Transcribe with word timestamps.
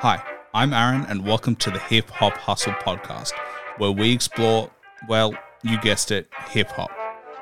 Hi, 0.00 0.22
I'm 0.54 0.72
Aaron, 0.72 1.06
and 1.08 1.26
welcome 1.26 1.56
to 1.56 1.72
the 1.72 1.80
Hip 1.80 2.08
Hop 2.10 2.34
Hustle 2.34 2.72
podcast, 2.74 3.32
where 3.78 3.90
we 3.90 4.12
explore, 4.12 4.70
well, 5.08 5.34
you 5.64 5.76
guessed 5.80 6.12
it, 6.12 6.28
hip 6.50 6.68
hop. 6.68 6.92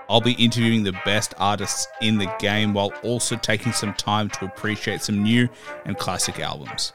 I'll 0.09 0.23
be 0.23 0.33
interviewing 0.33 0.83
the 0.83 0.99
best 1.05 1.35
artists 1.37 1.87
in 2.01 2.17
the 2.17 2.35
game 2.39 2.73
while 2.73 2.95
also 3.03 3.37
taking 3.37 3.73
some 3.73 3.93
time 3.93 4.31
to 4.31 4.47
appreciate 4.47 5.03
some 5.03 5.23
new 5.23 5.51
and 5.85 5.99
classic 5.99 6.41
albums. 6.41 6.95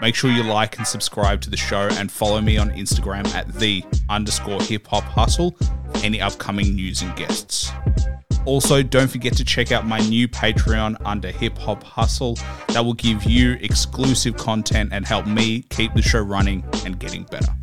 Make 0.00 0.14
sure 0.14 0.30
you 0.30 0.44
like 0.44 0.78
and 0.78 0.86
subscribe 0.86 1.42
to 1.42 1.50
the 1.50 1.58
show 1.58 1.88
and 1.92 2.10
follow 2.10 2.40
me 2.40 2.56
on 2.56 2.70
Instagram 2.70 3.26
at 3.34 3.52
the 3.52 3.84
underscore 4.08 4.62
hip 4.62 4.86
hop 4.86 5.04
hustle 5.04 5.50
for 5.92 5.98
any 6.02 6.22
upcoming 6.22 6.74
news 6.74 7.02
and 7.02 7.14
guests. 7.16 7.70
Also, 8.44 8.82
don't 8.82 9.08
forget 9.08 9.36
to 9.36 9.44
check 9.44 9.70
out 9.70 9.86
my 9.86 10.00
new 10.00 10.26
Patreon 10.26 10.96
under 11.04 11.30
Hip 11.30 11.56
Hop 11.58 11.84
Hustle 11.84 12.34
that 12.68 12.84
will 12.84 12.94
give 12.94 13.22
you 13.22 13.52
exclusive 13.60 14.36
content 14.36 14.92
and 14.92 15.06
help 15.06 15.28
me 15.28 15.62
keep 15.70 15.94
the 15.94 16.02
show 16.02 16.20
running 16.20 16.64
and 16.84 16.98
getting 16.98 17.22
better. 17.22 17.54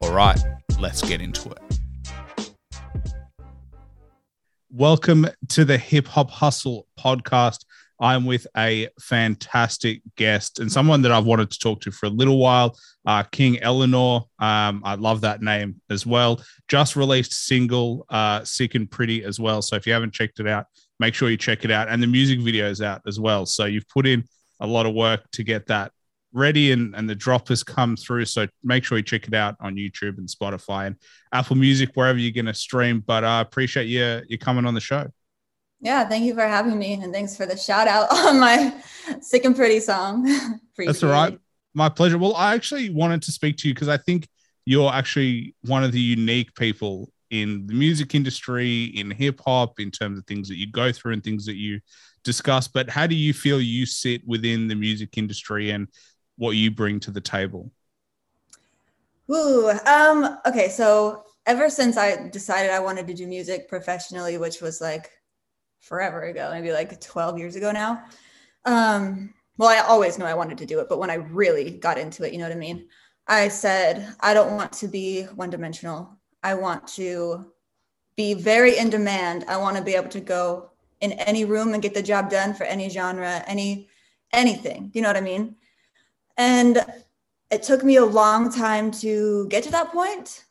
All 0.00 0.12
right, 0.12 0.42
let's 0.80 1.02
get 1.02 1.20
into 1.20 1.50
it. 1.50 1.62
Welcome 4.72 5.28
to 5.50 5.64
the 5.64 5.78
Hip 5.78 6.08
Hop 6.08 6.32
Hustle 6.32 6.88
podcast. 6.98 7.64
I'm 8.02 8.26
with 8.26 8.48
a 8.56 8.88
fantastic 9.00 10.02
guest 10.16 10.58
and 10.58 10.70
someone 10.70 11.02
that 11.02 11.12
I've 11.12 11.24
wanted 11.24 11.52
to 11.52 11.58
talk 11.60 11.80
to 11.82 11.92
for 11.92 12.06
a 12.06 12.10
little 12.10 12.38
while. 12.38 12.76
Uh, 13.06 13.22
King 13.22 13.62
Elle 13.62 13.86
Noir, 13.86 14.24
um, 14.40 14.82
I 14.84 14.96
love 14.96 15.20
that 15.20 15.40
name 15.40 15.80
as 15.88 16.04
well. 16.04 16.42
Just 16.66 16.96
released 16.96 17.32
single, 17.32 18.04
uh, 18.10 18.42
Sick 18.42 18.74
and 18.74 18.90
Pretty 18.90 19.22
as 19.22 19.38
well. 19.38 19.62
So 19.62 19.76
if 19.76 19.86
you 19.86 19.92
haven't 19.92 20.12
checked 20.12 20.40
it 20.40 20.48
out, 20.48 20.66
make 20.98 21.14
sure 21.14 21.30
you 21.30 21.36
check 21.36 21.64
it 21.64 21.70
out. 21.70 21.88
And 21.88 22.02
the 22.02 22.08
music 22.08 22.40
video 22.40 22.68
is 22.68 22.82
out 22.82 23.02
as 23.06 23.20
well. 23.20 23.46
So 23.46 23.66
you've 23.66 23.88
put 23.88 24.04
in 24.04 24.24
a 24.58 24.66
lot 24.66 24.84
of 24.84 24.94
work 24.94 25.30
to 25.34 25.44
get 25.44 25.66
that 25.68 25.92
ready 26.32 26.72
and, 26.72 26.96
and 26.96 27.08
the 27.08 27.14
drop 27.14 27.46
has 27.48 27.62
come 27.62 27.94
through. 27.94 28.24
So 28.24 28.48
make 28.64 28.82
sure 28.82 28.98
you 28.98 29.04
check 29.04 29.28
it 29.28 29.34
out 29.34 29.54
on 29.60 29.76
YouTube 29.76 30.18
and 30.18 30.26
Spotify 30.26 30.88
and 30.88 30.96
Apple 31.32 31.54
Music, 31.54 31.90
wherever 31.94 32.18
you're 32.18 32.32
going 32.32 32.46
to 32.46 32.54
stream. 32.54 32.98
But 33.06 33.22
I 33.22 33.38
uh, 33.38 33.42
appreciate 33.42 33.86
you, 33.86 34.22
you 34.28 34.38
coming 34.38 34.66
on 34.66 34.74
the 34.74 34.80
show. 34.80 35.06
Yeah, 35.82 36.08
thank 36.08 36.24
you 36.24 36.34
for 36.34 36.46
having 36.46 36.78
me, 36.78 36.94
and 36.94 37.12
thanks 37.12 37.36
for 37.36 37.44
the 37.44 37.56
shout 37.56 37.88
out 37.88 38.10
on 38.12 38.38
my 38.38 38.72
"Sick 39.20 39.44
and 39.44 39.54
Pretty" 39.54 39.80
song. 39.80 40.24
That's 40.78 41.02
all 41.02 41.10
right. 41.10 41.36
My 41.74 41.88
pleasure. 41.88 42.18
Well, 42.18 42.36
I 42.36 42.54
actually 42.54 42.90
wanted 42.90 43.20
to 43.22 43.32
speak 43.32 43.56
to 43.58 43.68
you 43.68 43.74
because 43.74 43.88
I 43.88 43.96
think 43.96 44.28
you're 44.64 44.92
actually 44.92 45.56
one 45.62 45.82
of 45.82 45.90
the 45.90 46.00
unique 46.00 46.54
people 46.54 47.10
in 47.30 47.66
the 47.66 47.74
music 47.74 48.14
industry, 48.14 48.84
in 48.84 49.10
hip 49.10 49.40
hop, 49.44 49.80
in 49.80 49.90
terms 49.90 50.18
of 50.18 50.26
things 50.26 50.48
that 50.48 50.56
you 50.56 50.70
go 50.70 50.92
through 50.92 51.14
and 51.14 51.24
things 51.24 51.46
that 51.46 51.56
you 51.56 51.80
discuss. 52.22 52.68
But 52.68 52.88
how 52.88 53.08
do 53.08 53.16
you 53.16 53.32
feel 53.32 53.60
you 53.60 53.84
sit 53.84 54.22
within 54.24 54.68
the 54.68 54.76
music 54.76 55.18
industry 55.18 55.70
and 55.70 55.88
what 56.36 56.52
you 56.52 56.70
bring 56.70 57.00
to 57.00 57.10
the 57.10 57.20
table? 57.20 57.72
Ooh, 59.30 59.70
um, 59.86 60.38
okay. 60.46 60.68
So 60.68 61.24
ever 61.46 61.68
since 61.68 61.96
I 61.96 62.28
decided 62.28 62.70
I 62.70 62.80
wanted 62.80 63.08
to 63.08 63.14
do 63.14 63.26
music 63.26 63.68
professionally, 63.68 64.38
which 64.38 64.60
was 64.60 64.80
like 64.80 65.10
forever 65.82 66.22
ago, 66.22 66.48
maybe 66.52 66.72
like 66.72 66.98
12 67.00 67.38
years 67.38 67.56
ago 67.56 67.70
now. 67.70 68.04
Um, 68.64 69.34
well, 69.58 69.68
I 69.68 69.86
always 69.86 70.18
knew 70.18 70.24
I 70.24 70.34
wanted 70.34 70.58
to 70.58 70.66
do 70.66 70.80
it, 70.80 70.88
but 70.88 70.98
when 70.98 71.10
I 71.10 71.16
really 71.16 71.72
got 71.72 71.98
into 71.98 72.24
it, 72.24 72.32
you 72.32 72.38
know 72.38 72.44
what 72.44 72.56
I 72.56 72.58
mean? 72.58 72.88
I 73.26 73.48
said, 73.48 74.14
I 74.20 74.32
don't 74.32 74.56
want 74.56 74.72
to 74.74 74.88
be 74.88 75.24
one 75.24 75.50
dimensional. 75.50 76.18
I 76.42 76.54
want 76.54 76.86
to 76.88 77.52
be 78.16 78.34
very 78.34 78.78
in 78.78 78.90
demand. 78.90 79.44
I 79.48 79.56
want 79.56 79.76
to 79.76 79.82
be 79.82 79.94
able 79.94 80.08
to 80.10 80.20
go 80.20 80.70
in 81.00 81.12
any 81.12 81.44
room 81.44 81.74
and 81.74 81.82
get 81.82 81.94
the 81.94 82.02
job 82.02 82.30
done 82.30 82.54
for 82.54 82.64
any 82.64 82.88
genre, 82.88 83.44
any 83.46 83.88
anything. 84.32 84.90
You 84.94 85.02
know 85.02 85.08
what 85.08 85.16
I 85.16 85.20
mean? 85.20 85.56
And 86.36 86.84
it 87.50 87.62
took 87.62 87.84
me 87.84 87.96
a 87.96 88.04
long 88.04 88.50
time 88.50 88.90
to 88.92 89.46
get 89.48 89.62
to 89.64 89.70
that 89.72 89.92
point. 89.92 90.44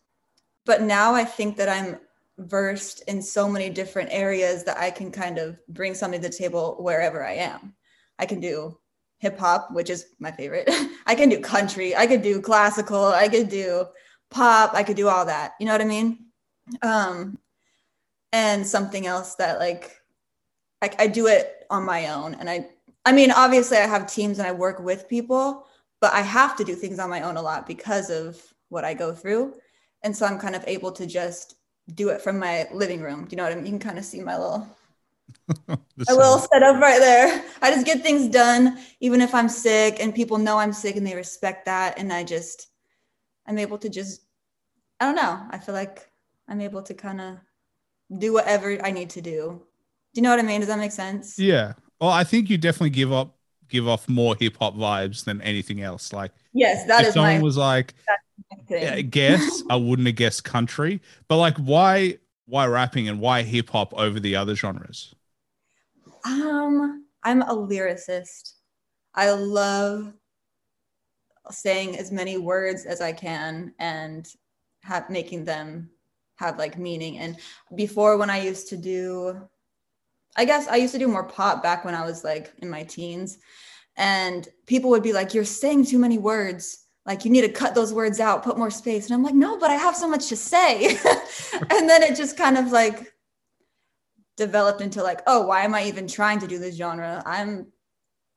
But 0.66 0.84
now 0.84 1.16
I 1.16 1.24
think 1.24 1.58
that 1.58 1.68
I'm 1.68 2.00
versed 2.42 3.04
in 3.08 3.22
so 3.22 3.48
many 3.48 3.70
different 3.70 4.10
areas 4.12 4.64
that 4.64 4.78
I 4.78 4.92
can 4.92 5.12
kind 5.12 5.38
of 5.38 5.60
bring 5.68 5.94
something 5.94 6.22
to 6.22 6.28
the 6.28 6.34
table 6.34 6.78
wherever 6.80 7.24
I 7.24 7.34
am. 7.34 7.76
I 8.20 8.26
can 8.26 8.40
do 8.40 8.78
hip 9.20 9.40
hop, 9.40 9.72
which 9.72 9.90
is 9.90 10.08
my 10.20 10.32
favorite. 10.32 10.70
I 11.06 11.16
can 11.16 11.30
do 11.30 11.40
country, 11.40 11.96
I 11.96 12.08
could 12.08 12.22
do 12.22 12.42
classical, 12.42 13.06
I 13.06 13.28
could 13.28 13.50
do 13.50 13.86
pop, 14.30 14.74
I 14.74 14.84
could 14.84 14.96
do 14.96 15.08
all 15.08 15.26
that. 15.26 15.54
You 15.60 15.68
know 15.68 15.74
what 15.74 15.82
I 15.82 15.86
mean? 15.86 16.26
Um, 16.82 17.38
and 18.32 18.66
something 18.66 19.06
else 19.06 19.36
that 19.36 19.60
like 19.60 20.02
I, 20.82 20.90
I 21.00 21.08
do 21.08 21.28
it 21.28 21.66
on 21.70 21.86
my 21.86 22.08
own. 22.08 22.36
And 22.36 22.50
I, 22.50 22.70
I 23.06 23.12
mean, 23.12 23.32
obviously 23.32 23.78
I 23.78 23.88
have 23.88 24.12
teams 24.12 24.40
and 24.40 24.48
I 24.48 24.52
work 24.52 24.80
with 24.80 25.10
people, 25.10 25.66
but 26.00 26.14
I 26.14 26.22
have 26.22 26.56
to 26.58 26.64
do 26.64 26.76
things 26.76 27.00
on 27.00 27.10
my 27.10 27.22
own 27.22 27.38
a 27.38 27.42
lot 27.42 27.68
because 27.68 28.10
of 28.10 28.42
what 28.70 28.86
I 28.86 28.94
go 28.94 29.14
through. 29.14 29.54
And 30.04 30.16
so 30.16 30.26
I'm 30.26 30.40
kind 30.40 30.56
of 30.56 30.64
able 30.68 30.92
to 30.94 31.06
just 31.06 31.56
do 31.94 32.10
it 32.10 32.22
from 32.22 32.40
my 32.40 32.68
living 32.74 33.02
room. 33.02 33.28
You 33.30 33.38
know 33.38 33.44
what 33.44 33.52
I 33.52 33.56
mean? 33.56 33.66
You 33.66 33.72
can 33.72 33.80
kind 33.80 33.98
of 33.98 34.06
see 34.06 34.22
my 34.22 34.38
little 34.38 34.68
my 35.68 35.78
little 36.10 36.40
setup 36.40 36.82
right 36.82 37.00
there. 37.00 37.44
I 37.62 37.72
just 37.72 37.86
get 37.86 38.02
things 38.02 38.28
done, 38.28 38.80
even 39.00 39.22
if 39.22 39.34
I'm 39.34 39.50
sick 39.50 39.98
and 40.00 40.14
people 40.14 40.38
know 40.38 40.58
I'm 40.58 40.74
sick 40.74 40.96
and 40.96 41.06
they 41.06 41.16
respect 41.16 41.66
that. 41.66 41.98
And 41.98 42.12
I 42.12 42.24
just, 42.24 42.68
I'm 43.48 43.58
able 43.58 43.78
to 43.80 43.90
just, 43.90 44.22
I 45.00 45.06
don't 45.06 45.16
know. 45.16 45.40
I 45.50 45.58
feel 45.58 45.76
like 45.76 46.10
I'm 46.48 46.62
able 46.62 46.84
to 46.84 46.94
kind 46.94 47.22
of 47.22 47.38
do 48.18 48.34
whatever 48.34 48.78
I 48.84 48.92
need 48.92 49.10
to 49.12 49.22
do. 49.22 49.62
Do 50.14 50.20
you 50.20 50.22
know 50.22 50.30
what 50.30 50.40
I 50.40 50.44
mean? 50.44 50.60
Does 50.60 50.68
that 50.68 50.80
make 50.80 50.92
sense? 50.92 51.40
Yeah. 51.40 51.74
Well, 52.00 52.10
I 52.10 52.24
think 52.24 52.50
you 52.50 52.58
definitely 52.58 52.90
give 52.90 53.14
up, 53.14 53.38
give 53.70 53.88
off 53.88 54.10
more 54.10 54.36
hip 54.38 54.58
hop 54.60 54.76
vibes 54.76 55.24
than 55.24 55.42
anything 55.42 55.82
else. 55.82 56.12
Like, 56.12 56.34
yes, 56.54 56.86
that 56.88 57.02
if 57.02 57.08
is 57.10 57.14
someone 57.14 57.38
my, 57.38 57.42
was 57.42 57.58
like, 57.58 57.94
I 58.72 59.02
guess 59.02 59.64
I 59.70 59.76
wouldn't 59.76 60.08
have 60.08 60.16
guessed 60.16 60.44
country, 60.44 61.02
but 61.28 61.38
like, 61.38 61.58
why, 61.58 62.18
why 62.46 62.66
rapping 62.68 63.08
and 63.10 63.20
why 63.20 63.44
hip 63.44 63.70
hop 63.70 63.94
over 63.94 64.20
the 64.20 64.36
other 64.36 64.56
genres? 64.56 65.14
Um, 66.26 67.06
I'm 67.24 67.42
a 67.42 67.56
lyricist. 67.56 68.54
I 69.14 69.32
love 69.32 70.14
saying 71.50 71.98
as 71.98 72.12
many 72.12 72.38
words 72.38 72.86
as 72.86 73.02
I 73.02 73.12
can 73.12 73.74
and 73.80 74.28
have 74.84 75.10
making 75.10 75.46
them 75.46 75.90
have 76.36 76.58
like 76.58 76.78
meaning. 76.78 77.18
And 77.20 77.38
before, 77.76 78.18
when 78.18 78.30
I 78.30 78.42
used 78.42 78.70
to 78.70 78.78
do, 78.78 79.48
I 80.36 80.46
guess 80.46 80.68
I 80.68 80.78
used 80.78 80.94
to 80.94 81.00
do 81.00 81.08
more 81.08 81.28
pop 81.28 81.62
back 81.62 81.86
when 81.86 81.96
I 81.96 82.06
was 82.06 82.24
like 82.24 82.54
in 82.60 82.70
my 82.70 82.84
teens, 82.84 83.38
and 83.98 84.48
people 84.66 84.90
would 84.92 85.04
be 85.04 85.14
like, 85.14 85.34
"You're 85.34 85.46
saying 85.46 85.86
too 85.86 86.00
many 86.00 86.18
words." 86.18 86.86
Like 87.06 87.26
you 87.26 87.32
need 87.32 87.42
to 87.42 87.50
cut 87.50 87.74
those 87.76 87.94
words 87.94 88.20
out 88.20 88.44
put 88.44 88.58
more 88.58 88.72
space. 88.72 89.06
And 89.06 89.16
i'm 89.16 89.24
like 89.24 89.36
no 89.36 89.58
but 89.58 89.70
i 89.70 89.76
have 89.76 89.96
so 89.96 90.08
much 90.08 90.28
to 90.28 90.36
say. 90.36 90.98
And 91.70 91.90
then 91.90 92.02
it 92.02 92.16
just 92.16 92.38
kind 92.38 92.58
of 92.58 92.72
like 92.72 93.14
developed 94.38 94.82
into 94.82 95.04
like 95.04 95.22
oh 95.28 95.46
why 95.46 95.64
am 95.64 95.76
i 95.76 95.84
even 95.84 96.08
trying 96.08 96.40
to 96.40 96.48
do 96.48 96.58
this 96.58 96.76
genre? 96.76 97.22
I'm 97.26 97.68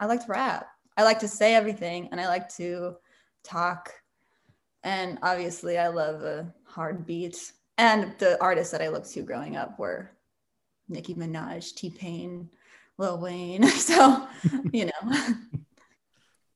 i 0.01 0.07
like 0.07 0.25
to 0.27 0.33
rap. 0.33 0.67
I 0.97 1.03
like 1.05 1.19
to 1.21 1.29
say 1.29 1.55
everything 1.55 2.09
and 2.11 2.21
i 2.21 2.27
like 2.27 2.49
to 2.57 2.97
talk. 3.43 3.93
And 4.83 5.19
obviously 5.23 5.79
i 5.79 5.89
love 5.89 6.23
a 6.23 6.53
hard 6.65 7.07
beat. 7.07 7.53
And 7.79 8.15
the 8.19 8.41
artists 8.43 8.73
that 8.73 8.83
i 8.83 8.89
looked 8.89 9.11
to 9.13 9.23
growing 9.23 9.57
up 9.57 9.79
were 9.79 10.11
nicki 10.89 11.15
minaj 11.15 11.75
t-pain 11.75 12.49
lil 12.99 13.19
wayne. 13.19 13.65
So 13.69 14.27
you 14.73 14.87
know 14.87 15.03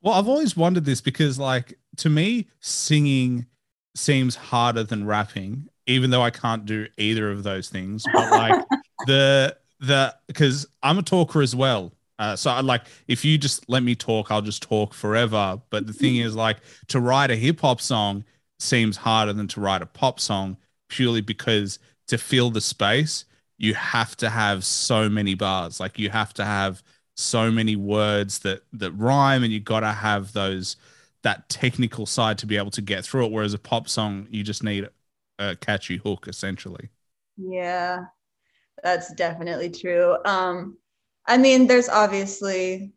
well 0.02 0.14
i've 0.14 0.28
always 0.28 0.56
wondered 0.56 0.84
this 0.84 1.00
because 1.00 1.38
like 1.38 1.78
to 1.98 2.08
me, 2.08 2.46
singing 2.60 3.46
seems 3.94 4.36
harder 4.36 4.84
than 4.84 5.06
rapping, 5.06 5.68
even 5.86 6.10
though 6.10 6.22
I 6.22 6.30
can't 6.30 6.64
do 6.64 6.86
either 6.96 7.30
of 7.30 7.42
those 7.42 7.68
things. 7.68 8.04
But 8.12 8.30
like 8.30 8.64
the 9.06 9.56
the 9.80 10.14
because 10.26 10.66
I'm 10.82 10.98
a 10.98 11.02
talker 11.02 11.42
as 11.42 11.54
well. 11.54 11.92
Uh, 12.18 12.34
so 12.34 12.50
I 12.50 12.60
like 12.60 12.82
if 13.06 13.24
you 13.24 13.38
just 13.38 13.68
let 13.68 13.82
me 13.82 13.94
talk, 13.94 14.30
I'll 14.30 14.42
just 14.42 14.62
talk 14.62 14.94
forever. 14.94 15.60
But 15.70 15.86
the 15.86 15.92
thing 15.92 16.16
is, 16.16 16.34
like 16.34 16.58
to 16.88 17.00
write 17.00 17.30
a 17.30 17.36
hip 17.36 17.60
hop 17.60 17.80
song 17.80 18.24
seems 18.58 18.96
harder 18.96 19.32
than 19.32 19.46
to 19.48 19.60
write 19.60 19.82
a 19.82 19.86
pop 19.86 20.18
song 20.18 20.56
purely 20.88 21.20
because 21.20 21.78
to 22.08 22.18
fill 22.18 22.50
the 22.50 22.60
space, 22.60 23.24
you 23.58 23.74
have 23.74 24.16
to 24.16 24.30
have 24.30 24.64
so 24.64 25.08
many 25.08 25.34
bars. 25.34 25.78
Like 25.78 25.98
you 25.98 26.10
have 26.10 26.34
to 26.34 26.44
have 26.44 26.82
so 27.18 27.50
many 27.50 27.74
words 27.74 28.38
that 28.40 28.62
that 28.72 28.92
rhyme, 28.92 29.42
and 29.42 29.52
you 29.52 29.60
got 29.60 29.80
to 29.80 29.92
have 29.92 30.32
those 30.32 30.76
that 31.22 31.48
technical 31.48 32.06
side 32.06 32.38
to 32.38 32.46
be 32.46 32.56
able 32.56 32.70
to 32.70 32.80
get 32.80 33.04
through 33.04 33.26
it. 33.26 33.32
Whereas 33.32 33.54
a 33.54 33.58
pop 33.58 33.88
song, 33.88 34.28
you 34.30 34.44
just 34.44 34.62
need 34.62 34.88
a 35.38 35.56
catchy 35.56 35.96
hook, 35.96 36.28
essentially. 36.28 36.90
Yeah, 37.36 38.04
that's 38.82 39.12
definitely 39.14 39.70
true. 39.70 40.16
Um, 40.24 40.78
I 41.26 41.36
mean, 41.36 41.66
there's 41.66 41.88
obviously 41.88 42.92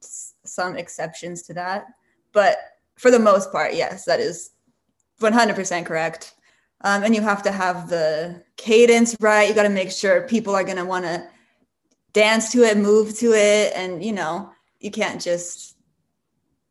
some 0.00 0.76
exceptions 0.76 1.42
to 1.42 1.54
that, 1.54 1.86
but 2.32 2.58
for 2.96 3.10
the 3.10 3.18
most 3.18 3.52
part, 3.52 3.74
yes, 3.74 4.04
that 4.04 4.20
is 4.20 4.50
100% 5.20 5.86
correct. 5.86 6.34
Um, 6.82 7.04
and 7.04 7.14
you 7.14 7.22
have 7.22 7.42
to 7.44 7.52
have 7.52 7.88
the 7.88 8.42
cadence 8.56 9.16
right. 9.20 9.48
You 9.48 9.54
got 9.54 9.62
to 9.62 9.68
make 9.70 9.90
sure 9.90 10.22
people 10.22 10.54
are 10.54 10.64
going 10.64 10.76
to 10.76 10.84
want 10.84 11.04
to 11.04 11.26
dance 12.16 12.50
to 12.50 12.62
it, 12.62 12.78
move 12.78 13.14
to 13.18 13.34
it, 13.34 13.74
and 13.76 14.02
you 14.02 14.12
know, 14.12 14.50
you 14.80 14.90
can't 14.90 15.20
just 15.20 15.76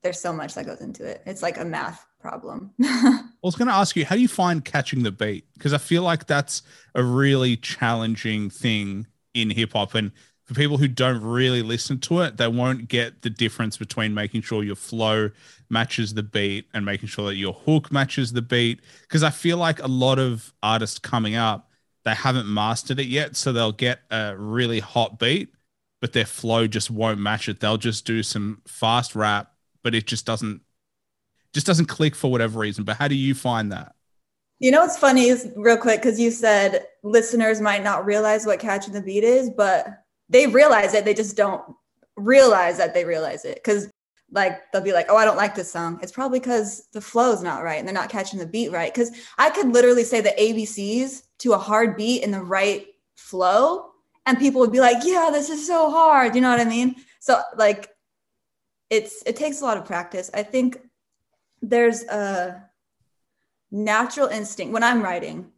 there's 0.02 0.20
so 0.20 0.34
much 0.34 0.56
that 0.56 0.66
goes 0.66 0.82
into 0.82 1.06
it. 1.06 1.22
It's 1.26 1.42
like 1.42 1.58
a 1.58 1.66
math 1.66 2.06
problem. 2.20 2.72
I 2.84 3.24
was 3.42 3.56
going 3.56 3.68
to 3.68 3.74
ask 3.74 3.96
you, 3.96 4.06
how 4.06 4.16
do 4.16 4.22
you 4.22 4.28
find 4.28 4.64
catching 4.64 5.02
the 5.02 5.12
beat? 5.12 5.46
Because 5.54 5.74
I 5.74 5.80
feel 5.80 6.04
like 6.04 6.28
that's 6.28 6.62
a 6.94 7.04
really 7.04 7.58
challenging 7.58 8.52
thing 8.52 9.08
in 9.34 9.50
hip 9.50 9.74
hop. 9.74 9.96
And 9.96 10.12
for 10.44 10.54
people 10.54 10.78
who 10.78 10.88
don't 10.88 11.22
really 11.24 11.64
listen 11.64 12.00
to 12.02 12.22
it, 12.22 12.38
they 12.38 12.48
won't 12.48 12.88
get 12.88 13.24
the 13.24 13.32
difference 13.32 13.78
between 13.78 14.14
making 14.14 14.44
sure 14.44 14.64
your 14.64 14.76
flow 14.76 15.32
matches 15.70 16.14
the 16.14 16.24
beat 16.24 16.68
and 16.74 16.86
making 16.86 17.10
sure 17.10 17.26
that 17.26 17.36
your 17.36 17.54
hook 17.54 17.92
matches 17.92 18.32
the 18.32 18.44
beat. 18.44 18.82
Because 19.02 19.24
I 19.24 19.32
feel 19.32 19.58
like 19.58 19.82
a 19.82 19.88
lot 19.88 20.20
of 20.20 20.54
artists 20.62 21.00
coming 21.00 21.36
up, 21.36 21.72
they 22.06 22.14
haven't 22.14 22.48
mastered 22.48 23.00
it 23.00 23.08
yet. 23.08 23.36
So 23.36 23.52
they'll 23.52 23.72
get 23.72 24.00
a 24.12 24.36
really 24.38 24.80
hot 24.80 25.20
beat, 25.20 25.50
but 26.00 26.14
their 26.14 26.26
flow 26.26 26.68
just 26.68 26.90
won't 26.90 27.20
match 27.20 27.50
it. 27.50 27.60
They'll 27.60 27.78
just 27.78 28.06
do 28.06 28.24
some 28.24 28.62
fast 28.68 29.16
rap, 29.16 29.52
but 29.84 29.94
it 29.94 30.08
just 30.08 30.26
doesn't 30.26 30.62
just 31.54 31.66
doesn't 31.66 31.86
click 31.86 32.16
for 32.16 32.30
whatever 32.30 32.60
reason. 32.60 32.84
But 32.84 32.98
how 32.98 33.08
do 33.08 33.16
you 33.16 33.34
find 33.34 33.72
that? 33.72 33.96
You 34.60 34.72
know 34.72 34.82
what's 34.82 34.98
funny 34.98 35.28
is 35.28 35.50
real 35.56 35.78
quick 35.78 36.02
because 36.02 36.20
you 36.20 36.32
said 36.32 36.86
listeners 37.04 37.60
might 37.60 37.84
not 37.84 38.06
realize 38.06 38.46
what 38.46 38.60
catching 38.60 38.94
the 38.94 39.02
beat 39.02 39.24
is, 39.24 39.50
but 39.50 39.88
they 40.30 40.48
realize 40.48 40.94
it. 40.94 41.06
They 41.06 41.14
just 41.14 41.36
don't 41.36 41.62
realize 42.18 42.78
that 42.78 42.94
they 42.94 43.04
realize 43.04 43.46
it 43.46 43.56
because 43.56 43.90
like 44.32 44.72
they'll 44.72 44.82
be 44.82 44.94
like, 44.94 45.08
"Oh, 45.10 45.18
I 45.18 45.26
don't 45.26 45.38
like 45.38 45.56
this 45.56 45.72
song." 45.72 46.00
It's 46.02 46.12
probably 46.12 46.40
because 46.40 46.88
the 46.94 47.02
flow 47.02 47.32
is 47.32 47.44
not 47.44 47.64
right 47.64 47.80
and 47.80 47.88
they're 47.88 47.94
not 47.94 48.10
catching 48.10 48.40
the 48.40 48.46
beat 48.46 48.72
right. 48.72 48.94
Because 48.94 49.12
I 49.38 49.50
could 49.50 49.68
literally 49.68 50.04
say 50.04 50.22
the 50.22 50.36
ABCs 50.40 51.24
to 51.40 51.54
a 51.54 51.58
hard 51.58 51.96
beat 51.96 52.24
in 52.24 52.32
the 52.32 52.42
right 52.42 52.88
flow, 53.16 53.92
and 54.26 54.40
people 54.40 54.62
would 54.62 54.72
be 54.72 54.80
like, 54.80 55.04
"Yeah, 55.04 55.30
this 55.32 55.50
is 55.50 55.66
so 55.66 55.90
hard." 55.92 56.36
You 56.36 56.42
know 56.42 56.50
what 56.50 56.60
I 56.60 56.66
mean? 56.66 56.96
So 57.20 57.42
like, 57.58 57.90
it's 58.90 59.24
it 59.26 59.36
takes 59.36 59.62
a 59.62 59.66
lot 59.66 59.78
of 59.78 59.86
practice. 59.86 60.30
I 60.34 60.44
think 60.44 60.80
there's 61.62 62.04
a 62.04 62.64
natural 63.72 64.28
instinct 64.28 64.74
when 64.74 64.84
I'm 64.84 65.02
writing 65.02 65.52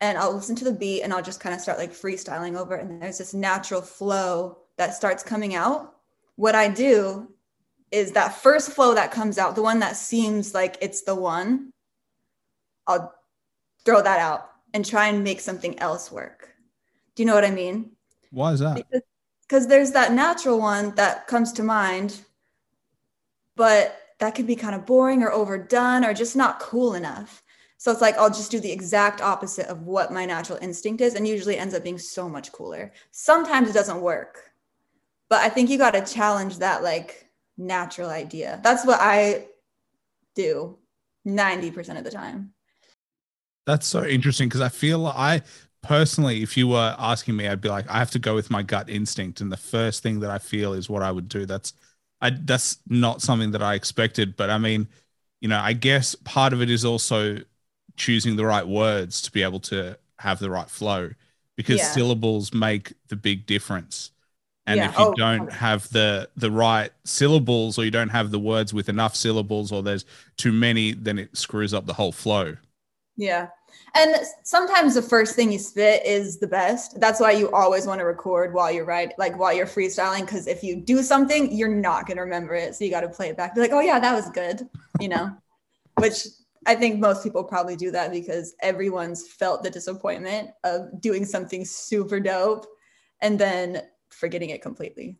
and 0.00 0.18
I'll 0.18 0.34
listen 0.34 0.56
to 0.56 0.64
the 0.64 0.72
beat 0.72 1.02
and 1.02 1.12
I'll 1.12 1.22
just 1.22 1.40
kind 1.40 1.54
of 1.54 1.60
start 1.60 1.78
like 1.78 1.92
freestyling 1.92 2.56
over 2.56 2.76
it. 2.76 2.84
And 2.84 3.00
there's 3.00 3.18
this 3.18 3.34
natural 3.34 3.80
flow 3.80 4.58
that 4.76 4.94
starts 4.94 5.22
coming 5.22 5.54
out. 5.54 5.94
What 6.36 6.54
I 6.54 6.68
do 6.68 7.28
is 7.96 8.12
that 8.12 8.36
first 8.36 8.72
flow 8.72 8.94
that 8.94 9.10
comes 9.10 9.38
out, 9.38 9.54
the 9.54 9.62
one 9.62 9.78
that 9.78 9.96
seems 9.96 10.52
like 10.52 10.76
it's 10.82 11.02
the 11.02 11.14
one, 11.14 11.72
I'll 12.86 13.14
throw 13.86 14.02
that 14.02 14.20
out 14.20 14.50
and 14.74 14.84
try 14.84 15.08
and 15.08 15.24
make 15.24 15.40
something 15.40 15.78
else 15.78 16.12
work. 16.12 16.50
Do 17.14 17.22
you 17.22 17.26
know 17.26 17.34
what 17.34 17.44
I 17.44 17.50
mean? 17.50 17.92
Why 18.30 18.52
is 18.52 18.60
that? 18.60 18.84
Because 19.42 19.66
there's 19.66 19.92
that 19.92 20.12
natural 20.12 20.58
one 20.58 20.94
that 20.96 21.26
comes 21.26 21.52
to 21.54 21.62
mind, 21.62 22.20
but 23.56 23.98
that 24.18 24.34
could 24.34 24.46
be 24.46 24.56
kind 24.56 24.74
of 24.74 24.84
boring 24.84 25.22
or 25.22 25.32
overdone 25.32 26.04
or 26.04 26.12
just 26.12 26.36
not 26.36 26.60
cool 26.60 26.94
enough. 26.94 27.42
So 27.78 27.90
it's 27.90 28.02
like 28.02 28.18
I'll 28.18 28.28
just 28.28 28.50
do 28.50 28.60
the 28.60 28.72
exact 28.72 29.22
opposite 29.22 29.68
of 29.68 29.82
what 29.82 30.12
my 30.12 30.26
natural 30.26 30.58
instinct 30.60 31.00
is, 31.00 31.14
and 31.14 31.26
usually 31.26 31.56
ends 31.56 31.74
up 31.74 31.82
being 31.84 31.98
so 31.98 32.28
much 32.28 32.52
cooler. 32.52 32.92
Sometimes 33.10 33.70
it 33.70 33.74
doesn't 33.74 34.00
work, 34.02 34.50
but 35.30 35.40
I 35.40 35.48
think 35.48 35.70
you 35.70 35.78
got 35.78 35.92
to 35.92 36.04
challenge 36.04 36.58
that 36.58 36.82
like 36.82 37.25
natural 37.56 38.10
idea. 38.10 38.60
That's 38.62 38.84
what 38.84 38.98
I 39.00 39.46
do 40.34 40.78
90% 41.26 41.98
of 41.98 42.04
the 42.04 42.10
time. 42.10 42.52
That's 43.66 43.86
so 43.86 44.04
interesting 44.04 44.48
because 44.48 44.60
I 44.60 44.68
feel 44.68 45.06
I 45.06 45.42
personally, 45.82 46.42
if 46.42 46.56
you 46.56 46.68
were 46.68 46.94
asking 46.98 47.36
me, 47.36 47.48
I'd 47.48 47.60
be 47.60 47.68
like, 47.68 47.88
I 47.88 47.98
have 47.98 48.10
to 48.12 48.18
go 48.18 48.34
with 48.34 48.50
my 48.50 48.62
gut 48.62 48.88
instinct. 48.88 49.40
And 49.40 49.50
the 49.50 49.56
first 49.56 50.02
thing 50.02 50.20
that 50.20 50.30
I 50.30 50.38
feel 50.38 50.72
is 50.72 50.88
what 50.88 51.02
I 51.02 51.10
would 51.10 51.28
do. 51.28 51.46
That's 51.46 51.72
I 52.20 52.30
that's 52.30 52.78
not 52.88 53.22
something 53.22 53.50
that 53.52 53.62
I 53.62 53.74
expected. 53.74 54.36
But 54.36 54.50
I 54.50 54.58
mean, 54.58 54.88
you 55.40 55.48
know, 55.48 55.58
I 55.58 55.72
guess 55.72 56.14
part 56.14 56.52
of 56.52 56.62
it 56.62 56.70
is 56.70 56.84
also 56.84 57.38
choosing 57.96 58.36
the 58.36 58.46
right 58.46 58.66
words 58.66 59.22
to 59.22 59.32
be 59.32 59.42
able 59.42 59.60
to 59.60 59.98
have 60.18 60.38
the 60.38 60.50
right 60.50 60.68
flow 60.68 61.10
because 61.56 61.78
yeah. 61.78 61.90
syllables 61.90 62.52
make 62.54 62.92
the 63.08 63.16
big 63.16 63.46
difference. 63.46 64.12
And 64.66 64.78
yeah. 64.78 64.90
if 64.90 64.98
you 64.98 65.04
oh, 65.04 65.14
don't 65.14 65.52
have 65.52 65.88
the 65.90 66.28
the 66.36 66.50
right 66.50 66.90
syllables 67.04 67.78
or 67.78 67.84
you 67.84 67.90
don't 67.90 68.08
have 68.08 68.30
the 68.30 68.38
words 68.38 68.74
with 68.74 68.88
enough 68.88 69.14
syllables 69.14 69.70
or 69.70 69.82
there's 69.82 70.04
too 70.36 70.52
many, 70.52 70.92
then 70.92 71.18
it 71.18 71.36
screws 71.36 71.72
up 71.72 71.86
the 71.86 71.92
whole 71.92 72.12
flow. 72.12 72.56
Yeah. 73.16 73.48
And 73.94 74.16
sometimes 74.42 74.94
the 74.94 75.02
first 75.02 75.36
thing 75.36 75.52
you 75.52 75.58
spit 75.58 76.04
is 76.04 76.38
the 76.38 76.46
best. 76.46 77.00
That's 77.00 77.20
why 77.20 77.30
you 77.30 77.50
always 77.52 77.86
want 77.86 78.00
to 78.00 78.04
record 78.04 78.52
while 78.52 78.70
you're 78.70 78.84
right, 78.84 79.12
like 79.18 79.38
while 79.38 79.52
you're 79.52 79.66
freestyling. 79.66 80.20
Because 80.20 80.46
if 80.46 80.62
you 80.62 80.76
do 80.76 81.02
something, 81.02 81.50
you're 81.56 81.68
not 81.68 82.06
gonna 82.06 82.22
remember 82.22 82.54
it. 82.54 82.74
So 82.74 82.84
you 82.84 82.90
got 82.90 83.02
to 83.02 83.08
play 83.08 83.28
it 83.28 83.36
back. 83.36 83.54
Be 83.54 83.60
like, 83.60 83.72
oh 83.72 83.80
yeah, 83.80 84.00
that 84.00 84.14
was 84.14 84.28
good. 84.30 84.68
You 85.00 85.08
know, 85.08 85.30
which 85.98 86.26
I 86.66 86.74
think 86.74 86.98
most 86.98 87.22
people 87.22 87.44
probably 87.44 87.76
do 87.76 87.92
that 87.92 88.10
because 88.10 88.54
everyone's 88.60 89.28
felt 89.28 89.62
the 89.62 89.70
disappointment 89.70 90.50
of 90.64 91.00
doing 91.00 91.24
something 91.24 91.64
super 91.64 92.18
dope 92.18 92.66
and 93.22 93.38
then 93.38 93.82
forgetting 94.10 94.50
it 94.50 94.62
completely, 94.62 95.18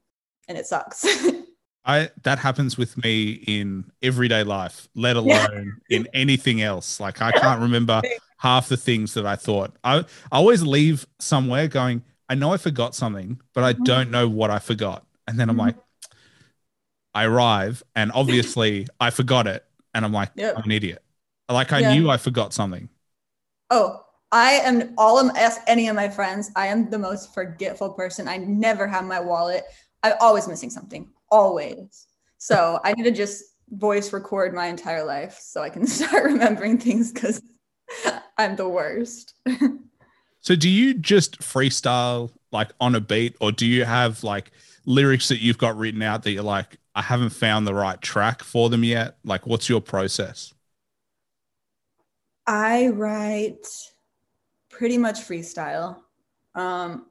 and 0.49 0.57
it 0.57 0.67
sucks. 0.67 1.07
I 1.85 2.11
that 2.25 2.39
happens 2.39 2.77
with 2.77 2.97
me 3.03 3.31
in 3.47 3.91
everyday 4.03 4.43
life, 4.43 4.89
let 4.95 5.17
alone 5.17 5.81
yeah. 5.89 5.99
in 5.99 6.09
anything 6.13 6.61
else. 6.61 6.99
Like 6.99 7.23
I 7.23 7.31
can't 7.31 7.61
remember 7.61 8.03
half 8.39 8.69
the 8.69 8.77
things 8.77 9.15
that 9.15 9.27
I 9.27 9.37
thought. 9.37 9.77
I, 9.85 9.99
I 9.99 10.05
always 10.33 10.63
leave 10.63 11.07
somewhere 11.19 11.69
going, 11.69 12.03
I 12.29 12.35
know 12.35 12.53
I 12.53 12.57
forgot 12.57 12.95
something, 12.95 13.41
but 13.55 13.65
I 13.65 13.73
don't 13.73 14.11
know 14.11 14.29
what 14.29 14.51
I 14.51 14.59
forgot. 14.59 15.07
And 15.27 15.39
then 15.39 15.49
I'm 15.49 15.57
mm-hmm. 15.57 15.67
like, 15.67 15.77
I 17.15 17.25
arrive 17.25 17.83
and 17.95 18.13
obviously 18.13 18.87
I 19.01 19.11
forgot 19.11 19.47
it. 19.47 19.65
And 19.95 20.05
I'm 20.05 20.13
like, 20.13 20.31
yep. 20.37 20.55
I'm 20.57 20.65
an 20.65 20.73
idiot. 20.73 21.03
Like 21.49 21.73
I 21.73 21.81
yeah. 21.81 21.95
knew 21.95 22.11
I 22.11 22.17
forgot 22.17 22.53
something. 22.53 22.89
Oh, 23.71 24.05
I 24.33 24.53
am 24.53 24.95
all 24.99 25.19
of 25.19 25.37
ask 25.37 25.61
any 25.67 25.89
of 25.89 25.97
my 25.97 26.09
friends. 26.09 26.51
I 26.57 26.67
am 26.67 26.91
the 26.91 26.99
most 26.99 27.33
forgetful 27.33 27.91
person. 27.91 28.29
I 28.29 28.39
never 28.39 28.87
have 28.87 29.05
my 29.05 29.21
wallet. 29.21 29.65
I'm 30.03 30.15
always 30.21 30.49
missing 30.49 30.71
something 30.71 31.09
always. 31.31 32.07
So 32.39 32.81
I 32.85 32.93
need 32.93 33.05
to 33.05 33.13
just 33.13 33.45
voice 33.71 34.13
record 34.13 34.55
my 34.55 34.67
entire 34.67 35.05
life 35.05 35.39
so 35.41 35.63
I 35.63 35.71
can 35.71 35.87
start 35.87 36.25
remembering 36.25 36.79
things 36.79 37.13
because 37.13 37.41
I'm 38.39 38.57
the 38.57 38.69
worst. 38.69 39.35
so 40.41 40.57
do 40.57 40.69
you 40.69 40.95
just 40.95 41.41
freestyle 41.41 42.31
like 42.53 42.71
on 42.81 42.95
a 42.95 43.01
beat 43.01 43.37
or 43.41 43.53
do 43.53 43.67
you 43.67 43.85
have 43.85 44.25
like 44.25 44.51
lyrics 44.85 45.29
that 45.29 45.41
you've 45.41 45.59
got 45.59 45.77
written 45.77 46.03
out 46.03 46.25
that 46.25 46.33
you're 46.33 46.43
like, 46.43 46.79
I 46.95 47.03
haven't 47.03 47.31
found 47.31 47.67
the 47.67 47.75
right 47.75 48.01
track 48.01 48.43
for 48.43 48.71
them 48.71 48.83
yet? 48.83 49.19
Like 49.25 49.47
what's 49.47 49.69
your 49.69 49.81
process? 49.81 50.53
I 52.47 52.89
write 52.89 53.67
pretty 54.77 54.99
much 54.99 55.21
freestyle. 55.21 56.03
Um, 56.55 57.07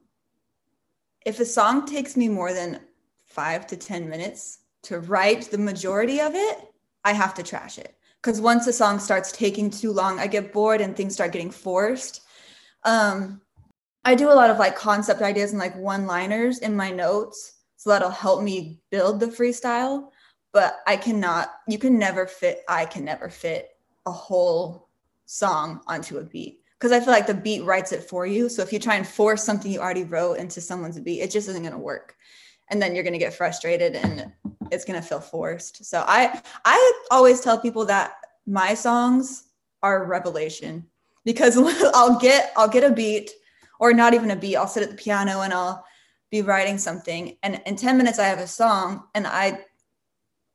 if 1.24 1.40
a 1.40 1.44
song 1.44 1.84
takes 1.84 2.16
me 2.16 2.28
more 2.28 2.52
than 2.52 2.80
five 3.24 3.66
to 3.68 3.76
10 3.76 4.08
minutes 4.08 4.60
to 4.82 5.00
write 5.00 5.50
the 5.50 5.58
majority 5.58 6.20
of 6.20 6.34
it, 6.34 6.58
I 7.04 7.12
have 7.12 7.34
to 7.34 7.42
trash 7.42 7.78
it. 7.78 7.96
Because 8.22 8.40
once 8.40 8.66
a 8.66 8.72
song 8.72 8.98
starts 8.98 9.32
taking 9.32 9.70
too 9.70 9.92
long, 9.92 10.20
I 10.20 10.28
get 10.28 10.52
bored 10.52 10.80
and 10.80 10.96
things 10.96 11.14
start 11.14 11.32
getting 11.32 11.50
forced. 11.50 12.22
Um, 12.84 13.40
I 14.04 14.14
do 14.14 14.30
a 14.30 14.34
lot 14.34 14.50
of 14.50 14.58
like 14.58 14.76
concept 14.76 15.20
ideas 15.20 15.50
and 15.50 15.58
like 15.58 15.76
one 15.76 16.06
liners 16.06 16.58
in 16.58 16.76
my 16.76 16.90
notes. 16.90 17.54
So 17.76 17.90
that'll 17.90 18.10
help 18.10 18.42
me 18.42 18.80
build 18.90 19.18
the 19.18 19.26
freestyle. 19.26 20.10
But 20.52 20.78
I 20.86 20.96
cannot, 20.96 21.50
you 21.66 21.78
can 21.78 21.98
never 21.98 22.26
fit, 22.26 22.62
I 22.68 22.84
can 22.84 23.04
never 23.04 23.28
fit 23.28 23.70
a 24.06 24.12
whole 24.12 24.88
song 25.26 25.80
onto 25.88 26.18
a 26.18 26.22
beat 26.22 26.60
because 26.78 26.92
I 26.92 27.00
feel 27.00 27.12
like 27.12 27.26
the 27.26 27.34
beat 27.34 27.64
writes 27.64 27.92
it 27.92 28.02
for 28.02 28.26
you. 28.26 28.48
So 28.48 28.62
if 28.62 28.72
you 28.72 28.78
try 28.78 28.96
and 28.96 29.06
force 29.06 29.42
something 29.42 29.70
you 29.70 29.80
already 29.80 30.04
wrote 30.04 30.34
into 30.34 30.60
someone's 30.60 31.00
beat, 31.00 31.20
it 31.20 31.30
just 31.30 31.48
isn't 31.48 31.62
going 31.62 31.72
to 31.72 31.78
work. 31.78 32.16
And 32.68 32.82
then 32.82 32.94
you're 32.94 33.04
going 33.04 33.12
to 33.14 33.18
get 33.18 33.34
frustrated 33.34 33.94
and 33.94 34.32
it's 34.70 34.84
going 34.84 35.00
to 35.00 35.06
feel 35.06 35.20
forced. 35.20 35.84
So 35.84 36.04
i 36.06 36.40
i 36.64 37.02
always 37.10 37.40
tell 37.40 37.58
people 37.58 37.86
that 37.86 38.14
my 38.46 38.74
songs 38.74 39.44
are 39.82 40.04
revelation 40.04 40.86
because 41.24 41.56
i'll 41.94 42.18
get 42.18 42.52
i'll 42.56 42.68
get 42.68 42.84
a 42.84 42.94
beat 42.94 43.30
or 43.78 43.92
not 43.92 44.14
even 44.14 44.30
a 44.30 44.36
beat. 44.36 44.56
I'll 44.56 44.66
sit 44.66 44.82
at 44.82 44.90
the 44.90 44.96
piano 44.96 45.40
and 45.40 45.52
i'll 45.52 45.84
be 46.30 46.42
writing 46.42 46.76
something 46.76 47.36
and 47.42 47.62
in 47.66 47.76
10 47.76 47.96
minutes 47.96 48.18
i 48.18 48.24
have 48.24 48.40
a 48.40 48.48
song 48.48 49.04
and 49.14 49.26
i 49.26 49.60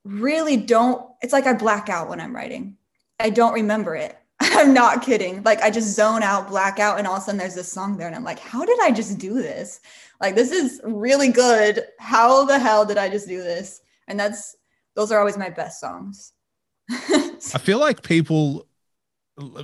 really 0.03 0.57
don't 0.57 1.09
it's 1.21 1.31
like 1.31 1.47
i 1.47 1.53
black 1.53 1.87
out 1.87 2.09
when 2.09 2.19
i'm 2.19 2.35
writing. 2.35 2.77
I 3.19 3.29
don't 3.29 3.53
remember 3.53 3.95
it 3.95 4.17
i'm 4.55 4.73
not 4.73 5.01
kidding. 5.01 5.43
Like 5.43 5.61
i 5.61 5.69
just 5.69 5.95
zone 5.95 6.23
out 6.23 6.49
black 6.49 6.79
out 6.79 6.97
and 6.97 7.07
all 7.07 7.15
of 7.15 7.21
a 7.21 7.25
sudden 7.25 7.37
there's 7.37 7.55
this 7.55 7.71
song 7.71 7.97
there 7.97 8.07
and 8.07 8.15
i'm 8.15 8.23
like 8.23 8.39
how 8.39 8.65
did 8.65 8.79
i 8.81 8.91
just 8.91 9.17
do 9.17 9.35
this? 9.35 9.81
Like 10.19 10.35
this 10.35 10.51
is 10.51 10.81
really 10.83 11.29
good. 11.29 11.83
How 11.99 12.45
the 12.45 12.57
hell 12.57 12.85
did 12.85 12.97
i 12.97 13.09
just 13.09 13.27
do 13.27 13.43
this? 13.43 13.81
And 14.07 14.19
that's 14.19 14.55
those 14.95 15.11
are 15.11 15.19
always 15.19 15.37
my 15.37 15.49
best 15.49 15.79
songs. 15.79 16.33
I 16.89 17.59
feel 17.59 17.79
like 17.79 18.03
people 18.03 18.67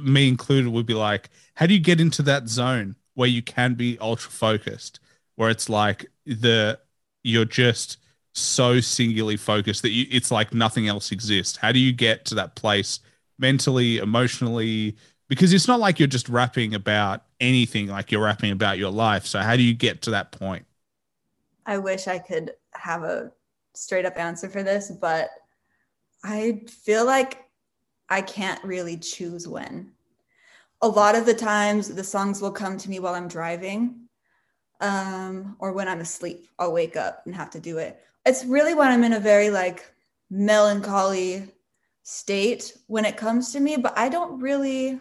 me 0.01 0.27
included 0.27 0.69
would 0.69 0.85
be 0.85 0.93
like 0.93 1.29
how 1.55 1.65
do 1.65 1.73
you 1.73 1.79
get 1.79 1.99
into 1.99 2.21
that 2.23 2.47
zone 2.47 2.95
where 3.15 3.27
you 3.27 3.41
can 3.41 3.73
be 3.73 3.97
ultra 3.99 4.31
focused 4.31 4.99
where 5.35 5.49
it's 5.49 5.69
like 5.69 6.05
the 6.25 6.79
you're 7.23 7.45
just 7.45 7.97
so 8.33 8.79
singularly 8.79 9.37
focused 9.37 9.81
that 9.81 9.89
you, 9.89 10.05
it's 10.11 10.29
like 10.29 10.53
nothing 10.53 10.87
else 10.87 11.11
exists? 11.11 11.57
How 11.57 11.71
do 11.71 11.79
you 11.79 11.91
get 11.91 12.25
to 12.25 12.35
that 12.35 12.55
place 12.55 12.99
mentally, 13.39 13.97
emotionally? 13.97 14.95
Because 15.27 15.53
it's 15.53 15.67
not 15.67 15.79
like 15.79 15.99
you're 15.99 16.07
just 16.07 16.29
rapping 16.29 16.73
about 16.73 17.23
anything, 17.39 17.87
like 17.87 18.11
you're 18.11 18.23
rapping 18.23 18.51
about 18.51 18.77
your 18.77 18.91
life. 18.91 19.25
So, 19.25 19.39
how 19.39 19.55
do 19.55 19.63
you 19.63 19.73
get 19.73 20.01
to 20.03 20.11
that 20.11 20.31
point? 20.31 20.65
I 21.65 21.77
wish 21.77 22.07
I 22.07 22.17
could 22.17 22.51
have 22.73 23.03
a 23.03 23.31
straight 23.75 24.05
up 24.05 24.17
answer 24.17 24.49
for 24.49 24.63
this, 24.63 24.91
but 24.91 25.29
I 26.23 26.61
feel 26.69 27.05
like 27.05 27.43
I 28.09 28.21
can't 28.21 28.63
really 28.63 28.97
choose 28.97 29.47
when. 29.47 29.91
A 30.81 30.87
lot 30.87 31.15
of 31.15 31.25
the 31.25 31.33
times, 31.33 31.89
the 31.89 32.03
songs 32.03 32.41
will 32.41 32.51
come 32.51 32.77
to 32.77 32.89
me 32.89 32.99
while 32.99 33.15
I'm 33.15 33.27
driving 33.27 34.07
um, 34.81 35.55
or 35.59 35.73
when 35.73 35.87
I'm 35.87 35.99
asleep. 35.99 36.47
I'll 36.59 36.71
wake 36.71 36.95
up 36.95 37.23
and 37.25 37.35
have 37.35 37.49
to 37.51 37.59
do 37.59 37.77
it. 37.77 37.99
It's 38.25 38.45
really 38.45 38.73
when 38.73 38.89
I'm 38.89 39.03
in 39.03 39.13
a 39.13 39.19
very 39.19 39.49
like 39.49 39.85
melancholy 40.29 41.47
state 42.09 42.71
when 42.87 43.03
it 43.03 43.17
comes 43.17 43.51
to 43.51 43.59
me, 43.59 43.75
but 43.75 43.91
I 43.97 44.07
don't 44.07 44.39
really 44.39 44.97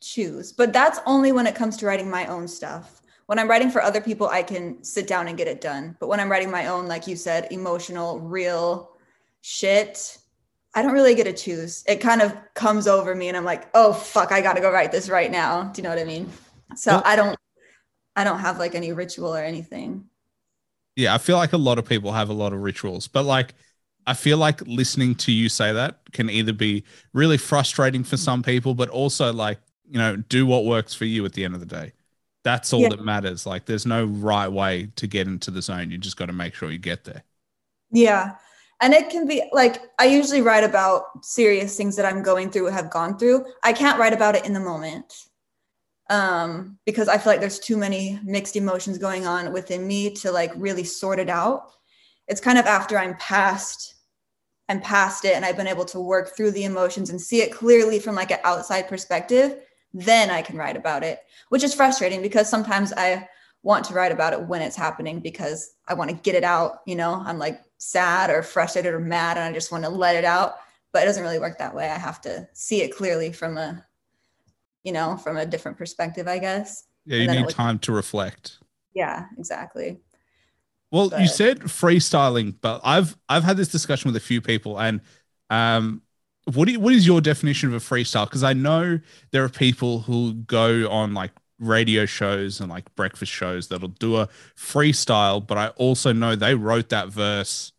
choose. 0.00 0.52
But 0.54 0.72
that's 0.72 1.00
only 1.04 1.32
when 1.32 1.46
it 1.46 1.54
comes 1.54 1.76
to 1.76 1.86
writing 1.86 2.08
my 2.08 2.24
own 2.28 2.48
stuff. 2.48 3.02
When 3.26 3.38
I'm 3.38 3.46
writing 3.46 3.70
for 3.70 3.82
other 3.82 4.00
people, 4.00 4.26
I 4.26 4.42
can 4.42 4.82
sit 4.82 5.06
down 5.06 5.28
and 5.28 5.36
get 5.36 5.46
it 5.46 5.60
done. 5.60 5.98
But 6.00 6.08
when 6.08 6.18
I'm 6.18 6.30
writing 6.30 6.50
my 6.50 6.68
own, 6.68 6.88
like 6.88 7.06
you 7.06 7.14
said, 7.14 7.48
emotional, 7.50 8.18
real 8.20 8.96
shit, 9.42 10.16
I 10.74 10.80
don't 10.80 10.94
really 10.94 11.14
get 11.14 11.24
to 11.24 11.34
choose. 11.34 11.84
It 11.86 11.96
kind 11.96 12.22
of 12.22 12.34
comes 12.54 12.86
over 12.86 13.14
me 13.14 13.28
and 13.28 13.36
I'm 13.36 13.44
like, 13.44 13.68
oh 13.74 13.92
fuck, 13.92 14.32
I 14.32 14.40
gotta 14.40 14.62
go 14.62 14.72
write 14.72 14.92
this 14.92 15.10
right 15.10 15.30
now. 15.30 15.64
Do 15.64 15.78
you 15.78 15.82
know 15.82 15.90
what 15.90 15.98
I 15.98 16.04
mean? 16.04 16.32
So 16.74 16.92
well, 16.92 17.02
I 17.04 17.16
don't 17.16 17.38
I 18.16 18.24
don't 18.24 18.38
have 18.38 18.58
like 18.58 18.74
any 18.74 18.92
ritual 18.92 19.36
or 19.36 19.44
anything. 19.44 20.06
Yeah, 20.96 21.14
I 21.14 21.18
feel 21.18 21.36
like 21.36 21.52
a 21.52 21.58
lot 21.58 21.78
of 21.78 21.84
people 21.84 22.12
have 22.12 22.30
a 22.30 22.32
lot 22.32 22.54
of 22.54 22.60
rituals, 22.60 23.08
but 23.08 23.24
like 23.24 23.52
I 24.08 24.14
feel 24.14 24.38
like 24.38 24.62
listening 24.66 25.16
to 25.16 25.32
you 25.32 25.50
say 25.50 25.70
that 25.70 25.98
can 26.14 26.30
either 26.30 26.54
be 26.54 26.82
really 27.12 27.36
frustrating 27.36 28.02
for 28.02 28.16
some 28.16 28.42
people, 28.42 28.72
but 28.72 28.88
also 28.88 29.34
like, 29.34 29.58
you 29.86 29.98
know, 29.98 30.16
do 30.16 30.46
what 30.46 30.64
works 30.64 30.94
for 30.94 31.04
you 31.04 31.26
at 31.26 31.34
the 31.34 31.44
end 31.44 31.52
of 31.52 31.60
the 31.60 31.66
day. 31.66 31.92
That's 32.42 32.72
all 32.72 32.80
yeah. 32.80 32.88
that 32.88 33.04
matters. 33.04 33.44
Like 33.44 33.66
there's 33.66 33.84
no 33.84 34.06
right 34.06 34.48
way 34.48 34.88
to 34.96 35.06
get 35.06 35.26
into 35.26 35.50
the 35.50 35.60
zone. 35.60 35.90
You 35.90 35.98
just 35.98 36.16
got 36.16 36.26
to 36.26 36.32
make 36.32 36.54
sure 36.54 36.70
you 36.70 36.78
get 36.78 37.04
there. 37.04 37.22
Yeah. 37.90 38.36
And 38.80 38.94
it 38.94 39.10
can 39.10 39.26
be 39.26 39.42
like 39.52 39.82
I 39.98 40.06
usually 40.06 40.40
write 40.40 40.64
about 40.64 41.22
serious 41.22 41.76
things 41.76 41.94
that 41.96 42.06
I'm 42.06 42.22
going 42.22 42.50
through, 42.50 42.66
have 42.68 42.88
gone 42.88 43.18
through. 43.18 43.44
I 43.62 43.74
can't 43.74 43.98
write 43.98 44.14
about 44.14 44.36
it 44.36 44.46
in 44.46 44.54
the 44.54 44.60
moment 44.60 45.12
um, 46.08 46.78
because 46.86 47.08
I 47.08 47.18
feel 47.18 47.30
like 47.30 47.40
there's 47.40 47.58
too 47.58 47.76
many 47.76 48.18
mixed 48.24 48.56
emotions 48.56 48.96
going 48.96 49.26
on 49.26 49.52
within 49.52 49.86
me 49.86 50.14
to 50.14 50.32
like 50.32 50.52
really 50.56 50.84
sort 50.84 51.18
it 51.18 51.28
out. 51.28 51.72
It's 52.26 52.40
kind 52.40 52.56
of 52.56 52.64
after 52.64 52.98
I'm 52.98 53.14
past 53.16 53.96
I'm 54.68 54.80
past 54.80 55.24
it 55.24 55.34
and 55.34 55.44
I've 55.44 55.56
been 55.56 55.66
able 55.66 55.84
to 55.86 56.00
work 56.00 56.36
through 56.36 56.50
the 56.50 56.64
emotions 56.64 57.10
and 57.10 57.20
see 57.20 57.40
it 57.40 57.52
clearly 57.52 57.98
from 57.98 58.14
like 58.14 58.30
an 58.30 58.40
outside 58.44 58.88
perspective, 58.88 59.56
then 59.94 60.30
I 60.30 60.42
can 60.42 60.56
write 60.56 60.76
about 60.76 61.02
it, 61.02 61.20
which 61.48 61.64
is 61.64 61.74
frustrating 61.74 62.20
because 62.20 62.48
sometimes 62.48 62.92
I 62.92 63.28
want 63.62 63.84
to 63.86 63.94
write 63.94 64.12
about 64.12 64.34
it 64.34 64.46
when 64.46 64.62
it's 64.62 64.76
happening 64.76 65.20
because 65.20 65.74
I 65.88 65.94
want 65.94 66.10
to 66.10 66.16
get 66.16 66.34
it 66.34 66.44
out, 66.44 66.80
you 66.86 66.96
know, 66.96 67.22
I'm 67.24 67.38
like 67.38 67.60
sad 67.78 68.30
or 68.30 68.42
frustrated 68.42 68.92
or 68.92 69.00
mad 69.00 69.36
and 69.36 69.46
I 69.46 69.52
just 69.52 69.72
want 69.72 69.84
to 69.84 69.90
let 69.90 70.16
it 70.16 70.24
out, 70.24 70.56
but 70.92 71.02
it 71.02 71.06
doesn't 71.06 71.22
really 71.22 71.38
work 71.38 71.58
that 71.58 71.74
way. 71.74 71.88
I 71.88 71.98
have 71.98 72.20
to 72.22 72.48
see 72.52 72.82
it 72.82 72.94
clearly 72.94 73.32
from 73.32 73.56
a 73.56 73.84
you 74.84 74.92
know, 74.92 75.16
from 75.16 75.36
a 75.36 75.44
different 75.44 75.76
perspective, 75.76 76.28
I 76.28 76.38
guess. 76.38 76.84
Yeah, 77.04 77.18
you 77.18 77.28
need 77.28 77.50
time 77.50 77.78
to 77.80 77.92
reflect. 77.92 78.58
Yeah, 78.94 79.26
exactly. 79.36 79.98
Well, 80.90 81.12
you 81.20 81.28
said 81.28 81.60
freestyling, 81.60 82.54
but 82.60 82.80
I've 82.82 83.16
I've 83.28 83.44
had 83.44 83.56
this 83.56 83.68
discussion 83.68 84.08
with 84.08 84.16
a 84.16 84.24
few 84.24 84.40
people, 84.40 84.80
and 84.80 85.00
um, 85.50 86.02
what 86.54 86.66
do 86.66 86.72
you, 86.72 86.80
what 86.80 86.94
is 86.94 87.06
your 87.06 87.20
definition 87.20 87.68
of 87.68 87.74
a 87.74 87.84
freestyle? 87.84 88.24
Because 88.24 88.42
I 88.42 88.54
know 88.54 88.98
there 89.30 89.44
are 89.44 89.50
people 89.50 90.00
who 90.00 90.34
go 90.34 90.88
on 90.90 91.12
like 91.12 91.32
radio 91.58 92.06
shows 92.06 92.60
and 92.60 92.70
like 92.70 92.94
breakfast 92.94 93.32
shows 93.32 93.68
that'll 93.68 93.88
do 93.88 94.16
a 94.16 94.28
freestyle, 94.56 95.46
but 95.46 95.58
I 95.58 95.68
also 95.68 96.12
know 96.12 96.34
they 96.36 96.54
wrote 96.54 96.88
that 96.88 97.08
verse, 97.08 97.72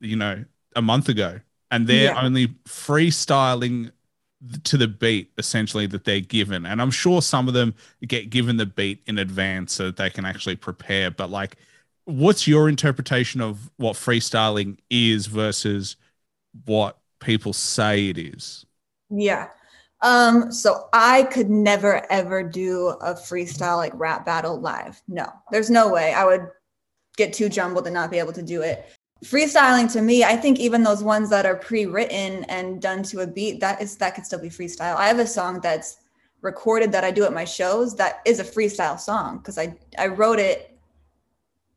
you 0.00 0.16
know, 0.16 0.44
a 0.74 0.82
month 0.82 1.08
ago, 1.08 1.40
and 1.70 1.86
they're 1.86 2.12
yeah. 2.12 2.20
only 2.20 2.48
freestyling 2.66 3.92
to 4.64 4.76
the 4.76 4.88
beat 4.88 5.30
essentially 5.38 5.86
that 5.86 6.04
they're 6.04 6.20
given 6.20 6.66
and 6.66 6.82
i'm 6.82 6.90
sure 6.90 7.22
some 7.22 7.48
of 7.48 7.54
them 7.54 7.74
get 8.06 8.28
given 8.28 8.58
the 8.58 8.66
beat 8.66 9.00
in 9.06 9.18
advance 9.18 9.72
so 9.72 9.86
that 9.86 9.96
they 9.96 10.10
can 10.10 10.26
actually 10.26 10.54
prepare 10.54 11.10
but 11.10 11.30
like 11.30 11.56
what's 12.04 12.46
your 12.46 12.68
interpretation 12.68 13.40
of 13.40 13.70
what 13.76 13.96
freestyling 13.96 14.78
is 14.90 15.26
versus 15.26 15.96
what 16.64 16.98
people 17.20 17.52
say 17.52 18.08
it 18.08 18.18
is? 18.18 18.66
Yeah. 19.10 19.48
Um 20.02 20.52
so 20.52 20.88
i 20.92 21.22
could 21.24 21.48
never 21.48 22.10
ever 22.12 22.42
do 22.42 22.88
a 23.00 23.14
freestyle 23.14 23.76
like 23.76 23.92
rap 23.94 24.26
battle 24.26 24.60
live. 24.60 25.00
No 25.08 25.26
there's 25.50 25.70
no 25.70 25.88
way. 25.88 26.12
I 26.12 26.24
would 26.24 26.48
get 27.16 27.32
too 27.32 27.48
jumbled 27.48 27.86
and 27.86 27.94
not 27.94 28.10
be 28.10 28.18
able 28.18 28.32
to 28.32 28.42
do 28.42 28.62
it. 28.62 28.86
Freestyling 29.24 29.90
to 29.92 30.02
me 30.02 30.22
i 30.22 30.36
think 30.36 30.58
even 30.58 30.82
those 30.82 31.02
ones 31.02 31.30
that 31.30 31.46
are 31.46 31.56
pre-written 31.56 32.44
and 32.44 32.82
done 32.82 33.02
to 33.04 33.20
a 33.20 33.26
beat 33.26 33.60
that 33.60 33.80
is 33.80 33.96
that 33.96 34.14
could 34.14 34.26
still 34.26 34.40
be 34.40 34.50
freestyle. 34.50 34.96
I 34.96 35.08
have 35.08 35.18
a 35.18 35.26
song 35.26 35.60
that's 35.60 35.98
recorded 36.42 36.92
that 36.92 37.04
i 37.04 37.10
do 37.10 37.24
at 37.24 37.32
my 37.32 37.44
shows 37.44 37.96
that 37.96 38.20
is 38.26 38.38
a 38.38 38.44
freestyle 38.44 39.00
song 39.00 39.38
because 39.38 39.56
i 39.56 39.74
i 39.98 40.06
wrote 40.06 40.38
it 40.38 40.73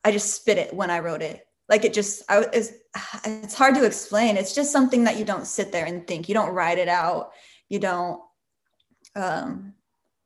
i 0.07 0.11
just 0.11 0.33
spit 0.33 0.57
it 0.57 0.73
when 0.73 0.89
i 0.89 0.99
wrote 0.99 1.21
it. 1.21 1.47
Like 1.69 1.83
it 1.83 1.93
just 1.93 2.23
I, 2.29 2.45
it's, 2.53 2.71
it's 3.25 3.53
hard 3.53 3.75
to 3.75 3.85
explain. 3.85 4.37
It's 4.37 4.55
just 4.55 4.71
something 4.71 5.03
that 5.03 5.17
you 5.17 5.25
don't 5.25 5.45
sit 5.45 5.71
there 5.71 5.85
and 5.85 6.07
think. 6.07 6.29
You 6.29 6.33
don't 6.33 6.53
write 6.53 6.77
it 6.77 6.87
out. 6.87 7.31
You 7.67 7.79
don't 7.79 8.21
um, 9.15 9.73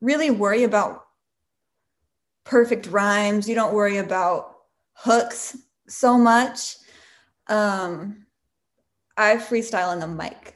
really 0.00 0.30
worry 0.30 0.62
about 0.62 1.04
perfect 2.44 2.86
rhymes. 2.86 3.48
You 3.48 3.54
don't 3.54 3.74
worry 3.74 3.96
about 3.96 4.56
hooks 4.94 5.56
so 5.88 6.16
much. 6.16 6.76
Um, 7.48 8.26
I 9.16 9.36
freestyle 9.36 9.88
on 9.88 9.98
the 9.98 10.06
mic. 10.06 10.54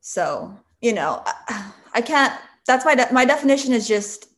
So, 0.00 0.58
you 0.80 0.94
know, 0.94 1.22
I, 1.26 1.72
I 1.94 2.00
can't, 2.00 2.32
that's 2.66 2.84
my, 2.84 2.94
de- 2.94 3.12
my 3.12 3.24
definition 3.24 3.72
is 3.72 3.86
just, 3.86 4.28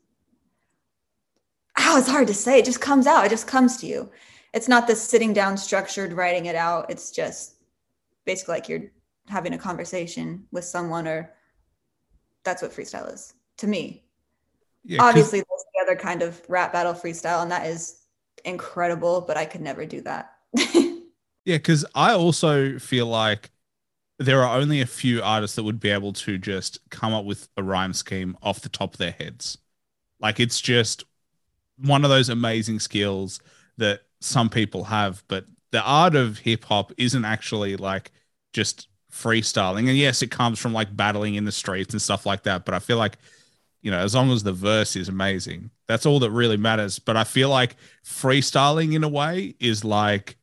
oh, 1.80 1.98
it's 1.98 2.08
hard 2.08 2.28
to 2.28 2.34
say. 2.34 2.58
It 2.58 2.64
just 2.64 2.80
comes 2.80 3.06
out. 3.06 3.24
It 3.24 3.30
just 3.30 3.46
comes 3.46 3.76
to 3.78 3.86
you. 3.86 4.10
It's 4.52 4.68
not 4.68 4.86
this 4.86 5.00
sitting 5.00 5.32
down 5.32 5.56
structured, 5.56 6.12
writing 6.12 6.46
it 6.46 6.56
out. 6.56 6.90
It's 6.90 7.10
just 7.10 7.54
basically 8.24 8.54
like 8.54 8.68
you're 8.68 8.90
having 9.28 9.54
a 9.54 9.58
conversation 9.58 10.44
with 10.50 10.64
someone 10.64 11.06
or 11.06 11.32
that's 12.44 12.62
what 12.62 12.72
freestyle 12.72 13.12
is 13.12 13.34
to 13.58 13.66
me. 13.66 14.04
Yeah, 14.84 15.02
Obviously, 15.02 15.38
there's 15.38 15.64
the 15.74 15.82
other 15.82 15.96
kind 15.96 16.22
of 16.22 16.40
rap 16.48 16.72
battle 16.72 16.94
freestyle, 16.94 17.42
and 17.42 17.50
that 17.50 17.66
is 17.66 18.00
incredible, 18.46 19.20
but 19.20 19.36
I 19.36 19.44
could 19.44 19.60
never 19.60 19.84
do 19.84 20.00
that. 20.02 20.32
Yeah, 21.44 21.56
because 21.56 21.86
I 21.94 22.12
also 22.12 22.78
feel 22.78 23.06
like 23.06 23.50
there 24.18 24.44
are 24.44 24.58
only 24.58 24.82
a 24.82 24.86
few 24.86 25.22
artists 25.22 25.56
that 25.56 25.62
would 25.62 25.80
be 25.80 25.88
able 25.88 26.12
to 26.12 26.36
just 26.36 26.78
come 26.90 27.14
up 27.14 27.24
with 27.24 27.48
a 27.56 27.62
rhyme 27.62 27.94
scheme 27.94 28.36
off 28.42 28.60
the 28.60 28.68
top 28.68 28.92
of 28.94 28.98
their 28.98 29.12
heads. 29.12 29.56
Like 30.20 30.38
it's 30.38 30.60
just 30.60 31.04
one 31.82 32.04
of 32.04 32.10
those 32.10 32.28
amazing 32.28 32.80
skills 32.80 33.40
that 33.78 34.00
some 34.20 34.48
people 34.48 34.84
have, 34.84 35.22
but 35.28 35.46
the 35.70 35.82
art 35.82 36.14
of 36.14 36.38
hip 36.38 36.64
hop 36.64 36.92
isn't 36.96 37.24
actually 37.24 37.76
like 37.76 38.10
just 38.52 38.88
freestyling. 39.12 39.88
And 39.88 39.96
yes, 39.96 40.22
it 40.22 40.30
comes 40.30 40.58
from 40.58 40.72
like 40.72 40.94
battling 40.94 41.36
in 41.36 41.44
the 41.44 41.52
streets 41.52 41.94
and 41.94 42.02
stuff 42.02 42.26
like 42.26 42.42
that. 42.44 42.64
But 42.64 42.74
I 42.74 42.78
feel 42.78 42.98
like, 42.98 43.18
you 43.82 43.90
know, 43.90 43.98
as 43.98 44.14
long 44.14 44.30
as 44.30 44.42
the 44.42 44.52
verse 44.52 44.96
is 44.96 45.08
amazing, 45.08 45.70
that's 45.86 46.06
all 46.06 46.18
that 46.20 46.30
really 46.30 46.56
matters. 46.56 46.98
But 46.98 47.16
I 47.16 47.24
feel 47.24 47.48
like 47.48 47.76
freestyling 48.04 48.94
in 48.94 49.04
a 49.04 49.08
way 49.08 49.54
is 49.58 49.84
like 49.84 50.36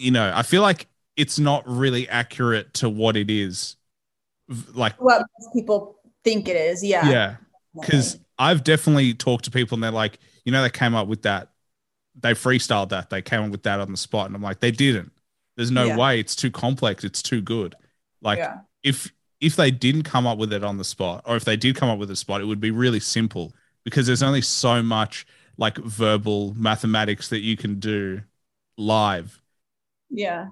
you 0.00 0.10
know, 0.10 0.32
I 0.34 0.42
feel 0.42 0.62
like 0.62 0.86
it's 1.16 1.38
not 1.38 1.62
really 1.68 2.08
accurate 2.08 2.72
to 2.74 2.88
what 2.88 3.16
it 3.16 3.30
is. 3.30 3.76
Like 4.72 5.00
what 5.00 5.26
people 5.54 5.98
think 6.24 6.48
it 6.48 6.56
is. 6.56 6.82
Yeah. 6.82 7.08
Yeah. 7.08 7.36
Because 7.78 8.18
I've 8.40 8.64
definitely 8.64 9.14
talked 9.14 9.44
to 9.44 9.50
people 9.50 9.76
and 9.76 9.84
they're 9.84 9.90
like, 9.90 10.18
you 10.44 10.52
know, 10.52 10.62
they 10.62 10.70
came 10.70 10.94
up 10.94 11.06
with 11.06 11.22
that. 11.22 11.50
They 12.20 12.32
freestyled 12.32 12.88
that. 12.88 13.10
They 13.10 13.22
came 13.22 13.42
up 13.42 13.50
with 13.50 13.62
that 13.62 13.78
on 13.78 13.90
the 13.90 13.96
spot. 13.96 14.26
And 14.26 14.34
I'm 14.34 14.42
like, 14.42 14.60
they 14.60 14.72
didn't. 14.72 15.12
There's 15.56 15.70
no 15.70 15.84
yeah. 15.84 15.96
way. 15.96 16.18
It's 16.18 16.34
too 16.34 16.50
complex. 16.50 17.04
It's 17.04 17.22
too 17.22 17.40
good. 17.40 17.74
Like 18.20 18.38
yeah. 18.38 18.58
if 18.82 19.12
if 19.40 19.56
they 19.56 19.70
didn't 19.70 20.02
come 20.02 20.26
up 20.26 20.38
with 20.38 20.52
it 20.52 20.64
on 20.64 20.76
the 20.76 20.84
spot, 20.84 21.22
or 21.26 21.36
if 21.36 21.44
they 21.44 21.56
did 21.56 21.76
come 21.76 21.88
up 21.88 21.98
with 21.98 22.10
a 22.10 22.16
spot, 22.16 22.40
it 22.40 22.44
would 22.44 22.60
be 22.60 22.70
really 22.70 23.00
simple 23.00 23.54
because 23.84 24.06
there's 24.06 24.22
only 24.22 24.42
so 24.42 24.82
much 24.82 25.26
like 25.56 25.76
verbal 25.78 26.54
mathematics 26.54 27.28
that 27.28 27.40
you 27.40 27.56
can 27.56 27.78
do 27.78 28.20
live 28.76 29.40
yeah. 30.10 30.48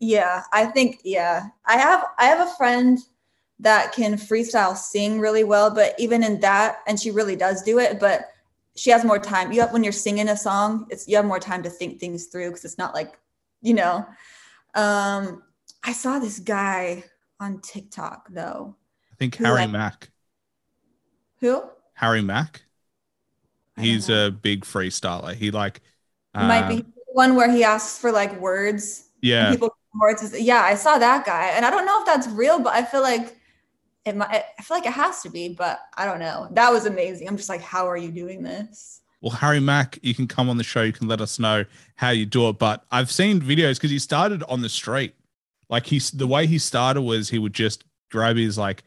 Yeah, 0.00 0.42
I 0.52 0.66
think 0.66 1.00
yeah. 1.04 1.48
I 1.66 1.76
have 1.76 2.04
I 2.18 2.26
have 2.26 2.46
a 2.46 2.50
friend 2.56 2.98
that 3.62 3.92
can 3.92 4.14
freestyle 4.14 4.76
sing 4.76 5.20
really 5.20 5.44
well, 5.44 5.70
but 5.70 5.94
even 5.98 6.22
in 6.22 6.40
that 6.40 6.78
and 6.86 6.98
she 7.00 7.10
really 7.10 7.36
does 7.36 7.62
do 7.62 7.78
it, 7.78 7.98
but 7.98 8.28
she 8.74 8.90
has 8.90 9.04
more 9.04 9.18
time. 9.18 9.52
You 9.52 9.60
have 9.60 9.72
when 9.72 9.84
you're 9.84 9.92
singing 9.92 10.28
a 10.28 10.36
song, 10.36 10.86
it's 10.90 11.06
you 11.08 11.16
have 11.16 11.24
more 11.24 11.38
time 11.38 11.62
to 11.62 11.70
think 11.70 11.98
things 12.00 12.26
through 12.26 12.48
because 12.48 12.64
it's 12.64 12.78
not 12.78 12.94
like, 12.94 13.18
you 13.60 13.74
know. 13.74 14.06
Um, 14.74 15.42
I 15.84 15.92
saw 15.92 16.18
this 16.18 16.38
guy 16.38 17.04
on 17.38 17.60
TikTok 17.60 18.28
though. 18.30 18.76
I 19.12 19.14
think 19.16 19.36
Harry 19.36 19.62
like- 19.62 19.70
Mack. 19.70 20.10
Who? 21.40 21.62
Harry 21.94 22.22
Mack. 22.22 22.62
He's 23.76 24.08
a 24.10 24.30
big 24.30 24.64
freestyler. 24.64 25.34
He 25.34 25.50
like 25.50 25.80
It 26.34 26.38
might 26.38 26.64
uh, 26.64 26.68
be 26.68 26.84
one 27.08 27.36
where 27.36 27.50
he 27.50 27.64
asks 27.64 27.98
for 27.98 28.12
like 28.12 28.38
words. 28.40 29.08
and 29.22 29.30
yeah. 29.30 29.50
People 29.50 29.76
words. 30.00 30.38
Yeah, 30.38 30.62
I 30.62 30.74
saw 30.74 30.98
that 30.98 31.24
guy, 31.26 31.48
and 31.48 31.64
I 31.64 31.70
don't 31.70 31.86
know 31.86 32.00
if 32.00 32.06
that's 32.06 32.28
real, 32.28 32.58
but 32.58 32.72
I 32.74 32.82
feel 32.82 33.02
like 33.02 33.36
it 34.04 34.16
might. 34.16 34.44
I 34.58 34.62
feel 34.62 34.76
like 34.76 34.86
it 34.86 34.92
has 34.92 35.22
to 35.22 35.30
be, 35.30 35.50
but 35.50 35.80
I 35.96 36.04
don't 36.04 36.18
know. 36.18 36.48
That 36.52 36.72
was 36.72 36.86
amazing. 36.86 37.28
I'm 37.28 37.36
just 37.36 37.48
like, 37.48 37.60
how 37.60 37.88
are 37.88 37.96
you 37.96 38.10
doing 38.10 38.42
this? 38.42 39.00
Well, 39.20 39.32
Harry 39.32 39.60
Mack, 39.60 39.98
you 40.02 40.14
can 40.14 40.26
come 40.26 40.50
on 40.50 40.56
the 40.56 40.64
show. 40.64 40.82
You 40.82 40.92
can 40.92 41.06
let 41.06 41.20
us 41.20 41.38
know 41.38 41.64
how 41.94 42.10
you 42.10 42.26
do 42.26 42.48
it. 42.48 42.58
But 42.58 42.84
I've 42.90 43.10
seen 43.10 43.40
videos 43.40 43.76
because 43.76 43.90
he 43.90 44.00
started 44.00 44.42
on 44.44 44.60
the 44.62 44.68
street. 44.68 45.14
Like 45.68 45.86
he's 45.86 46.10
the 46.10 46.26
way 46.26 46.46
he 46.46 46.58
started 46.58 47.02
was 47.02 47.30
he 47.30 47.38
would 47.38 47.54
just 47.54 47.84
grab 48.10 48.36
his 48.36 48.58
like, 48.58 48.82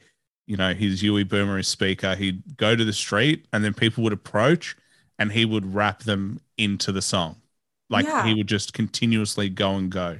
you 0.45 0.57
know, 0.57 0.73
his 0.73 1.01
UE 1.01 1.23
Boomer, 1.25 1.57
his 1.57 1.67
speaker. 1.69 2.15
He'd 2.15 2.57
go 2.57 2.75
to 2.75 2.83
the 2.83 2.93
street, 2.93 3.47
and 3.53 3.63
then 3.63 3.73
people 3.73 4.03
would 4.03 4.13
approach, 4.13 4.75
and 5.17 5.31
he 5.31 5.45
would 5.45 5.73
rap 5.73 6.03
them 6.03 6.41
into 6.57 6.91
the 6.91 7.01
song. 7.01 7.37
Like 7.89 8.05
Yeah. 8.05 8.25
he 8.25 8.33
would 8.33 8.47
just 8.47 8.73
continuously 8.73 9.47
go 9.49 9.75
and 9.75 9.89
go. 9.89 10.19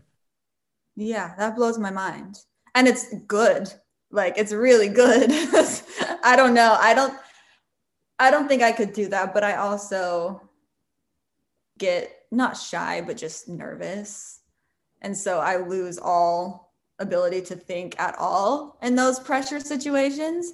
Yeah, 0.95 1.35
that 1.37 1.55
blows 1.55 1.77
my 1.77 1.91
mind. 1.91 2.37
And 2.73 2.87
it's 2.87 3.13
good. 3.27 3.73
Like 4.15 4.37
it's 4.37 4.53
really 4.53 4.87
good. 4.87 5.29
I 6.23 6.35
don't 6.35 6.53
know. 6.53 6.77
I 6.79 6.93
don't 6.93 7.13
I 8.17 8.31
don't 8.31 8.47
think 8.47 8.63
I 8.63 8.71
could 8.71 8.93
do 8.93 9.09
that, 9.09 9.33
but 9.33 9.43
I 9.43 9.57
also 9.57 10.41
get 11.77 12.11
not 12.31 12.57
shy, 12.57 13.01
but 13.01 13.17
just 13.17 13.49
nervous. 13.49 14.39
And 15.01 15.15
so 15.15 15.39
I 15.39 15.57
lose 15.57 15.97
all 15.97 16.73
ability 16.97 17.41
to 17.41 17.55
think 17.57 17.99
at 17.99 18.15
all 18.17 18.77
in 18.81 18.95
those 18.95 19.19
pressure 19.19 19.59
situations. 19.59 20.53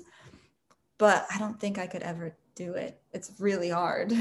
But 0.98 1.28
I 1.34 1.38
don't 1.38 1.60
think 1.60 1.78
I 1.78 1.86
could 1.86 2.02
ever 2.02 2.36
do 2.56 2.74
it. 2.74 3.00
It's 3.14 3.32
really 3.40 3.70
hard. 3.70 4.12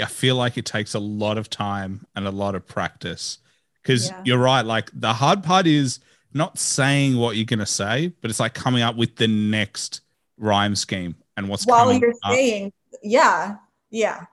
I 0.00 0.06
feel 0.06 0.36
like 0.36 0.56
it 0.56 0.64
takes 0.64 0.94
a 0.94 0.98
lot 1.00 1.36
of 1.38 1.50
time 1.50 2.06
and 2.16 2.26
a 2.26 2.30
lot 2.30 2.54
of 2.54 2.66
practice 2.66 3.38
because 3.82 4.08
Yeah. 4.08 4.22
you're 4.24 4.38
right. 4.38 4.64
Like 4.64 4.90
the 4.94 5.12
hard 5.14 5.42
part 5.42 5.66
is 5.66 6.00
not 6.34 6.58
saying 6.58 7.16
what 7.16 7.36
you're 7.36 7.44
going 7.44 7.58
to 7.58 7.66
say, 7.66 8.12
but 8.20 8.30
it's 8.30 8.40
like 8.40 8.54
coming 8.54 8.82
up 8.82 8.96
with 8.96 9.16
the 9.16 9.28
next 9.28 10.02
rhyme 10.36 10.74
scheme 10.76 11.16
and 11.36 11.48
what's 11.48 11.66
While 11.66 11.92
you're 11.92 12.14
up. 12.24 12.34
saying, 12.34 12.72
yeah, 13.02 13.56
yeah, 13.90 14.26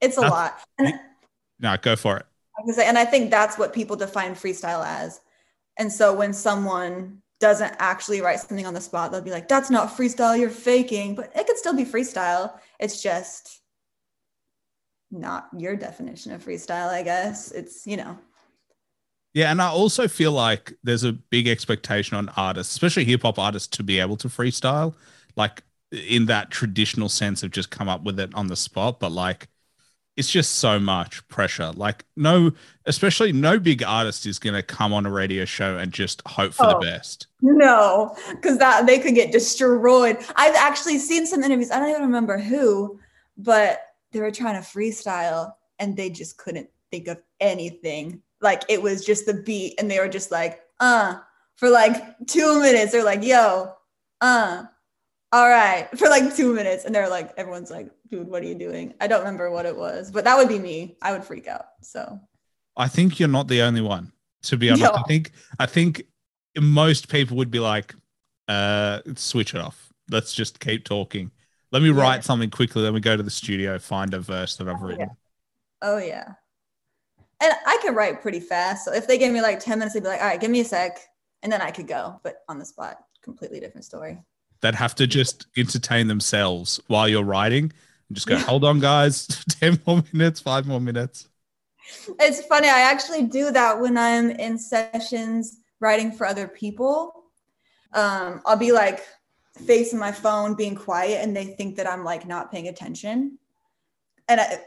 it's 0.00 0.16
a 0.16 0.22
lot. 0.22 0.60
And 0.78 0.98
No, 1.58 1.76
go 1.80 1.96
for 1.96 2.18
it. 2.18 2.26
I 2.58 2.62
was 2.64 2.76
say, 2.76 2.86
and 2.86 2.98
I 2.98 3.04
think 3.04 3.30
that's 3.30 3.56
what 3.58 3.72
people 3.72 3.96
define 3.96 4.34
freestyle 4.34 4.84
as. 4.84 5.20
And 5.76 5.92
so 5.92 6.12
when 6.12 6.32
someone 6.32 7.22
doesn't 7.40 7.74
actually 7.78 8.20
write 8.20 8.40
something 8.40 8.66
on 8.66 8.74
the 8.74 8.80
spot, 8.80 9.12
they'll 9.12 9.20
be 9.22 9.30
like, 9.30 9.46
"That's 9.48 9.70
not 9.70 9.96
freestyle. 9.96 10.38
You're 10.38 10.50
faking." 10.50 11.14
But 11.14 11.32
it 11.36 11.46
could 11.46 11.56
still 11.56 11.74
be 11.74 11.84
freestyle. 11.84 12.58
It's 12.80 13.00
just 13.00 13.60
not 15.10 15.48
your 15.56 15.76
definition 15.76 16.32
of 16.32 16.44
freestyle, 16.44 16.88
I 16.88 17.02
guess. 17.02 17.52
It's 17.52 17.86
you 17.86 17.96
know, 17.96 18.18
Yeah, 19.38 19.52
and 19.52 19.62
I 19.62 19.68
also 19.68 20.08
feel 20.08 20.32
like 20.32 20.72
there's 20.82 21.04
a 21.04 21.12
big 21.12 21.46
expectation 21.46 22.16
on 22.16 22.28
artists, 22.30 22.72
especially 22.72 23.04
hip 23.04 23.22
hop 23.22 23.38
artists, 23.38 23.68
to 23.76 23.84
be 23.84 24.00
able 24.00 24.16
to 24.16 24.26
freestyle, 24.26 24.94
like 25.36 25.62
in 25.92 26.26
that 26.26 26.50
traditional 26.50 27.08
sense 27.08 27.44
of 27.44 27.52
just 27.52 27.70
come 27.70 27.88
up 27.88 28.02
with 28.02 28.18
it 28.18 28.34
on 28.34 28.48
the 28.48 28.56
spot. 28.56 28.98
But 28.98 29.12
like, 29.12 29.46
it's 30.16 30.28
just 30.28 30.56
so 30.56 30.80
much 30.80 31.26
pressure. 31.28 31.70
Like, 31.70 32.04
no, 32.16 32.50
especially 32.86 33.30
no 33.30 33.60
big 33.60 33.80
artist 33.84 34.26
is 34.26 34.40
gonna 34.40 34.60
come 34.60 34.92
on 34.92 35.06
a 35.06 35.10
radio 35.12 35.44
show 35.44 35.78
and 35.78 35.92
just 35.92 36.20
hope 36.26 36.52
for 36.52 36.66
Oh. 36.66 36.70
the 36.70 36.86
best. 36.86 37.28
no, 37.40 38.16
because 38.32 38.58
that 38.58 38.86
they 38.86 38.98
could 38.98 39.14
get 39.14 39.30
destroyed. 39.30 40.16
I've 40.34 40.56
actually 40.56 40.98
seen 40.98 41.28
some 41.28 41.44
interviews. 41.44 41.70
I 41.70 41.78
don't 41.78 41.90
even 41.90 42.02
remember 42.02 42.38
who, 42.38 42.98
but 43.36 43.82
they 44.10 44.20
were 44.20 44.32
trying 44.32 44.60
to 44.60 44.68
freestyle 44.68 45.52
and 45.78 45.96
they 45.96 46.10
just 46.10 46.38
couldn't 46.38 46.68
think 46.90 47.06
of 47.06 47.22
anything. 47.38 48.20
Like 48.40 48.62
it 48.68 48.80
was 48.82 49.04
just 49.04 49.26
the 49.26 49.34
beat, 49.34 49.74
and 49.80 49.90
they 49.90 49.98
were 49.98 50.08
just 50.08 50.30
like, 50.30 50.60
uh, 50.80 51.18
for 51.56 51.68
like 51.68 52.02
two 52.26 52.60
minutes. 52.60 52.92
They're 52.92 53.04
like, 53.04 53.24
yo, 53.24 53.72
uh, 54.20 54.64
all 55.32 55.48
right, 55.48 55.88
for 55.98 56.08
like 56.08 56.34
two 56.36 56.54
minutes. 56.54 56.84
And 56.84 56.94
they're 56.94 57.08
like, 57.08 57.32
everyone's 57.36 57.70
like, 57.70 57.90
dude, 58.10 58.28
what 58.28 58.42
are 58.42 58.46
you 58.46 58.54
doing? 58.54 58.94
I 59.00 59.06
don't 59.08 59.20
remember 59.20 59.50
what 59.50 59.66
it 59.66 59.76
was, 59.76 60.10
but 60.10 60.24
that 60.24 60.36
would 60.36 60.48
be 60.48 60.58
me. 60.58 60.96
I 61.02 61.12
would 61.12 61.24
freak 61.24 61.46
out. 61.48 61.66
So 61.82 62.20
I 62.76 62.88
think 62.88 63.18
you're 63.18 63.28
not 63.28 63.48
the 63.48 63.62
only 63.62 63.80
one. 63.82 64.12
To 64.44 64.56
be 64.56 64.70
honest, 64.70 64.84
I 64.94 65.02
think 65.08 65.32
I 65.58 65.66
think 65.66 66.02
most 66.60 67.08
people 67.08 67.36
would 67.38 67.50
be 67.50 67.58
like, 67.58 67.94
uh, 68.46 69.00
switch 69.16 69.52
it 69.54 69.60
off. 69.60 69.92
Let's 70.10 70.32
just 70.32 70.60
keep 70.60 70.84
talking. 70.84 71.32
Let 71.72 71.82
me 71.82 71.90
Yeah. 71.90 72.00
write 72.00 72.24
something 72.24 72.48
quickly. 72.50 72.82
Then 72.82 72.94
we 72.94 73.00
go 73.00 73.16
to 73.16 73.22
the 73.22 73.30
studio, 73.30 73.78
find 73.80 74.14
a 74.14 74.20
verse 74.20 74.54
that 74.56 74.68
I've 74.68 74.80
Oh, 74.80 74.86
written. 74.86 75.10
Oh 75.82 75.98
yeah. 75.98 76.34
And 77.40 77.52
I 77.66 77.78
can 77.82 77.94
write 77.94 78.20
pretty 78.20 78.40
fast. 78.40 78.84
So 78.84 78.92
if 78.92 79.06
they 79.06 79.18
gave 79.18 79.32
me 79.32 79.40
like 79.40 79.60
10 79.60 79.78
minutes, 79.78 79.94
they'd 79.94 80.02
be 80.02 80.08
like, 80.08 80.20
all 80.20 80.26
right, 80.26 80.40
give 80.40 80.50
me 80.50 80.60
a 80.60 80.64
sec. 80.64 80.98
And 81.42 81.52
then 81.52 81.62
I 81.62 81.70
could 81.70 81.86
go. 81.86 82.20
But 82.24 82.42
on 82.48 82.58
the 82.58 82.64
spot, 82.64 82.98
completely 83.22 83.60
different 83.60 83.84
story. 83.84 84.18
That 84.60 84.74
have 84.74 84.96
to 84.96 85.06
just 85.06 85.46
entertain 85.56 86.08
themselves 86.08 86.80
while 86.88 87.08
you're 87.08 87.22
writing 87.22 87.72
and 88.08 88.16
just 88.16 88.26
go, 88.26 88.36
hold 88.38 88.64
on, 88.64 88.80
guys, 88.80 89.26
10 89.60 89.80
more 89.86 90.02
minutes, 90.12 90.40
five 90.40 90.66
more 90.66 90.80
minutes. 90.80 91.28
It's 92.18 92.44
funny. 92.44 92.68
I 92.68 92.80
actually 92.80 93.24
do 93.24 93.50
that 93.52 93.80
when 93.80 93.96
I'm 93.96 94.30
in 94.30 94.58
sessions 94.58 95.58
writing 95.80 96.12
for 96.12 96.26
other 96.26 96.48
people. 96.48 97.24
Um, 97.92 98.42
I'll 98.44 98.56
be 98.56 98.72
like 98.72 99.00
facing 99.64 99.98
my 99.98 100.12
phone, 100.12 100.54
being 100.54 100.74
quiet, 100.74 101.22
and 101.22 101.36
they 101.36 101.46
think 101.46 101.76
that 101.76 101.88
I'm 101.88 102.04
like 102.04 102.26
not 102.26 102.50
paying 102.50 102.68
attention. 102.68 103.38
And 104.28 104.40
I, 104.40 104.60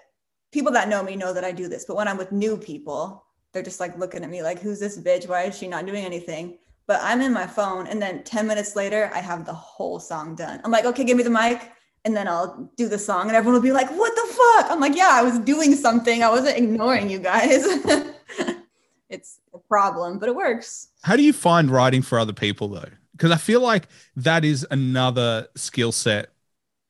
people 0.51 0.71
that 0.73 0.89
know 0.89 1.03
me 1.03 1.15
know 1.15 1.33
that 1.33 1.43
I 1.43 1.51
do 1.51 1.67
this. 1.67 1.85
But 1.85 1.95
when 1.95 2.07
I'm 2.07 2.17
with 2.17 2.31
new 2.31 2.57
people, 2.57 3.25
they're 3.53 3.63
just 3.63 3.79
like 3.79 3.97
looking 3.97 4.23
at 4.23 4.29
me 4.29 4.43
like, 4.43 4.59
who's 4.59 4.79
this 4.79 4.97
bitch? 4.97 5.27
Why 5.27 5.43
is 5.43 5.57
she 5.57 5.67
not 5.67 5.85
doing 5.85 6.05
anything? 6.05 6.57
But 6.87 6.99
I'm 7.01 7.21
in 7.21 7.31
my 7.31 7.47
phone, 7.47 7.87
and 7.87 8.01
then 8.01 8.23
10 8.23 8.47
minutes 8.47 8.75
later, 8.75 9.09
I 9.13 9.19
have 9.19 9.45
the 9.45 9.53
whole 9.53 9.99
song 9.99 10.35
done. 10.35 10.59
I'm 10.63 10.71
like, 10.71 10.85
okay, 10.85 11.03
give 11.03 11.15
me 11.15 11.23
the 11.23 11.29
mic. 11.29 11.71
And 12.03 12.15
then 12.15 12.27
I'll 12.27 12.69
do 12.75 12.89
the 12.89 12.97
song, 12.97 13.27
and 13.27 13.35
everyone 13.35 13.53
will 13.53 13.61
be 13.61 13.71
like, 13.71 13.89
what 13.91 14.13
the 14.15 14.33
fuck? 14.33 14.71
I'm 14.71 14.79
like, 14.79 14.95
yeah, 14.95 15.09
I 15.11 15.21
was 15.21 15.37
doing 15.39 15.75
something. 15.75 16.23
I 16.23 16.29
wasn't 16.29 16.57
ignoring 16.57 17.09
you 17.09 17.19
guys. 17.19 17.63
it's 19.09 19.39
a 19.53 19.59
problem, 19.59 20.17
but 20.17 20.27
it 20.27 20.35
works. 20.35 20.89
How 21.03 21.15
do 21.15 21.23
you 21.23 21.33
find 21.33 21.69
writing 21.69 22.01
for 22.01 22.17
other 22.17 22.33
people 22.33 22.67
though? 22.67 22.89
Because 23.11 23.31
I 23.31 23.37
feel 23.37 23.61
like 23.61 23.87
that 24.15 24.43
is 24.43 24.65
another 24.71 25.47
skill 25.55 25.91
set 25.91 26.30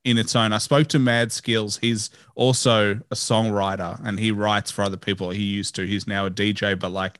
in 0.03 0.17
its 0.17 0.35
own. 0.35 0.53
I 0.53 0.57
spoke 0.57 0.87
to 0.87 0.99
Mad 0.99 1.29
Skillz. 1.29 1.79
He's 1.79 2.09
also 2.35 2.93
a 3.11 3.15
songwriter 3.15 3.99
and 4.03 4.19
he 4.19 4.31
writes 4.31 4.71
for 4.71 4.83
other 4.83 4.97
people. 4.97 5.29
He 5.29 5.43
used 5.43 5.75
to. 5.75 5.85
He's 5.85 6.07
now 6.07 6.25
a 6.25 6.31
DJ, 6.31 6.77
but 6.77 6.91
like 6.91 7.19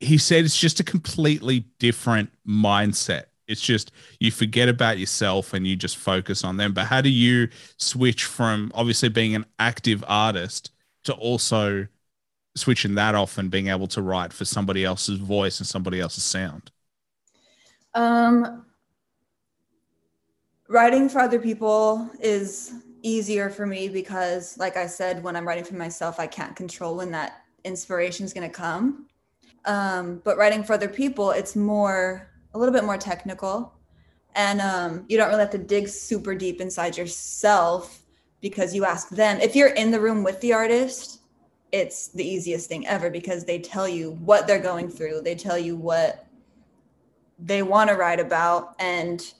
he 0.00 0.18
said, 0.18 0.44
it's 0.44 0.58
just 0.58 0.80
a 0.80 0.84
completely 0.84 1.66
different 1.78 2.30
mindset. 2.46 3.24
It's 3.46 3.60
just 3.60 3.92
you 4.20 4.30
forget 4.30 4.68
about 4.68 4.98
yourself 4.98 5.54
and 5.54 5.66
you 5.66 5.74
just 5.76 5.96
focus 5.96 6.44
on 6.44 6.56
them. 6.56 6.72
But 6.72 6.86
how 6.86 7.00
do 7.00 7.10
you 7.10 7.48
switch 7.78 8.24
from 8.24 8.70
obviously 8.74 9.08
being 9.08 9.34
an 9.34 9.46
active 9.58 10.04
artist 10.06 10.70
to 11.04 11.14
also 11.14 11.86
switching 12.56 12.94
that 12.94 13.14
off 13.14 13.38
and 13.38 13.50
being 13.50 13.68
able 13.68 13.86
to 13.88 14.02
write 14.02 14.32
for 14.32 14.44
somebody 14.44 14.84
else's 14.84 15.18
voice 15.18 15.58
and 15.58 15.66
somebody 15.66 16.00
else's 16.00 16.24
sound? 16.24 16.70
Um, 17.94 18.64
writing 20.70 21.08
for 21.08 21.18
other 21.18 21.40
people 21.40 22.08
is 22.20 22.74
easier 23.02 23.50
for 23.50 23.66
me 23.66 23.88
because, 23.88 24.56
like 24.56 24.76
I 24.76 24.86
said, 24.86 25.22
when 25.22 25.34
I'm 25.34 25.46
writing 25.46 25.64
for 25.64 25.74
myself, 25.74 26.20
I 26.20 26.28
can't 26.28 26.54
control 26.54 26.96
when 26.96 27.10
that 27.10 27.42
inspiration 27.64 28.24
is 28.24 28.32
going 28.32 28.48
to 28.48 28.54
come. 28.54 29.06
Um, 29.64 30.22
but 30.24 30.38
writing 30.38 30.62
for 30.62 30.74
other 30.74 30.88
people, 30.88 31.32
it's 31.32 31.56
more 31.56 32.30
a 32.54 32.58
little 32.58 32.72
bit 32.72 32.84
more 32.84 32.96
technical, 32.96 33.74
and 34.36 34.60
um, 34.60 35.04
you 35.08 35.18
don't 35.18 35.28
really 35.28 35.40
have 35.40 35.50
to 35.50 35.58
dig 35.58 35.88
super 35.88 36.34
deep 36.36 36.60
inside 36.60 36.96
yourself 36.96 38.02
because 38.40 38.72
you 38.72 38.84
ask 38.84 39.08
them. 39.10 39.40
If 39.40 39.56
you're 39.56 39.74
in 39.74 39.90
the 39.90 40.00
room 40.00 40.22
with 40.22 40.40
the 40.40 40.52
artist, 40.52 41.20
it's 41.72 42.08
the 42.08 42.24
easiest 42.24 42.68
thing 42.68 42.86
ever 42.86 43.10
because 43.10 43.44
they 43.44 43.58
tell 43.58 43.88
you 43.88 44.12
what 44.12 44.46
they're 44.46 44.60
going 44.60 44.88
through. 44.88 45.22
They 45.22 45.34
tell 45.34 45.58
you 45.58 45.76
what 45.76 46.26
they 47.38 47.62
want 47.62 47.90
to 47.90 47.96
write 47.96 48.20
about 48.20 48.76
and 48.78 49.34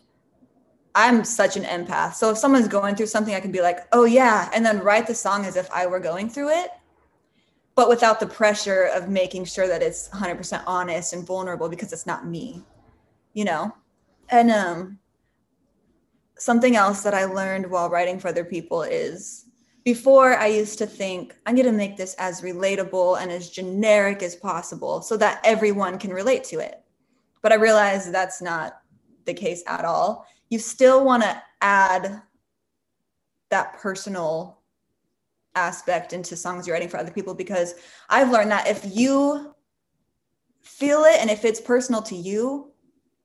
i'm 0.94 1.24
such 1.24 1.56
an 1.56 1.64
empath 1.64 2.14
so 2.14 2.30
if 2.30 2.38
someone's 2.38 2.68
going 2.68 2.94
through 2.94 3.06
something 3.06 3.34
i 3.34 3.40
can 3.40 3.52
be 3.52 3.60
like 3.60 3.80
oh 3.92 4.04
yeah 4.04 4.50
and 4.54 4.64
then 4.64 4.80
write 4.80 5.06
the 5.06 5.14
song 5.14 5.44
as 5.44 5.56
if 5.56 5.70
i 5.70 5.86
were 5.86 6.00
going 6.00 6.28
through 6.28 6.48
it 6.48 6.70
but 7.74 7.88
without 7.88 8.20
the 8.20 8.26
pressure 8.26 8.90
of 8.94 9.08
making 9.08 9.44
sure 9.44 9.66
that 9.66 9.82
it's 9.82 10.08
100% 10.10 10.62
honest 10.66 11.12
and 11.12 11.26
vulnerable 11.26 11.68
because 11.68 11.92
it's 11.92 12.06
not 12.06 12.26
me 12.26 12.62
you 13.34 13.44
know 13.44 13.74
and 14.30 14.50
um 14.50 14.98
something 16.38 16.76
else 16.76 17.02
that 17.02 17.14
i 17.14 17.24
learned 17.24 17.70
while 17.70 17.88
writing 17.88 18.18
for 18.18 18.28
other 18.28 18.44
people 18.44 18.82
is 18.82 19.46
before 19.84 20.36
I 20.36 20.46
used 20.46 20.78
to 20.78 20.86
think 20.86 21.34
I'm 21.46 21.54
going 21.54 21.66
to 21.66 21.72
make 21.72 21.96
this 21.96 22.14
as 22.18 22.42
relatable 22.42 23.20
and 23.20 23.30
as 23.30 23.50
generic 23.50 24.22
as 24.22 24.36
possible 24.36 25.02
so 25.02 25.16
that 25.16 25.40
everyone 25.44 25.98
can 25.98 26.12
relate 26.12 26.44
to 26.44 26.58
it. 26.58 26.82
But 27.42 27.52
I 27.52 27.56
realized 27.56 28.12
that's 28.12 28.42
not 28.42 28.80
the 29.24 29.34
case 29.34 29.62
at 29.66 29.84
all. 29.84 30.26
You 30.50 30.58
still 30.58 31.04
want 31.04 31.22
to 31.22 31.42
add 31.60 32.22
that 33.50 33.78
personal 33.78 34.60
aspect 35.54 36.12
into 36.12 36.36
songs 36.36 36.66
you're 36.66 36.74
writing 36.74 36.88
for 36.88 36.98
other 36.98 37.10
people 37.10 37.34
because 37.34 37.74
I've 38.08 38.30
learned 38.30 38.50
that 38.50 38.68
if 38.68 38.84
you 38.84 39.54
feel 40.60 41.04
it 41.04 41.20
and 41.20 41.30
if 41.30 41.44
it's 41.44 41.60
personal 41.60 42.02
to 42.02 42.14
you, 42.14 42.72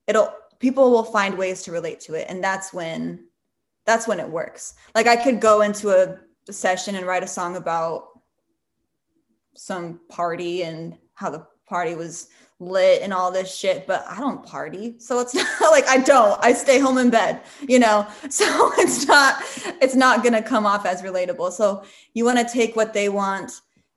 it'll 0.06 0.32
people 0.58 0.90
will 0.90 1.04
find 1.04 1.36
ways 1.36 1.62
to 1.62 1.72
relate 1.72 2.00
to 2.00 2.14
it 2.14 2.26
and 2.28 2.42
that's 2.42 2.72
when 2.72 3.26
that's 3.84 4.08
when 4.08 4.18
it 4.18 4.28
works. 4.28 4.74
Like 4.94 5.06
I 5.06 5.16
could 5.16 5.40
go 5.40 5.60
into 5.62 5.90
a 5.90 6.18
session 6.52 6.96
and 6.96 7.06
write 7.06 7.22
a 7.22 7.28
song 7.28 7.56
about 7.56 8.08
some 9.54 10.00
party 10.08 10.64
and 10.64 10.96
how 11.14 11.30
the 11.30 11.46
party 11.68 11.94
was 11.94 12.28
lit 12.58 13.02
and 13.02 13.12
all 13.12 13.30
this 13.30 13.54
shit, 13.54 13.86
but 13.86 14.04
I 14.08 14.18
don't 14.18 14.44
party. 14.44 14.96
So 14.98 15.20
it's 15.20 15.34
not 15.60 15.70
like 15.70 15.86
I 15.88 15.98
don't. 15.98 16.38
I 16.42 16.52
stay 16.52 16.78
home 16.78 16.98
in 16.98 17.10
bed, 17.10 17.40
you 17.68 17.78
know. 17.78 18.06
So 18.30 18.72
it's 18.76 19.06
not 19.06 19.42
it's 19.80 19.94
not 19.94 20.22
going 20.22 20.34
to 20.34 20.42
come 20.42 20.66
off 20.66 20.84
as 20.84 21.02
relatable. 21.02 21.52
So 21.52 21.84
you 22.12 22.24
want 22.24 22.38
to 22.38 22.52
take 22.52 22.76
what 22.76 22.92
they 22.92 23.08
want 23.08 23.52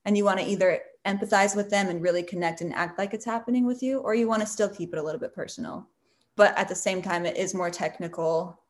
and 0.06 0.15
you 0.15 0.24
want 0.24 0.39
to 0.39 0.45
either 0.45 0.82
empathize 1.06 1.56
with 1.56 1.69
them 1.69 1.89
and 1.89 2.02
really 2.02 2.24
connect 2.24 2.62
and 2.62 2.74
act 2.74 2.98
like 2.98 3.13
it's 3.13 3.26
happening 3.26 3.65
with 3.65 3.82
you 3.82 4.00
or 4.00 4.13
you 4.13 4.28
want 4.28 4.41
to 4.41 4.48
still 4.48 4.69
keep 4.69 4.93
it 4.93 5.00
a 5.00 5.04
little 5.04 5.19
bit 5.19 5.34
personal. 5.34 5.88
But 6.36 6.58
at 6.58 6.69
the 6.69 6.76
same 6.76 7.02
time 7.02 7.26
it 7.26 7.38
is 7.38 7.54
more 7.54 7.69
technical 7.69 8.62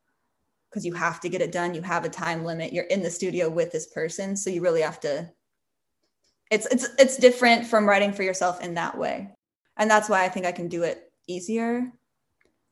because 0.69 0.85
you 0.85 0.93
have 0.93 1.19
to 1.21 1.29
get 1.29 1.41
it 1.41 1.51
done. 1.51 1.75
You 1.75 1.81
have 1.81 2.05
a 2.05 2.09
time 2.09 2.45
limit. 2.45 2.73
You're 2.73 2.85
in 2.85 3.03
the 3.03 3.11
studio 3.11 3.49
with 3.49 3.71
this 3.71 3.87
person, 3.87 4.35
so 4.35 4.49
you 4.49 4.61
really 4.61 4.81
have 4.81 4.99
to 5.01 5.29
it's 6.51 6.65
it's 6.67 6.89
it's 6.97 7.17
different 7.17 7.65
from 7.65 7.87
writing 7.87 8.11
for 8.11 8.23
yourself 8.23 8.63
in 8.63 8.73
that 8.73 8.97
way 8.97 9.29
and 9.79 9.89
that's 9.89 10.09
why 10.09 10.25
I 10.25 10.29
think 10.29 10.45
I 10.45 10.51
can 10.51 10.67
do 10.67 10.83
it 10.83 11.11
easier. 11.27 11.91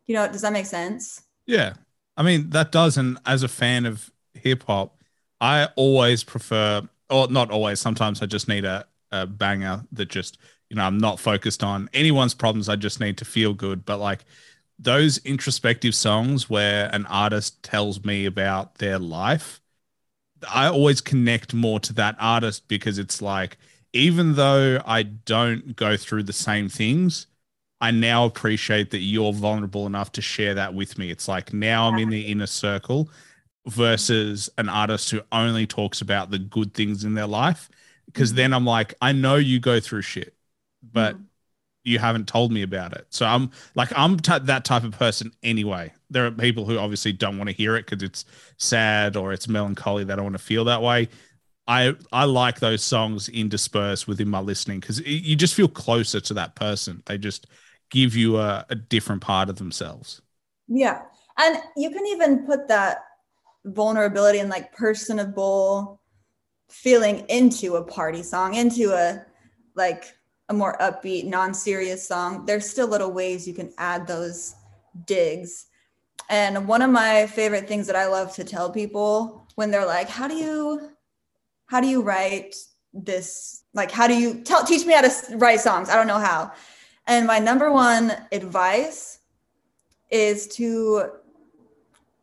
You 0.06 0.16
know, 0.16 0.28
does 0.28 0.42
that 0.42 0.54
make 0.54 0.66
sense? 0.66 1.22
Yeah. 1.46 1.74
I 2.18 2.24
mean, 2.24 2.50
that 2.52 2.72
does. 2.72 2.98
And 2.98 3.18
as 3.26 3.44
a 3.44 3.48
fan 3.48 3.86
of 3.86 4.12
hip 4.34 4.64
hop, 4.64 5.02
I 5.40 5.70
always 5.76 6.24
prefer, 6.24 6.88
or 7.10 7.28
not 7.30 7.50
always, 7.50 7.80
sometimes 7.80 8.22
I 8.22 8.26
just 8.26 8.48
need 8.48 8.66
a, 8.66 8.86
a 9.12 9.26
banger 9.26 9.84
that 9.94 10.10
just, 10.10 10.38
you 10.70 10.76
know, 10.76 10.84
I'm 10.84 10.98
not 10.98 11.20
focused 11.20 11.64
on 11.64 11.90
anyone's 11.94 12.34
problems. 12.34 12.70
I 12.70 12.76
just 12.76 13.00
need 13.00 13.18
to 13.20 13.26
feel 13.26 13.54
good. 13.54 13.86
But 13.86 13.98
like 13.98 14.26
those 14.78 15.18
introspective 15.20 15.96
songs 15.96 16.50
where 16.50 16.94
an 16.94 17.06
artist 17.06 17.64
tells 17.64 18.04
me 18.04 18.26
about 18.26 18.76
their 18.76 19.00
life, 19.00 19.62
I 20.50 20.68
always 20.68 21.02
connect 21.02 21.54
more 21.54 21.80
to 21.82 21.94
that 21.94 22.16
artist 22.20 22.68
because 22.68 23.00
it's 23.00 23.22
like, 23.22 23.58
even 23.98 24.36
though 24.36 24.82
I 24.86 25.04
don't 25.04 25.76
go 25.76 25.98
through 25.98 26.24
the 26.24 26.34
same 26.34 26.70
things, 26.70 27.28
I 27.82 27.92
now 27.92 28.26
appreciate 28.26 28.92
that 28.92 29.00
you're 29.00 29.34
vulnerable 29.34 29.86
enough 29.86 30.12
to 30.14 30.22
share 30.22 30.54
that 30.56 30.74
with 30.74 30.98
me. 30.98 31.12
It's 31.12 31.28
like 31.28 31.54
now 31.54 31.88
I'm 31.88 32.00
in 32.00 32.10
the 32.10 32.22
inner 32.22 32.48
circle 32.48 33.10
versus 33.68 34.50
an 34.58 34.70
artist 34.70 35.10
who 35.12 35.22
only 35.32 35.68
talks 35.68 36.02
about 36.02 36.32
the 36.32 36.40
good 36.40 36.74
things 36.74 37.04
in 37.04 37.14
their 37.14 37.28
life. 37.28 37.70
Because 38.06 38.34
then 38.34 38.54
I'm 38.54 38.66
like, 38.66 38.94
I 39.02 39.12
know 39.12 39.36
you 39.36 39.60
go 39.60 39.80
through 39.80 40.04
shit, 40.04 40.34
but 40.82 41.16
mm-hmm. 41.16 41.24
you 41.84 42.00
haven't 42.00 42.28
told 42.28 42.52
me 42.52 42.62
about 42.62 42.94
it. 42.94 43.06
So 43.10 43.26
I'm 43.26 43.52
like, 43.76 43.92
I'm 43.96 44.18
t- 44.18 44.40
that 44.40 44.64
type 44.64 44.84
of 44.84 44.92
person 44.92 45.32
anyway. 45.44 45.94
There 46.10 46.26
are 46.26 46.32
people 46.32 46.66
who 46.66 46.78
obviously 46.78 47.12
don't 47.12 47.38
want 47.38 47.50
to 47.50 47.56
hear 47.56 47.76
it 47.76 47.86
because 47.86 48.02
it's 48.02 48.26
sad 48.58 49.18
or 49.18 49.34
it's 49.34 49.48
melancholy. 49.48 50.04
They 50.04 50.16
don't 50.16 50.24
want 50.24 50.38
to 50.38 50.44
feel 50.44 50.66
that 50.66 50.82
way. 50.82 51.10
I 51.68 51.96
I 52.12 52.26
like 52.26 52.60
those 52.60 52.84
songs 52.84 53.30
interspersed 53.30 54.08
within 54.08 54.30
my 54.30 54.40
listening 54.40 54.80
because 54.80 55.00
you 55.02 55.36
just 55.36 55.54
feel 55.54 55.68
closer 55.68 56.20
to 56.22 56.34
that 56.36 56.56
person. 56.56 57.04
They 57.06 57.18
just 57.18 57.48
give 57.90 58.16
you 58.16 58.38
a, 58.38 58.66
a 58.70 58.76
different 58.76 59.22
part 59.22 59.50
of 59.50 59.58
themselves. 59.58 60.22
Yeah, 60.68 61.02
and 61.38 61.58
you 61.76 61.90
can 61.92 62.06
even 62.08 62.46
put 62.46 62.68
that 62.68 63.00
vulnerability 63.66 64.40
and 64.40 64.50
like 64.50 64.74
personable 64.74 66.02
feeling 66.70 67.26
into 67.30 67.76
a 67.78 67.84
party 67.84 68.24
song, 68.24 68.56
into 68.56 68.94
a 68.94 69.26
like 69.76 70.18
a 70.50 70.54
more 70.54 70.78
upbeat, 70.80 71.26
non-serious 71.26 72.08
song. 72.08 72.46
There's 72.46 72.70
still 72.70 72.88
little 72.88 73.12
ways 73.12 73.48
you 73.48 73.54
can 73.54 73.74
add 73.78 74.08
those 74.08 74.56
digs. 75.06 75.68
And 76.30 76.68
one 76.68 76.82
of 76.82 76.92
my 76.92 77.28
favorite 77.28 77.68
things 77.68 77.88
that 77.88 77.96
I 77.96 78.08
love 78.08 78.34
to 78.36 78.44
tell 78.44 78.72
people 78.72 79.48
when 79.56 79.72
they're 79.72 79.86
like, 79.86 80.10
"How 80.10 80.28
do 80.28 80.36
you 80.36 80.92
how 81.68 81.82
do 81.82 81.88
you 81.88 82.02
write 82.02 82.56
this? 82.94 83.64
Like 83.74 83.92
how 83.92 84.08
do 84.08 84.16
you 84.16 84.42
tell 84.42 84.66
teach 84.66 84.86
me 84.86 84.94
how 84.94 85.02
to 85.02 85.38
write 85.38 85.60
songs? 85.60 85.90
I 85.90 85.96
don't 85.96 86.08
know 86.08 86.20
how. 86.20 86.52
And 87.06 87.28
my 87.28 87.40
number 87.40 87.72
one 87.72 88.14
advice 88.32 89.20
is 90.10 90.48
to 90.48 91.12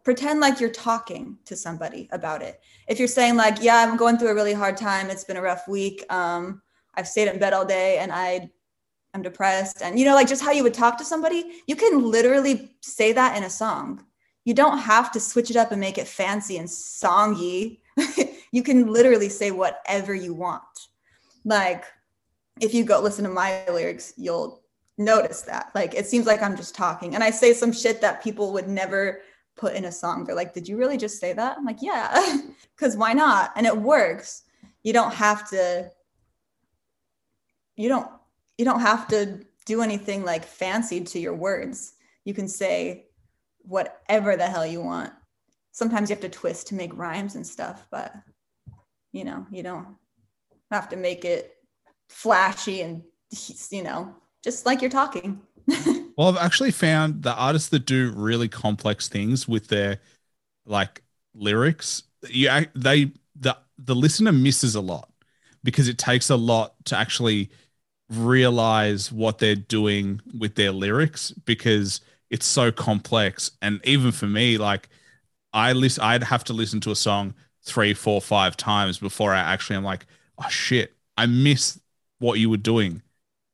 pretend 0.02 0.40
like 0.40 0.61
you're 0.61 0.70
talking 0.70 1.38
to 1.44 1.57
somebody 1.57 2.09
about 2.12 2.42
it. 2.42 2.61
If 2.88 2.98
you're 2.98 3.09
saying 3.09 3.37
like 3.37 3.62
yeah 3.62 3.76
i'm 3.76 3.96
going 3.96 4.18
through 4.18 4.30
a 4.30 4.35
really 4.35 4.52
hard 4.52 4.76
time. 4.76 5.11
It's 5.11 5.24
been 5.24 5.37
a 5.37 5.42
rough 5.42 5.68
week. 5.68 6.04
Um, 6.11 6.62
i've 6.94 7.09
stayed 7.09 7.28
in 7.28 7.38
bed 7.38 7.52
all 7.52 7.64
day 7.64 7.98
and 7.98 8.12
i 8.12 8.50
i'm 9.12 9.22
depressed. 9.22 9.83
And 9.83 9.98
you 9.98 10.04
know 10.07 10.14
like 10.14 10.28
just 10.28 10.42
how 10.42 10.52
you 10.52 10.62
would 10.62 10.74
talk 10.74 10.98
to 10.98 11.04
somebody 11.04 11.62
you 11.66 11.76
can 11.76 12.11
literally 12.11 12.76
say 12.80 13.12
that 13.12 13.37
in 13.37 13.44
a 13.44 13.50
song. 13.50 14.04
You 14.44 14.52
don't 14.52 14.78
have 14.78 15.11
to 15.12 15.20
switch 15.20 15.50
it 15.50 15.57
up 15.57 15.72
and 15.72 15.80
make 15.80 15.96
it 15.96 16.07
fancy 16.07 16.59
and 16.59 16.68
songy 16.68 17.78
you 18.55 18.62
can 18.62 18.87
literally 18.87 19.29
say 19.29 19.51
whatever 19.51 20.14
you 20.14 20.33
want. 20.33 20.62
Like 21.45 21.87
if 22.61 22.73
you 22.73 22.85
go 22.85 23.01
listen 23.01 23.25
to 23.25 23.31
my 23.31 23.64
lyrics, 23.69 24.14
you'll 24.17 24.62
notice 24.97 25.43
that. 25.43 25.73
Like 25.75 25.93
it 25.97 26.07
seems 26.07 26.25
like 26.25 26.40
I'm 26.40 26.57
just 26.57 26.73
talking 26.73 27.17
and 27.17 27.25
I 27.25 27.31
say 27.31 27.53
some 27.53 27.73
shit 27.73 28.01
that 28.01 28.23
people 28.23 28.53
would 28.53 28.69
never 28.69 29.23
put 29.57 29.75
in 29.75 29.87
a 29.87 29.90
song. 29.93 30.23
They're 30.23 30.37
like, 30.37 30.55
"Did 30.55 30.69
you 30.69 30.77
really 30.77 30.97
just 30.97 31.19
say 31.19 31.33
that?" 31.33 31.59
I'm 31.59 31.64
like, 31.64 31.83
"Yeah." 31.83 32.43
Cuz 32.77 32.97
why 32.97 33.12
not? 33.12 33.51
And 33.57 33.67
it 33.67 33.77
works. 33.77 34.43
You 34.85 34.93
don't 34.93 35.14
have 35.14 35.51
to 35.51 35.90
you 37.75 37.88
don't 37.88 38.09
you 38.57 38.64
don't 38.64 38.83
have 38.83 39.09
to 39.09 39.40
do 39.67 39.83
anything 39.83 40.25
like 40.25 40.45
fancy 40.45 41.01
to 41.01 41.19
your 41.19 41.35
words. 41.35 41.95
You 42.25 42.35
can 42.35 42.47
say 42.47 43.07
whatever 43.62 44.37
the 44.37 44.47
hell 44.47 44.64
you 44.64 44.81
want. 44.81 45.12
Sometimes 45.73 46.09
you 46.09 46.14
have 46.14 46.23
to 46.23 46.29
twist 46.29 46.69
to 46.69 46.77
make 46.77 46.97
rhymes 46.97 47.35
and 47.35 47.45
stuff, 47.45 47.88
but 47.90 48.14
you 49.14 49.24
know 49.24 49.46
you 49.50 49.62
don't 49.62 49.87
have 50.70 50.88
to 50.90 50.96
make 50.96 51.24
it 51.24 51.57
flashy 52.11 52.83
and 52.83 53.03
you 53.70 53.83
know 53.83 54.14
just 54.42 54.66
like 54.66 54.83
you're 54.83 54.90
talking. 54.90 55.40
Well 56.16 56.29
i've 56.29 56.37
actually 56.37 56.70
found 56.70 57.24
the 57.24 57.35
artists 57.35 57.70
that 57.70 57.87
do 57.87 58.12
really 58.14 58.46
complex 58.46 59.09
things 59.09 59.48
with 59.48 59.66
their 59.66 59.98
like 60.64 61.03
lyrics 61.35 62.05
you 62.29 62.48
they 62.77 63.11
the 63.35 63.57
the 63.79 63.96
listener 63.96 64.31
misses 64.31 64.77
a 64.77 64.81
lot 64.81 65.09
because 65.64 65.88
it 65.88 65.98
takes 65.98 66.31
a 66.31 66.37
lot 66.37 66.74
to 66.85 66.96
actually 66.96 67.50
realize 68.09 69.11
what 69.11 69.38
they're 69.38 69.57
doing 69.57 70.20
with 70.38 70.55
their 70.55 70.70
lyrics 70.70 71.33
because 71.33 72.00
it's 72.31 72.46
so 72.46 72.70
complex. 72.70 73.50
And 73.62 73.81
even 73.83 74.12
for 74.12 74.27
me 74.27 74.59
like 74.59 74.88
i 75.53 75.72
listen 75.72 76.03
i'd 76.05 76.22
have 76.22 76.44
to 76.44 76.53
listen 76.53 76.81
to 76.81 76.90
a 76.90 76.96
song 76.96 77.35
three, 77.64 77.94
four, 77.94 78.20
five 78.20 78.57
times 78.57 78.98
before 78.98 79.33
I 79.33 79.40
actually 79.40 79.77
am 79.77 79.85
like, 79.85 80.07
oh 80.38 80.48
shit, 80.48 80.92
I 81.16 81.27
missed 81.27 81.81
what 82.18 82.38
you 82.38 82.50
were 82.50 82.57
doing 82.57 83.03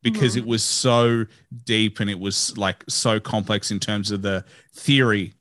because 0.02 0.32
mm-hmm. 0.32 0.46
it 0.46 0.46
was 0.46 0.62
so 0.62 1.26
deep 1.64 2.00
and 2.00 2.10
it 2.10 2.18
was 2.18 2.56
like 2.56 2.84
so 2.88 3.20
complex 3.20 3.70
in 3.70 3.78
terms 3.78 4.10
of 4.10 4.22
the 4.22 4.44
theory 4.72 5.34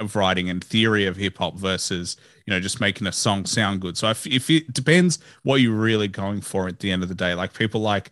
of 0.00 0.16
writing 0.16 0.48
and 0.50 0.62
theory 0.62 1.06
of 1.06 1.16
hip 1.16 1.38
hop 1.38 1.56
versus 1.56 2.16
you 2.46 2.52
know 2.52 2.60
just 2.60 2.80
making 2.80 3.06
a 3.06 3.12
song 3.12 3.44
sound 3.46 3.80
good. 3.80 3.96
So 3.96 4.10
if, 4.10 4.26
if 4.26 4.50
it 4.50 4.72
depends 4.72 5.18
what 5.42 5.60
you're 5.60 5.74
really 5.76 6.08
going 6.08 6.40
for 6.40 6.68
at 6.68 6.80
the 6.80 6.90
end 6.90 7.02
of 7.02 7.08
the 7.08 7.14
day, 7.14 7.34
like 7.34 7.54
people 7.54 7.80
like 7.80 8.10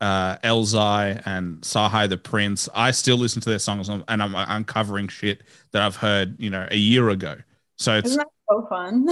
uh, 0.00 0.36
Elzhi 0.38 1.22
and 1.24 1.62
Sahai 1.62 2.08
the 2.08 2.18
Prince, 2.18 2.68
I 2.74 2.90
still 2.90 3.16
listen 3.16 3.40
to 3.42 3.50
their 3.50 3.58
songs 3.58 3.88
and 3.88 4.04
I'm 4.08 4.34
uncovering 4.34 5.08
shit 5.08 5.42
that 5.70 5.82
I've 5.82 5.96
heard 5.96 6.38
you 6.38 6.50
know 6.50 6.66
a 6.70 6.76
year 6.76 7.08
ago. 7.10 7.36
So 7.76 7.96
it's 7.96 8.16
so 8.50 8.66
fun. 8.68 9.06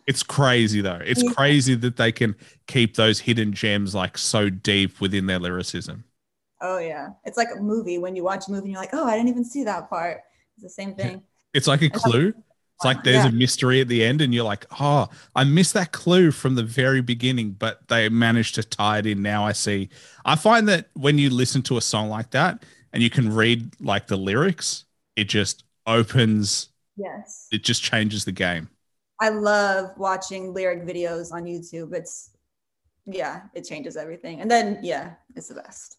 it's 0.06 0.22
crazy 0.22 0.80
though. 0.80 1.00
It's 1.04 1.22
yeah. 1.22 1.32
crazy 1.32 1.74
that 1.76 1.96
they 1.96 2.12
can 2.12 2.34
keep 2.66 2.96
those 2.96 3.20
hidden 3.20 3.52
gems 3.52 3.94
like 3.94 4.18
so 4.18 4.48
deep 4.50 5.00
within 5.00 5.26
their 5.26 5.38
lyricism. 5.38 6.04
Oh 6.60 6.78
yeah. 6.78 7.08
It's 7.24 7.36
like 7.36 7.48
a 7.56 7.60
movie 7.60 7.98
when 7.98 8.16
you 8.16 8.24
watch 8.24 8.48
a 8.48 8.50
movie 8.50 8.64
and 8.64 8.72
you're 8.72 8.80
like, 8.80 8.94
"Oh, 8.94 9.06
I 9.06 9.16
didn't 9.16 9.28
even 9.28 9.44
see 9.44 9.64
that 9.64 9.90
part." 9.90 10.20
It's 10.56 10.64
the 10.64 10.70
same 10.70 10.94
thing. 10.94 11.22
It's 11.52 11.66
like 11.66 11.82
a 11.82 11.90
clue. 11.90 12.28
It's 12.76 12.84
like 12.84 13.04
there's 13.04 13.24
yeah. 13.24 13.30
a 13.30 13.32
mystery 13.32 13.80
at 13.80 13.88
the 13.88 14.04
end, 14.04 14.20
and 14.20 14.34
you're 14.34 14.44
like, 14.44 14.66
oh, 14.78 15.08
I 15.34 15.44
missed 15.44 15.72
that 15.72 15.92
clue 15.92 16.30
from 16.30 16.56
the 16.56 16.62
very 16.62 17.00
beginning, 17.00 17.52
but 17.52 17.88
they 17.88 18.10
managed 18.10 18.54
to 18.56 18.62
tie 18.62 18.98
it 18.98 19.06
in. 19.06 19.22
Now 19.22 19.46
I 19.46 19.52
see. 19.52 19.88
I 20.26 20.36
find 20.36 20.68
that 20.68 20.88
when 20.92 21.16
you 21.16 21.30
listen 21.30 21.62
to 21.62 21.78
a 21.78 21.80
song 21.80 22.10
like 22.10 22.32
that 22.32 22.62
and 22.92 23.02
you 23.02 23.08
can 23.08 23.34
read 23.34 23.70
like 23.80 24.08
the 24.08 24.18
lyrics, 24.18 24.84
it 25.16 25.24
just 25.24 25.64
opens. 25.86 26.68
Yes. 26.98 27.48
It 27.50 27.64
just 27.64 27.82
changes 27.82 28.26
the 28.26 28.32
game. 28.32 28.68
I 29.20 29.30
love 29.30 29.90
watching 29.96 30.52
lyric 30.52 30.84
videos 30.84 31.32
on 31.32 31.44
YouTube. 31.44 31.94
It's 31.94 32.30
yeah, 33.06 33.42
it 33.54 33.62
changes 33.62 33.96
everything. 33.96 34.40
And 34.40 34.50
then 34.50 34.78
yeah, 34.82 35.14
it's 35.34 35.48
the 35.48 35.54
best. 35.54 35.98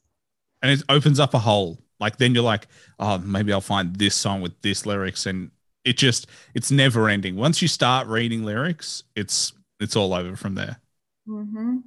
And 0.62 0.72
it 0.72 0.84
opens 0.90 1.20
up 1.20 1.34
a 1.34 1.40
hole. 1.40 1.80
Like 2.00 2.18
then 2.18 2.34
you're 2.34 2.44
like, 2.44 2.68
oh, 3.00 3.18
maybe 3.18 3.52
I'll 3.52 3.62
find 3.62 3.96
this 3.96 4.16
song 4.16 4.42
with 4.42 4.60
this 4.62 4.86
lyrics, 4.86 5.26
and 5.26 5.52
it 5.84 5.98
just 5.98 6.28
it's 6.54 6.70
never 6.70 7.10
ending. 7.10 7.36
Once 7.36 7.62
you 7.62 7.68
start 7.68 8.08
reading 8.08 8.44
lyrics, 8.44 9.04
it's 9.16 9.54
it's 9.80 9.96
all 9.96 10.14
over 10.14 10.36
from 10.36 10.56
there. 10.56 10.80
Mm-hmm. 11.28 11.78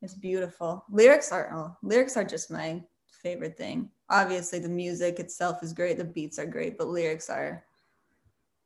It's 0.00 0.14
beautiful. 0.14 0.84
Lyrics 0.90 1.32
are 1.32 1.50
oh, 1.52 1.76
lyrics 1.82 2.16
are 2.16 2.24
just 2.24 2.50
my 2.50 2.82
favorite 3.22 3.56
thing. 3.56 3.88
Obviously, 4.10 4.58
the 4.58 4.68
music 4.68 5.18
itself 5.18 5.62
is 5.62 5.72
great, 5.72 5.98
the 5.98 6.04
beats 6.04 6.38
are 6.38 6.46
great, 6.46 6.78
but 6.78 6.88
lyrics 6.88 7.30
are 7.30 7.64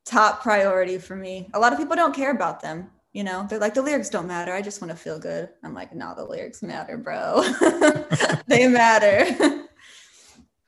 top 0.07 0.41
priority 0.41 0.97
for 0.97 1.15
me. 1.15 1.49
A 1.53 1.59
lot 1.59 1.73
of 1.73 1.79
people 1.79 1.95
don't 1.95 2.15
care 2.15 2.31
about 2.31 2.61
them. 2.61 2.89
You 3.13 3.23
know, 3.23 3.47
they're 3.49 3.59
like, 3.59 3.73
the 3.73 3.81
lyrics 3.81 4.09
don't 4.09 4.27
matter. 4.27 4.53
I 4.53 4.61
just 4.61 4.81
want 4.81 4.91
to 4.91 4.97
feel 4.97 5.19
good. 5.19 5.49
I'm 5.63 5.73
like, 5.73 5.93
no, 5.93 6.13
the 6.15 6.23
lyrics 6.23 6.61
matter, 6.61 6.97
bro. 6.97 7.43
they 8.47 8.67
matter. 8.67 9.67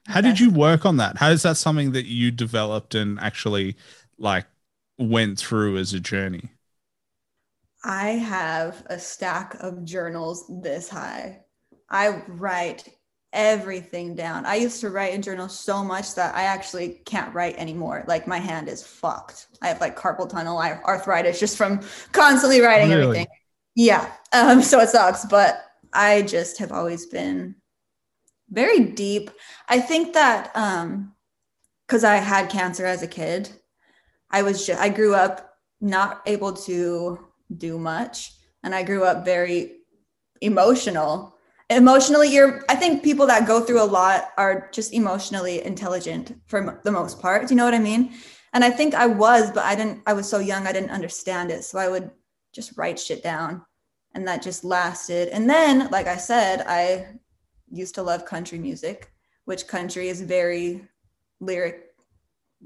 How 0.07 0.21
did 0.21 0.39
you 0.39 0.49
work 0.49 0.85
on 0.85 0.97
that? 0.97 1.17
How 1.17 1.29
is 1.29 1.43
that 1.43 1.57
something 1.57 1.91
that 1.91 2.05
you 2.05 2.31
developed 2.31 2.95
and 2.95 3.19
actually 3.19 3.75
like 4.17 4.47
went 4.97 5.37
through 5.37 5.77
as 5.77 5.93
a 5.93 5.99
journey? 5.99 6.49
I 7.83 8.09
have 8.09 8.83
a 8.87 8.97
stack 8.97 9.55
of 9.59 9.85
journals 9.85 10.51
this 10.61 10.89
high. 10.89 11.41
I 11.89 12.23
write 12.27 12.89
everything 13.33 14.15
down. 14.15 14.45
I 14.45 14.55
used 14.55 14.81
to 14.81 14.89
write 14.89 15.13
in 15.13 15.21
journals 15.21 15.57
so 15.57 15.83
much 15.83 16.15
that 16.15 16.35
I 16.35 16.43
actually 16.43 17.01
can't 17.05 17.33
write 17.33 17.57
anymore. 17.57 18.03
Like 18.07 18.27
my 18.27 18.39
hand 18.39 18.67
is 18.67 18.83
fucked. 18.83 19.47
I 19.61 19.67
have 19.67 19.81
like 19.81 19.97
carpal 19.97 20.29
tunnel, 20.29 20.57
I 20.57 20.69
have 20.69 20.83
arthritis 20.83 21.39
just 21.39 21.57
from 21.57 21.81
constantly 22.11 22.61
writing 22.61 22.89
really? 22.89 23.03
everything. 23.03 23.27
Yeah. 23.75 24.11
Um, 24.33 24.61
so 24.63 24.79
it 24.79 24.89
sucks, 24.89 25.25
but 25.25 25.63
I 25.93 26.23
just 26.23 26.57
have 26.57 26.71
always 26.71 27.05
been 27.05 27.55
very 28.49 28.79
deep. 28.79 29.29
I 29.67 29.79
think 29.79 30.13
that 30.13 30.51
um 30.55 31.13
because 31.87 32.03
I 32.03 32.17
had 32.17 32.49
cancer 32.49 32.85
as 32.85 33.01
a 33.01 33.07
kid, 33.07 33.49
I 34.29 34.43
was 34.43 34.65
just 34.65 34.79
I 34.79 34.89
grew 34.89 35.15
up 35.15 35.49
not 35.81 36.21
able 36.25 36.53
to 36.53 37.19
do 37.55 37.77
much. 37.79 38.33
And 38.63 38.75
I 38.75 38.83
grew 38.83 39.03
up 39.03 39.25
very 39.25 39.77
emotional 40.41 41.35
emotionally 41.69 42.33
you're 42.33 42.63
i 42.69 42.75
think 42.75 43.03
people 43.03 43.25
that 43.27 43.47
go 43.47 43.61
through 43.61 43.81
a 43.81 43.83
lot 43.83 44.29
are 44.37 44.69
just 44.73 44.93
emotionally 44.93 45.63
intelligent 45.63 46.39
for 46.47 46.81
the 46.83 46.91
most 46.91 47.21
part 47.21 47.47
do 47.47 47.53
you 47.53 47.57
know 47.57 47.65
what 47.65 47.73
i 47.73 47.79
mean? 47.79 48.13
And 48.53 48.63
i 48.63 48.69
think 48.69 48.95
i 48.95 49.05
was 49.05 49.51
but 49.51 49.63
i 49.63 49.75
didn't 49.75 50.01
i 50.07 50.13
was 50.13 50.27
so 50.27 50.39
young 50.39 50.65
i 50.65 50.71
didn't 50.71 50.89
understand 50.89 51.51
it 51.51 51.63
so 51.63 51.77
i 51.77 51.87
would 51.87 52.09
just 52.53 52.77
write 52.77 52.99
shit 52.99 53.21
down 53.21 53.63
and 54.15 54.27
that 54.27 54.41
just 54.41 54.63
lasted. 54.63 55.29
And 55.29 55.47
then 55.47 55.89
like 55.91 56.07
i 56.07 56.17
said 56.17 56.65
i 56.67 57.05
used 57.71 57.95
to 57.95 58.03
love 58.03 58.25
country 58.25 58.57
music 58.57 59.11
which 59.45 59.67
country 59.67 60.09
is 60.09 60.21
very 60.21 60.87
lyric 61.39 61.89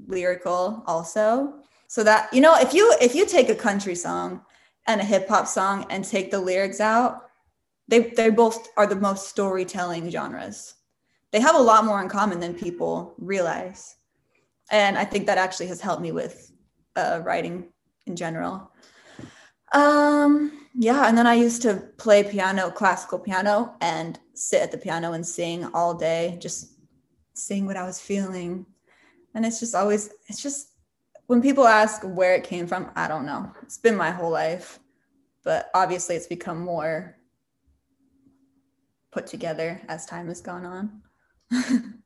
lyrical 0.06 0.82
also. 0.86 1.62
So 1.86 2.02
that 2.04 2.32
you 2.32 2.40
know 2.40 2.56
if 2.56 2.74
you 2.74 2.94
if 3.00 3.14
you 3.14 3.26
take 3.26 3.48
a 3.48 3.54
country 3.54 3.94
song 3.94 4.42
and 4.86 5.00
a 5.00 5.04
hip 5.04 5.28
hop 5.28 5.46
song 5.46 5.86
and 5.90 6.04
take 6.04 6.30
the 6.30 6.38
lyrics 6.38 6.80
out 6.80 7.30
they 7.88 8.10
they 8.10 8.30
both 8.30 8.68
are 8.76 8.86
the 8.86 8.96
most 8.96 9.28
storytelling 9.28 10.10
genres. 10.10 10.74
They 11.32 11.40
have 11.40 11.56
a 11.56 11.62
lot 11.62 11.84
more 11.84 12.00
in 12.00 12.08
common 12.08 12.40
than 12.40 12.54
people 12.54 13.14
realize, 13.18 13.96
and 14.70 14.96
I 14.96 15.04
think 15.04 15.26
that 15.26 15.38
actually 15.38 15.66
has 15.66 15.80
helped 15.80 16.02
me 16.02 16.12
with 16.12 16.52
uh, 16.96 17.20
writing 17.24 17.72
in 18.06 18.16
general. 18.16 18.70
Um, 19.72 20.68
yeah, 20.74 21.08
and 21.08 21.18
then 21.18 21.26
I 21.26 21.34
used 21.34 21.62
to 21.62 21.88
play 21.98 22.22
piano, 22.22 22.70
classical 22.70 23.18
piano, 23.18 23.74
and 23.80 24.18
sit 24.34 24.62
at 24.62 24.70
the 24.70 24.78
piano 24.78 25.12
and 25.12 25.26
sing 25.26 25.64
all 25.74 25.94
day, 25.94 26.38
just 26.40 26.74
sing 27.34 27.66
what 27.66 27.76
I 27.76 27.84
was 27.84 28.00
feeling. 28.00 28.66
And 29.34 29.44
it's 29.44 29.58
just 29.58 29.74
always, 29.74 30.10
it's 30.28 30.42
just 30.42 30.68
when 31.26 31.42
people 31.42 31.66
ask 31.66 32.02
where 32.02 32.34
it 32.34 32.44
came 32.44 32.66
from, 32.66 32.90
I 32.94 33.08
don't 33.08 33.26
know. 33.26 33.50
It's 33.62 33.78
been 33.78 33.96
my 33.96 34.10
whole 34.10 34.30
life, 34.30 34.78
but 35.42 35.70
obviously 35.74 36.14
it's 36.14 36.26
become 36.26 36.58
more 36.58 37.16
put 39.14 39.26
together 39.28 39.80
as 39.88 40.04
time 40.04 40.26
has 40.26 40.40
gone 40.40 40.66
on. 40.66 41.02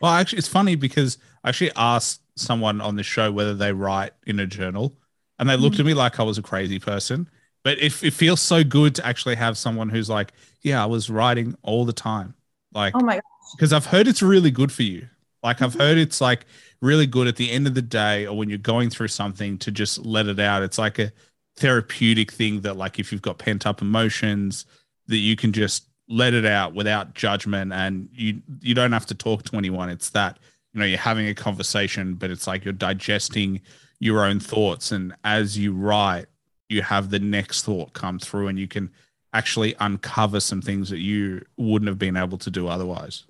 well, 0.00 0.12
actually, 0.12 0.38
it's 0.38 0.48
funny 0.48 0.76
because 0.76 1.18
I 1.42 1.48
actually 1.50 1.72
asked 1.74 2.22
someone 2.36 2.80
on 2.80 2.94
the 2.94 3.02
show 3.02 3.32
whether 3.32 3.52
they 3.52 3.72
write 3.72 4.12
in 4.26 4.38
a 4.38 4.46
journal, 4.46 4.96
and 5.38 5.50
they 5.50 5.56
looked 5.56 5.74
mm-hmm. 5.74 5.82
at 5.82 5.86
me 5.86 5.94
like 5.94 6.20
I 6.20 6.22
was 6.22 6.38
a 6.38 6.42
crazy 6.42 6.78
person. 6.78 7.28
But 7.64 7.78
it, 7.78 8.00
it 8.04 8.12
feels 8.12 8.40
so 8.40 8.62
good 8.62 8.94
to 8.94 9.04
actually 9.04 9.34
have 9.34 9.58
someone 9.58 9.88
who's 9.88 10.08
like, 10.08 10.32
yeah, 10.62 10.80
I 10.80 10.86
was 10.86 11.10
writing 11.10 11.56
all 11.62 11.84
the 11.84 11.92
time. 11.92 12.34
Like, 12.72 12.94
oh 12.94 13.00
my 13.00 13.20
Because 13.56 13.72
I've 13.72 13.86
heard 13.86 14.06
it's 14.06 14.22
really 14.22 14.52
good 14.52 14.70
for 14.70 14.84
you. 14.84 15.08
Like, 15.42 15.60
I've 15.60 15.70
mm-hmm. 15.70 15.80
heard 15.80 15.98
it's 15.98 16.20
like 16.20 16.46
really 16.80 17.08
good 17.08 17.26
at 17.26 17.34
the 17.34 17.50
end 17.50 17.66
of 17.66 17.74
the 17.74 17.82
day 17.82 18.24
or 18.24 18.36
when 18.36 18.48
you're 18.48 18.58
going 18.58 18.88
through 18.88 19.08
something 19.08 19.58
to 19.58 19.72
just 19.72 19.98
let 20.06 20.28
it 20.28 20.38
out. 20.38 20.62
It's 20.62 20.78
like 20.78 21.00
a 21.00 21.10
therapeutic 21.56 22.30
thing 22.30 22.60
that, 22.60 22.76
like, 22.76 23.00
if 23.00 23.10
you've 23.10 23.22
got 23.22 23.38
pent 23.38 23.66
up 23.66 23.82
emotions, 23.82 24.64
that 25.08 25.16
you 25.16 25.34
can 25.34 25.52
just 25.52 25.88
let 26.08 26.34
it 26.34 26.46
out 26.46 26.74
without 26.74 27.14
judgment 27.14 27.72
and 27.72 28.08
you 28.12 28.40
you 28.60 28.74
don't 28.74 28.92
have 28.92 29.06
to 29.06 29.14
talk 29.14 29.42
to 29.44 29.56
anyone. 29.56 29.88
It's 29.88 30.10
that 30.10 30.38
you 30.72 30.80
know 30.80 30.86
you're 30.86 30.98
having 30.98 31.26
a 31.28 31.34
conversation 31.34 32.14
but 32.14 32.30
it's 32.30 32.46
like 32.46 32.64
you're 32.64 32.72
digesting 32.72 33.60
your 33.98 34.24
own 34.24 34.40
thoughts. 34.40 34.92
And 34.92 35.14
as 35.24 35.58
you 35.58 35.72
write 35.72 36.26
you 36.68 36.82
have 36.82 37.10
the 37.10 37.18
next 37.18 37.64
thought 37.64 37.92
come 37.92 38.18
through 38.18 38.48
and 38.48 38.58
you 38.58 38.66
can 38.68 38.90
actually 39.32 39.74
uncover 39.80 40.40
some 40.40 40.62
things 40.62 40.88
that 40.90 40.98
you 40.98 41.44
wouldn't 41.56 41.88
have 41.88 41.98
been 41.98 42.16
able 42.16 42.38
to 42.38 42.50
do 42.50 42.66
otherwise. 42.66 43.24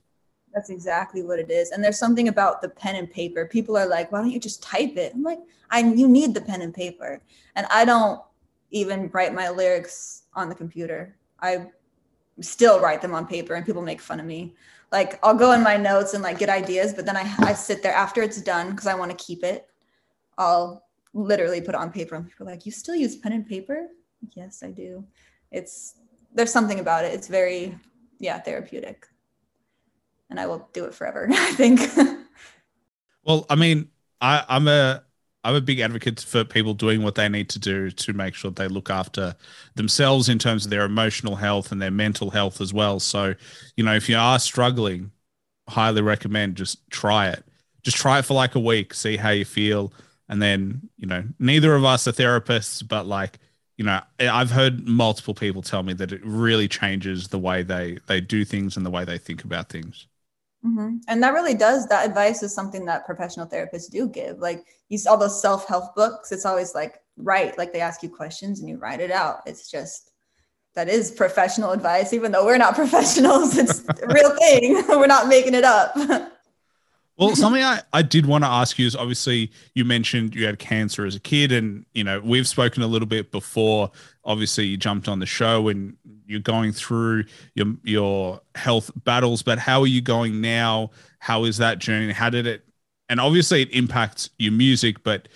That's 0.54 0.70
exactly 0.70 1.22
what 1.22 1.38
it 1.38 1.50
is. 1.50 1.70
And 1.70 1.84
there's 1.84 1.98
something 1.98 2.28
about 2.28 2.62
the 2.62 2.68
pen 2.70 2.96
and 2.96 3.10
paper. 3.10 3.44
People 3.46 3.76
are 3.76 3.86
like 3.86 4.12
why 4.12 4.20
don't 4.20 4.30
you 4.30 4.40
just 4.40 4.62
type 4.62 4.96
it? 4.96 5.14
I'm 5.14 5.22
like 5.22 5.40
i 5.70 5.80
you 5.80 6.08
need 6.08 6.34
the 6.34 6.42
pen 6.42 6.60
and 6.60 6.74
paper. 6.74 7.22
And 7.54 7.66
i 7.70 7.86
don't 7.86 8.20
even 8.70 9.08
write 9.12 9.32
my 9.32 9.48
lyrics 9.48 10.24
on 10.34 10.48
the 10.48 10.54
computer. 10.54 11.16
I 11.40 11.66
still 12.40 12.80
write 12.80 13.02
them 13.02 13.14
on 13.14 13.26
paper 13.26 13.54
and 13.54 13.64
people 13.64 13.82
make 13.82 14.00
fun 14.00 14.20
of 14.20 14.26
me. 14.26 14.54
Like 14.92 15.18
I'll 15.22 15.34
go 15.34 15.52
in 15.52 15.62
my 15.62 15.76
notes 15.76 16.14
and 16.14 16.22
like 16.22 16.38
get 16.38 16.48
ideas, 16.48 16.92
but 16.92 17.06
then 17.06 17.16
I, 17.16 17.34
I 17.40 17.52
sit 17.54 17.82
there 17.82 17.94
after 17.94 18.22
it's 18.22 18.40
done 18.40 18.70
because 18.70 18.86
I 18.86 18.94
want 18.94 19.10
to 19.10 19.24
keep 19.24 19.42
it. 19.42 19.68
I'll 20.38 20.84
literally 21.12 21.60
put 21.60 21.74
it 21.74 21.80
on 21.80 21.90
paper 21.90 22.14
and 22.14 22.28
people 22.28 22.46
like, 22.46 22.66
you 22.66 22.72
still 22.72 22.94
use 22.94 23.16
pen 23.16 23.32
and 23.32 23.46
paper? 23.46 23.88
Yes, 24.34 24.62
I 24.62 24.70
do. 24.70 25.04
It's 25.50 25.94
there's 26.34 26.52
something 26.52 26.80
about 26.80 27.04
it. 27.04 27.14
It's 27.14 27.28
very, 27.28 27.76
yeah, 28.18 28.38
therapeutic. 28.38 29.06
And 30.28 30.38
I 30.38 30.46
will 30.46 30.68
do 30.72 30.84
it 30.84 30.94
forever, 30.94 31.28
I 31.32 31.52
think. 31.52 31.80
well, 33.24 33.46
I 33.48 33.54
mean, 33.54 33.88
I, 34.20 34.44
I'm 34.48 34.68
a 34.68 35.02
I'm 35.46 35.54
a 35.54 35.60
big 35.60 35.78
advocate 35.78 36.18
for 36.18 36.42
people 36.42 36.74
doing 36.74 37.04
what 37.04 37.14
they 37.14 37.28
need 37.28 37.48
to 37.50 37.60
do 37.60 37.92
to 37.92 38.12
make 38.12 38.34
sure 38.34 38.50
they 38.50 38.66
look 38.66 38.90
after 38.90 39.36
themselves 39.76 40.28
in 40.28 40.40
terms 40.40 40.64
of 40.64 40.70
their 40.70 40.84
emotional 40.84 41.36
health 41.36 41.70
and 41.70 41.80
their 41.80 41.92
mental 41.92 42.30
health 42.30 42.60
as 42.60 42.74
well. 42.74 42.98
So, 42.98 43.32
you 43.76 43.84
know, 43.84 43.94
if 43.94 44.08
you 44.08 44.16
are 44.16 44.40
struggling, 44.40 45.12
highly 45.68 46.02
recommend 46.02 46.56
just 46.56 46.88
try 46.90 47.28
it. 47.28 47.44
Just 47.84 47.96
try 47.96 48.18
it 48.18 48.24
for 48.24 48.34
like 48.34 48.56
a 48.56 48.60
week, 48.60 48.92
see 48.92 49.16
how 49.16 49.30
you 49.30 49.44
feel. 49.44 49.92
And 50.28 50.42
then, 50.42 50.90
you 50.96 51.06
know, 51.06 51.22
neither 51.38 51.76
of 51.76 51.84
us 51.84 52.08
are 52.08 52.12
therapists, 52.12 52.86
but 52.86 53.06
like, 53.06 53.38
you 53.76 53.84
know, 53.84 54.00
I've 54.18 54.50
heard 54.50 54.88
multiple 54.88 55.34
people 55.34 55.62
tell 55.62 55.84
me 55.84 55.92
that 55.92 56.10
it 56.10 56.22
really 56.24 56.66
changes 56.66 57.28
the 57.28 57.38
way 57.38 57.62
they 57.62 57.98
they 58.08 58.20
do 58.20 58.44
things 58.44 58.76
and 58.76 58.84
the 58.84 58.90
way 58.90 59.04
they 59.04 59.18
think 59.18 59.44
about 59.44 59.68
things. 59.68 60.08
Mm-hmm. 60.66 60.96
And 61.08 61.22
that 61.22 61.34
really 61.34 61.54
does. 61.54 61.86
That 61.86 62.06
advice 62.06 62.42
is 62.42 62.54
something 62.54 62.84
that 62.86 63.06
professional 63.06 63.46
therapists 63.46 63.90
do 63.90 64.08
give. 64.08 64.38
Like 64.38 64.64
you 64.88 64.98
all 65.08 65.16
those 65.16 65.40
self 65.40 65.66
help 65.68 65.94
books. 65.94 66.32
It's 66.32 66.46
always 66.46 66.74
like 66.74 67.00
write, 67.16 67.56
like 67.56 67.72
they 67.72 67.80
ask 67.80 68.02
you 68.02 68.08
questions 68.08 68.60
and 68.60 68.68
you 68.68 68.76
write 68.78 69.00
it 69.00 69.10
out. 69.10 69.42
It's 69.46 69.70
just 69.70 70.12
that 70.74 70.88
is 70.88 71.10
professional 71.10 71.72
advice, 71.72 72.12
even 72.12 72.32
though 72.32 72.44
we're 72.44 72.58
not 72.58 72.74
professionals. 72.82 73.56
It's 73.56 73.80
a 73.80 74.06
real 74.08 74.36
thing. 74.36 74.84
we're 74.88 75.06
not 75.06 75.28
making 75.28 75.54
it 75.54 75.64
up. 75.64 75.96
Well, 77.18 77.34
something 77.34 77.62
I, 77.62 77.80
I 77.94 78.02
did 78.02 78.26
want 78.26 78.44
to 78.44 78.48
ask 78.48 78.78
you 78.78 78.86
is 78.86 78.94
obviously 78.94 79.50
you 79.74 79.86
mentioned 79.86 80.34
you 80.34 80.44
had 80.44 80.58
cancer 80.58 81.06
as 81.06 81.14
a 81.14 81.20
kid, 81.20 81.50
and 81.50 81.86
you 81.94 82.04
know 82.04 82.20
we've 82.20 82.46
spoken 82.46 82.82
a 82.82 82.86
little 82.86 83.08
bit 83.08 83.30
before. 83.30 83.90
Obviously, 84.24 84.66
you 84.66 84.76
jumped 84.76 85.08
on 85.08 85.18
the 85.18 85.26
show 85.26 85.68
and 85.68 85.96
you're 86.26 86.40
going 86.40 86.72
through 86.72 87.24
your 87.54 87.74
your 87.84 88.40
health 88.54 88.90
battles. 89.04 89.42
But 89.42 89.58
how 89.58 89.80
are 89.80 89.86
you 89.86 90.02
going 90.02 90.42
now? 90.42 90.90
How 91.18 91.44
is 91.44 91.56
that 91.56 91.78
journey? 91.78 92.12
How 92.12 92.28
did 92.28 92.46
it? 92.46 92.64
And 93.08 93.18
obviously, 93.18 93.62
it 93.62 93.70
impacts 93.72 94.28
your 94.38 94.52
music. 94.52 95.02
But 95.02 95.28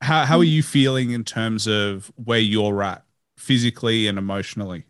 how 0.00 0.24
how 0.26 0.38
are 0.38 0.44
you 0.44 0.64
feeling 0.64 1.12
in 1.12 1.22
terms 1.24 1.68
of 1.68 2.10
where 2.16 2.40
you're 2.40 2.82
at 2.82 3.04
physically 3.36 4.08
and 4.08 4.18
emotionally? 4.18 4.84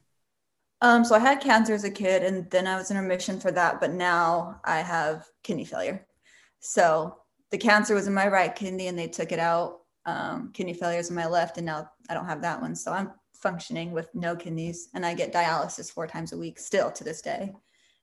Um, 0.82 1.04
so 1.04 1.14
I 1.14 1.18
had 1.18 1.40
cancer 1.40 1.72
as 1.74 1.84
a 1.84 1.90
kid, 1.90 2.22
and 2.22 2.50
then 2.50 2.66
I 2.66 2.76
was 2.76 2.90
in 2.90 2.96
remission 2.98 3.40
for 3.40 3.50
that. 3.52 3.80
But 3.80 3.92
now 3.92 4.60
I 4.64 4.78
have 4.80 5.28
kidney 5.42 5.64
failure. 5.64 6.06
So 6.60 7.16
the 7.50 7.58
cancer 7.58 7.94
was 7.94 8.06
in 8.06 8.14
my 8.14 8.28
right 8.28 8.54
kidney 8.54 8.86
and 8.86 8.98
they 8.98 9.08
took 9.08 9.32
it 9.32 9.38
out 9.38 9.80
um, 10.06 10.50
kidney 10.52 10.74
failures 10.74 11.10
in 11.10 11.16
my 11.16 11.26
left, 11.26 11.56
and 11.56 11.66
now 11.66 11.90
I 12.08 12.14
don't 12.14 12.26
have 12.26 12.42
that 12.42 12.60
one. 12.60 12.74
So 12.74 12.92
I'm 12.92 13.12
functioning 13.34 13.92
with 13.92 14.14
no 14.14 14.34
kidneys, 14.34 14.88
and 14.94 15.04
I 15.04 15.14
get 15.14 15.32
dialysis 15.32 15.92
four 15.92 16.06
times 16.06 16.32
a 16.32 16.38
week 16.38 16.58
still 16.58 16.90
to 16.92 17.04
this 17.04 17.20
day, 17.20 17.52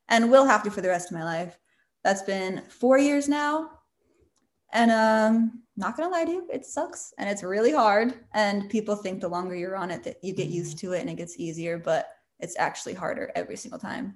and 0.10 0.30
will 0.30 0.46
have 0.46 0.64
to 0.64 0.72
for 0.72 0.82
the 0.82 0.90
rest 0.90 1.12
of 1.12 1.18
my 1.18 1.24
life. 1.24 1.58
That's 2.04 2.22
been 2.22 2.64
four 2.70 2.98
years 2.98 3.28
now, 3.28 3.72
and 4.74 4.92
um, 4.92 5.64
not 5.76 5.96
gonna 5.96 6.10
lie 6.10 6.26
to 6.26 6.32
you, 6.32 6.48
it 6.52 6.66
sucks 6.66 7.14
and 7.18 7.30
it's 7.30 7.44
really 7.44 7.72
hard. 7.72 8.16
And 8.34 8.70
people 8.70 8.96
think 8.96 9.22
the 9.22 9.28
longer 9.28 9.56
you're 9.56 9.76
on 9.76 9.92
it 9.92 10.04
that 10.04 10.18
you 10.24 10.34
get 10.34 10.48
used 10.48 10.78
to 10.80 10.94
it 10.94 11.02
and 11.02 11.10
it 11.10 11.18
gets 11.18 11.40
easier, 11.40 11.78
but 11.78 12.10
it's 12.40 12.58
actually 12.58 12.94
harder 12.94 13.32
every 13.36 13.56
single 13.56 13.80
time. 13.80 14.16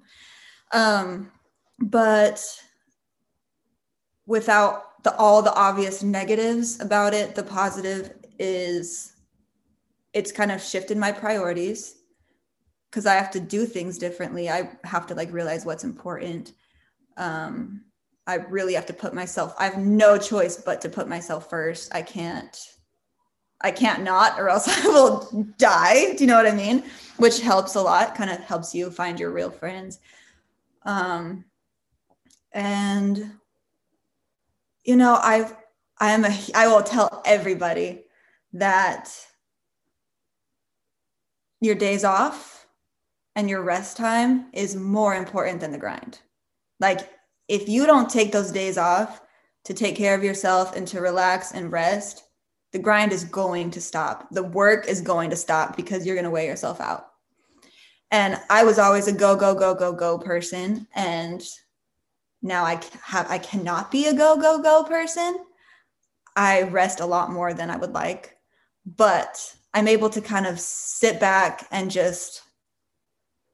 Um, 0.72 1.30
but 1.78 2.44
without 4.26 5.02
the 5.02 5.16
all 5.16 5.42
the 5.42 5.54
obvious 5.54 6.02
negatives 6.02 6.80
about 6.80 7.14
it, 7.14 7.34
the 7.34 7.42
positive 7.42 8.12
is 8.38 9.12
it's 10.12 10.32
kind 10.32 10.52
of 10.52 10.62
shifted 10.62 10.96
my 10.96 11.12
priorities 11.12 11.96
because 12.90 13.06
I 13.06 13.14
have 13.14 13.30
to 13.32 13.40
do 13.40 13.64
things 13.64 13.96
differently. 13.98 14.50
I 14.50 14.70
have 14.84 15.06
to 15.06 15.14
like 15.14 15.32
realize 15.32 15.64
what's 15.64 15.84
important. 15.84 16.52
Um, 17.16 17.84
I 18.26 18.36
really 18.36 18.74
have 18.74 18.86
to 18.86 18.92
put 18.92 19.14
myself, 19.14 19.54
I 19.58 19.64
have 19.64 19.78
no 19.78 20.18
choice 20.18 20.56
but 20.56 20.80
to 20.82 20.88
put 20.88 21.08
myself 21.08 21.48
first. 21.48 21.94
I 21.94 22.02
can't, 22.02 22.56
I 23.62 23.70
can't 23.70 24.02
not, 24.02 24.38
or 24.38 24.48
else 24.48 24.68
I 24.84 24.86
will 24.88 25.46
die. 25.58 26.14
Do 26.14 26.22
you 26.22 26.26
know 26.26 26.36
what 26.36 26.46
I 26.46 26.54
mean? 26.54 26.84
Which 27.16 27.40
helps 27.40 27.74
a 27.74 27.80
lot, 27.80 28.14
kind 28.14 28.30
of 28.30 28.38
helps 28.40 28.74
you 28.74 28.90
find 28.90 29.18
your 29.18 29.30
real 29.30 29.50
friends. 29.50 29.98
Um, 30.84 31.44
and, 32.52 33.32
you 34.84 34.96
know, 34.96 35.18
I've, 35.22 35.54
I 35.98 36.12
am 36.12 36.24
a, 36.24 36.36
I 36.54 36.68
will 36.68 36.82
tell 36.82 37.22
everybody 37.24 38.04
that 38.54 39.10
your 41.60 41.74
days 41.74 42.04
off 42.04 42.66
and 43.36 43.48
your 43.48 43.62
rest 43.62 43.96
time 43.96 44.46
is 44.52 44.76
more 44.76 45.14
important 45.14 45.60
than 45.60 45.70
the 45.70 45.78
grind. 45.78 46.18
Like 46.80 47.08
if 47.48 47.68
you 47.68 47.86
don't 47.86 48.10
take 48.10 48.32
those 48.32 48.50
days 48.50 48.76
off 48.76 49.20
to 49.64 49.74
take 49.74 49.96
care 49.96 50.14
of 50.14 50.24
yourself 50.24 50.76
and 50.76 50.86
to 50.88 51.00
relax 51.00 51.52
and 51.52 51.70
rest, 51.70 52.24
the 52.72 52.78
grind 52.78 53.12
is 53.12 53.24
going 53.24 53.70
to 53.70 53.80
stop. 53.80 54.28
The 54.30 54.42
work 54.42 54.88
is 54.88 55.00
going 55.00 55.30
to 55.30 55.36
stop 55.36 55.76
because 55.76 56.04
you're 56.04 56.16
going 56.16 56.24
to 56.24 56.30
wear 56.30 56.44
yourself 56.46 56.80
out. 56.80 57.06
And 58.10 58.38
I 58.50 58.64
was 58.64 58.78
always 58.78 59.06
a 59.06 59.12
go, 59.12 59.36
go, 59.36 59.54
go, 59.54 59.74
go, 59.74 59.92
go 59.92 60.18
person. 60.18 60.86
And 60.94 61.42
now 62.42 62.64
I 62.64 62.80
have, 63.02 63.30
I 63.30 63.38
cannot 63.38 63.90
be 63.90 64.06
a 64.06 64.14
go, 64.14 64.36
go, 64.36 64.60
go 64.60 64.84
person. 64.84 65.38
I 66.34 66.62
rest 66.62 67.00
a 67.00 67.06
lot 67.06 67.30
more 67.30 67.54
than 67.54 67.70
I 67.70 67.76
would 67.76 67.92
like, 67.92 68.36
but 68.84 69.54
I'm 69.74 69.88
able 69.88 70.10
to 70.10 70.20
kind 70.20 70.46
of 70.46 70.58
sit 70.58 71.20
back 71.20 71.66
and 71.70 71.90
just 71.90 72.42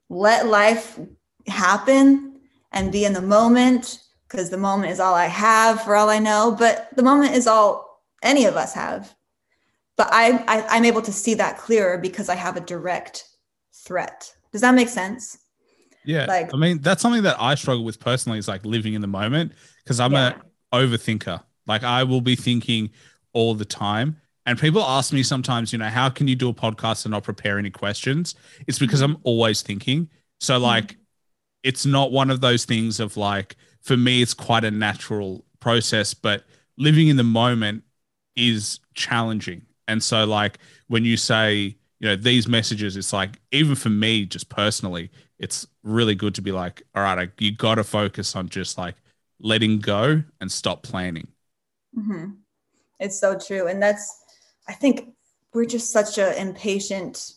let 0.08 0.46
life 0.46 0.98
happen 1.46 2.40
and 2.72 2.92
be 2.92 3.04
in 3.04 3.12
the 3.12 3.22
moment 3.22 4.00
because 4.28 4.50
the 4.50 4.58
moment 4.58 4.92
is 4.92 5.00
all 5.00 5.14
I 5.14 5.26
have 5.26 5.82
for 5.82 5.96
all 5.96 6.08
I 6.08 6.18
know, 6.18 6.54
but 6.58 6.88
the 6.94 7.02
moment 7.02 7.34
is 7.34 7.46
all 7.46 8.02
any 8.22 8.44
of 8.44 8.56
us 8.56 8.74
have. 8.74 9.14
But 9.96 10.08
I, 10.12 10.44
I 10.46 10.76
am 10.76 10.84
able 10.84 11.02
to 11.02 11.12
see 11.12 11.34
that 11.34 11.58
clearer 11.58 11.98
because 11.98 12.28
I 12.28 12.36
have 12.36 12.56
a 12.56 12.60
direct 12.60 13.24
threat. 13.72 14.32
Does 14.52 14.60
that 14.60 14.74
make 14.74 14.88
sense? 14.88 15.38
Yeah. 16.04 16.26
Like 16.26 16.54
I 16.54 16.56
mean, 16.56 16.78
that's 16.80 17.02
something 17.02 17.22
that 17.22 17.36
I 17.38 17.54
struggle 17.54 17.84
with 17.84 18.00
personally 18.00 18.38
is 18.38 18.48
like 18.48 18.64
living 18.64 18.94
in 18.94 19.00
the 19.00 19.06
moment 19.06 19.52
because 19.84 20.00
I'm 20.00 20.12
yeah. 20.12 20.34
a 20.72 20.76
overthinker. 20.76 21.42
Like 21.66 21.84
I 21.84 22.04
will 22.04 22.20
be 22.20 22.36
thinking 22.36 22.90
all 23.32 23.54
the 23.54 23.64
time. 23.64 24.20
And 24.46 24.58
people 24.58 24.82
ask 24.82 25.12
me 25.12 25.22
sometimes, 25.22 25.72
you 25.72 25.78
know, 25.78 25.88
how 25.88 26.08
can 26.08 26.26
you 26.26 26.34
do 26.34 26.48
a 26.48 26.54
podcast 26.54 27.04
and 27.04 27.12
not 27.12 27.22
prepare 27.22 27.58
any 27.58 27.68
questions? 27.68 28.34
It's 28.66 28.78
because 28.78 29.02
mm-hmm. 29.02 29.16
I'm 29.16 29.20
always 29.24 29.60
thinking. 29.60 30.08
So 30.40 30.54
mm-hmm. 30.54 30.62
like 30.62 30.96
it's 31.62 31.84
not 31.84 32.12
one 32.12 32.30
of 32.30 32.40
those 32.40 32.64
things 32.64 33.00
of 33.00 33.16
like 33.16 33.56
for 33.82 33.96
me 33.96 34.22
it's 34.22 34.34
quite 34.34 34.64
a 34.64 34.70
natural 34.70 35.44
process 35.60 36.14
but 36.14 36.44
living 36.76 37.08
in 37.08 37.16
the 37.16 37.24
moment 37.24 37.82
is 38.36 38.80
challenging 38.94 39.62
and 39.88 40.02
so 40.02 40.24
like 40.24 40.58
when 40.86 41.04
you 41.04 41.16
say 41.16 41.76
you 42.00 42.08
know 42.08 42.16
these 42.16 42.48
messages 42.48 42.96
it's 42.96 43.12
like 43.12 43.40
even 43.50 43.74
for 43.74 43.88
me 43.88 44.24
just 44.24 44.48
personally 44.48 45.10
it's 45.38 45.66
really 45.82 46.14
good 46.14 46.34
to 46.34 46.42
be 46.42 46.52
like 46.52 46.82
all 46.94 47.02
right 47.02 47.18
I, 47.18 47.28
you 47.38 47.54
got 47.54 47.76
to 47.76 47.84
focus 47.84 48.36
on 48.36 48.48
just 48.48 48.78
like 48.78 48.96
letting 49.40 49.78
go 49.78 50.22
and 50.40 50.50
stop 50.50 50.82
planning. 50.82 51.28
Mm-hmm. 51.96 52.32
it's 53.00 53.18
so 53.18 53.38
true 53.38 53.66
and 53.66 53.82
that's 53.82 54.22
i 54.68 54.72
think 54.72 55.08
we're 55.54 55.64
just 55.64 55.90
such 55.90 56.18
a 56.18 56.38
impatient 56.40 57.32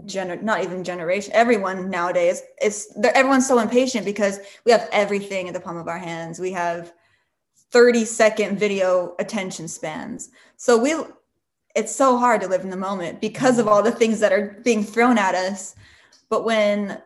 gener 0.00 0.40
not 0.40 0.62
even 0.62 0.84
generation 0.84 1.32
everyone 1.34 1.90
nowadays 1.90 2.42
is 2.62 2.96
everyone's 3.14 3.46
so 3.46 3.58
impatient 3.58 4.04
because 4.04 4.38
we 4.64 4.72
have 4.72 4.88
everything 4.92 5.46
in 5.46 5.52
the 5.52 5.60
palm 5.60 5.76
of 5.76 5.88
our 5.88 5.98
hands. 5.98 6.38
We 6.38 6.52
have 6.52 6.92
30 7.72 8.04
second 8.04 8.58
video 8.58 9.14
attention 9.18 9.68
spans. 9.68 10.30
So 10.56 10.78
we 10.78 10.94
it's 11.76 11.94
so 11.94 12.16
hard 12.16 12.40
to 12.40 12.48
live 12.48 12.62
in 12.62 12.70
the 12.70 12.76
moment 12.76 13.20
because 13.20 13.58
of 13.58 13.68
all 13.68 13.82
the 13.82 13.92
things 13.92 14.18
that 14.20 14.32
are 14.32 14.58
being 14.64 14.82
thrown 14.82 15.18
at 15.18 15.34
us. 15.34 15.76
But 16.30 16.44
when 16.44 17.00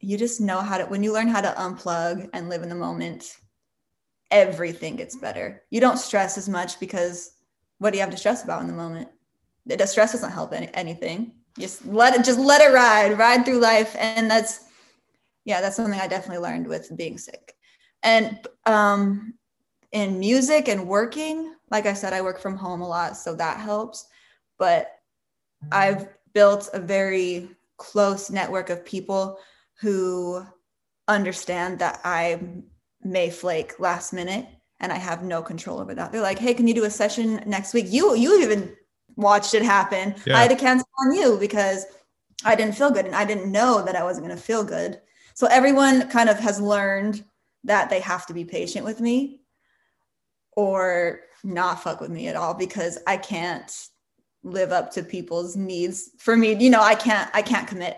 you 0.00 0.16
just 0.16 0.40
know 0.40 0.60
how 0.60 0.78
to 0.78 0.84
when 0.84 1.02
you 1.02 1.12
learn 1.12 1.28
how 1.28 1.42
to 1.42 1.54
unplug 1.58 2.30
and 2.32 2.48
live 2.48 2.62
in 2.62 2.70
the 2.70 2.74
moment 2.74 3.36
everything 4.30 4.96
gets 4.96 5.16
better. 5.16 5.62
You 5.70 5.80
don't 5.80 5.98
stress 5.98 6.38
as 6.38 6.48
much 6.48 6.78
because 6.80 7.32
what 7.78 7.90
do 7.90 7.98
you 7.98 8.02
have 8.02 8.12
to 8.12 8.16
stress 8.16 8.44
about 8.44 8.62
in 8.62 8.68
the 8.68 8.72
moment? 8.72 9.08
The 9.66 9.84
stress 9.86 10.12
doesn't 10.12 10.30
help 10.30 10.52
any, 10.52 10.72
anything. 10.72 11.32
Just 11.58 11.84
let 11.84 12.14
it 12.14 12.24
just 12.24 12.38
let 12.38 12.60
it 12.60 12.72
ride 12.72 13.18
ride 13.18 13.44
through 13.44 13.58
life. 13.58 13.94
And 13.98 14.30
that's 14.30 14.64
yeah 15.44 15.60
that's 15.60 15.76
something 15.76 15.98
i 15.98 16.06
definitely 16.06 16.42
learned 16.42 16.66
with 16.66 16.96
being 16.96 17.18
sick. 17.18 17.54
And 18.02 18.38
um 18.66 19.34
in 19.92 20.18
music 20.18 20.68
and 20.68 20.86
working 20.86 21.54
like 21.70 21.86
i 21.86 21.92
said 21.92 22.12
i 22.12 22.22
work 22.22 22.40
from 22.40 22.56
home 22.56 22.80
a 22.80 22.88
lot 22.88 23.16
so 23.16 23.34
that 23.34 23.58
helps 23.58 24.06
but 24.58 24.98
i've 25.72 26.08
built 26.32 26.68
a 26.72 26.80
very 26.80 27.48
close 27.76 28.30
network 28.30 28.70
of 28.70 28.84
people 28.84 29.38
who 29.80 30.44
understand 31.08 31.78
that 31.78 32.00
i 32.04 32.40
may 33.02 33.30
flake 33.30 33.80
last 33.80 34.12
minute 34.12 34.46
and 34.80 34.92
i 34.92 34.96
have 34.96 35.22
no 35.22 35.42
control 35.42 35.80
over 35.80 35.94
that 35.94 36.12
they're 36.12 36.20
like 36.20 36.38
hey 36.38 36.54
can 36.54 36.68
you 36.68 36.74
do 36.74 36.84
a 36.84 36.90
session 36.90 37.42
next 37.46 37.74
week 37.74 37.86
you 37.88 38.14
you 38.14 38.40
even 38.40 38.76
watched 39.16 39.54
it 39.54 39.62
happen. 39.62 40.14
Yeah. 40.26 40.36
I 40.36 40.42
had 40.42 40.50
to 40.50 40.56
cancel 40.56 40.88
on 40.98 41.14
you 41.14 41.36
because 41.38 41.86
I 42.44 42.54
didn't 42.54 42.74
feel 42.74 42.90
good 42.90 43.06
and 43.06 43.14
I 43.14 43.24
didn't 43.24 43.52
know 43.52 43.84
that 43.84 43.96
I 43.96 44.02
wasn't 44.02 44.26
going 44.26 44.36
to 44.36 44.42
feel 44.42 44.64
good. 44.64 45.00
So 45.34 45.46
everyone 45.46 46.08
kind 46.08 46.28
of 46.28 46.38
has 46.40 46.60
learned 46.60 47.24
that 47.64 47.90
they 47.90 48.00
have 48.00 48.26
to 48.26 48.34
be 48.34 48.44
patient 48.44 48.84
with 48.84 49.00
me 49.00 49.39
or 50.56 51.20
not 51.44 51.82
fuck 51.82 52.00
with 52.00 52.10
me 52.10 52.28
at 52.28 52.36
all 52.36 52.54
because 52.54 52.98
I 53.06 53.16
can't 53.16 53.70
live 54.42 54.72
up 54.72 54.90
to 54.92 55.02
people's 55.02 55.56
needs. 55.56 56.10
For 56.18 56.36
me, 56.36 56.54
you 56.54 56.70
know, 56.70 56.80
I 56.80 56.94
can't 56.94 57.30
I 57.34 57.42
can't 57.42 57.68
commit. 57.68 57.96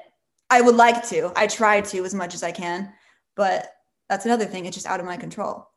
I 0.51 0.61
would 0.61 0.77
like 0.77 1.07
to. 1.09 1.33
I 1.37 1.47
try 1.47 1.81
to 1.81 2.05
as 2.05 2.15
much 2.15 2.35
as 2.35 2.43
I 2.43 2.53
can, 2.53 2.93
but 3.37 3.69
that's 4.09 4.27
another 4.27 4.45
thing. 4.45 4.67
It's 4.67 4.77
just 4.77 4.87
out 4.87 5.01
of 5.01 5.07
my 5.07 5.17
control. 5.17 5.69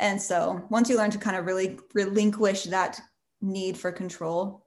And 0.00 0.20
so 0.20 0.64
once 0.70 0.88
you 0.88 0.96
learn 0.96 1.10
to 1.10 1.18
kind 1.18 1.36
of 1.36 1.46
really 1.46 1.78
relinquish 1.92 2.64
that 2.64 3.00
need 3.40 3.76
for 3.76 3.92
control, 3.92 4.66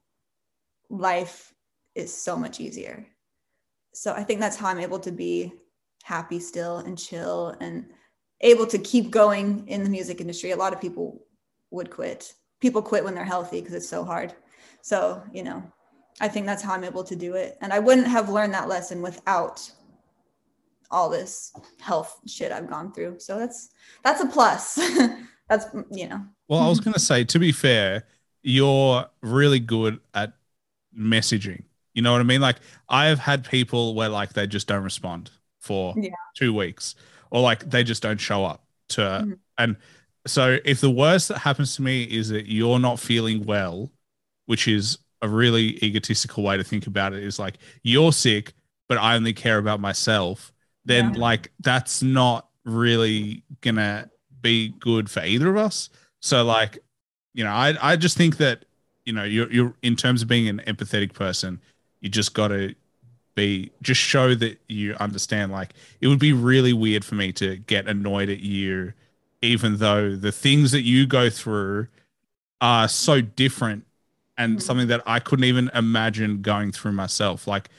life 0.89 1.53
is 1.95 2.13
so 2.13 2.35
much 2.35 2.59
easier. 2.59 3.07
So 3.93 4.13
I 4.13 4.23
think 4.23 4.39
that's 4.39 4.57
how 4.57 4.67
I'm 4.67 4.79
able 4.79 4.99
to 4.99 5.11
be 5.11 5.53
happy 6.03 6.39
still 6.39 6.77
and 6.77 6.97
chill 6.97 7.55
and 7.59 7.85
able 8.41 8.65
to 8.67 8.77
keep 8.77 9.11
going 9.11 9.67
in 9.67 9.83
the 9.83 9.89
music 9.89 10.19
industry. 10.19 10.51
A 10.51 10.57
lot 10.57 10.73
of 10.73 10.81
people 10.81 11.25
would 11.71 11.89
quit. 11.89 12.33
People 12.59 12.81
quit 12.81 13.03
when 13.03 13.15
they're 13.15 13.25
healthy 13.25 13.59
because 13.59 13.73
it's 13.73 13.89
so 13.89 14.03
hard. 14.03 14.33
So, 14.81 15.21
you 15.33 15.43
know, 15.43 15.63
I 16.19 16.27
think 16.27 16.45
that's 16.45 16.61
how 16.61 16.73
I'm 16.73 16.83
able 16.83 17.03
to 17.05 17.15
do 17.15 17.33
it. 17.35 17.57
And 17.61 17.73
I 17.73 17.79
wouldn't 17.79 18.07
have 18.07 18.29
learned 18.29 18.53
that 18.53 18.67
lesson 18.67 19.01
without 19.01 19.69
all 20.91 21.09
this 21.09 21.53
health 21.79 22.19
shit 22.27 22.51
I've 22.51 22.69
gone 22.69 22.91
through. 22.91 23.19
So 23.19 23.39
that's 23.39 23.69
that's 24.03 24.21
a 24.21 24.27
plus. 24.27 24.75
that's 25.49 25.65
you 25.89 26.07
know. 26.07 26.21
Well, 26.47 26.59
I 26.59 26.69
was 26.69 26.79
going 26.81 26.93
to 26.93 26.99
say 26.99 27.23
to 27.23 27.39
be 27.39 27.51
fair, 27.51 28.03
you're 28.43 29.05
really 29.21 29.59
good 29.59 29.99
at 30.13 30.33
messaging. 30.97 31.63
You 31.93 32.01
know 32.01 32.11
what 32.11 32.21
I 32.21 32.25
mean? 32.25 32.41
Like 32.41 32.57
I 32.89 33.05
have 33.05 33.19
had 33.19 33.45
people 33.45 33.95
where 33.95 34.09
like 34.09 34.33
they 34.33 34.47
just 34.47 34.67
don't 34.67 34.83
respond 34.83 35.31
for 35.59 35.93
yeah. 35.97 36.11
two 36.35 36.53
weeks 36.53 36.95
or 37.29 37.41
like 37.41 37.69
they 37.69 37.83
just 37.83 38.01
don't 38.01 38.19
show 38.19 38.45
up 38.45 38.63
to 38.89 39.01
mm-hmm. 39.01 39.33
and 39.57 39.77
so 40.27 40.57
if 40.65 40.81
the 40.81 40.91
worst 40.91 41.29
that 41.29 41.39
happens 41.39 41.75
to 41.75 41.81
me 41.81 42.03
is 42.03 42.29
that 42.29 42.47
you're 42.47 42.79
not 42.79 42.99
feeling 42.99 43.45
well, 43.45 43.91
which 44.45 44.67
is 44.67 44.97
a 45.21 45.29
really 45.29 45.77
egotistical 45.83 46.43
way 46.43 46.57
to 46.57 46.63
think 46.63 46.87
about 46.87 47.13
it, 47.13 47.23
is 47.23 47.39
like 47.39 47.57
you're 47.83 48.11
sick, 48.11 48.53
but 48.87 48.97
I 48.97 49.15
only 49.15 49.33
care 49.33 49.57
about 49.57 49.79
myself, 49.79 50.51
then 50.85 51.13
yeah. 51.13 51.19
like 51.19 51.51
that's 51.59 52.01
not 52.01 52.47
really 52.65 53.43
gonna 53.61 54.09
be 54.41 54.69
good 54.79 55.09
for 55.09 55.21
either 55.21 55.49
of 55.49 55.57
us. 55.57 55.89
So 56.21 56.43
like 56.43 56.79
you 57.33 57.43
know, 57.43 57.51
I 57.51 57.75
I 57.81 57.95
just 57.95 58.17
think 58.17 58.37
that 58.37 58.65
you 59.05 59.13
know, 59.13 59.23
you're 59.23 59.51
you're 59.51 59.73
in 59.81 59.95
terms 59.95 60.21
of 60.21 60.27
being 60.27 60.47
an 60.47 60.61
empathetic 60.67 61.13
person, 61.13 61.59
you 62.01 62.09
just 62.09 62.33
got 62.33 62.49
to 62.49 62.75
be 63.35 63.71
just 63.81 63.99
show 64.01 64.35
that 64.35 64.59
you 64.67 64.93
understand. 64.95 65.51
Like 65.51 65.73
it 66.01 66.07
would 66.07 66.19
be 66.19 66.33
really 66.33 66.73
weird 66.73 67.03
for 67.03 67.15
me 67.15 67.31
to 67.33 67.57
get 67.57 67.87
annoyed 67.87 68.29
at 68.29 68.39
you, 68.39 68.93
even 69.41 69.77
though 69.77 70.15
the 70.15 70.31
things 70.31 70.71
that 70.71 70.81
you 70.81 71.07
go 71.07 71.29
through 71.29 71.87
are 72.59 72.87
so 72.87 73.21
different 73.21 73.85
and 74.37 74.53
mm-hmm. 74.53 74.61
something 74.61 74.87
that 74.87 75.01
I 75.05 75.19
couldn't 75.19 75.45
even 75.45 75.69
imagine 75.73 76.41
going 76.41 76.71
through 76.71 76.93
myself. 76.93 77.47
Like 77.47 77.69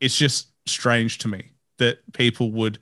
it's 0.00 0.16
just 0.16 0.48
strange 0.66 1.18
to 1.18 1.28
me 1.28 1.50
that 1.78 1.98
people 2.12 2.52
would 2.52 2.78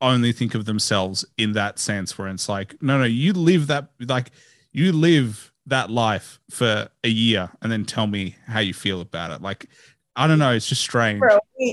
only 0.00 0.32
think 0.32 0.54
of 0.54 0.64
themselves 0.64 1.24
in 1.36 1.52
that 1.52 1.78
sense 1.78 2.16
where 2.16 2.28
it's 2.28 2.48
like 2.48 2.80
no 2.80 2.98
no 2.98 3.04
you 3.04 3.32
live 3.32 3.66
that 3.66 3.88
like 4.06 4.30
you 4.72 4.92
live 4.92 5.52
that 5.66 5.90
life 5.90 6.38
for 6.50 6.88
a 7.02 7.08
year 7.08 7.50
and 7.62 7.72
then 7.72 7.84
tell 7.84 8.06
me 8.06 8.36
how 8.46 8.60
you 8.60 8.72
feel 8.72 9.00
about 9.00 9.32
it 9.32 9.42
like 9.42 9.66
i 10.14 10.28
don't 10.28 10.38
know 10.38 10.52
it's 10.52 10.68
just 10.68 10.82
strange 10.82 11.20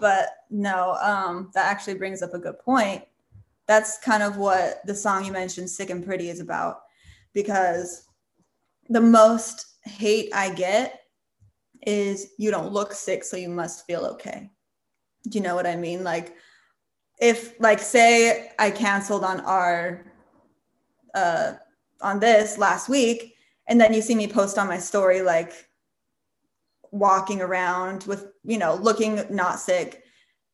but 0.00 0.28
no 0.48 0.94
um 1.02 1.50
that 1.52 1.66
actually 1.66 1.94
brings 1.94 2.22
up 2.22 2.32
a 2.32 2.38
good 2.38 2.58
point 2.60 3.04
that's 3.66 3.98
kind 3.98 4.22
of 4.22 4.36
what 4.36 4.80
the 4.86 4.94
song 4.94 5.24
you 5.24 5.32
mentioned 5.32 5.68
sick 5.68 5.90
and 5.90 6.04
pretty 6.04 6.28
is 6.28 6.40
about 6.40 6.80
because 7.32 8.04
the 8.88 9.00
most 9.00 9.66
hate 9.84 10.30
i 10.34 10.52
get 10.52 11.00
is 11.86 12.32
you 12.38 12.50
don't 12.50 12.72
look 12.72 12.92
sick 12.92 13.24
so 13.24 13.36
you 13.36 13.48
must 13.48 13.86
feel 13.86 14.04
okay 14.04 14.50
do 15.28 15.38
you 15.38 15.44
know 15.44 15.54
what 15.54 15.66
I 15.66 15.76
mean? 15.76 16.04
Like 16.04 16.34
if 17.18 17.58
like 17.60 17.78
say 17.78 18.50
I 18.58 18.70
canceled 18.70 19.24
on 19.24 19.40
our 19.40 20.04
uh 21.14 21.54
on 22.00 22.20
this 22.20 22.58
last 22.58 22.88
week 22.88 23.34
and 23.66 23.80
then 23.80 23.94
you 23.94 24.02
see 24.02 24.14
me 24.14 24.26
post 24.26 24.58
on 24.58 24.68
my 24.68 24.78
story 24.78 25.22
like 25.22 25.52
walking 26.90 27.40
around 27.40 28.04
with, 28.04 28.32
you 28.44 28.58
know, 28.58 28.74
looking 28.74 29.24
not 29.30 29.58
sick, 29.58 30.02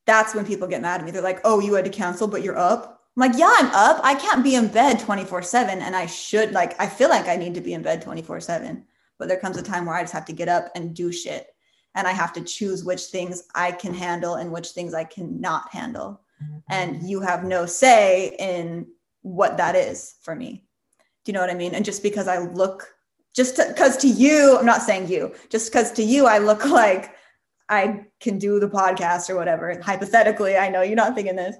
that's 0.07 0.35
when 0.35 0.47
people 0.47 0.69
get 0.69 0.83
mad 0.83 1.01
at 1.01 1.05
me. 1.05 1.11
They're 1.11 1.21
like, 1.21 1.41
"Oh, 1.45 1.61
you 1.61 1.75
had 1.75 1.85
to 1.85 1.91
cancel 1.91 2.29
but 2.29 2.43
you're 2.43 2.59
up." 2.59 3.00
I'm 3.21 3.31
like, 3.31 3.39
"Yeah, 3.39 3.53
I'm 3.59 3.67
up. 3.75 4.01
I 4.03 4.15
can't 4.15 4.43
be 4.43 4.55
in 4.55 4.69
bed 4.69 4.99
24/7 4.99 5.81
and 5.81 5.95
I 5.95 6.07
should 6.07 6.53
like 6.53 6.81
I 6.81 6.87
feel 6.87 7.11
like 7.11 7.29
I 7.29 7.37
need 7.37 7.55
to 7.55 7.61
be 7.61 7.75
in 7.75 7.83
bed 7.83 8.03
24/7." 8.03 8.85
But 9.19 9.29
there 9.29 9.37
comes 9.37 9.59
a 9.59 9.63
time 9.63 9.85
where 9.85 9.95
I 9.95 10.03
just 10.03 10.15
have 10.15 10.25
to 10.27 10.33
get 10.33 10.49
up 10.49 10.71
and 10.75 10.95
do 10.95 11.13
shit 11.13 11.55
and 11.95 12.07
I 12.07 12.13
have 12.13 12.33
to 12.35 12.41
choose 12.41 12.85
which 12.85 13.03
things 13.07 13.43
I 13.55 13.73
can 13.73 13.93
handle 13.93 14.37
and 14.37 14.51
which 14.51 14.69
things 14.71 14.95
I 14.95 15.05
cannot 15.05 15.71
handle. 15.71 16.23
And 16.71 17.07
you 17.07 17.21
have 17.21 17.45
no 17.45 17.67
say 17.67 18.35
in 18.39 18.87
what 19.21 19.59
that 19.59 19.77
is 19.77 20.15
for 20.23 20.35
me. 20.35 20.65
Do 21.25 21.33
you 21.33 21.35
know 21.35 21.41
what 21.41 21.51
I 21.51 21.55
mean? 21.55 21.75
And 21.75 21.85
just 21.85 22.03
because 22.03 22.29
I 22.29 22.39
look, 22.39 22.95
just 23.35 23.59
because 23.59 23.99
to, 23.99 24.03
to 24.03 24.09
you, 24.09 24.57
I'm 24.59 24.65
not 24.65 24.83
saying 24.83 25.09
you, 25.09 25.35
just 25.51 25.71
because 25.71 25.93
to 25.93 26.03
you, 26.03 26.27
I 26.27 26.39
look 26.39 26.65
like 26.83 27.15
I 27.69 28.07
can 28.21 28.39
do 28.39 28.59
the 28.59 28.71
podcast 28.71 29.29
or 29.29 29.37
whatever. 29.37 29.79
Hypothetically, 29.83 30.57
I 30.57 30.71
know 30.71 30.81
you're 30.81 30.97
not 30.97 31.15
thinking 31.15 31.37
this. 31.37 31.57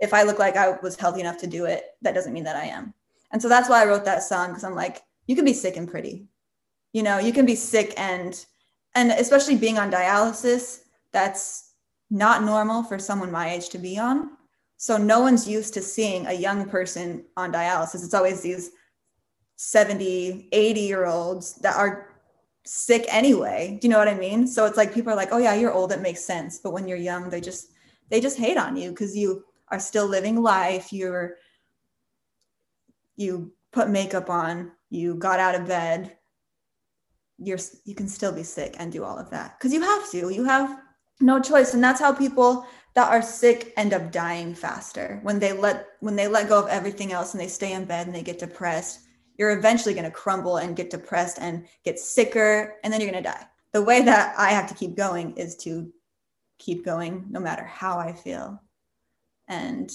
If 0.00 0.14
I 0.14 0.22
look 0.22 0.38
like 0.38 0.56
I 0.56 0.76
was 0.82 0.96
healthy 0.96 1.20
enough 1.20 1.38
to 1.38 1.46
do 1.46 1.66
it, 1.66 1.84
that 2.02 2.14
doesn't 2.14 2.32
mean 2.32 2.44
that 2.44 2.56
I 2.56 2.64
am. 2.64 2.94
And 3.32 3.40
so 3.40 3.48
that's 3.48 3.68
why 3.68 3.82
I 3.82 3.86
wrote 3.86 4.04
that 4.04 4.22
song 4.22 4.48
because 4.48 4.64
I'm 4.64 4.74
like, 4.74 5.02
you 5.26 5.36
can 5.36 5.44
be 5.44 5.52
sick 5.52 5.76
and 5.76 5.88
pretty. 5.88 6.26
You 6.92 7.02
know, 7.02 7.18
you 7.18 7.32
can 7.32 7.46
be 7.46 7.54
sick 7.54 7.94
and 7.96 8.44
and 8.94 9.12
especially 9.12 9.56
being 9.56 9.78
on 9.78 9.92
dialysis, 9.92 10.80
that's 11.12 11.74
not 12.10 12.42
normal 12.42 12.82
for 12.82 12.98
someone 12.98 13.30
my 13.30 13.50
age 13.50 13.68
to 13.68 13.78
be 13.78 13.98
on. 13.98 14.30
So 14.76 14.96
no 14.96 15.20
one's 15.20 15.46
used 15.46 15.74
to 15.74 15.82
seeing 15.82 16.26
a 16.26 16.32
young 16.32 16.68
person 16.68 17.24
on 17.36 17.52
dialysis. 17.52 18.04
It's 18.04 18.14
always 18.14 18.40
these 18.40 18.70
70, 19.56 20.48
80 20.50 20.80
year 20.80 21.06
olds 21.06 21.54
that 21.56 21.76
are 21.76 22.16
sick 22.64 23.04
anyway. 23.08 23.78
Do 23.80 23.86
you 23.86 23.92
know 23.92 23.98
what 23.98 24.08
I 24.08 24.14
mean? 24.14 24.46
So 24.46 24.66
it's 24.66 24.76
like 24.76 24.94
people 24.94 25.12
are 25.12 25.16
like, 25.16 25.32
"Oh 25.32 25.38
yeah, 25.38 25.54
you're 25.54 25.72
old, 25.72 25.92
it 25.92 26.00
makes 26.00 26.24
sense." 26.24 26.58
But 26.58 26.72
when 26.72 26.88
you're 26.88 26.98
young, 26.98 27.30
they 27.30 27.40
just 27.40 27.68
they 28.08 28.20
just 28.20 28.38
hate 28.38 28.56
on 28.56 28.76
you 28.76 28.92
cuz 28.92 29.16
you 29.16 29.44
are 29.70 29.80
still 29.80 30.06
living 30.06 30.42
life. 30.42 30.92
You're 30.92 31.36
you 33.16 33.52
put 33.72 33.90
makeup 33.90 34.30
on, 34.30 34.72
you 34.88 35.14
got 35.14 35.40
out 35.40 35.54
of 35.54 35.66
bed, 35.66 36.16
you're 37.38 37.58
you 37.84 37.94
can 37.94 38.08
still 38.08 38.32
be 38.32 38.42
sick 38.42 38.76
and 38.78 38.92
do 38.92 39.04
all 39.04 39.18
of 39.18 39.30
that. 39.30 39.58
Because 39.58 39.72
you 39.72 39.82
have 39.82 40.10
to 40.10 40.30
you 40.30 40.44
have 40.44 40.80
no 41.20 41.40
choice. 41.40 41.74
And 41.74 41.82
that's 41.82 42.00
how 42.00 42.12
people 42.12 42.66
that 42.94 43.08
are 43.08 43.22
sick 43.22 43.72
end 43.76 43.92
up 43.92 44.10
dying 44.10 44.54
faster. 44.54 45.20
When 45.22 45.38
they 45.38 45.52
let 45.52 45.86
when 46.00 46.16
they 46.16 46.28
let 46.28 46.48
go 46.48 46.58
of 46.62 46.68
everything 46.68 47.12
else 47.12 47.34
and 47.34 47.40
they 47.40 47.48
stay 47.48 47.72
in 47.72 47.84
bed 47.84 48.06
and 48.06 48.14
they 48.14 48.22
get 48.22 48.38
depressed 48.38 49.00
you're 49.40 49.56
eventually 49.56 49.94
going 49.94 50.04
to 50.04 50.10
crumble 50.10 50.58
and 50.58 50.76
get 50.76 50.90
depressed 50.90 51.38
and 51.40 51.66
get 51.82 51.98
sicker 51.98 52.76
and 52.84 52.92
then 52.92 53.00
you're 53.00 53.10
going 53.10 53.24
to 53.24 53.30
die. 53.30 53.46
The 53.72 53.82
way 53.82 54.02
that 54.02 54.34
i 54.36 54.50
have 54.50 54.68
to 54.68 54.74
keep 54.74 54.96
going 54.96 55.34
is 55.36 55.56
to 55.58 55.90
keep 56.58 56.84
going 56.84 57.24
no 57.30 57.40
matter 57.40 57.64
how 57.64 57.98
i 57.98 58.12
feel 58.12 58.60
and 59.50 59.90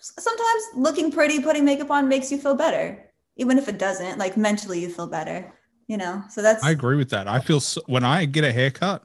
sometimes 0.00 0.62
looking 0.74 1.12
pretty 1.12 1.40
putting 1.40 1.64
makeup 1.64 1.90
on 1.90 2.08
makes 2.08 2.32
you 2.32 2.38
feel 2.38 2.54
better 2.54 3.04
even 3.36 3.58
if 3.58 3.68
it 3.68 3.78
doesn't 3.78 4.18
like 4.18 4.36
mentally 4.36 4.80
you 4.80 4.88
feel 4.88 5.06
better 5.06 5.52
you 5.88 5.96
know? 5.96 6.22
So 6.30 6.42
that's 6.42 6.62
i 6.62 6.70
agree 6.70 6.96
with 6.96 7.10
that. 7.10 7.26
I 7.26 7.40
feel 7.40 7.60
so, 7.60 7.80
when 7.86 8.04
i 8.04 8.24
get 8.24 8.44
a 8.44 8.52
haircut 8.52 9.04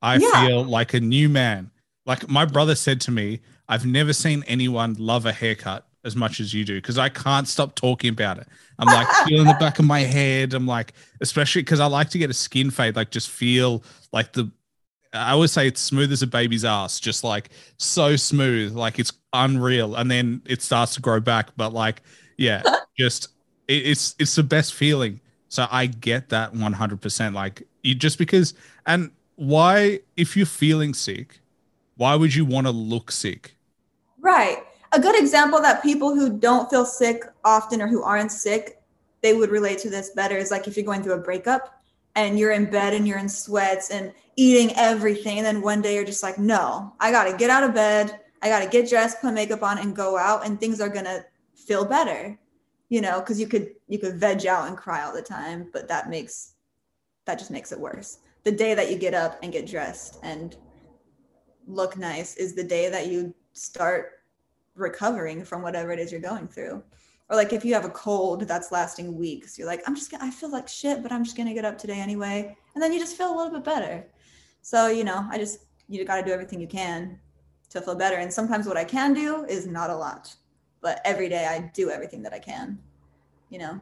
i 0.00 0.16
yeah. 0.16 0.46
feel 0.46 0.64
like 0.64 0.94
a 0.94 1.00
new 1.00 1.28
man. 1.28 1.70
Like 2.06 2.28
my 2.28 2.44
brother 2.44 2.74
said 2.74 3.00
to 3.02 3.10
me 3.10 3.40
i've 3.68 3.86
never 3.86 4.12
seen 4.12 4.44
anyone 4.46 4.94
love 4.98 5.26
a 5.26 5.32
haircut 5.32 5.86
as 6.04 6.16
much 6.16 6.40
as 6.40 6.52
you 6.52 6.64
do 6.64 6.76
because 6.76 6.98
i 6.98 7.08
can't 7.08 7.48
stop 7.48 7.74
talking 7.74 8.10
about 8.10 8.38
it. 8.38 8.46
I'm 8.78 8.86
like 8.86 9.08
feeling 9.26 9.46
the 9.46 9.56
back 9.60 9.78
of 9.78 9.84
my 9.84 10.00
head. 10.00 10.54
I'm 10.54 10.66
like 10.66 10.94
especially 11.20 11.62
because 11.62 11.80
i 11.80 11.86
like 11.86 12.10
to 12.10 12.18
get 12.18 12.30
a 12.30 12.34
skin 12.34 12.70
fade 12.70 12.96
like 12.96 13.10
just 13.10 13.30
feel 13.30 13.82
like 14.12 14.32
the 14.32 14.50
I 15.12 15.32
always 15.32 15.52
say 15.52 15.66
it's 15.66 15.80
smooth 15.80 16.10
as 16.12 16.22
a 16.22 16.26
baby's 16.26 16.64
ass, 16.64 16.98
just 16.98 17.22
like 17.22 17.50
so 17.76 18.16
smooth, 18.16 18.74
like 18.74 18.98
it's 18.98 19.12
unreal. 19.32 19.94
And 19.94 20.10
then 20.10 20.42
it 20.46 20.62
starts 20.62 20.94
to 20.94 21.00
grow 21.00 21.20
back. 21.20 21.50
But 21.56 21.72
like, 21.72 22.02
yeah, 22.38 22.62
just 22.98 23.28
it, 23.68 23.86
it's 23.86 24.14
it's 24.18 24.34
the 24.34 24.42
best 24.42 24.74
feeling. 24.74 25.20
So 25.48 25.66
I 25.70 25.86
get 25.86 26.30
that 26.30 26.54
100%. 26.54 27.34
Like, 27.34 27.66
you 27.82 27.94
just 27.94 28.16
because, 28.16 28.54
and 28.86 29.10
why, 29.36 30.00
if 30.16 30.34
you're 30.34 30.46
feeling 30.46 30.94
sick, 30.94 31.40
why 31.96 32.14
would 32.14 32.34
you 32.34 32.46
want 32.46 32.66
to 32.66 32.70
look 32.70 33.12
sick? 33.12 33.54
Right. 34.18 34.64
A 34.92 35.00
good 35.00 35.18
example 35.18 35.60
that 35.60 35.82
people 35.82 36.14
who 36.14 36.38
don't 36.38 36.70
feel 36.70 36.86
sick 36.86 37.24
often 37.44 37.82
or 37.82 37.86
who 37.86 38.02
aren't 38.02 38.32
sick, 38.32 38.80
they 39.20 39.34
would 39.34 39.50
relate 39.50 39.78
to 39.80 39.90
this 39.90 40.10
better 40.10 40.36
is 40.36 40.50
like 40.50 40.66
if 40.66 40.76
you're 40.76 40.86
going 40.86 41.02
through 41.02 41.14
a 41.14 41.18
breakup 41.18 41.81
and 42.14 42.38
you're 42.38 42.52
in 42.52 42.70
bed 42.70 42.94
and 42.94 43.06
you're 43.06 43.18
in 43.18 43.28
sweats 43.28 43.90
and 43.90 44.12
eating 44.36 44.74
everything. 44.76 45.38
And 45.38 45.46
then 45.46 45.62
one 45.62 45.82
day 45.82 45.94
you're 45.94 46.04
just 46.04 46.22
like, 46.22 46.38
no, 46.38 46.94
I 47.00 47.10
got 47.10 47.24
to 47.30 47.36
get 47.36 47.50
out 47.50 47.62
of 47.62 47.74
bed. 47.74 48.20
I 48.42 48.48
got 48.48 48.62
to 48.62 48.68
get 48.68 48.88
dressed, 48.88 49.20
put 49.20 49.34
makeup 49.34 49.62
on, 49.62 49.78
and 49.78 49.94
go 49.94 50.18
out, 50.18 50.44
and 50.44 50.58
things 50.58 50.80
are 50.80 50.88
going 50.88 51.04
to 51.04 51.24
feel 51.54 51.84
better 51.84 52.38
you 52.92 53.00
know 53.00 53.20
because 53.20 53.40
you 53.40 53.46
could 53.46 53.70
you 53.88 53.98
could 53.98 54.16
veg 54.16 54.46
out 54.46 54.68
and 54.68 54.76
cry 54.76 55.02
all 55.02 55.14
the 55.14 55.22
time 55.22 55.66
but 55.72 55.88
that 55.88 56.10
makes 56.10 56.56
that 57.24 57.38
just 57.38 57.50
makes 57.50 57.72
it 57.72 57.80
worse 57.80 58.18
the 58.44 58.52
day 58.52 58.74
that 58.74 58.90
you 58.90 58.98
get 58.98 59.14
up 59.14 59.38
and 59.42 59.50
get 59.50 59.66
dressed 59.66 60.18
and 60.22 60.56
look 61.66 61.96
nice 61.96 62.36
is 62.36 62.54
the 62.54 62.62
day 62.62 62.90
that 62.90 63.06
you 63.06 63.34
start 63.54 64.20
recovering 64.74 65.42
from 65.42 65.62
whatever 65.62 65.90
it 65.90 65.98
is 65.98 66.12
you're 66.12 66.20
going 66.20 66.46
through 66.46 66.82
or 67.32 67.36
like 67.36 67.52
if 67.52 67.64
you 67.64 67.74
have 67.74 67.84
a 67.84 67.90
cold 67.90 68.42
that's 68.42 68.70
lasting 68.70 69.16
weeks 69.16 69.58
you're 69.58 69.66
like 69.66 69.82
i'm 69.88 69.96
just 69.96 70.10
gonna 70.10 70.24
i 70.24 70.30
feel 70.30 70.50
like 70.50 70.68
shit 70.68 71.02
but 71.02 71.10
i'm 71.10 71.24
just 71.24 71.36
gonna 71.36 71.54
get 71.54 71.64
up 71.64 71.76
today 71.78 71.98
anyway 71.98 72.56
and 72.74 72.82
then 72.82 72.92
you 72.92 73.00
just 73.00 73.16
feel 73.16 73.34
a 73.34 73.36
little 73.36 73.52
bit 73.52 73.64
better 73.64 74.06
so 74.60 74.86
you 74.86 75.02
know 75.02 75.26
i 75.30 75.38
just 75.38 75.64
you 75.88 76.04
got 76.04 76.16
to 76.16 76.22
do 76.22 76.30
everything 76.30 76.60
you 76.60 76.66
can 76.68 77.18
to 77.68 77.80
feel 77.80 77.96
better 77.96 78.16
and 78.16 78.32
sometimes 78.32 78.66
what 78.66 78.76
i 78.76 78.84
can 78.84 79.12
do 79.12 79.44
is 79.46 79.66
not 79.66 79.90
a 79.90 79.96
lot 79.96 80.36
but 80.82 81.00
every 81.04 81.28
day 81.28 81.46
I 81.46 81.70
do 81.72 81.90
everything 81.90 82.22
that 82.24 82.34
I 82.34 82.40
can, 82.40 82.78
you 83.48 83.58
know. 83.58 83.80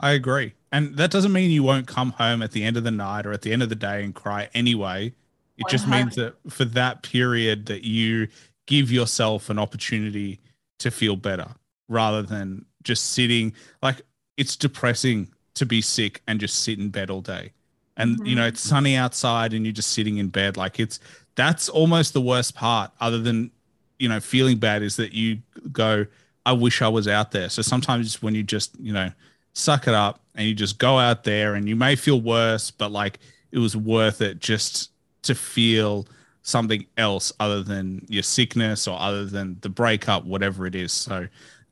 I 0.00 0.12
agree. 0.12 0.54
And 0.72 0.96
that 0.96 1.10
doesn't 1.10 1.32
mean 1.32 1.50
you 1.50 1.62
won't 1.62 1.86
come 1.86 2.12
home 2.12 2.42
at 2.42 2.52
the 2.52 2.62
end 2.64 2.76
of 2.76 2.84
the 2.84 2.90
night 2.90 3.26
or 3.26 3.32
at 3.32 3.42
the 3.42 3.52
end 3.52 3.62
of 3.62 3.68
the 3.68 3.74
day 3.74 4.04
and 4.04 4.14
cry 4.14 4.48
anyway. 4.54 5.12
It 5.58 5.68
just 5.68 5.88
means 5.88 6.16
that 6.16 6.34
for 6.48 6.66
that 6.66 7.02
period 7.02 7.66
that 7.66 7.82
you 7.82 8.28
give 8.66 8.92
yourself 8.92 9.48
an 9.48 9.58
opportunity 9.58 10.38
to 10.78 10.90
feel 10.90 11.16
better 11.16 11.48
rather 11.88 12.22
than 12.22 12.64
just 12.82 13.12
sitting 13.12 13.52
like 13.82 14.02
it's 14.36 14.56
depressing 14.56 15.28
to 15.54 15.66
be 15.66 15.80
sick 15.80 16.22
and 16.26 16.38
just 16.40 16.62
sit 16.62 16.78
in 16.78 16.90
bed 16.90 17.10
all 17.10 17.22
day. 17.22 17.52
And 17.96 18.16
mm-hmm. 18.16 18.26
you 18.26 18.36
know, 18.36 18.46
it's 18.46 18.60
sunny 18.60 18.96
outside 18.96 19.54
and 19.54 19.64
you're 19.64 19.72
just 19.72 19.92
sitting 19.92 20.18
in 20.18 20.28
bed 20.28 20.56
like 20.56 20.78
it's 20.78 21.00
that's 21.36 21.68
almost 21.68 22.14
the 22.14 22.20
worst 22.20 22.54
part 22.54 22.90
other 23.00 23.18
than 23.18 23.50
you 23.98 24.08
know 24.08 24.18
feeling 24.18 24.58
bad 24.58 24.82
is 24.82 24.96
that 24.96 25.12
you 25.12 25.38
go 25.70 26.04
i 26.44 26.52
wish 26.52 26.82
i 26.82 26.88
was 26.88 27.06
out 27.06 27.30
there 27.30 27.48
so 27.48 27.62
sometimes 27.62 28.20
when 28.22 28.34
you 28.34 28.42
just 28.42 28.78
you 28.80 28.92
know 28.92 29.10
suck 29.52 29.86
it 29.86 29.94
up 29.94 30.20
and 30.34 30.46
you 30.46 30.54
just 30.54 30.78
go 30.78 30.98
out 30.98 31.24
there 31.24 31.54
and 31.54 31.68
you 31.68 31.76
may 31.76 31.94
feel 31.94 32.20
worse 32.20 32.70
but 32.70 32.90
like 32.90 33.18
it 33.52 33.58
was 33.58 33.76
worth 33.76 34.20
it 34.20 34.40
just 34.40 34.90
to 35.22 35.34
feel 35.34 36.06
something 36.42 36.84
else 36.96 37.32
other 37.40 37.62
than 37.62 38.04
your 38.08 38.22
sickness 38.22 38.86
or 38.86 39.00
other 39.00 39.24
than 39.24 39.56
the 39.60 39.68
breakup 39.68 40.24
whatever 40.24 40.66
it 40.66 40.74
is 40.74 40.92
so 40.92 41.26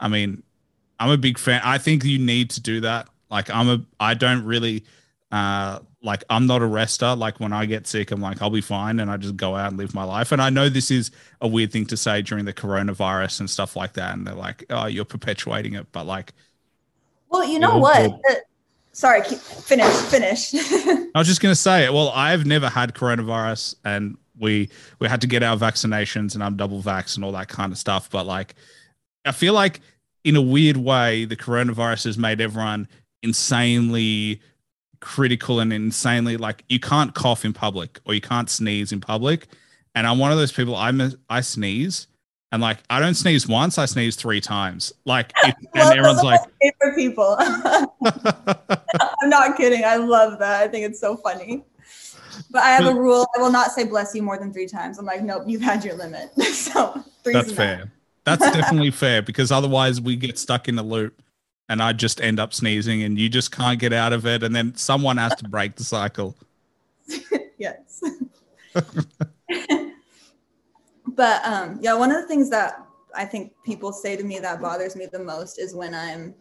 i 0.04 0.08
mean 0.08 0.42
I'm 0.98 1.10
a 1.10 1.16
big 1.16 1.38
fan. 1.38 1.60
I 1.64 1.78
think 1.78 2.04
you 2.04 2.18
need 2.18 2.50
to 2.50 2.60
do 2.60 2.80
that. 2.80 3.08
Like 3.30 3.50
I'm 3.50 3.68
a 3.68 3.84
I 3.98 4.14
don't 4.14 4.44
really 4.44 4.84
uh 5.32 5.80
like 6.02 6.22
I'm 6.30 6.46
not 6.46 6.62
a 6.62 6.66
rester. 6.66 7.14
Like 7.14 7.40
when 7.40 7.52
I 7.52 7.66
get 7.66 7.86
sick, 7.86 8.10
I'm 8.10 8.20
like, 8.20 8.40
I'll 8.40 8.50
be 8.50 8.60
fine 8.60 9.00
and 9.00 9.10
I 9.10 9.16
just 9.16 9.36
go 9.36 9.56
out 9.56 9.68
and 9.68 9.78
live 9.78 9.94
my 9.94 10.04
life. 10.04 10.32
And 10.32 10.40
I 10.40 10.50
know 10.50 10.68
this 10.68 10.90
is 10.90 11.10
a 11.40 11.48
weird 11.48 11.72
thing 11.72 11.86
to 11.86 11.96
say 11.96 12.22
during 12.22 12.44
the 12.44 12.52
coronavirus 12.52 13.40
and 13.40 13.50
stuff 13.50 13.76
like 13.76 13.94
that. 13.94 14.14
And 14.14 14.26
they're 14.26 14.34
like, 14.34 14.64
oh, 14.70 14.86
you're 14.86 15.04
perpetuating 15.04 15.74
it. 15.74 15.90
But 15.92 16.06
like 16.06 16.32
Well, 17.28 17.46
you 17.46 17.58
know 17.58 17.78
what? 17.78 18.12
Uh, 18.30 18.34
sorry, 18.92 19.22
keep, 19.22 19.38
finish, 19.38 19.92
finish. 19.92 20.54
I 21.14 21.18
was 21.18 21.26
just 21.26 21.40
gonna 21.40 21.54
say, 21.54 21.88
well, 21.90 22.10
I've 22.10 22.46
never 22.46 22.68
had 22.68 22.94
coronavirus 22.94 23.74
and 23.84 24.16
we 24.38 24.70
we 25.00 25.08
had 25.08 25.20
to 25.22 25.26
get 25.26 25.42
our 25.42 25.56
vaccinations 25.56 26.34
and 26.34 26.44
I'm 26.44 26.56
double 26.56 26.82
vax 26.82 27.16
and 27.16 27.24
all 27.24 27.32
that 27.32 27.48
kind 27.48 27.72
of 27.72 27.78
stuff. 27.78 28.10
But 28.10 28.26
like 28.26 28.54
I 29.24 29.32
feel 29.32 29.54
like 29.54 29.80
in 30.24 30.36
a 30.36 30.42
weird 30.42 30.78
way, 30.78 31.24
the 31.24 31.36
coronavirus 31.36 32.04
has 32.04 32.18
made 32.18 32.40
everyone 32.40 32.88
insanely 33.22 34.40
critical 35.00 35.60
and 35.60 35.72
insanely 35.72 36.36
like 36.38 36.64
you 36.68 36.80
can't 36.80 37.14
cough 37.14 37.44
in 37.44 37.52
public 37.52 38.00
or 38.06 38.14
you 38.14 38.20
can't 38.20 38.48
sneeze 38.48 38.90
in 38.90 39.00
public. 39.00 39.46
And 39.94 40.06
I'm 40.06 40.18
one 40.18 40.32
of 40.32 40.38
those 40.38 40.52
people. 40.52 40.74
I'm 40.74 41.00
a, 41.00 41.12
I 41.28 41.42
sneeze 41.42 42.06
and 42.52 42.62
like 42.62 42.78
I 42.88 43.00
don't 43.00 43.14
sneeze 43.14 43.46
once. 43.46 43.78
I 43.78 43.84
sneeze 43.84 44.16
three 44.16 44.40
times. 44.40 44.92
Like 45.04 45.32
if, 45.44 45.54
and 45.74 45.98
everyone's 45.98 46.22
like 46.22 46.40
favorite 46.62 46.96
people. 46.96 47.36
I'm 47.40 49.28
not 49.28 49.56
kidding. 49.56 49.84
I 49.84 49.96
love 49.96 50.38
that. 50.38 50.62
I 50.62 50.68
think 50.68 50.86
it's 50.86 51.00
so 51.00 51.16
funny. 51.16 51.64
But 52.50 52.62
I 52.62 52.70
have 52.70 52.86
a 52.86 52.94
rule. 52.94 53.26
I 53.36 53.40
will 53.40 53.50
not 53.50 53.72
say 53.72 53.84
bless 53.84 54.14
you 54.14 54.22
more 54.22 54.38
than 54.38 54.52
three 54.52 54.66
times. 54.66 54.98
I'm 54.98 55.04
like, 55.04 55.22
nope, 55.22 55.44
you've 55.46 55.62
had 55.62 55.84
your 55.84 55.94
limit. 55.94 56.32
so 56.42 57.02
that's 57.24 57.52
fair. 57.52 57.92
That's 58.24 58.50
definitely 58.52 58.90
fair 58.90 59.22
because 59.22 59.52
otherwise 59.52 60.00
we 60.00 60.16
get 60.16 60.38
stuck 60.38 60.68
in 60.68 60.78
a 60.78 60.82
loop 60.82 61.22
and 61.68 61.82
I 61.82 61.92
just 61.92 62.20
end 62.20 62.40
up 62.40 62.54
sneezing 62.54 63.02
and 63.02 63.18
you 63.18 63.28
just 63.28 63.52
can't 63.52 63.78
get 63.78 63.92
out 63.92 64.12
of 64.12 64.26
it. 64.26 64.42
And 64.42 64.54
then 64.54 64.74
someone 64.76 65.16
has 65.18 65.34
to 65.36 65.48
break 65.48 65.76
the 65.76 65.84
cycle. 65.84 66.34
yes. 67.58 68.02
but 71.06 71.44
um, 71.44 71.78
yeah, 71.80 71.94
one 71.94 72.10
of 72.10 72.20
the 72.20 72.28
things 72.28 72.50
that 72.50 72.84
I 73.14 73.24
think 73.24 73.52
people 73.64 73.92
say 73.92 74.16
to 74.16 74.24
me 74.24 74.38
that 74.40 74.60
bothers 74.60 74.96
me 74.96 75.06
the 75.06 75.18
most 75.18 75.58
is 75.58 75.74
when 75.74 75.94
I'm 75.94 76.34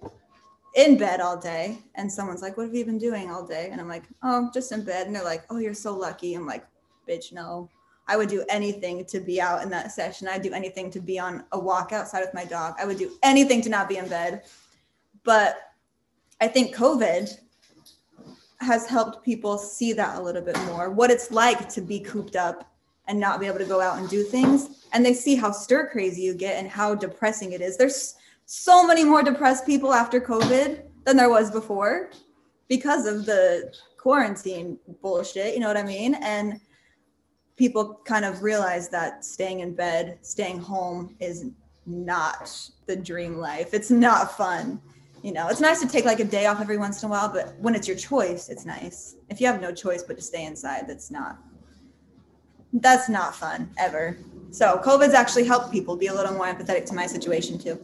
in 0.76 0.98
bed 0.98 1.22
all 1.22 1.38
day 1.38 1.80
and 1.96 2.12
someone's 2.12 2.42
like, 2.42 2.58
What 2.58 2.66
have 2.68 2.76
you 2.76 2.86
been 2.86 2.98
doing 2.98 3.30
all 3.32 3.46
day? 3.46 3.70
And 3.72 3.80
I'm 3.80 3.88
like, 3.88 4.04
Oh, 4.24 4.50
just 4.54 4.72
in 4.72 4.84
bed. 4.84 5.08
And 5.08 5.16
they're 5.16 5.24
like, 5.24 5.44
Oh, 5.50 5.58
you're 5.58 5.74
so 5.74 5.94
lucky. 5.96 6.34
I'm 6.34 6.46
like, 6.46 6.66
Bitch, 7.08 7.32
no. 7.32 7.70
I 8.08 8.18
would 8.18 8.30
do 8.30 8.44
anything 8.50 9.06
to 9.06 9.20
be 9.20 9.40
out 9.40 9.64
in 9.64 9.70
that 9.70 9.92
session. 9.92 10.28
I'd 10.28 10.42
do 10.42 10.54
anything 10.54 10.92
to 10.92 11.00
be 11.00 11.20
on 11.20 11.44
a 11.52 11.60
walk 11.60 11.92
outside 11.92 12.22
with 12.22 12.34
my 12.34 12.46
dog. 12.46 12.76
I 12.80 12.86
would 12.86 12.98
do 12.98 13.12
anything 13.24 13.62
to 13.62 13.70
not 13.70 13.88
be 13.88 13.98
in 13.98 14.08
bed. 14.08 14.44
But 15.24 15.56
I 16.42 16.48
think 16.48 16.76
COVID 16.76 17.38
has 18.60 18.88
helped 18.88 19.24
people 19.24 19.58
see 19.58 19.94
that 19.94 20.18
a 20.18 20.22
little 20.22 20.42
bit 20.42 20.58
more 20.66 20.90
what 20.90 21.12
it's 21.12 21.32
like 21.32 21.70
to 21.70 21.82
be 21.82 22.00
cooped 22.00 22.36
up 22.36 22.70
and 23.08 23.20
not 23.20 23.40
be 23.40 23.46
able 23.46 23.60
to 23.60 23.66
go 23.66 23.82
out 23.82 23.98
and 23.98 24.10
do 24.10 24.24
things. 24.24 24.86
And 24.94 25.06
they 25.06 25.14
see 25.14 25.36
how 25.36 25.52
stir 25.52 25.90
crazy 25.90 26.22
you 26.22 26.34
get 26.34 26.58
and 26.58 26.70
how 26.70 26.96
depressing 26.96 27.52
it 27.52 27.62
is. 27.62 27.78
There's 27.78 28.16
so 28.46 28.86
many 28.86 29.04
more 29.04 29.24
depressed 29.24 29.66
people 29.66 29.94
after 29.94 30.20
COVID 30.20 30.84
than 31.06 31.18
there 31.18 31.30
was 31.30 31.52
before 31.52 32.12
because 32.68 33.06
of 33.06 33.26
the 33.26 33.74
quarantine 33.98 34.78
bullshit. 35.02 35.54
You 35.54 35.60
know 35.60 35.68
what 35.68 35.78
I 35.78 35.84
mean? 35.84 36.16
And 36.16 36.60
people 37.56 38.02
kind 38.06 38.26
of 38.26 38.44
realize 38.44 38.90
that 38.90 39.24
staying 39.24 39.60
in 39.62 39.74
bed, 39.74 40.18
staying 40.22 40.60
home 40.60 41.16
is 41.20 41.46
not 41.86 42.70
the 42.86 42.96
dream 42.96 43.38
life. 43.38 43.74
It's 43.74 43.92
not 43.92 44.36
fun. 44.36 44.82
You 45.22 45.32
know, 45.32 45.48
it's 45.48 45.62
nice 45.62 45.80
to 45.82 45.88
take 45.88 46.06
like 46.06 46.20
a 46.20 46.26
day 46.26 46.48
off 46.48 46.60
every 46.60 46.78
once 46.78 47.02
in 47.02 47.08
a 47.08 47.12
while, 47.12 47.30
but 47.30 47.56
when 47.60 47.76
it's 47.76 47.88
your 47.88 47.96
choice, 47.96 48.50
it's 48.50 48.66
nice. 48.66 49.16
If 49.30 49.40
you 49.40 49.48
have 49.48 49.62
no 49.62 49.72
choice 49.72 50.04
but 50.04 50.18
to 50.18 50.22
stay 50.22 50.46
inside, 50.46 50.88
that's 50.88 51.10
not 51.12 51.38
that's 52.74 53.08
not 53.08 53.36
fun 53.36 53.70
ever. 53.78 54.18
So 54.50 54.82
COVID's 54.84 55.14
actually 55.14 55.46
helped 55.46 55.72
people 55.72 55.96
be 55.96 56.08
a 56.08 56.14
little 56.14 56.34
more 56.34 56.48
empathetic 56.48 56.86
to 56.88 56.96
my 56.96 57.06
situation 57.06 57.60
too. 57.60 57.80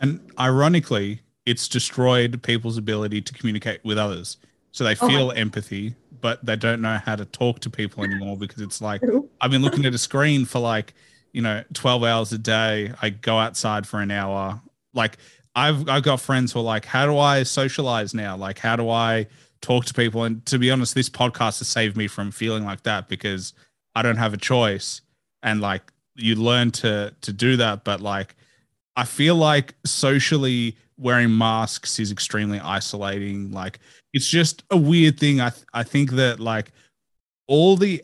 And 0.00 0.20
ironically, 0.38 1.22
it's 1.46 1.68
destroyed 1.68 2.42
people's 2.42 2.76
ability 2.76 3.22
to 3.22 3.32
communicate 3.32 3.82
with 3.84 3.98
others. 3.98 4.36
So 4.74 4.82
they 4.82 4.96
oh 5.00 5.08
feel 5.08 5.30
empathy, 5.30 5.94
but 6.20 6.44
they 6.44 6.56
don't 6.56 6.82
know 6.82 6.98
how 6.98 7.14
to 7.14 7.24
talk 7.26 7.60
to 7.60 7.70
people 7.70 8.02
anymore 8.02 8.36
because 8.36 8.60
it's 8.60 8.80
like 8.80 9.02
I've 9.40 9.52
been 9.52 9.62
looking 9.62 9.86
at 9.86 9.94
a 9.94 9.98
screen 9.98 10.44
for 10.44 10.58
like, 10.58 10.94
you 11.32 11.42
know, 11.42 11.62
12 11.74 12.02
hours 12.02 12.32
a 12.32 12.38
day. 12.38 12.92
I 13.00 13.10
go 13.10 13.38
outside 13.38 13.86
for 13.86 14.00
an 14.00 14.10
hour. 14.10 14.60
Like 14.92 15.18
I've 15.54 15.88
I've 15.88 16.02
got 16.02 16.20
friends 16.20 16.52
who 16.52 16.58
are 16.58 16.64
like, 16.64 16.86
how 16.86 17.06
do 17.06 17.16
I 17.16 17.44
socialize 17.44 18.14
now? 18.14 18.36
Like, 18.36 18.58
how 18.58 18.74
do 18.74 18.90
I 18.90 19.28
talk 19.60 19.84
to 19.84 19.94
people? 19.94 20.24
And 20.24 20.44
to 20.46 20.58
be 20.58 20.72
honest, 20.72 20.96
this 20.96 21.08
podcast 21.08 21.60
has 21.60 21.68
saved 21.68 21.96
me 21.96 22.08
from 22.08 22.32
feeling 22.32 22.64
like 22.64 22.82
that 22.82 23.06
because 23.06 23.52
I 23.94 24.02
don't 24.02 24.16
have 24.16 24.34
a 24.34 24.38
choice. 24.38 25.02
And 25.44 25.60
like 25.60 25.82
you 26.16 26.34
learn 26.34 26.72
to 26.72 27.14
to 27.20 27.32
do 27.32 27.56
that, 27.58 27.84
but 27.84 28.00
like 28.00 28.34
I 28.96 29.04
feel 29.04 29.36
like 29.36 29.76
socially 29.86 30.76
wearing 30.98 31.38
masks 31.38 32.00
is 32.00 32.10
extremely 32.10 32.58
isolating. 32.58 33.52
Like 33.52 33.78
it's 34.14 34.28
just 34.28 34.64
a 34.70 34.76
weird 34.76 35.18
thing. 35.20 35.40
I 35.40 35.50
th- 35.50 35.66
I 35.74 35.82
think 35.82 36.12
that 36.12 36.40
like 36.40 36.72
all 37.46 37.76
the 37.76 38.02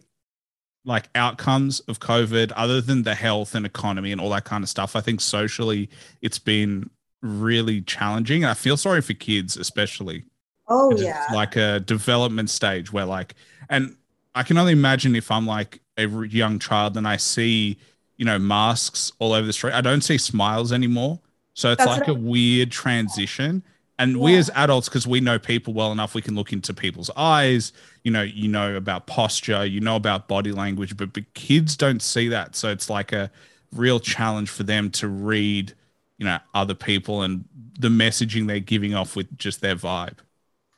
like 0.85 1.09
outcomes 1.15 1.81
of 1.81 2.01
COVID, 2.01 2.53
other 2.57 2.81
than 2.81 3.03
the 3.03 3.15
health 3.15 3.55
and 3.55 3.65
economy 3.65 4.13
and 4.13 4.21
all 4.21 4.31
that 4.31 4.45
kind 4.45 4.63
of 4.63 4.69
stuff, 4.69 4.97
I 4.97 5.01
think 5.01 5.21
socially 5.21 5.89
it's 6.21 6.39
been 6.39 6.91
really 7.23 7.81
challenging. 7.83 8.45
And 8.45 8.51
I 8.51 8.55
feel 8.55 8.77
sorry 8.77 9.01
for 9.01 9.15
kids, 9.15 9.57
especially. 9.57 10.25
Oh 10.69 10.95
yeah, 10.97 11.27
like 11.33 11.57
a 11.57 11.81
development 11.81 12.51
stage 12.51 12.93
where 12.93 13.07
like, 13.07 13.35
and 13.71 13.97
I 14.35 14.43
can 14.43 14.59
only 14.59 14.73
imagine 14.73 15.17
if 15.17 15.31
I'm 15.31 15.47
like 15.47 15.81
a 15.97 16.07
young 16.07 16.59
child 16.59 16.97
and 16.97 17.09
I 17.09 17.17
see 17.17 17.79
you 18.21 18.27
know, 18.27 18.39
masks 18.39 19.11
all 19.19 19.33
over 19.33 19.47
the 19.47 19.53
street. 19.53 19.73
I 19.73 19.81
don't 19.81 20.03
see 20.03 20.19
smiles 20.19 20.75
anymore. 20.75 21.19
So 21.55 21.73
it's 21.73 21.79
That's 21.79 22.01
like 22.01 22.09
a 22.09 22.15
weird 22.15 22.71
transition. 22.71 23.63
And 24.01 24.16
yeah. 24.16 24.22
we 24.22 24.36
as 24.36 24.51
adults, 24.55 24.88
because 24.88 25.07
we 25.07 25.20
know 25.20 25.38
people 25.38 25.74
well 25.74 25.92
enough, 25.92 26.14
we 26.14 26.22
can 26.22 26.34
look 26.34 26.55
into 26.55 26.72
people's 26.72 27.11
eyes. 27.16 27.74
You 28.03 28.11
know, 28.11 28.22
you 28.22 28.48
know 28.48 28.74
about 28.74 29.07
posture, 29.07 29.66
you 29.66 29.80
know 29.80 29.94
about 29.94 30.26
body 30.26 30.53
language, 30.53 30.96
but, 30.96 31.12
but 31.12 31.32
kids 31.34 31.76
don't 31.76 32.01
see 32.01 32.28
that. 32.28 32.57
So 32.57 32.70
it's 32.70 32.88
like 32.88 33.12
a 33.12 33.30
real 33.74 34.01
challenge 34.01 34.48
for 34.48 34.62
them 34.62 34.90
to 34.92 35.07
read, 35.07 35.74
you 36.16 36.24
know, 36.24 36.38
other 36.55 36.74
people 36.74 37.20
and 37.22 37.44
the 37.78 37.88
messaging 37.88 38.46
they're 38.46 38.59
giving 38.59 38.94
off 38.94 39.16
with 39.16 39.36
just 39.36 39.61
their 39.61 39.76
vibe. 39.76 40.16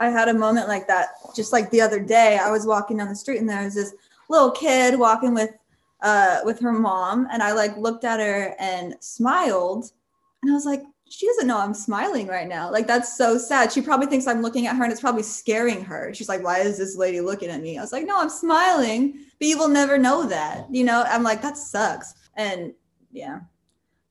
I 0.00 0.10
had 0.10 0.28
a 0.28 0.34
moment 0.34 0.66
like 0.66 0.88
that 0.88 1.10
just 1.36 1.52
like 1.52 1.70
the 1.70 1.80
other 1.80 2.00
day. 2.00 2.38
I 2.42 2.50
was 2.50 2.66
walking 2.66 2.96
down 2.96 3.08
the 3.08 3.14
street 3.14 3.38
and 3.38 3.48
there 3.48 3.62
was 3.62 3.76
this 3.76 3.94
little 4.28 4.50
kid 4.50 4.98
walking 4.98 5.32
with 5.32 5.50
uh, 6.00 6.40
with 6.44 6.58
her 6.58 6.72
mom, 6.72 7.28
and 7.30 7.40
I 7.40 7.52
like 7.52 7.76
looked 7.76 8.02
at 8.02 8.18
her 8.18 8.56
and 8.58 8.96
smiled, 8.98 9.92
and 10.42 10.50
I 10.50 10.54
was 10.54 10.66
like, 10.66 10.82
she 11.12 11.26
doesn't 11.26 11.46
know 11.46 11.58
I'm 11.58 11.74
smiling 11.74 12.26
right 12.26 12.48
now. 12.48 12.70
Like 12.70 12.86
that's 12.86 13.16
so 13.16 13.36
sad. 13.36 13.70
She 13.70 13.82
probably 13.82 14.06
thinks 14.06 14.26
I'm 14.26 14.40
looking 14.40 14.66
at 14.66 14.76
her, 14.76 14.82
and 14.82 14.90
it's 14.90 15.00
probably 15.00 15.22
scaring 15.22 15.84
her. 15.84 16.14
She's 16.14 16.28
like, 16.28 16.42
why 16.42 16.60
is 16.60 16.78
this 16.78 16.96
lady 16.96 17.20
looking 17.20 17.50
at 17.50 17.60
me? 17.60 17.76
I 17.76 17.82
was 17.82 17.92
like, 17.92 18.06
no, 18.06 18.18
I'm 18.18 18.30
smiling, 18.30 19.18
but 19.38 19.46
you 19.46 19.58
will 19.58 19.68
never 19.68 19.98
know 19.98 20.26
that. 20.26 20.66
You 20.70 20.84
know, 20.84 21.04
I'm 21.06 21.22
like, 21.22 21.42
that 21.42 21.58
sucks, 21.58 22.14
and 22.34 22.72
yeah, 23.12 23.40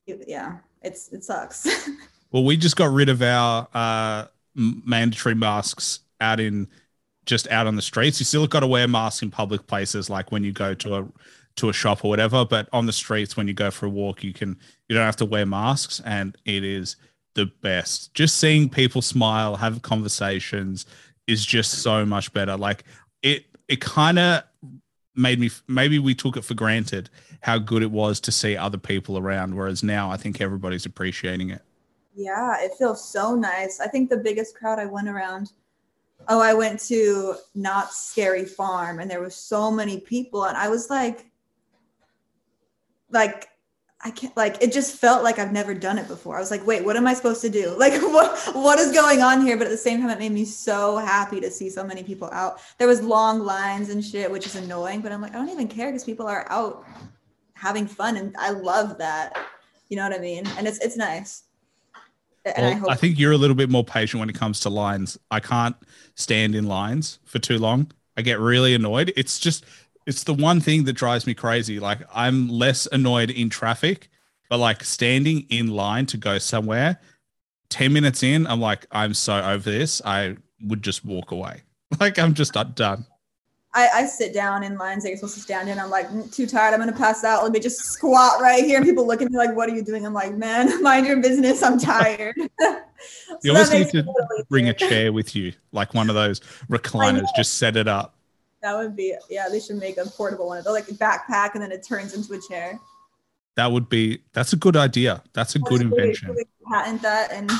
yeah, 0.05 0.57
it's 0.83 1.11
it 1.11 1.23
sucks. 1.23 1.67
well, 2.31 2.43
we 2.43 2.55
just 2.55 2.75
got 2.75 2.91
rid 2.91 3.09
of 3.09 3.23
our 3.23 3.67
uh, 3.73 4.25
mandatory 4.53 5.35
masks 5.35 6.01
out 6.19 6.39
in 6.39 6.67
just 7.25 7.47
out 7.49 7.65
on 7.65 7.75
the 7.75 7.81
streets. 7.81 8.19
You 8.19 8.25
still 8.25 8.45
got 8.45 8.59
to 8.59 8.67
wear 8.67 8.87
masks 8.87 9.23
in 9.23 9.31
public 9.31 9.65
places, 9.65 10.07
like 10.07 10.31
when 10.31 10.43
you 10.43 10.51
go 10.51 10.75
to 10.75 10.95
a 10.97 11.07
to 11.57 11.69
a 11.69 11.73
shop 11.73 12.03
or 12.03 12.09
whatever. 12.09 12.45
But 12.45 12.69
on 12.73 12.85
the 12.85 12.93
streets, 12.93 13.35
when 13.35 13.47
you 13.47 13.53
go 13.53 13.71
for 13.71 13.85
a 13.85 13.89
walk, 13.89 14.23
you 14.23 14.33
can 14.33 14.57
you 14.87 14.95
don't 14.95 15.05
have 15.05 15.17
to 15.17 15.25
wear 15.25 15.45
masks, 15.45 16.01
and 16.05 16.37
it 16.45 16.63
is 16.63 16.95
the 17.33 17.45
best. 17.61 18.13
Just 18.13 18.37
seeing 18.37 18.69
people 18.69 19.01
smile, 19.01 19.55
have 19.55 19.81
conversations 19.81 20.85
is 21.27 21.45
just 21.45 21.81
so 21.81 22.05
much 22.05 22.33
better. 22.33 22.57
Like 22.57 22.83
it, 23.21 23.45
it 23.67 23.79
kind 23.79 24.19
of 24.19 24.43
made 25.15 25.39
me 25.39 25.49
maybe 25.67 25.99
we 25.99 26.15
took 26.15 26.37
it 26.37 26.43
for 26.43 26.53
granted 26.53 27.09
how 27.41 27.57
good 27.57 27.83
it 27.83 27.91
was 27.91 28.19
to 28.21 28.31
see 28.31 28.55
other 28.55 28.77
people 28.77 29.17
around 29.17 29.53
whereas 29.53 29.83
now 29.83 30.09
i 30.09 30.15
think 30.15 30.39
everybody's 30.39 30.85
appreciating 30.85 31.49
it 31.49 31.61
yeah 32.15 32.55
it 32.59 32.71
feels 32.77 33.03
so 33.03 33.35
nice 33.35 33.79
i 33.81 33.87
think 33.87 34.09
the 34.09 34.17
biggest 34.17 34.55
crowd 34.55 34.79
i 34.79 34.85
went 34.85 35.09
around 35.09 35.51
oh 36.29 36.39
i 36.39 36.53
went 36.53 36.79
to 36.79 37.35
Knott's 37.55 37.97
Scary 37.97 38.45
Farm 38.45 38.99
and 38.99 39.11
there 39.11 39.21
was 39.21 39.35
so 39.35 39.69
many 39.69 39.99
people 39.99 40.45
and 40.45 40.55
i 40.55 40.69
was 40.69 40.89
like 40.89 41.30
like 43.11 43.49
I 44.03 44.09
can't 44.09 44.35
like 44.35 44.61
it 44.61 44.73
just 44.73 44.97
felt 44.97 45.23
like 45.23 45.37
I've 45.37 45.51
never 45.51 45.73
done 45.73 45.97
it 45.97 46.07
before. 46.07 46.35
I 46.35 46.39
was 46.39 46.49
like, 46.49 46.65
wait, 46.65 46.83
what 46.83 46.97
am 46.97 47.05
I 47.05 47.13
supposed 47.13 47.41
to 47.41 47.49
do? 47.49 47.75
Like 47.81 47.93
what 48.01 48.55
what 48.55 48.79
is 48.79 48.91
going 48.91 49.21
on 49.21 49.45
here? 49.45 49.57
But 49.57 49.67
at 49.67 49.71
the 49.71 49.77
same 49.77 50.01
time, 50.01 50.09
it 50.09 50.19
made 50.19 50.31
me 50.31 50.45
so 50.45 50.97
happy 50.97 51.39
to 51.39 51.51
see 51.51 51.69
so 51.69 51.83
many 51.83 52.03
people 52.03 52.29
out. 52.31 52.59
There 52.77 52.87
was 52.87 53.01
long 53.01 53.41
lines 53.41 53.89
and 53.89 54.03
shit, 54.03 54.31
which 54.31 54.45
is 54.45 54.55
annoying, 54.55 55.01
but 55.01 55.11
I'm 55.11 55.21
like, 55.21 55.31
I 55.31 55.35
don't 55.35 55.49
even 55.49 55.67
care 55.67 55.87
because 55.87 56.03
people 56.03 56.27
are 56.27 56.45
out 56.49 56.85
having 57.53 57.85
fun 57.85 58.17
and 58.17 58.35
I 58.39 58.51
love 58.51 58.97
that. 58.97 59.37
You 59.89 59.97
know 59.97 60.03
what 60.03 60.13
I 60.13 60.19
mean? 60.19 60.45
And 60.57 60.67
it's 60.67 60.79
it's 60.79 60.97
nice. 60.97 61.43
And 62.45 62.65
I 62.65 62.71
hope 62.73 62.89
I 62.89 62.95
think 62.95 63.19
you're 63.19 63.33
a 63.33 63.37
little 63.37 63.55
bit 63.55 63.69
more 63.69 63.83
patient 63.83 64.19
when 64.19 64.29
it 64.29 64.35
comes 64.35 64.61
to 64.61 64.69
lines. 64.69 65.17
I 65.29 65.39
can't 65.39 65.75
stand 66.15 66.55
in 66.55 66.65
lines 66.65 67.19
for 67.25 67.37
too 67.37 67.59
long. 67.59 67.91
I 68.17 68.23
get 68.23 68.39
really 68.39 68.73
annoyed. 68.73 69.13
It's 69.15 69.39
just 69.39 69.65
it's 70.05 70.23
the 70.23 70.33
one 70.33 70.59
thing 70.59 70.83
that 70.85 70.93
drives 70.93 71.27
me 71.27 71.33
crazy. 71.33 71.79
Like 71.79 71.99
I'm 72.13 72.47
less 72.47 72.87
annoyed 72.91 73.29
in 73.29 73.49
traffic, 73.49 74.09
but 74.49 74.57
like 74.57 74.83
standing 74.83 75.45
in 75.49 75.67
line 75.67 76.05
to 76.07 76.17
go 76.17 76.37
somewhere, 76.37 76.99
10 77.69 77.93
minutes 77.93 78.23
in, 78.23 78.47
I'm 78.47 78.59
like, 78.59 78.85
I'm 78.91 79.13
so 79.13 79.41
over 79.41 79.69
this. 79.69 80.01
I 80.03 80.35
would 80.63 80.83
just 80.83 81.05
walk 81.05 81.31
away. 81.31 81.61
Like 81.99 82.17
I'm 82.17 82.33
just 82.33 82.53
done. 82.53 83.05
I, 83.73 83.89
I 83.93 84.05
sit 84.05 84.33
down 84.33 84.63
in 84.63 84.77
lines 84.77 85.03
that 85.03 85.09
you're 85.09 85.17
supposed 85.17 85.35
to 85.35 85.41
stand 85.41 85.67
in. 85.69 85.77
I'm 85.77 85.89
like 85.89 86.09
"Mm, 86.09 86.33
too 86.33 86.45
tired. 86.45 86.73
I'm 86.73 86.79
gonna 86.79 86.93
pass 86.93 87.23
out. 87.23 87.43
Let 87.43 87.51
me 87.51 87.59
just 87.59 87.79
squat 87.79 88.41
right 88.41 88.63
here. 88.63 88.77
And 88.77 88.85
people 88.85 89.05
look 89.05 89.21
at 89.21 89.29
me 89.29 89.37
like, 89.37 89.55
"What 89.55 89.69
are 89.69 89.75
you 89.75 89.83
doing?" 89.83 90.05
I'm 90.05 90.13
like, 90.13 90.33
"Man, 90.35 90.81
mind 90.83 91.05
your 91.05 91.17
business. 91.21 91.61
I'm 91.63 91.77
tired." 91.77 92.35
So 93.27 93.37
You 93.41 93.51
almost 93.53 93.73
need 93.73 93.89
to 93.89 93.97
little 93.97 94.27
Bring 94.47 94.69
a 94.69 94.73
chair 94.75 95.11
with 95.11 95.35
you, 95.35 95.53
like 95.71 95.95
one 95.95 96.07
of 96.07 96.13
those 96.13 96.39
recliners. 96.69 97.25
Just 97.35 97.57
set 97.57 97.75
it 97.75 97.87
up. 97.87 98.15
That 98.61 98.77
would 98.77 98.95
be 98.95 99.15
yeah. 99.29 99.49
They 99.49 99.59
should 99.59 99.77
make 99.77 99.97
a 99.97 100.05
portable 100.05 100.47
one. 100.47 100.63
They're 100.63 100.73
like 100.73 100.89
a 100.89 100.93
backpack, 100.93 101.55
and 101.55 101.63
then 101.63 101.71
it 101.71 101.83
turns 101.83 102.13
into 102.13 102.33
a 102.33 102.39
chair. 102.47 102.79
That 103.55 103.71
would 103.71 103.89
be 103.89 104.21
that's 104.33 104.53
a 104.53 104.55
good 104.55 104.77
idea. 104.77 105.23
That's 105.33 105.55
a 105.55 105.59
good 105.59 105.81
invention. 105.81 106.35
patent 106.71 107.01
that 107.01 107.31
and 107.31 107.51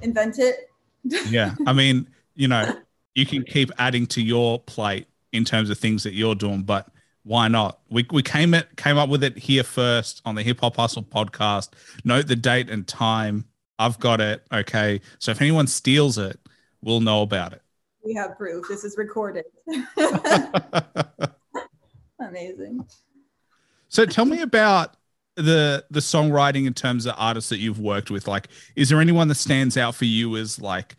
invent 0.00 0.38
it. 0.38 0.70
yeah 1.28 1.54
i 1.66 1.72
mean 1.72 2.08
you 2.34 2.48
know 2.48 2.74
you 3.14 3.26
can 3.26 3.42
keep 3.42 3.70
adding 3.78 4.06
to 4.06 4.22
your 4.22 4.58
plate 4.60 5.06
in 5.32 5.44
terms 5.44 5.70
of 5.70 5.78
things 5.78 6.02
that 6.02 6.14
you're 6.14 6.34
doing 6.34 6.62
but 6.62 6.88
why 7.24 7.48
not 7.48 7.80
we, 7.90 8.06
we 8.10 8.22
came 8.22 8.54
it 8.54 8.74
came 8.76 8.96
up 8.96 9.08
with 9.08 9.22
it 9.22 9.36
here 9.36 9.62
first 9.62 10.22
on 10.24 10.34
the 10.34 10.42
hip 10.42 10.60
hop 10.60 10.76
hustle 10.76 11.02
podcast 11.02 11.70
note 12.04 12.26
the 12.26 12.36
date 12.36 12.70
and 12.70 12.86
time 12.86 13.44
i've 13.78 13.98
got 13.98 14.20
it 14.20 14.46
okay 14.52 15.00
so 15.18 15.30
if 15.30 15.40
anyone 15.40 15.66
steals 15.66 16.16
it 16.16 16.38
we'll 16.82 17.00
know 17.00 17.22
about 17.22 17.52
it 17.52 17.62
We 18.04 18.14
have 18.14 18.36
proof. 18.36 18.66
This 18.68 18.84
is 18.84 18.96
recorded. 18.96 19.44
Amazing. 22.20 22.86
so 23.88 24.06
tell 24.06 24.24
me 24.24 24.40
about 24.40 24.96
the 25.36 25.84
the 25.90 26.00
songwriting 26.00 26.66
in 26.66 26.74
terms 26.74 27.06
of 27.06 27.14
artists 27.18 27.50
that 27.50 27.58
you've 27.58 27.80
worked 27.80 28.08
with 28.10 28.28
like 28.28 28.48
is 28.76 28.88
there 28.88 29.00
anyone 29.00 29.26
that 29.28 29.34
stands 29.34 29.76
out 29.76 29.94
for 29.96 30.04
you 30.04 30.36
as 30.36 30.60
like 30.60 30.94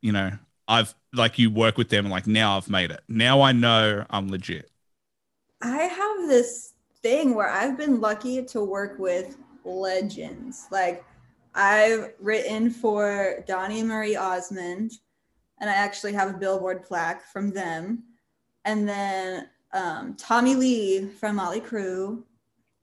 you 0.00 0.12
know 0.12 0.32
i've 0.66 0.94
like 1.12 1.38
you 1.38 1.50
work 1.50 1.76
with 1.76 1.90
them 1.90 2.06
and 2.06 2.10
like 2.10 2.26
now 2.26 2.56
i've 2.56 2.70
made 2.70 2.90
it 2.90 3.00
now 3.06 3.42
i 3.42 3.52
know 3.52 4.02
i'm 4.08 4.28
legit 4.28 4.70
I 5.62 5.82
have 5.84 6.28
this 6.28 6.74
thing 7.02 7.34
where 7.34 7.48
I've 7.48 7.78
been 7.78 8.00
lucky 8.00 8.44
to 8.46 8.62
work 8.62 8.98
with 8.98 9.36
legends. 9.64 10.66
Like 10.70 11.04
I've 11.54 12.12
written 12.20 12.70
for 12.70 13.44
Donny 13.46 13.82
Marie 13.82 14.16
Osmond, 14.16 14.92
and 15.60 15.70
I 15.70 15.74
actually 15.74 16.12
have 16.12 16.30
a 16.30 16.38
billboard 16.38 16.84
plaque 16.84 17.24
from 17.32 17.52
them. 17.52 18.04
And 18.64 18.88
then 18.88 19.48
um, 19.72 20.14
Tommy 20.16 20.54
Lee 20.54 21.06
from 21.06 21.38
Mötley 21.38 21.62
Crüe. 21.62 22.22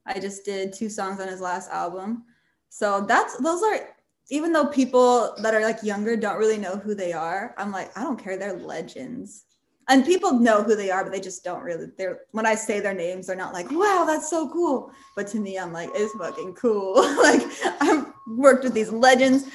I 0.05 0.19
just 0.19 0.43
did 0.43 0.74
two 0.74 0.89
songs 0.89 1.19
on 1.19 1.28
his 1.28 1.41
last 1.41 1.69
album. 1.71 2.26
So 2.69 3.01
that's 3.01 3.38
those 3.38 3.61
are 3.63 3.95
even 4.30 4.51
though 4.51 4.65
people 4.65 5.36
that 5.39 5.53
are 5.53 5.61
like 5.61 5.84
younger 5.84 6.15
don't 6.15 6.39
really 6.39 6.57
know 6.57 6.78
who 6.78 6.95
they 6.95 7.13
are, 7.13 7.53
I'm 7.57 7.71
like, 7.71 7.95
I 7.97 8.03
don't 8.03 8.21
care, 8.21 8.38
they're 8.38 8.57
legends 8.57 9.45
and 9.89 10.05
people 10.05 10.34
know 10.34 10.63
who 10.63 10.76
they 10.76 10.91
are, 10.91 11.03
but 11.03 11.11
they 11.11 11.19
just 11.19 11.43
don't 11.43 11.63
really. 11.63 11.88
They're 11.97 12.21
when 12.32 12.45
I 12.45 12.55
say 12.55 12.80
their 12.80 12.93
names, 12.93 13.28
they're 13.28 13.36
not 13.36 13.53
like, 13.53 13.69
"Wow, 13.71 14.05
that's 14.07 14.30
so 14.30 14.49
cool." 14.49 14.91
But 15.15 15.28
to 15.30 15.39
me, 15.39 15.57
I'm 15.59 15.74
like, 15.74 15.89
"It's 15.93 16.13
fucking 16.13 16.53
cool." 16.55 16.95
like 17.21 17.41
I've 17.82 18.05
worked 18.28 18.63
with 18.63 18.74
these 18.74 18.91
legends. 18.91 19.45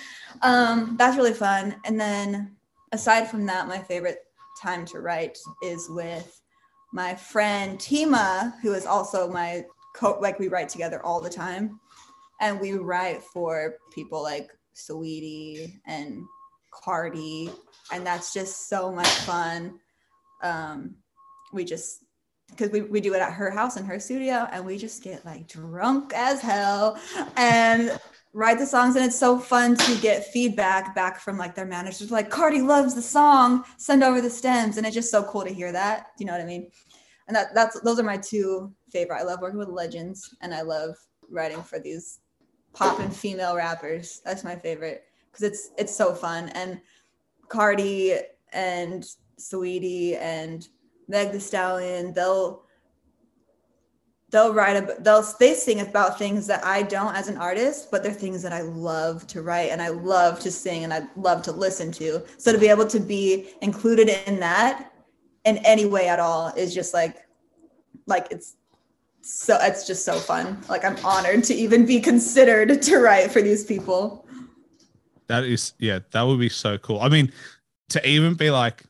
Um, 0.43 0.97
that's 0.99 1.17
really 1.17 1.33
fun. 1.33 1.77
And 1.85 1.99
then 1.99 2.57
aside 2.93 3.29
from 3.29 3.47
that, 3.47 3.69
my 3.69 3.79
favorite 3.79 4.19
time 4.61 4.85
to 4.87 5.01
write 5.01 5.39
is 5.63 5.89
with 5.91 6.41
my 6.93 7.15
friend 7.15 7.79
Tima, 7.79 8.55
who 8.61 8.73
is 8.73 8.87
also 8.87 9.31
my 9.31 9.65
co. 9.95 10.19
Like 10.21 10.39
we 10.39 10.49
write 10.49 10.69
together 10.69 11.05
all 11.05 11.21
the 11.21 11.31
time, 11.31 11.81
and 12.41 12.61
we 12.61 12.75
write 12.75 13.23
for 13.23 13.77
people 13.93 14.23
like 14.23 14.51
Saweetie 14.75 15.75
and 15.87 16.25
Cardi, 16.73 17.51
and 17.93 18.07
that's 18.07 18.33
just 18.33 18.69
so 18.69 18.93
much 18.93 19.09
fun. 19.09 19.79
Um, 20.43 20.97
we 21.53 21.65
just 21.65 22.05
because 22.51 22.71
we, 22.71 22.83
we 22.83 23.01
do 23.01 23.15
it 23.15 23.21
at 23.21 23.33
her 23.33 23.51
house 23.51 23.77
in 23.77 23.85
her 23.85 24.01
studio 24.01 24.49
and 24.51 24.65
we 24.65 24.79
just 24.79 25.03
get 25.03 25.25
like 25.25 25.47
drunk 25.47 26.13
as 26.15 26.41
hell. 26.41 26.99
And 27.37 27.99
write 28.35 28.59
the 28.59 28.67
songs 28.67 28.95
and 28.95 29.05
it's 29.05 29.19
so 29.19 29.39
fun 29.39 29.75
to 29.75 30.01
get 30.01 30.27
feedback 30.27 30.95
back 30.95 31.19
from 31.19 31.39
like 31.39 31.55
their 31.55 31.65
managers 31.65 32.11
like 32.11 32.29
cardi 32.29 32.61
loves 32.61 32.95
the 32.95 33.03
song 33.03 33.65
send 33.79 34.05
over 34.05 34.21
the 34.21 34.29
stems 34.31 34.77
and 34.77 34.87
it's 34.87 34.95
just 34.95 35.11
so 35.11 35.23
cool 35.25 35.45
to 35.45 35.53
hear 35.53 35.73
that 35.73 36.09
you 36.19 36.27
know 36.27 36.33
what 36.33 36.41
i 36.41 36.45
mean? 36.45 36.71
And 37.27 37.37
that 37.37 37.55
that's 37.55 37.79
those 37.81 38.01
are 38.01 38.05
my 38.05 38.17
two 38.17 38.73
favorite. 38.91 39.19
I 39.19 39.23
love 39.23 39.41
working 39.41 39.59
with 39.59 39.69
legends 39.69 40.35
and 40.41 40.55
i 40.55 40.63
love 40.63 40.97
writing 41.31 41.63
for 41.63 41.79
these 41.79 42.21
pop 42.73 43.01
and 43.01 43.15
female 43.15 43.55
rappers. 43.55 44.21
That's 44.25 44.45
my 44.45 44.57
favorite 44.57 45.05
because 45.31 45.45
it's 45.45 45.71
it's 45.77 45.95
so 45.95 46.15
fun. 46.15 46.49
And 46.51 46.81
cardi 47.49 48.15
and 48.53 49.05
Saweetie 49.39 50.17
and 50.17 50.67
Meg 51.09 51.33
the 51.33 51.41
Stallion, 51.41 52.13
they'll 52.13 52.65
they'll 54.31 54.53
write 54.53 54.77
about 54.77 55.05
they'll 55.05 55.25
they 55.39 55.55
sing 55.55 55.81
about 55.81 56.19
things 56.19 56.47
that 56.47 56.65
I 56.65 56.83
don't 56.83 57.15
as 57.15 57.29
an 57.29 57.37
artist, 57.37 57.91
but 57.91 58.03
they're 58.03 58.13
things 58.13 58.43
that 58.43 58.53
I 58.53 58.61
love 58.61 59.27
to 59.29 59.43
write 59.43 59.71
and 59.71 59.81
I 59.81 59.89
love 59.89 60.41
to 60.41 60.51
sing 60.51 60.85
and 60.85 60.93
I 60.93 61.03
love 61.17 61.43
to 61.43 61.53
listen 61.53 61.93
to. 61.93 62.23
So 62.37 62.53
to 62.53 62.59
be 62.59 62.69
able 62.69 62.87
to 62.87 63.01
be 63.01 63.51
included 63.63 64.09
in 64.27 64.41
that 64.41 64.93
in 65.45 65.59
any 65.59 65.87
way 65.87 66.09
at 66.09 66.21
all 66.21 66.49
is 66.57 66.75
just 66.75 66.93
like 66.93 67.17
like 68.07 68.29
it's 68.31 68.57
so 69.21 69.59
it's 69.61 69.87
just 69.87 70.05
so 70.05 70.19
fun. 70.19 70.61
Like 70.69 70.85
I'm 70.85 70.97
honored 71.05 71.45
to 71.45 71.55
even 71.55 71.87
be 71.87 72.01
considered 72.01 72.81
to 72.83 72.99
write 72.99 73.31
for 73.31 73.43
these 73.43 73.65
people. 73.65 74.27
That 75.27 75.45
is, 75.45 75.75
yeah, 75.79 75.99
that 76.13 76.23
would 76.23 76.41
be 76.41 76.49
so 76.49 76.79
cool. 76.79 77.01
I 77.01 77.11
mean, 77.11 77.31
to 77.91 78.09
even 78.09 78.33
be 78.35 78.51
like, 78.51 78.85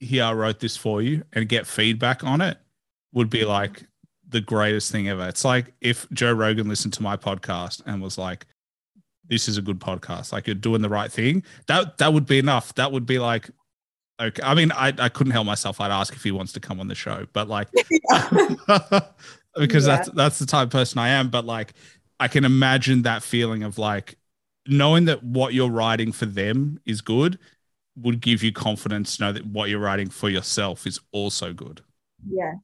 here, 0.00 0.24
I 0.24 0.32
wrote 0.32 0.58
this 0.58 0.76
for 0.76 1.00
you 1.00 1.22
and 1.32 1.48
get 1.48 1.66
feedback 1.66 2.24
on 2.24 2.40
it 2.40 2.58
would 3.12 3.30
be 3.30 3.44
like 3.44 3.84
the 4.28 4.40
greatest 4.40 4.90
thing 4.90 5.08
ever. 5.08 5.26
It's 5.28 5.44
like 5.44 5.72
if 5.80 6.08
Joe 6.12 6.32
Rogan 6.32 6.68
listened 6.68 6.94
to 6.94 7.02
my 7.02 7.16
podcast 7.16 7.82
and 7.86 8.02
was 8.02 8.18
like, 8.18 8.46
this 9.28 9.48
is 9.48 9.58
a 9.58 9.62
good 9.62 9.80
podcast, 9.80 10.32
like 10.32 10.46
you're 10.46 10.54
doing 10.54 10.82
the 10.82 10.88
right 10.88 11.10
thing. 11.10 11.42
That 11.68 11.98
that 11.98 12.12
would 12.12 12.26
be 12.26 12.38
enough. 12.38 12.74
That 12.74 12.92
would 12.92 13.06
be 13.06 13.18
like, 13.18 13.50
okay. 14.20 14.42
I 14.42 14.54
mean, 14.54 14.70
I, 14.72 14.92
I 14.98 15.08
couldn't 15.08 15.32
help 15.32 15.46
myself. 15.46 15.80
I'd 15.80 15.90
ask 15.90 16.14
if 16.14 16.22
he 16.22 16.30
wants 16.32 16.52
to 16.52 16.60
come 16.60 16.78
on 16.80 16.88
the 16.88 16.94
show, 16.94 17.26
but 17.32 17.48
like, 17.48 17.68
because 19.56 19.86
Yeah. 19.86 19.96
that's 19.96 20.08
that's 20.10 20.38
the 20.38 20.46
type 20.46 20.66
of 20.66 20.70
person 20.70 20.98
I 20.98 21.08
am. 21.08 21.28
But 21.28 21.44
like, 21.44 21.74
I 22.20 22.28
can 22.28 22.44
imagine 22.44 23.02
that 23.02 23.22
feeling 23.22 23.62
of 23.62 23.78
like 23.78 24.16
knowing 24.66 25.04
that 25.06 25.22
what 25.22 25.54
you're 25.54 25.70
writing 25.70 26.12
for 26.12 26.26
them 26.26 26.80
is 26.86 27.00
good 27.00 27.38
would 27.96 28.20
give 28.20 28.42
you 28.42 28.52
confidence 28.52 29.16
to 29.16 29.22
know 29.24 29.32
that 29.32 29.46
what 29.46 29.70
you're 29.70 29.80
writing 29.80 30.10
for 30.10 30.28
yourself 30.28 30.86
is 30.86 31.00
also 31.12 31.52
good. 31.52 31.80
Yes. 32.28 32.56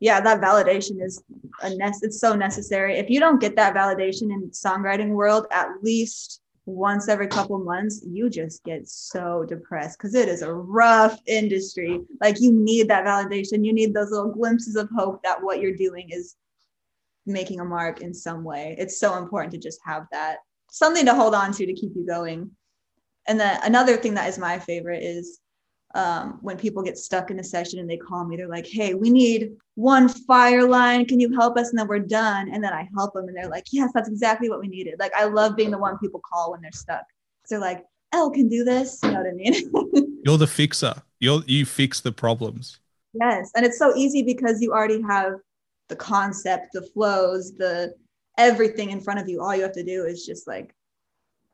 Yeah, 0.00 0.20
that 0.20 0.40
validation 0.40 1.02
is 1.02 1.22
a 1.62 1.70
nece- 1.70 2.02
it's 2.02 2.20
so 2.20 2.34
necessary. 2.34 2.96
If 2.98 3.10
you 3.10 3.20
don't 3.20 3.40
get 3.40 3.56
that 3.56 3.74
validation 3.74 4.32
in 4.32 4.50
songwriting 4.50 5.10
world 5.10 5.46
at 5.50 5.68
least 5.82 6.40
once 6.66 7.08
every 7.08 7.28
couple 7.28 7.58
months, 7.58 8.02
you 8.06 8.30
just 8.30 8.64
get 8.64 8.88
so 8.88 9.44
depressed 9.46 9.98
because 9.98 10.14
it 10.14 10.28
is 10.28 10.42
a 10.42 10.52
rough 10.52 11.20
industry. 11.26 12.00
Like 12.20 12.40
you 12.40 12.52
need 12.52 12.88
that 12.88 13.04
validation. 13.04 13.64
You 13.64 13.72
need 13.72 13.92
those 13.92 14.10
little 14.10 14.32
glimpses 14.32 14.76
of 14.76 14.88
hope 14.96 15.22
that 15.22 15.42
what 15.42 15.60
you're 15.60 15.76
doing 15.76 16.08
is 16.10 16.36
making 17.26 17.60
a 17.60 17.64
mark 17.64 18.00
in 18.00 18.14
some 18.14 18.44
way. 18.44 18.74
It's 18.78 18.98
so 18.98 19.16
important 19.16 19.52
to 19.52 19.58
just 19.58 19.80
have 19.84 20.06
that 20.12 20.38
something 20.70 21.06
to 21.06 21.14
hold 21.14 21.34
on 21.34 21.52
to 21.52 21.66
to 21.66 21.72
keep 21.72 21.92
you 21.94 22.06
going. 22.06 22.50
And 23.26 23.38
then 23.38 23.60
another 23.62 23.96
thing 23.96 24.14
that 24.14 24.28
is 24.28 24.38
my 24.38 24.58
favorite 24.58 25.02
is 25.02 25.40
um, 25.94 26.38
when 26.42 26.56
people 26.56 26.82
get 26.82 26.98
stuck 26.98 27.30
in 27.30 27.38
a 27.38 27.44
session 27.44 27.78
and 27.78 27.88
they 27.88 27.96
call 27.96 28.24
me, 28.24 28.36
they're 28.36 28.48
like, 28.48 28.66
hey, 28.66 28.94
we 28.94 29.10
need 29.10 29.52
one 29.76 30.08
fire 30.08 30.66
line. 30.68 31.06
Can 31.06 31.20
you 31.20 31.32
help 31.32 31.56
us? 31.56 31.70
And 31.70 31.78
then 31.78 31.86
we're 31.86 32.00
done. 32.00 32.50
And 32.52 32.62
then 32.62 32.72
I 32.72 32.88
help 32.96 33.14
them 33.14 33.28
and 33.28 33.36
they're 33.36 33.48
like, 33.48 33.66
yes, 33.70 33.90
that's 33.94 34.08
exactly 34.08 34.50
what 34.50 34.60
we 34.60 34.66
needed. 34.66 34.96
Like, 34.98 35.12
I 35.16 35.24
love 35.24 35.56
being 35.56 35.70
the 35.70 35.78
one 35.78 35.98
people 35.98 36.20
call 36.20 36.50
when 36.50 36.60
they're 36.60 36.72
stuck. 36.72 37.04
So 37.46 37.54
they're 37.54 37.60
like, 37.60 37.84
Elle 38.12 38.30
can 38.30 38.48
do 38.48 38.64
this. 38.64 38.98
You 39.04 39.12
know 39.12 39.22
what 39.22 39.28
I 39.28 39.32
mean? 39.32 40.20
You're 40.24 40.38
the 40.38 40.46
fixer. 40.46 40.94
You're 41.20 41.42
you 41.46 41.64
fix 41.64 42.00
the 42.00 42.12
problems. 42.12 42.80
yes. 43.12 43.50
And 43.54 43.64
it's 43.64 43.78
so 43.78 43.94
easy 43.96 44.22
because 44.22 44.60
you 44.60 44.72
already 44.72 45.02
have 45.02 45.34
the 45.88 45.96
concept, 45.96 46.68
the 46.72 46.82
flows, 46.82 47.54
the 47.56 47.94
everything 48.38 48.90
in 48.90 49.00
front 49.00 49.20
of 49.20 49.28
you. 49.28 49.42
All 49.42 49.54
you 49.54 49.62
have 49.62 49.72
to 49.72 49.84
do 49.84 50.04
is 50.04 50.26
just 50.26 50.46
like 50.46 50.74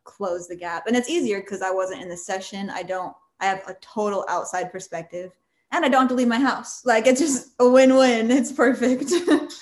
close 0.04 0.48
the 0.48 0.56
gap. 0.56 0.86
And 0.86 0.96
it's 0.96 1.10
easier 1.10 1.40
because 1.40 1.62
I 1.62 1.70
wasn't 1.70 2.02
in 2.02 2.08
the 2.08 2.16
session. 2.16 2.70
I 2.70 2.82
don't, 2.82 3.14
I 3.40 3.46
have 3.46 3.62
a 3.66 3.74
total 3.80 4.24
outside 4.28 4.70
perspective 4.70 5.32
and 5.72 5.84
I 5.84 5.88
don't 5.88 6.02
have 6.02 6.08
to 6.08 6.14
leave 6.14 6.28
my 6.28 6.38
house. 6.38 6.84
Like 6.84 7.06
it's 7.06 7.20
just 7.20 7.50
a 7.58 7.68
win 7.68 7.96
win. 7.96 8.30
It's 8.30 8.52
perfect. 8.52 9.12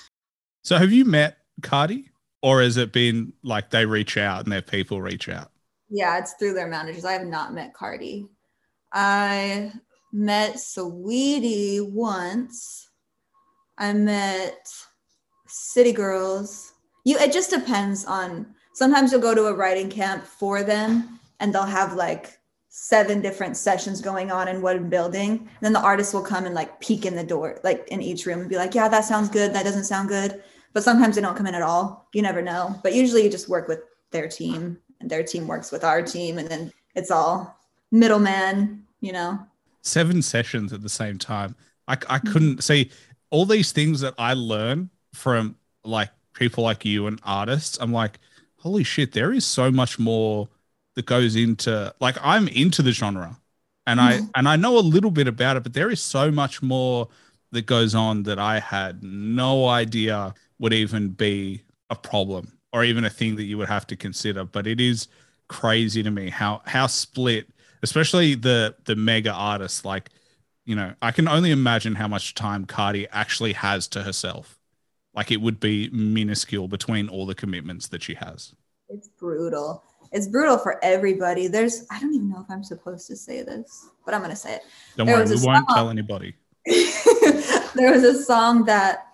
So 0.63 0.77
have 0.77 0.91
you 0.91 1.05
met 1.05 1.37
Cardi? 1.61 2.09
Or 2.41 2.61
has 2.61 2.77
it 2.77 2.93
been 2.93 3.33
like 3.43 3.69
they 3.69 3.85
reach 3.85 4.17
out 4.17 4.43
and 4.43 4.51
their 4.51 4.61
people 4.61 5.01
reach 5.01 5.27
out? 5.27 5.51
Yeah, 5.89 6.17
it's 6.19 6.33
through 6.33 6.53
their 6.53 6.67
managers. 6.67 7.05
I 7.05 7.13
have 7.13 7.25
not 7.25 7.53
met 7.53 7.73
Cardi. 7.73 8.27
I 8.93 9.73
met 10.13 10.55
Saweetie 10.55 11.89
once. 11.89 12.89
I 13.77 13.93
met 13.93 14.67
City 15.47 15.91
Girls. 15.91 16.73
You 17.03 17.17
it 17.17 17.33
just 17.33 17.49
depends 17.49 18.05
on 18.05 18.53
sometimes 18.73 19.11
you'll 19.11 19.21
go 19.21 19.35
to 19.35 19.47
a 19.47 19.53
writing 19.53 19.89
camp 19.89 20.23
for 20.23 20.63
them 20.63 21.19
and 21.39 21.53
they'll 21.53 21.63
have 21.63 21.93
like 21.93 22.38
seven 22.69 23.19
different 23.19 23.57
sessions 23.57 23.99
going 23.99 24.31
on 24.31 24.47
in 24.47 24.61
one 24.61 24.89
building. 24.89 25.31
And 25.31 25.49
then 25.61 25.73
the 25.73 25.81
artist 25.81 26.13
will 26.13 26.21
come 26.21 26.45
and 26.45 26.55
like 26.55 26.79
peek 26.79 27.05
in 27.05 27.15
the 27.15 27.23
door, 27.23 27.59
like 27.63 27.87
in 27.89 28.01
each 28.01 28.25
room 28.25 28.41
and 28.41 28.49
be 28.49 28.57
like, 28.57 28.75
yeah, 28.75 28.87
that 28.87 29.05
sounds 29.05 29.27
good. 29.27 29.53
That 29.53 29.65
doesn't 29.65 29.85
sound 29.85 30.07
good. 30.07 30.41
But 30.73 30.83
sometimes 30.83 31.15
they 31.15 31.21
don't 31.21 31.35
come 31.35 31.47
in 31.47 31.55
at 31.55 31.63
all. 31.63 32.07
You 32.13 32.21
never 32.21 32.43
know. 32.43 32.79
But 32.83 32.93
usually 32.93 33.23
you 33.23 33.29
just 33.29 33.49
work 33.49 33.67
with 33.67 33.81
their 34.11 34.27
team 34.27 34.77
and 35.01 35.09
their 35.09 35.23
team 35.23 35.47
works 35.47 35.71
with 35.71 35.83
our 35.83 36.03
team. 36.03 36.37
And 36.37 36.47
then 36.47 36.71
it's 36.95 37.09
all 37.09 37.57
middleman, 37.91 38.85
you 39.01 39.13
know? 39.13 39.39
Seven 39.81 40.21
sessions 40.21 40.71
at 40.71 40.83
the 40.83 40.89
same 40.89 41.17
time. 41.17 41.55
I, 41.87 41.93
I 41.93 41.95
mm-hmm. 41.95 42.31
couldn't 42.31 42.63
see 42.63 42.91
all 43.31 43.45
these 43.45 43.71
things 43.71 44.01
that 44.01 44.13
I 44.19 44.33
learn 44.33 44.91
from 45.13 45.55
like 45.83 46.11
people 46.33 46.63
like 46.63 46.85
you 46.85 47.07
and 47.07 47.19
artists. 47.23 47.79
I'm 47.81 47.91
like, 47.91 48.19
holy 48.57 48.83
shit, 48.83 49.13
there 49.13 49.33
is 49.33 49.45
so 49.45 49.71
much 49.71 49.97
more 49.97 50.49
that 50.99 51.05
goes 51.05 51.37
into 51.37 51.93
like 52.01 52.17
I'm 52.21 52.49
into 52.49 52.81
the 52.81 52.91
genre 52.91 53.37
and 53.87 54.01
I 54.01 54.17
mm-hmm. 54.17 54.25
and 54.35 54.49
I 54.49 54.57
know 54.57 54.77
a 54.77 54.81
little 54.81 55.11
bit 55.11 55.29
about 55.29 55.55
it, 55.55 55.63
but 55.63 55.73
there 55.73 55.89
is 55.89 56.01
so 56.01 56.29
much 56.29 56.61
more 56.61 57.07
that 57.53 57.65
goes 57.65 57.95
on 57.95 58.23
that 58.23 58.37
I 58.37 58.59
had 58.59 59.01
no 59.01 59.69
idea 59.69 60.33
would 60.59 60.73
even 60.73 61.07
be 61.07 61.63
a 61.89 61.95
problem 61.95 62.51
or 62.73 62.83
even 62.83 63.05
a 63.05 63.09
thing 63.09 63.37
that 63.37 63.43
you 63.43 63.57
would 63.57 63.69
have 63.69 63.87
to 63.87 63.95
consider. 63.95 64.43
But 64.43 64.67
it 64.67 64.81
is 64.81 65.07
crazy 65.47 66.03
to 66.03 66.11
me 66.11 66.29
how 66.29 66.61
how 66.65 66.87
split, 66.87 67.47
especially 67.81 68.35
the 68.35 68.75
the 68.83 68.97
mega 68.97 69.31
artists. 69.31 69.85
Like, 69.85 70.09
you 70.65 70.75
know, 70.75 70.93
I 71.01 71.11
can 71.11 71.29
only 71.29 71.51
imagine 71.51 71.95
how 71.95 72.09
much 72.09 72.35
time 72.35 72.65
Cardi 72.65 73.07
actually 73.11 73.53
has 73.53 73.87
to 73.87 74.03
herself. 74.03 74.59
Like 75.13 75.31
it 75.31 75.39
would 75.39 75.61
be 75.61 75.89
minuscule 75.91 76.67
between 76.67 77.07
all 77.07 77.25
the 77.25 77.35
commitments 77.35 77.87
that 77.87 78.03
she 78.03 78.15
has. 78.15 78.53
It's 78.89 79.07
brutal. 79.07 79.83
It's 80.11 80.27
brutal 80.27 80.57
for 80.57 80.83
everybody. 80.83 81.47
There's 81.47 81.85
I 81.91 81.99
don't 81.99 82.13
even 82.13 82.29
know 82.29 82.41
if 82.41 82.49
I'm 82.49 82.63
supposed 82.63 83.07
to 83.07 83.15
say 83.15 83.43
this, 83.43 83.89
but 84.05 84.13
I'm 84.13 84.21
gonna 84.21 84.35
say 84.35 84.55
it. 84.55 84.61
Don't 84.97 85.05
there 85.05 85.17
worry, 85.17 85.35
we 85.35 85.45
won't 85.45 85.67
tell 85.69 85.89
anybody. 85.89 86.35
there 86.65 87.91
was 87.91 88.03
a 88.03 88.21
song 88.23 88.65
that 88.65 89.07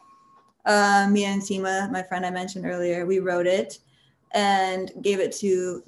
uh, 0.65 1.07
me 1.11 1.25
and 1.25 1.41
Tima, 1.41 1.91
my 1.91 2.01
friend 2.01 2.25
I 2.25 2.31
mentioned 2.31 2.65
earlier, 2.65 3.05
we 3.05 3.19
wrote 3.19 3.45
it 3.45 3.79
and 4.33 4.91
gave 5.01 5.19
it 5.19 5.31
to 5.37 5.83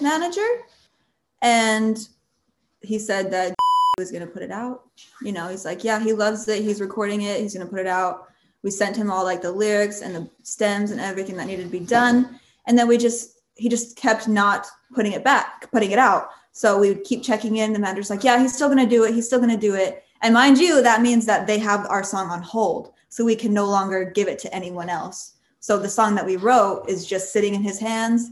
manager, 0.00 0.46
and 1.40 2.08
he 2.82 2.98
said 2.98 3.30
that 3.30 3.50
he 3.50 4.02
was 4.02 4.10
gonna 4.10 4.26
put 4.26 4.42
it 4.42 4.50
out. 4.50 4.88
You 5.22 5.32
know, 5.32 5.48
he's 5.48 5.64
like, 5.64 5.84
yeah, 5.84 6.00
he 6.00 6.12
loves 6.12 6.48
it. 6.48 6.62
He's 6.62 6.80
recording 6.80 7.22
it. 7.22 7.40
He's 7.40 7.54
gonna 7.54 7.70
put 7.70 7.80
it 7.80 7.86
out. 7.86 8.28
We 8.62 8.70
sent 8.70 8.96
him 8.96 9.10
all 9.10 9.24
like 9.24 9.40
the 9.42 9.52
lyrics 9.52 10.02
and 10.02 10.14
the 10.14 10.28
stems 10.42 10.90
and 10.90 11.00
everything 11.00 11.36
that 11.36 11.46
needed 11.46 11.64
to 11.64 11.70
be 11.70 11.80
done, 11.80 12.40
and 12.66 12.76
then 12.76 12.88
we 12.88 12.98
just 12.98 13.31
he 13.54 13.68
just 13.68 13.96
kept 13.96 14.28
not 14.28 14.66
putting 14.94 15.12
it 15.12 15.24
back, 15.24 15.70
putting 15.70 15.90
it 15.90 15.98
out. 15.98 16.28
So 16.52 16.78
we 16.78 16.88
would 16.88 17.04
keep 17.04 17.22
checking 17.22 17.56
in. 17.56 17.72
The 17.72 17.78
manager's 17.78 18.10
like, 18.10 18.24
yeah, 18.24 18.38
he's 18.40 18.54
still 18.54 18.68
gonna 18.68 18.86
do 18.86 19.04
it. 19.04 19.14
He's 19.14 19.26
still 19.26 19.40
gonna 19.40 19.56
do 19.56 19.74
it. 19.74 20.04
And 20.22 20.34
mind 20.34 20.58
you, 20.58 20.82
that 20.82 21.02
means 21.02 21.26
that 21.26 21.46
they 21.46 21.58
have 21.58 21.86
our 21.88 22.04
song 22.04 22.30
on 22.30 22.42
hold. 22.42 22.92
So 23.08 23.24
we 23.24 23.36
can 23.36 23.52
no 23.52 23.66
longer 23.66 24.10
give 24.10 24.28
it 24.28 24.38
to 24.40 24.54
anyone 24.54 24.88
else. 24.88 25.34
So 25.60 25.78
the 25.78 25.88
song 25.88 26.14
that 26.14 26.26
we 26.26 26.36
wrote 26.36 26.88
is 26.88 27.06
just 27.06 27.32
sitting 27.32 27.54
in 27.54 27.62
his 27.62 27.78
hands 27.78 28.30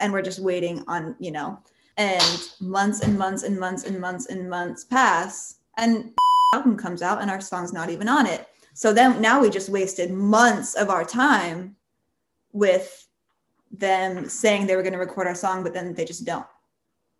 and 0.00 0.12
we're 0.12 0.22
just 0.22 0.40
waiting 0.40 0.84
on, 0.88 1.16
you 1.18 1.30
know, 1.30 1.58
and 1.96 2.50
months 2.60 3.00
and 3.00 3.16
months 3.16 3.42
and 3.44 3.58
months 3.58 3.84
and 3.84 4.00
months 4.00 4.26
and 4.26 4.48
months 4.48 4.84
pass 4.84 5.56
and 5.76 6.12
album 6.54 6.76
comes 6.76 7.02
out 7.02 7.22
and 7.22 7.30
our 7.30 7.40
song's 7.40 7.72
not 7.72 7.90
even 7.90 8.08
on 8.08 8.26
it. 8.26 8.46
So 8.74 8.92
then 8.92 9.22
now 9.22 9.40
we 9.40 9.48
just 9.48 9.70
wasted 9.70 10.10
months 10.10 10.74
of 10.74 10.90
our 10.90 11.04
time 11.04 11.76
with 12.52 13.05
them 13.78 14.28
saying 14.28 14.66
they 14.66 14.76
were 14.76 14.82
going 14.82 14.92
to 14.92 14.98
record 14.98 15.26
our 15.26 15.34
song, 15.34 15.62
but 15.62 15.74
then 15.74 15.94
they 15.94 16.04
just 16.04 16.24
don't. 16.24 16.46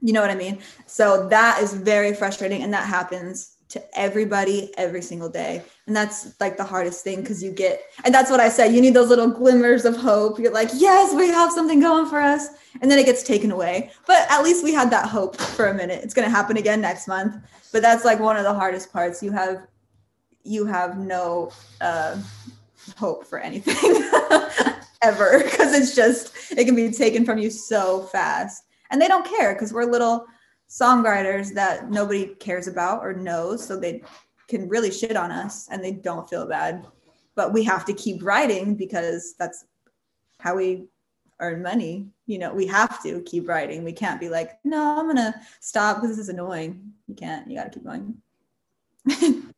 You 0.00 0.12
know 0.12 0.20
what 0.20 0.30
I 0.30 0.34
mean? 0.34 0.59
So 0.86 1.28
that 1.28 1.62
is 1.62 1.72
very 1.74 2.14
frustrating. 2.14 2.62
And 2.62 2.72
that 2.72 2.86
happens 2.86 3.57
to 3.68 3.98
everybody 3.98 4.72
every 4.76 5.02
single 5.02 5.28
day. 5.28 5.62
And 5.86 5.96
that's 5.96 6.38
like 6.40 6.57
the 6.57 6.64
hardest 6.64 7.02
thing 7.02 7.20
because 7.20 7.42
you 7.42 7.50
get, 7.50 7.80
and 8.04 8.14
that's 8.14 8.30
what 8.30 8.38
I 8.38 8.48
said, 8.48 8.72
you 8.72 8.80
need 8.80 8.94
those 8.94 9.09
little 9.09 9.28
glimmers 9.28 9.84
of 9.84 9.96
hope. 9.96 10.38
You're 10.38 10.52
like, 10.52 10.70
yes, 10.74 11.14
we 11.14 11.28
have 11.28 11.50
something 11.50 11.80
going 11.80 12.07
for 12.07 12.20
us. 12.20 12.48
And 12.80 12.90
then 12.90 12.98
it 12.98 13.07
gets 13.07 13.22
taken 13.22 13.50
away. 13.50 13.90
But 14.07 14.30
at 14.30 14.42
least 14.42 14.62
we 14.62 14.72
had 14.72 14.90
that 14.90 15.09
hope 15.09 15.36
for 15.36 15.66
a 15.66 15.74
minute. 15.74 16.04
It's 16.04 16.14
going 16.14 16.26
to 16.26 16.34
happen 16.34 16.57
again 16.57 16.80
next 16.80 17.09
month. 17.09 17.36
But 17.72 17.82
that's 17.82 18.04
like 18.04 18.20
one 18.20 18.36
of 18.36 18.44
the 18.44 18.54
hardest 18.54 18.92
parts. 18.92 19.22
You 19.22 19.32
have, 19.32 19.66
you 20.44 20.64
have 20.66 20.98
no 20.98 21.50
uh, 21.80 22.16
hope 22.96 23.26
for 23.26 23.38
anything. 23.40 23.74
ever 25.03 25.42
because 25.44 25.74
it's 25.74 25.94
just 25.94 26.32
it 26.53 26.64
can 26.64 26.74
be 26.74 26.90
taken 26.90 27.24
from 27.24 27.38
you 27.38 27.51
so 27.51 28.03
fast. 28.05 28.62
And 28.90 29.01
they 29.01 29.09
don't 29.09 29.26
care 29.26 29.55
because 29.55 29.72
we're 29.72 29.84
little 29.84 30.26
songwriters 30.68 31.53
that 31.55 31.90
nobody 31.90 32.34
cares 32.36 32.66
about 32.66 33.03
or 33.03 33.12
knows 33.12 33.66
so 33.66 33.78
they 33.78 34.03
can 34.49 34.68
really 34.68 34.90
shit 34.90 35.16
on 35.16 35.30
us 35.30 35.68
and 35.70 35.82
they 35.82 35.92
don't 35.92 36.28
feel 36.28 36.47
bad. 36.47 36.86
But 37.34 37.53
we 37.53 37.64
have 37.64 37.84
to 37.86 37.92
keep 37.92 38.24
writing 38.24 38.74
because 38.74 39.34
that's 39.38 39.64
how 40.40 40.57
we 40.57 40.86
earn 41.40 41.62
money 41.62 42.09
you 42.26 42.38
know 42.38 42.53
we 42.53 42.66
have 42.66 43.03
to 43.03 43.22
keep 43.22 43.49
writing. 43.49 43.84
We 43.84 43.92
can't 43.92 44.20
be 44.20 44.28
like 44.28 44.59
no 44.64 44.99
i'm 44.99 45.07
gonna 45.07 45.34
stop 45.61 45.97
because 45.97 46.11
this 46.11 46.18
is 46.18 46.28
annoying. 46.28 46.92
You 47.07 47.14
can't 47.14 47.49
you 47.49 47.57
gotta 47.57 47.70
keep 47.70 47.84
going. 47.84 48.16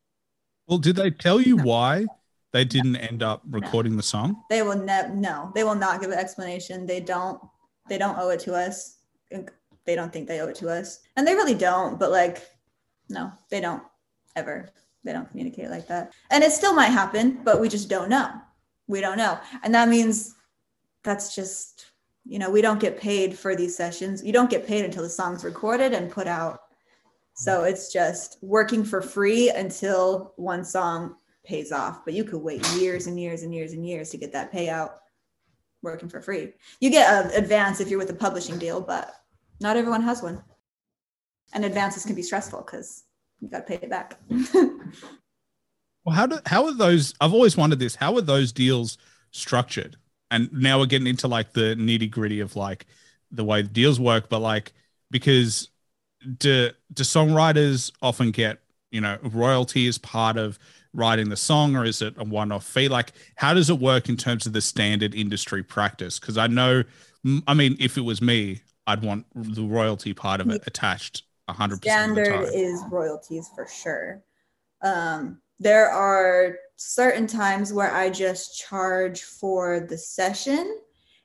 Well 0.66 0.76
did 0.76 0.96
they 0.96 1.10
tell 1.10 1.40
you 1.40 1.56
why 1.56 2.04
they 2.52 2.64
didn't 2.64 2.96
end 2.96 3.22
up 3.22 3.42
recording 3.50 3.92
no. 3.92 3.98
the 3.98 4.02
song. 4.02 4.42
They 4.48 4.62
will 4.62 4.78
never. 4.78 5.14
No, 5.14 5.52
they 5.54 5.64
will 5.64 5.74
not 5.74 6.00
give 6.00 6.10
an 6.10 6.18
explanation. 6.18 6.86
They 6.86 7.00
don't. 7.00 7.40
They 7.88 7.98
don't 7.98 8.18
owe 8.18 8.30
it 8.30 8.40
to 8.40 8.54
us. 8.54 8.98
They 9.30 9.94
don't 9.94 10.12
think 10.12 10.28
they 10.28 10.40
owe 10.40 10.48
it 10.48 10.56
to 10.56 10.68
us, 10.68 11.00
and 11.16 11.26
they 11.26 11.34
really 11.34 11.54
don't. 11.54 11.98
But 11.98 12.10
like, 12.10 12.46
no, 13.08 13.32
they 13.50 13.60
don't 13.60 13.82
ever. 14.36 14.70
They 15.04 15.12
don't 15.12 15.28
communicate 15.28 15.70
like 15.70 15.86
that, 15.88 16.12
and 16.30 16.42
it 16.42 16.52
still 16.52 16.74
might 16.74 16.86
happen, 16.86 17.40
but 17.44 17.60
we 17.60 17.68
just 17.68 17.88
don't 17.88 18.08
know. 18.08 18.30
We 18.86 19.00
don't 19.00 19.18
know, 19.18 19.38
and 19.62 19.74
that 19.74 19.88
means 19.88 20.34
that's 21.04 21.34
just 21.34 21.86
you 22.24 22.38
know 22.38 22.50
we 22.50 22.62
don't 22.62 22.80
get 22.80 22.98
paid 22.98 23.38
for 23.38 23.54
these 23.54 23.76
sessions. 23.76 24.24
You 24.24 24.32
don't 24.32 24.50
get 24.50 24.66
paid 24.66 24.84
until 24.84 25.02
the 25.02 25.10
song's 25.10 25.44
recorded 25.44 25.92
and 25.92 26.10
put 26.10 26.26
out. 26.26 26.60
So 27.34 27.62
it's 27.62 27.92
just 27.92 28.38
working 28.42 28.82
for 28.82 29.00
free 29.00 29.50
until 29.50 30.32
one 30.36 30.64
song 30.64 31.14
pays 31.48 31.72
off, 31.72 32.04
but 32.04 32.14
you 32.14 32.22
could 32.22 32.42
wait 32.42 32.64
years 32.74 33.06
and 33.06 33.18
years 33.18 33.42
and 33.42 33.54
years 33.54 33.72
and 33.72 33.84
years 33.84 34.10
to 34.10 34.18
get 34.18 34.32
that 34.32 34.52
payout 34.52 34.90
working 35.82 36.08
for 36.08 36.20
free. 36.20 36.52
You 36.80 36.90
get 36.90 37.26
an 37.26 37.42
advance 37.42 37.80
if 37.80 37.88
you're 37.88 37.98
with 37.98 38.10
a 38.10 38.14
publishing 38.14 38.58
deal, 38.58 38.80
but 38.80 39.12
not 39.60 39.76
everyone 39.76 40.02
has 40.02 40.22
one. 40.22 40.42
And 41.54 41.64
advances 41.64 42.04
can 42.04 42.14
be 42.14 42.22
stressful 42.22 42.60
because 42.60 43.04
you 43.40 43.48
got 43.48 43.66
to 43.66 43.78
pay 43.78 43.80
it 43.82 43.88
back. 43.88 44.20
well, 46.04 46.14
how 46.14 46.26
do 46.26 46.38
how 46.44 46.66
are 46.66 46.74
those? 46.74 47.14
I've 47.20 47.32
always 47.32 47.56
wondered 47.56 47.78
this. 47.78 47.94
How 47.94 48.14
are 48.16 48.20
those 48.20 48.52
deals 48.52 48.98
structured? 49.30 49.96
And 50.30 50.52
now 50.52 50.78
we're 50.78 50.86
getting 50.86 51.06
into 51.06 51.26
like 51.26 51.54
the 51.54 51.74
nitty 51.76 52.10
gritty 52.10 52.40
of 52.40 52.54
like 52.54 52.84
the 53.30 53.44
way 53.44 53.62
the 53.62 53.68
deals 53.68 53.98
work, 53.98 54.28
but 54.28 54.40
like 54.40 54.74
because 55.10 55.70
do 56.36 56.70
do 56.92 57.02
songwriters 57.02 57.90
often 58.02 58.30
get 58.30 58.58
you 58.90 59.00
know 59.00 59.16
royalty 59.22 59.88
as 59.88 59.96
part 59.96 60.36
of 60.36 60.58
writing 60.94 61.28
the 61.28 61.36
song 61.36 61.76
or 61.76 61.84
is 61.84 62.02
it 62.02 62.14
a 62.16 62.24
one-off 62.24 62.64
fee? 62.64 62.88
Like 62.88 63.12
how 63.36 63.54
does 63.54 63.70
it 63.70 63.78
work 63.78 64.08
in 64.08 64.16
terms 64.16 64.46
of 64.46 64.52
the 64.52 64.60
standard 64.60 65.14
industry 65.14 65.62
practice? 65.62 66.18
Because 66.18 66.38
i 66.38 66.46
know 66.46 66.82
i 67.46 67.52
mean 67.52 67.76
if 67.80 67.98
it 67.98 68.02
was 68.02 68.22
me 68.22 68.60
i'd 68.86 69.02
want 69.02 69.26
the 69.34 69.64
royalty 69.64 70.14
part 70.14 70.40
of 70.40 70.48
it 70.48 70.62
attached 70.66 71.24
100% 71.48 71.80
standard 71.80 72.50
is 72.52 72.82
royalties 72.90 73.50
for 73.54 73.66
sure. 73.66 74.22
Um, 74.82 75.40
there 75.58 75.90
are 75.90 76.56
certain 76.76 77.26
times 77.26 77.72
where 77.72 77.92
i 77.92 78.08
just 78.08 78.58
charge 78.58 79.22
for 79.22 79.80
the 79.80 79.98
session. 79.98 80.78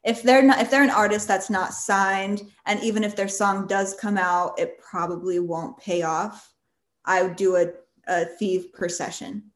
If 0.04 0.24
they're 0.24 0.42
not 0.42 0.60
if 0.60 0.72
they're 0.72 0.84
an 0.84 0.90
artist 0.90 1.28
that's 1.28 1.50
not 1.50 1.74
signed 1.74 2.42
and 2.66 2.80
even 2.82 3.04
if 3.04 3.16
their 3.16 3.28
song 3.28 3.68
does 3.68 3.96
come 4.00 4.18
out 4.18 4.60
it 4.60 4.80
probably 4.80 5.40
won't 5.40 5.78
pay 5.78 6.02
off. 6.02 6.52
I 7.06 7.22
would 7.22 7.36
do 7.36 7.58
a, 7.58 7.68
a 8.08 8.26
fee 8.26 8.70
per 8.74 8.90
session 8.90 9.52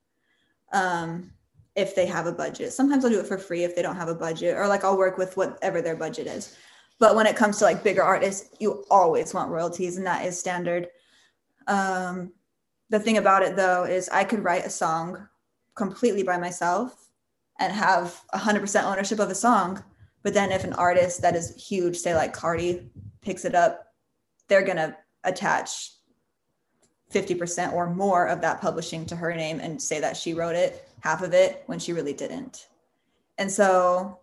um, 0.73 1.31
if 1.75 1.95
they 1.95 2.05
have 2.05 2.25
a 2.25 2.31
budget. 2.31 2.73
Sometimes 2.73 3.05
I'll 3.05 3.11
do 3.11 3.19
it 3.19 3.27
for 3.27 3.37
free 3.37 3.63
if 3.63 3.75
they 3.75 3.81
don't 3.81 3.95
have 3.95 4.09
a 4.09 4.15
budget, 4.15 4.55
or 4.57 4.67
like 4.67 4.83
I'll 4.83 4.97
work 4.97 5.17
with 5.17 5.37
whatever 5.37 5.81
their 5.81 5.95
budget 5.95 6.27
is. 6.27 6.57
But 6.99 7.15
when 7.15 7.27
it 7.27 7.35
comes 7.35 7.59
to 7.59 7.65
like 7.65 7.83
bigger 7.83 8.03
artists, 8.03 8.49
you 8.59 8.83
always 8.89 9.33
want 9.33 9.51
royalties, 9.51 9.97
and 9.97 10.05
that 10.07 10.25
is 10.25 10.39
standard. 10.39 10.87
Um, 11.67 12.33
the 12.89 12.99
thing 12.99 13.17
about 13.17 13.43
it 13.43 13.55
though 13.55 13.83
is 13.83 14.09
I 14.09 14.23
could 14.23 14.43
write 14.43 14.65
a 14.65 14.69
song 14.69 15.27
completely 15.75 16.23
by 16.23 16.37
myself 16.37 17.09
and 17.59 17.73
have 17.73 18.21
100% 18.33 18.83
ownership 18.83 19.19
of 19.19 19.29
a 19.29 19.35
song, 19.35 19.83
But 20.23 20.33
then 20.33 20.51
if 20.51 20.63
an 20.63 20.73
artist 20.73 21.21
that 21.21 21.35
is 21.35 21.55
huge, 21.55 21.97
say 21.97 22.15
like 22.15 22.33
Cardi, 22.33 22.89
picks 23.21 23.45
it 23.45 23.55
up, 23.55 23.93
they're 24.47 24.65
gonna 24.65 24.97
attach 25.23 25.91
50% 27.13 27.73
or 27.73 27.93
more 27.93 28.27
of 28.27 28.41
that 28.41 28.61
publishing 28.61 29.05
to 29.05 29.15
her 29.15 29.33
name 29.33 29.59
and 29.59 29.81
say 29.81 29.99
that 29.99 30.17
she 30.17 30.33
wrote 30.33 30.55
it, 30.55 30.89
half 30.99 31.21
of 31.21 31.33
it, 31.33 31.63
when 31.67 31.79
she 31.79 31.93
really 31.93 32.13
didn't. 32.13 32.67
And 33.37 33.51
so 33.51 34.19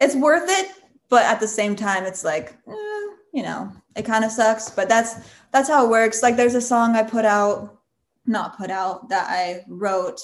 it's 0.00 0.14
worth 0.14 0.48
it, 0.48 0.72
but 1.08 1.24
at 1.24 1.40
the 1.40 1.48
same 1.48 1.76
time, 1.76 2.04
it's 2.04 2.24
like, 2.24 2.56
eh, 2.68 3.06
you 3.32 3.42
know, 3.42 3.72
it 3.96 4.04
kind 4.04 4.24
of 4.24 4.30
sucks. 4.30 4.70
But 4.70 4.88
that's 4.88 5.14
that's 5.52 5.68
how 5.68 5.84
it 5.84 5.90
works. 5.90 6.22
Like 6.22 6.36
there's 6.36 6.54
a 6.54 6.60
song 6.60 6.96
I 6.96 7.02
put 7.02 7.24
out, 7.24 7.78
not 8.26 8.56
put 8.56 8.70
out, 8.70 9.08
that 9.08 9.26
I 9.28 9.64
wrote 9.68 10.20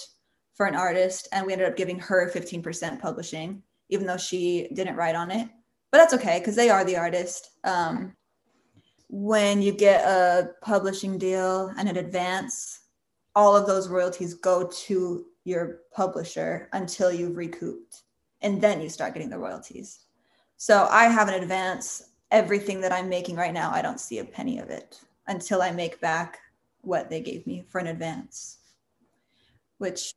for 0.55 0.67
an 0.67 0.75
artist, 0.75 1.29
and 1.33 1.47
we 1.47 1.53
ended 1.53 1.69
up 1.69 1.77
giving 1.77 1.99
her 2.01 2.31
15% 2.31 3.01
publishing, 3.01 3.63
even 3.91 4.07
though 4.07 4.17
she 4.17 4.69
didn't 4.75 4.97
write 4.97 5.15
on 5.15 5.31
it. 5.31 5.49
But 5.91 5.99
that's 5.99 6.15
okay 6.15 6.39
because 6.41 6.57
they 6.57 6.69
are 6.69 6.85
the 6.85 6.97
artist. 6.97 7.51
Um, 7.65 8.15
when 9.09 9.63
you 9.63 9.73
get 9.73 10.05
a 10.05 10.51
publishing 10.63 11.19
deal 11.19 11.73
and 11.79 11.89
an 11.89 11.97
advance, 11.97 12.81
all 13.35 13.57
of 13.57 13.67
those 13.67 13.89
royalties 13.89 14.35
go 14.35 14.67
to 14.67 15.25
your 15.45 15.81
publisher 15.93 16.69
until 16.73 17.13
you've 17.13 17.37
recouped, 17.37 18.03
and 18.43 18.61
then 18.61 18.81
you 18.81 18.89
start 18.89 19.15
getting 19.15 19.31
the 19.31 19.39
royalties. 19.39 20.01
So 20.57 20.87
I 20.91 21.05
have 21.05 21.29
an 21.29 21.43
advance. 21.43 22.05
Everything 22.31 22.83
that 22.83 22.93
I'm 22.93 23.09
making 23.09 23.37
right 23.37 23.55
now, 23.55 23.71
I 23.71 23.81
don't 23.81 24.01
see 24.01 24.19
a 24.19 24.25
penny 24.25 24.59
of 24.59 24.69
it 24.69 25.01
until 25.29 25.63
I 25.63 25.71
make 25.71 25.99
back 26.01 26.39
what 26.83 27.09
they 27.09 27.21
gave 27.21 27.47
me 27.47 27.65
for 27.69 27.79
an 27.79 27.87
advance. 27.87 28.59
Which 29.79 30.13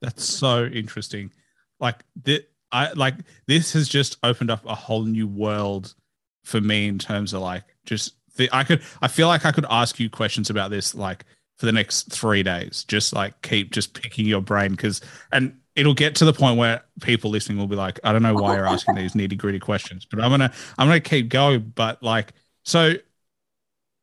that's 0.00 0.24
so 0.24 0.64
interesting. 0.64 1.30
Like 1.78 2.04
that, 2.24 2.50
I 2.72 2.92
like 2.92 3.14
this 3.46 3.72
has 3.74 3.88
just 3.88 4.16
opened 4.24 4.50
up 4.50 4.66
a 4.66 4.74
whole 4.74 5.04
new 5.04 5.28
world 5.28 5.94
for 6.42 6.60
me 6.60 6.88
in 6.88 6.98
terms 6.98 7.32
of 7.32 7.42
like 7.42 7.69
just 7.90 8.14
the, 8.36 8.48
I 8.52 8.64
could 8.64 8.82
I 9.02 9.08
feel 9.08 9.28
like 9.28 9.44
I 9.44 9.52
could 9.52 9.66
ask 9.68 10.00
you 10.00 10.08
questions 10.08 10.48
about 10.48 10.70
this 10.70 10.94
like 10.94 11.26
for 11.58 11.66
the 11.66 11.72
next 11.72 12.10
three 12.10 12.42
days. 12.42 12.84
Just 12.88 13.12
like 13.12 13.40
keep 13.42 13.70
just 13.70 13.92
picking 13.92 14.24
your 14.24 14.40
brain 14.40 14.70
because 14.70 15.02
and 15.32 15.58
it'll 15.76 15.94
get 15.94 16.14
to 16.16 16.24
the 16.24 16.32
point 16.32 16.56
where 16.56 16.82
people 17.02 17.30
listening 17.30 17.58
will 17.58 17.66
be 17.66 17.76
like, 17.76 18.00
I 18.02 18.12
don't 18.12 18.22
know 18.22 18.34
why 18.34 18.56
you're 18.56 18.66
asking 18.66 18.94
these 18.94 19.12
nitty 19.12 19.36
gritty 19.36 19.58
questions, 19.58 20.06
but 20.10 20.20
I'm 20.20 20.30
gonna 20.30 20.52
I'm 20.78 20.88
gonna 20.88 21.00
keep 21.00 21.28
going. 21.28 21.72
But 21.74 22.02
like 22.02 22.32
so 22.64 22.94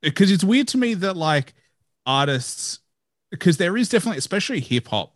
because 0.01 0.31
it's 0.31 0.43
weird 0.43 0.67
to 0.69 0.77
me 0.77 0.93
that 0.95 1.17
like 1.17 1.53
artists 2.05 2.79
because 3.31 3.57
there 3.57 3.75
is 3.75 3.89
definitely 3.89 4.17
especially 4.17 4.59
hip 4.59 4.87
hop 4.87 5.13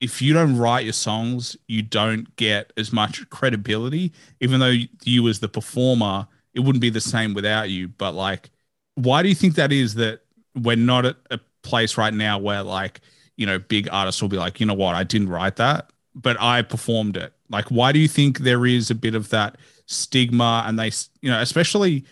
if 0.00 0.20
you 0.20 0.32
don't 0.32 0.56
write 0.56 0.84
your 0.84 0.92
songs 0.92 1.56
you 1.68 1.82
don't 1.82 2.34
get 2.36 2.72
as 2.76 2.92
much 2.92 3.28
credibility 3.30 4.12
even 4.40 4.58
though 4.58 4.74
you 5.04 5.28
as 5.28 5.38
the 5.38 5.48
performer 5.48 6.26
it 6.54 6.60
wouldn't 6.60 6.80
be 6.80 6.90
the 6.90 7.00
same 7.00 7.34
without 7.34 7.70
you. 7.70 7.88
But 7.88 8.12
like, 8.12 8.50
why 8.94 9.22
do 9.22 9.28
you 9.28 9.34
think 9.34 9.56
that 9.56 9.72
is 9.72 9.94
that 9.94 10.20
we're 10.54 10.76
not 10.76 11.04
at 11.04 11.16
a 11.30 11.40
place 11.62 11.98
right 11.98 12.14
now 12.14 12.38
where 12.38 12.62
like, 12.62 13.00
you 13.36 13.46
know, 13.46 13.58
big 13.58 13.88
artists 13.90 14.22
will 14.22 14.28
be 14.28 14.36
like, 14.36 14.60
you 14.60 14.66
know 14.66 14.74
what, 14.74 14.94
I 14.94 15.02
didn't 15.04 15.28
write 15.28 15.56
that, 15.56 15.90
but 16.14 16.40
I 16.40 16.62
performed 16.62 17.16
it. 17.16 17.32
Like, 17.50 17.66
why 17.66 17.92
do 17.92 17.98
you 17.98 18.08
think 18.08 18.38
there 18.38 18.66
is 18.66 18.90
a 18.90 18.94
bit 18.94 19.14
of 19.14 19.30
that 19.30 19.56
stigma? 19.86 20.64
And 20.66 20.78
they, 20.78 20.92
you 21.20 21.30
know, 21.30 21.40
especially 21.40 22.04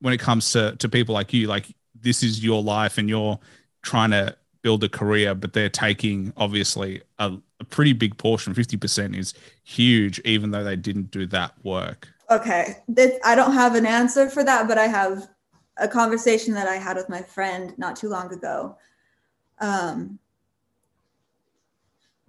when 0.00 0.12
it 0.12 0.18
comes 0.18 0.50
to 0.52 0.76
to 0.76 0.88
people 0.88 1.14
like 1.14 1.32
you, 1.32 1.46
like 1.46 1.66
this 1.98 2.22
is 2.22 2.44
your 2.44 2.62
life 2.62 2.98
and 2.98 3.08
you're 3.08 3.38
trying 3.82 4.10
to 4.10 4.36
build 4.62 4.82
a 4.82 4.88
career, 4.88 5.34
but 5.34 5.52
they're 5.52 5.68
taking 5.68 6.32
obviously 6.36 7.00
a, 7.18 7.32
a 7.60 7.64
pretty 7.64 7.92
big 7.92 8.18
portion. 8.18 8.52
Fifty 8.52 8.76
percent 8.76 9.14
is 9.14 9.32
huge, 9.62 10.18
even 10.24 10.50
though 10.50 10.64
they 10.64 10.76
didn't 10.76 11.10
do 11.10 11.26
that 11.26 11.52
work. 11.62 12.08
Okay. 12.30 12.78
This, 12.88 13.18
I 13.24 13.34
don't 13.34 13.52
have 13.52 13.74
an 13.74 13.86
answer 13.86 14.28
for 14.28 14.42
that, 14.44 14.66
but 14.66 14.78
I 14.78 14.86
have 14.86 15.28
a 15.76 15.86
conversation 15.86 16.54
that 16.54 16.66
I 16.66 16.76
had 16.76 16.96
with 16.96 17.08
my 17.08 17.22
friend 17.22 17.74
not 17.78 17.96
too 17.96 18.08
long 18.08 18.32
ago. 18.32 18.76
Um, 19.60 20.18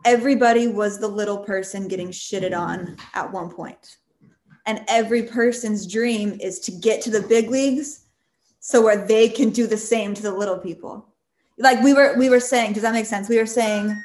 everybody 0.05 0.67
was 0.67 0.99
the 0.99 1.07
little 1.07 1.39
person 1.39 1.87
getting 1.87 2.09
shitted 2.09 2.57
on 2.57 2.97
at 3.13 3.31
one 3.31 3.49
point. 3.49 3.97
And 4.65 4.83
every 4.87 5.23
person's 5.23 5.91
dream 5.91 6.37
is 6.41 6.59
to 6.61 6.71
get 6.71 7.01
to 7.03 7.09
the 7.09 7.21
big 7.21 7.49
leagues 7.49 8.05
so 8.59 8.81
where 8.81 9.07
they 9.07 9.29
can 9.29 9.49
do 9.49 9.65
the 9.65 9.77
same 9.77 10.13
to 10.13 10.21
the 10.21 10.31
little 10.31 10.57
people. 10.57 11.07
Like 11.57 11.81
we 11.81 11.93
were 11.93 12.15
we 12.17 12.29
were 12.29 12.39
saying, 12.39 12.73
does 12.73 12.83
that 12.83 12.93
make 12.93 13.05
sense? 13.05 13.29
We 13.29 13.37
were 13.37 13.45
saying 13.45 13.95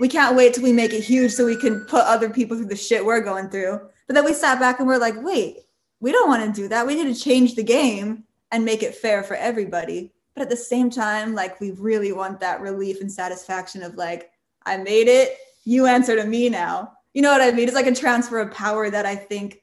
we 0.00 0.08
can't 0.08 0.36
wait 0.36 0.54
till 0.54 0.64
we 0.64 0.72
make 0.72 0.92
it 0.92 1.02
huge 1.02 1.32
so 1.32 1.46
we 1.46 1.56
can 1.56 1.84
put 1.86 2.02
other 2.02 2.28
people 2.28 2.56
through 2.56 2.66
the 2.66 2.76
shit 2.76 3.04
we're 3.04 3.20
going 3.20 3.48
through. 3.48 3.80
But 4.06 4.14
then 4.14 4.24
we 4.24 4.34
sat 4.34 4.60
back 4.60 4.78
and 4.78 4.88
we're 4.88 4.98
like, 4.98 5.22
wait, 5.22 5.58
we 6.00 6.12
don't 6.12 6.28
want 6.28 6.44
to 6.44 6.60
do 6.60 6.68
that. 6.68 6.86
We 6.86 6.94
need 6.94 7.14
to 7.14 7.20
change 7.20 7.54
the 7.54 7.62
game 7.62 8.24
and 8.50 8.64
make 8.64 8.82
it 8.82 8.94
fair 8.94 9.22
for 9.22 9.34
everybody. 9.34 10.12
But 10.34 10.42
at 10.42 10.50
the 10.50 10.56
same 10.56 10.90
time, 10.90 11.34
like 11.34 11.60
we 11.60 11.70
really 11.72 12.12
want 12.12 12.40
that 12.40 12.60
relief 12.60 13.00
and 13.00 13.10
satisfaction 13.10 13.82
of 13.82 13.94
like, 13.94 14.30
I 14.66 14.76
made 14.76 15.08
it, 15.08 15.38
you 15.64 15.86
answer 15.86 16.16
to 16.16 16.24
me 16.24 16.48
now. 16.48 16.92
You 17.14 17.22
know 17.22 17.30
what 17.30 17.40
I 17.40 17.52
mean? 17.52 17.66
It's 17.66 17.76
like 17.76 17.86
a 17.86 17.94
transfer 17.94 18.40
of 18.40 18.52
power 18.52 18.90
that 18.90 19.06
I 19.06 19.16
think 19.16 19.62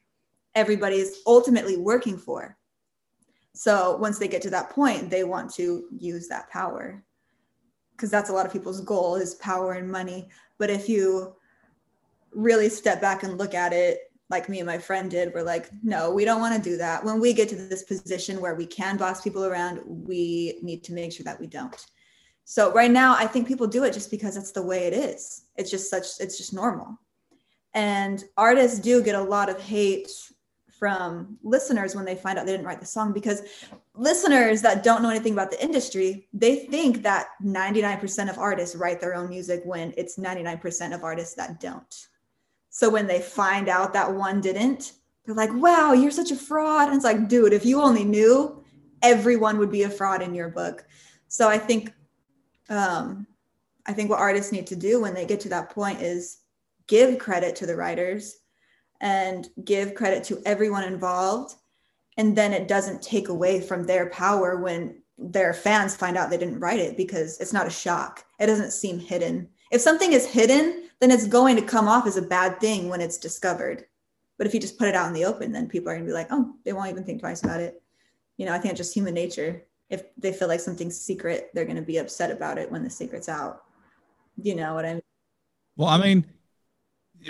everybody 0.56 0.98
is 0.98 1.20
ultimately 1.28 1.78
working 1.78 2.18
for. 2.18 2.58
So 3.54 3.98
once 3.98 4.18
they 4.18 4.28
get 4.28 4.42
to 4.44 4.50
that 4.52 4.70
point, 4.70 5.10
they 5.10 5.24
want 5.24 5.54
to 5.56 5.86
use 5.92 6.28
that 6.30 6.50
power 6.50 7.04
because 7.92 8.10
that's 8.10 8.30
a 8.30 8.34
lot 8.34 8.46
of 8.46 8.54
people's 8.54 8.82
goal 8.82 9.16
is 9.16 9.36
power 9.36 9.74
and 9.74 9.92
money. 9.92 10.30
But 10.58 10.70
if 10.70 10.90
you 10.90 11.36
really 12.34 12.70
step 12.70 13.02
back 13.02 13.24
and 13.24 13.38
look 13.38 13.54
at 13.54 13.74
it 13.74 14.11
like 14.32 14.50
me 14.50 14.60
and 14.60 14.66
my 14.66 14.80
friend 14.80 15.12
did, 15.12 15.34
we're 15.34 15.44
like, 15.44 15.70
no, 15.84 16.10
we 16.10 16.26
don't 16.26 16.42
want 16.42 16.56
to 16.56 16.70
do 16.70 16.78
that. 16.78 17.04
When 17.04 17.20
we 17.20 17.34
get 17.34 17.50
to 17.50 17.56
this 17.56 17.84
position 17.84 18.42
where 18.42 18.56
we 18.56 18.66
can 18.66 18.98
boss 18.98 19.22
people 19.22 19.46
around, 19.46 19.82
we 19.86 20.58
need 20.64 20.84
to 20.86 20.94
make 20.94 21.12
sure 21.12 21.26
that 21.26 21.40
we 21.40 21.46
don't. 21.46 21.86
So 22.46 22.74
right 22.74 22.90
now, 22.90 23.16
I 23.16 23.28
think 23.28 23.48
people 23.48 23.68
do 23.68 23.84
it 23.84 23.94
just 23.94 24.10
because 24.10 24.38
it's 24.38 24.52
the 24.52 24.64
way 24.64 24.88
it 24.88 24.94
is. 24.94 25.44
It's 25.56 25.70
just 25.70 25.90
such, 25.90 26.08
it's 26.20 26.38
just 26.38 26.54
normal. 26.54 26.98
And 27.74 28.24
artists 28.38 28.80
do 28.80 29.04
get 29.04 29.16
a 29.16 29.22
lot 29.22 29.50
of 29.50 29.62
hate 29.62 30.10
from 30.80 31.38
listeners 31.44 31.96
when 31.96 32.06
they 32.06 32.16
find 32.16 32.40
out 32.40 32.46
they 32.46 32.52
didn't 32.52 32.66
write 32.66 32.80
the 32.80 32.86
song 32.86 33.14
because 33.14 33.44
listeners 33.94 34.64
that 34.64 34.82
don't 34.84 35.04
know 35.04 35.12
anything 35.12 35.34
about 35.34 35.52
the 35.52 35.64
industry, 35.64 36.28
they 36.34 36.56
think 36.66 37.04
that 37.04 37.28
99% 37.44 38.30
of 38.30 38.40
artists 38.40 38.76
write 38.76 39.00
their 39.00 39.14
own 39.14 39.30
music 39.30 39.62
when 39.64 39.94
it's 39.96 40.18
99% 40.18 40.96
of 40.96 41.04
artists 41.04 41.36
that 41.36 41.60
don't. 41.60 42.08
So 42.72 42.90
when 42.90 43.06
they 43.06 43.22
find 43.22 43.70
out 43.70 43.94
that 43.94 44.12
one 44.12 44.42
didn't, 44.42 44.94
they're 45.26 45.36
like, 45.36 45.54
wow, 45.54 45.94
you're 45.94 46.10
such 46.10 46.32
a 46.32 46.36
fraud. 46.36 46.88
And 46.88 46.96
it's 46.96 47.06
like, 47.06 47.28
dude, 47.28 47.54
if 47.54 47.66
you 47.66 47.82
only 47.82 48.04
knew, 48.04 48.64
everyone 49.04 49.60
would 49.60 49.72
be 49.72 49.84
a 49.84 49.90
fraud 49.90 50.22
in 50.22 50.34
your 50.34 50.50
book. 50.50 50.86
So 51.28 51.48
I 51.48 51.58
think 51.58 51.94
um, 52.70 53.28
I 53.86 53.94
think 53.94 54.10
what 54.10 54.20
artists 54.20 54.52
need 54.52 54.68
to 54.68 54.76
do 54.76 55.02
when 55.02 55.14
they 55.14 55.26
get 55.26 55.40
to 55.42 55.50
that 55.50 55.70
point 55.70 56.02
is 56.02 56.40
give 56.88 57.20
credit 57.20 57.56
to 57.58 57.66
the 57.66 57.76
writers 57.76 58.38
and 59.02 59.50
give 59.66 59.96
credit 59.96 60.24
to 60.26 60.42
everyone 60.46 60.84
involved. 60.84 61.56
And 62.18 62.36
then 62.36 62.54
it 62.54 62.68
doesn't 62.68 63.02
take 63.02 63.30
away 63.30 63.60
from 63.60 63.84
their 63.84 64.10
power 64.10 64.60
when 64.62 65.02
their 65.18 65.54
fans 65.54 65.96
find 65.96 66.18
out 66.18 66.30
they 66.30 66.38
didn't 66.38 66.60
write 66.60 66.80
it 66.80 66.98
because 66.98 67.40
it's 67.40 67.54
not 67.54 67.68
a 67.68 67.72
shock. 67.72 68.24
It 68.40 68.48
doesn't 68.48 68.72
seem 68.72 69.00
hidden. 69.00 69.50
If 69.72 69.82
something 69.82 70.14
is 70.14 70.26
hidden, 70.26 70.90
then 71.02 71.12
it's 71.12 71.28
going 71.28 71.56
to 71.56 71.62
come 71.64 71.88
off 71.88 72.06
as 72.06 72.16
a 72.16 72.22
bad 72.22 72.60
thing 72.60 72.88
when 72.88 73.02
it's 73.02 73.18
discovered. 73.18 73.86
But 74.38 74.48
if 74.48 74.54
you 74.54 74.60
just 74.60 74.78
put 74.78 74.88
it 74.88 74.96
out 74.96 75.08
in 75.08 75.14
the 75.14 75.26
open, 75.26 75.52
then 75.52 75.68
people 75.68 75.90
are 75.90 75.96
going 75.96 76.06
to 76.06 76.10
be 76.10 76.14
like, 76.14 76.28
oh, 76.30 76.54
they 76.64 76.74
won't 76.74 76.90
even 76.90 77.04
think 77.04 77.20
twice 77.20 77.44
about 77.44 77.60
it. 77.60 77.82
You 78.38 78.46
know, 78.46 78.54
I 78.54 78.60
think 78.60 78.72
it's 78.72 78.80
just 78.80 78.94
human 78.94 79.16
nature. 79.16 79.64
If 79.90 80.04
they 80.16 80.32
feel 80.32 80.48
like 80.48 80.60
something's 80.60 81.00
secret, 81.00 81.50
they're 81.54 81.66
going 81.66 81.76
to 81.76 81.82
be 81.82 81.98
upset 81.98 82.32
about 82.32 82.58
it 82.58 82.72
when 82.72 82.84
the 82.84 82.90
secret's 82.90 83.28
out. 83.28 83.64
You 84.42 84.56
know 84.56 84.74
what 84.76 84.86
I 84.86 84.94
mean? 84.94 85.02
Well, 85.76 85.90
I 85.90 85.98
mean, 85.98 86.26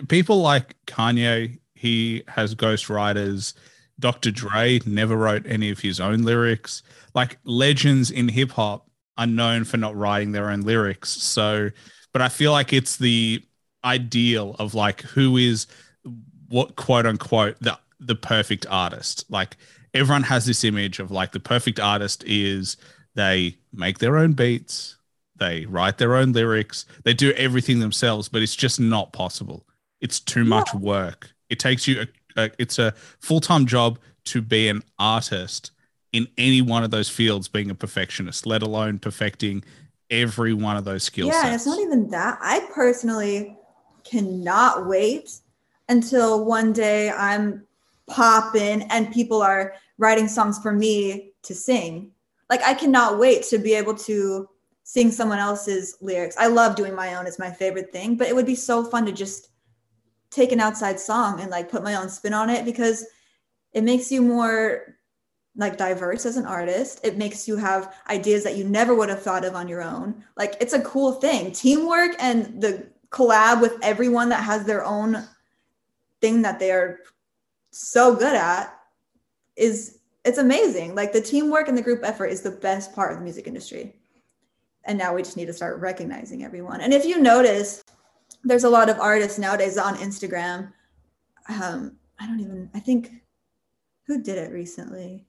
people 0.09 0.41
like 0.41 0.75
Kanye, 0.85 1.59
he 1.73 2.23
has 2.27 2.53
ghostwriters. 2.55 3.53
Dr. 3.99 4.31
Dre 4.31 4.79
never 4.85 5.15
wrote 5.15 5.45
any 5.47 5.69
of 5.69 5.79
his 5.79 5.99
own 5.99 6.23
lyrics. 6.23 6.83
Like 7.13 7.39
legends 7.45 8.11
in 8.11 8.27
hip 8.27 8.51
hop 8.51 8.89
are 9.17 9.27
known 9.27 9.63
for 9.63 9.77
not 9.77 9.95
writing 9.95 10.31
their 10.31 10.49
own 10.49 10.61
lyrics. 10.61 11.09
So 11.09 11.71
but 12.13 12.21
I 12.21 12.29
feel 12.29 12.51
like 12.51 12.73
it's 12.73 12.97
the 12.97 13.43
ideal 13.83 14.55
of 14.59 14.73
like 14.73 15.01
who 15.01 15.37
is 15.37 15.67
what 16.49 16.75
quote 16.75 17.05
unquote 17.05 17.57
the 17.59 17.77
the 17.99 18.15
perfect 18.15 18.65
artist. 18.69 19.25
Like 19.29 19.57
everyone 19.93 20.23
has 20.23 20.45
this 20.45 20.63
image 20.63 20.99
of 20.99 21.11
like 21.11 21.31
the 21.31 21.39
perfect 21.39 21.79
artist 21.79 22.23
is 22.25 22.77
they 23.15 23.57
make 23.73 23.99
their 23.99 24.17
own 24.17 24.33
beats, 24.33 24.97
they 25.37 25.65
write 25.65 25.97
their 25.97 26.15
own 26.15 26.33
lyrics, 26.33 26.85
they 27.03 27.13
do 27.13 27.31
everything 27.33 27.79
themselves, 27.79 28.27
but 28.29 28.41
it's 28.41 28.55
just 28.55 28.79
not 28.79 29.13
possible. 29.13 29.65
It's 29.99 30.19
too 30.19 30.43
much 30.43 30.73
work. 30.73 31.29
It 31.49 31.59
takes 31.59 31.87
you 31.87 32.05
a, 32.35 32.43
a 32.43 32.51
it's 32.57 32.79
a 32.79 32.93
full-time 33.19 33.65
job 33.65 33.99
to 34.25 34.41
be 34.41 34.67
an 34.67 34.83
artist 34.97 35.71
in 36.11 36.27
any 36.37 36.61
one 36.61 36.83
of 36.83 36.91
those 36.91 37.09
fields 37.09 37.47
being 37.47 37.69
a 37.69 37.75
perfectionist, 37.75 38.45
let 38.45 38.61
alone 38.61 38.99
perfecting 38.99 39.63
every 40.09 40.53
one 40.53 40.75
of 40.75 40.83
those 40.83 41.03
skills. 41.03 41.31
Yeah, 41.31 41.53
it's 41.53 41.65
not 41.65 41.79
even 41.79 42.09
that. 42.09 42.37
I 42.41 42.67
personally 42.73 43.57
cannot 44.03 44.87
wait 44.87 45.31
until 45.89 46.45
one 46.45 46.73
day 46.73 47.09
I'm 47.11 47.65
popping 48.07 48.83
and 48.83 49.11
people 49.11 49.41
are 49.41 49.73
writing 49.97 50.27
songs 50.27 50.59
for 50.59 50.71
me 50.71 51.31
to 51.43 51.55
sing. 51.55 52.11
Like 52.49 52.61
I 52.63 52.73
cannot 52.73 53.19
wait 53.19 53.43
to 53.45 53.57
be 53.57 53.73
able 53.73 53.95
to 53.95 54.47
sing 54.83 55.11
someone 55.11 55.39
else's 55.39 55.97
lyrics. 56.01 56.35
I 56.37 56.47
love 56.47 56.75
doing 56.75 56.95
my 56.95 57.15
own, 57.15 57.27
it's 57.27 57.39
my 57.39 57.51
favorite 57.51 57.91
thing, 57.91 58.15
but 58.15 58.27
it 58.27 58.35
would 58.35 58.45
be 58.45 58.55
so 58.55 58.83
fun 58.83 59.05
to 59.05 59.11
just 59.11 59.49
take 60.29 60.51
an 60.51 60.59
outside 60.59 60.99
song 60.99 61.39
and 61.39 61.51
like 61.51 61.69
put 61.69 61.83
my 61.83 61.95
own 61.95 62.09
spin 62.09 62.33
on 62.33 62.49
it 62.49 62.65
because 62.65 63.05
it 63.73 63.83
makes 63.83 64.11
you 64.11 64.21
more 64.21 64.97
like 65.55 65.77
diverse 65.77 66.25
as 66.25 66.37
an 66.37 66.45
artist. 66.45 67.01
It 67.03 67.17
makes 67.17 67.47
you 67.47 67.57
have 67.57 67.95
ideas 68.09 68.43
that 68.43 68.55
you 68.55 68.63
never 68.63 68.95
would 68.95 69.09
have 69.09 69.21
thought 69.21 69.45
of 69.45 69.55
on 69.55 69.67
your 69.67 69.81
own. 69.81 70.23
Like 70.37 70.55
it's 70.61 70.73
a 70.73 70.81
cool 70.81 71.13
thing. 71.13 71.51
Teamwork 71.51 72.15
and 72.19 72.61
the 72.61 72.87
collab 73.11 73.61
with 73.61 73.77
everyone 73.81 74.29
that 74.29 74.43
has 74.43 74.65
their 74.65 74.83
own 74.83 75.23
thing 76.21 76.41
that 76.41 76.59
they 76.59 76.71
are 76.71 76.99
so 77.71 78.15
good 78.15 78.35
at 78.35 78.73
is 79.55 79.99
it's 80.23 80.37
amazing. 80.37 80.95
Like 80.95 81.13
the 81.13 81.21
teamwork 81.21 81.67
and 81.67 81.77
the 81.77 81.81
group 81.81 82.01
effort 82.03 82.27
is 82.27 82.41
the 82.41 82.51
best 82.51 82.93
part 82.93 83.11
of 83.11 83.17
the 83.17 83.23
music 83.23 83.47
industry. 83.47 83.95
And 84.85 84.97
now 84.97 85.13
we 85.13 85.23
just 85.23 85.37
need 85.37 85.47
to 85.47 85.53
start 85.53 85.79
recognizing 85.79 86.43
everyone. 86.43 86.81
And 86.81 86.93
if 86.93 87.05
you 87.05 87.19
notice 87.19 87.83
there's 88.43 88.63
a 88.63 88.69
lot 88.69 88.89
of 88.89 88.99
artists 88.99 89.37
nowadays 89.37 89.77
on 89.77 89.95
instagram. 89.97 90.71
Um, 91.49 91.97
i 92.19 92.25
don't 92.25 92.39
even 92.39 92.69
i 92.73 92.79
think 92.79 93.11
who 94.07 94.21
did 94.21 94.37
it 94.37 94.51
recently? 94.51 95.25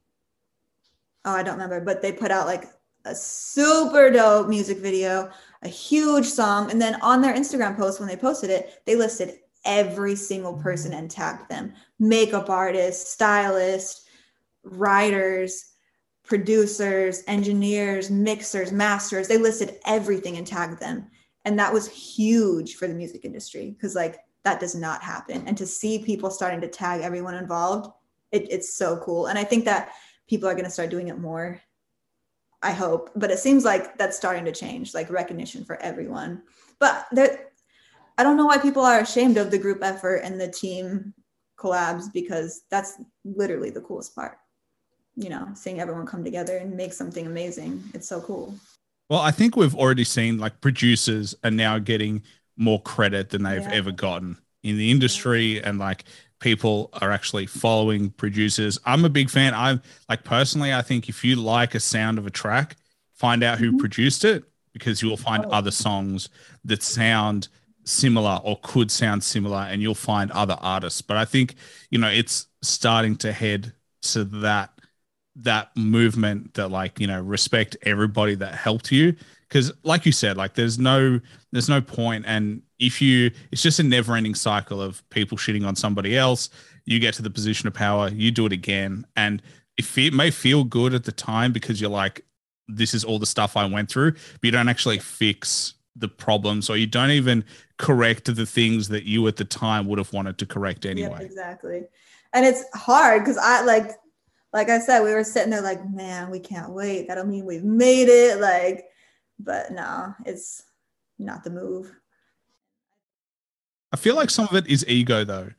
Oh 1.24 1.32
i 1.32 1.42
don't 1.42 1.54
remember 1.54 1.80
but 1.80 2.02
they 2.02 2.12
put 2.12 2.30
out 2.30 2.46
like 2.46 2.64
a 3.04 3.14
super 3.14 4.10
dope 4.10 4.48
music 4.48 4.78
video 4.78 5.30
a 5.62 5.68
huge 5.68 6.26
song 6.26 6.70
and 6.70 6.80
then 6.80 7.00
on 7.02 7.20
their 7.20 7.34
instagram 7.34 7.76
post 7.76 8.00
when 8.00 8.08
they 8.08 8.16
posted 8.16 8.50
it 8.50 8.82
they 8.86 8.96
listed 8.96 9.38
every 9.64 10.16
single 10.16 10.54
person 10.54 10.92
and 10.92 11.10
tagged 11.10 11.48
them 11.48 11.72
makeup 11.98 12.50
artists 12.50 13.10
stylists 13.10 14.06
writers 14.64 15.72
producers, 16.24 17.22
engineers, 17.26 18.10
mixers, 18.10 18.72
masters. 18.72 19.28
They 19.28 19.38
listed 19.38 19.78
everything 19.86 20.36
and 20.36 20.46
tagged 20.46 20.80
them. 20.80 21.06
And 21.44 21.58
that 21.58 21.72
was 21.72 21.88
huge 21.88 22.76
for 22.76 22.86
the 22.86 22.94
music 22.94 23.24
industry 23.24 23.70
because, 23.70 23.94
like, 23.94 24.18
that 24.44 24.60
does 24.60 24.74
not 24.74 25.02
happen. 25.02 25.44
And 25.46 25.56
to 25.58 25.66
see 25.66 25.98
people 25.98 26.30
starting 26.30 26.60
to 26.60 26.68
tag 26.68 27.00
everyone 27.00 27.34
involved, 27.34 27.90
it, 28.30 28.46
it's 28.50 28.76
so 28.76 28.98
cool. 28.98 29.26
And 29.26 29.38
I 29.38 29.44
think 29.44 29.64
that 29.64 29.92
people 30.28 30.48
are 30.48 30.54
going 30.54 30.64
to 30.64 30.70
start 30.70 30.90
doing 30.90 31.08
it 31.08 31.18
more. 31.18 31.60
I 32.62 32.72
hope. 32.72 33.10
But 33.16 33.30
it 33.30 33.38
seems 33.38 33.64
like 33.64 33.98
that's 33.98 34.16
starting 34.16 34.44
to 34.44 34.52
change, 34.52 34.94
like 34.94 35.10
recognition 35.10 35.64
for 35.64 35.80
everyone. 35.82 36.42
But 36.78 37.06
there, 37.12 37.48
I 38.18 38.22
don't 38.22 38.36
know 38.36 38.46
why 38.46 38.58
people 38.58 38.82
are 38.82 39.00
ashamed 39.00 39.36
of 39.36 39.50
the 39.50 39.58
group 39.58 39.82
effort 39.82 40.16
and 40.16 40.40
the 40.40 40.50
team 40.50 41.14
collabs 41.58 42.12
because 42.12 42.62
that's 42.70 42.94
literally 43.24 43.70
the 43.70 43.80
coolest 43.80 44.14
part 44.14 44.38
you 45.16 45.28
know, 45.28 45.48
seeing 45.54 45.80
everyone 45.80 46.06
come 46.06 46.24
together 46.24 46.56
and 46.56 46.76
make 46.76 46.92
something 46.92 47.26
amazing. 47.26 47.82
It's 47.94 48.08
so 48.08 48.20
cool. 48.20 48.54
Well, 49.10 49.20
I 49.20 49.30
think 49.30 49.56
we've 49.56 49.74
already 49.74 50.04
seen 50.04 50.38
like 50.38 50.60
producers 50.60 51.34
are 51.44 51.50
now 51.50 51.78
getting 51.78 52.22
more 52.56 52.80
credit 52.80 53.30
than 53.30 53.42
they've 53.42 53.62
yeah. 53.62 53.72
ever 53.72 53.92
gotten 53.92 54.38
in 54.62 54.78
the 54.78 54.90
industry 54.90 55.62
and 55.62 55.78
like 55.78 56.04
people 56.42 56.90
are 57.00 57.10
actually 57.10 57.46
following 57.46 58.10
producers. 58.10 58.78
I'm 58.84 59.04
a 59.04 59.08
big 59.08 59.30
fan. 59.30 59.54
I'm 59.54 59.80
like 60.08 60.24
personally, 60.24 60.74
I 60.74 60.82
think 60.82 61.08
if 61.08 61.24
you 61.24 61.36
like 61.36 61.74
a 61.74 61.80
sound 61.80 62.18
of 62.18 62.26
a 62.26 62.30
track, 62.30 62.76
find 63.14 63.42
out 63.42 63.58
who 63.58 63.68
mm-hmm. 63.68 63.78
produced 63.78 64.24
it 64.24 64.44
because 64.72 65.00
you 65.00 65.08
will 65.08 65.16
find 65.16 65.46
oh. 65.46 65.50
other 65.50 65.70
songs 65.70 66.28
that 66.64 66.82
sound 66.82 67.48
similar 67.84 68.40
or 68.42 68.58
could 68.62 68.90
sound 68.90 69.22
similar 69.22 69.60
and 69.60 69.80
you'll 69.80 69.94
find 69.94 70.30
other 70.32 70.56
artists. 70.60 71.00
But 71.00 71.16
I 71.16 71.24
think, 71.24 71.54
you 71.90 71.98
know, 71.98 72.08
it's 72.08 72.48
starting 72.60 73.16
to 73.16 73.32
head 73.32 73.72
to 74.02 74.24
that 74.24 74.71
that 75.36 75.74
movement 75.76 76.54
that 76.54 76.68
like 76.68 77.00
you 77.00 77.06
know 77.06 77.20
respect 77.20 77.76
everybody 77.82 78.34
that 78.36 78.54
helped 78.54 78.92
you. 78.92 79.14
Because 79.48 79.72
like 79.82 80.06
you 80.06 80.12
said 80.12 80.36
like 80.36 80.54
there's 80.54 80.78
no 80.78 81.20
there's 81.52 81.68
no 81.68 81.80
point. 81.80 82.24
And 82.26 82.62
if 82.78 83.00
you 83.00 83.30
it's 83.50 83.62
just 83.62 83.78
a 83.78 83.82
never 83.82 84.14
ending 84.14 84.34
cycle 84.34 84.80
of 84.80 85.08
people 85.10 85.38
shitting 85.38 85.66
on 85.66 85.76
somebody 85.76 86.16
else. 86.16 86.50
You 86.84 86.98
get 86.98 87.14
to 87.14 87.22
the 87.22 87.30
position 87.30 87.68
of 87.68 87.74
power 87.74 88.08
you 88.08 88.30
do 88.30 88.44
it 88.46 88.52
again. 88.52 89.06
And 89.16 89.40
if 89.76 89.96
it 89.98 90.12
may 90.12 90.30
feel 90.30 90.64
good 90.64 90.94
at 90.94 91.04
the 91.04 91.12
time 91.12 91.52
because 91.52 91.80
you're 91.80 91.90
like 91.90 92.24
this 92.68 92.94
is 92.94 93.04
all 93.04 93.18
the 93.18 93.26
stuff 93.26 93.56
i 93.56 93.64
went 93.64 93.90
through 93.90 94.12
but 94.12 94.44
you 94.44 94.50
don't 94.50 94.68
actually 94.68 94.98
fix 94.98 95.74
the 95.96 96.08
problems 96.08 96.70
or 96.70 96.76
you 96.76 96.86
don't 96.86 97.10
even 97.10 97.44
correct 97.78 98.34
the 98.34 98.46
things 98.46 98.88
that 98.88 99.04
you 99.04 99.26
at 99.26 99.36
the 99.36 99.44
time 99.44 99.86
would 99.86 99.98
have 99.98 100.12
wanted 100.12 100.38
to 100.38 100.46
correct 100.46 100.86
anyway. 100.86 101.24
exactly. 101.24 101.82
And 102.32 102.46
it's 102.46 102.64
hard 102.74 103.22
because 103.22 103.36
i 103.36 103.62
like 103.62 103.90
like 104.52 104.68
I 104.68 104.78
said, 104.78 105.02
we 105.02 105.14
were 105.14 105.24
sitting 105.24 105.50
there 105.50 105.62
like, 105.62 105.88
man, 105.90 106.30
we 106.30 106.38
can't 106.38 106.72
wait. 106.72 107.08
That'll 107.08 107.26
mean 107.26 107.46
we've 107.46 107.64
made 107.64 108.08
it. 108.08 108.40
Like, 108.40 108.84
but 109.38 109.72
no, 109.72 110.14
it's 110.26 110.62
not 111.18 111.42
the 111.44 111.50
move. 111.50 111.92
I 113.92 113.96
feel 113.96 114.14
like 114.14 114.30
some 114.30 114.48
of 114.48 114.54
it 114.54 114.66
is 114.66 114.86
ego 114.86 115.24
though. 115.24 115.50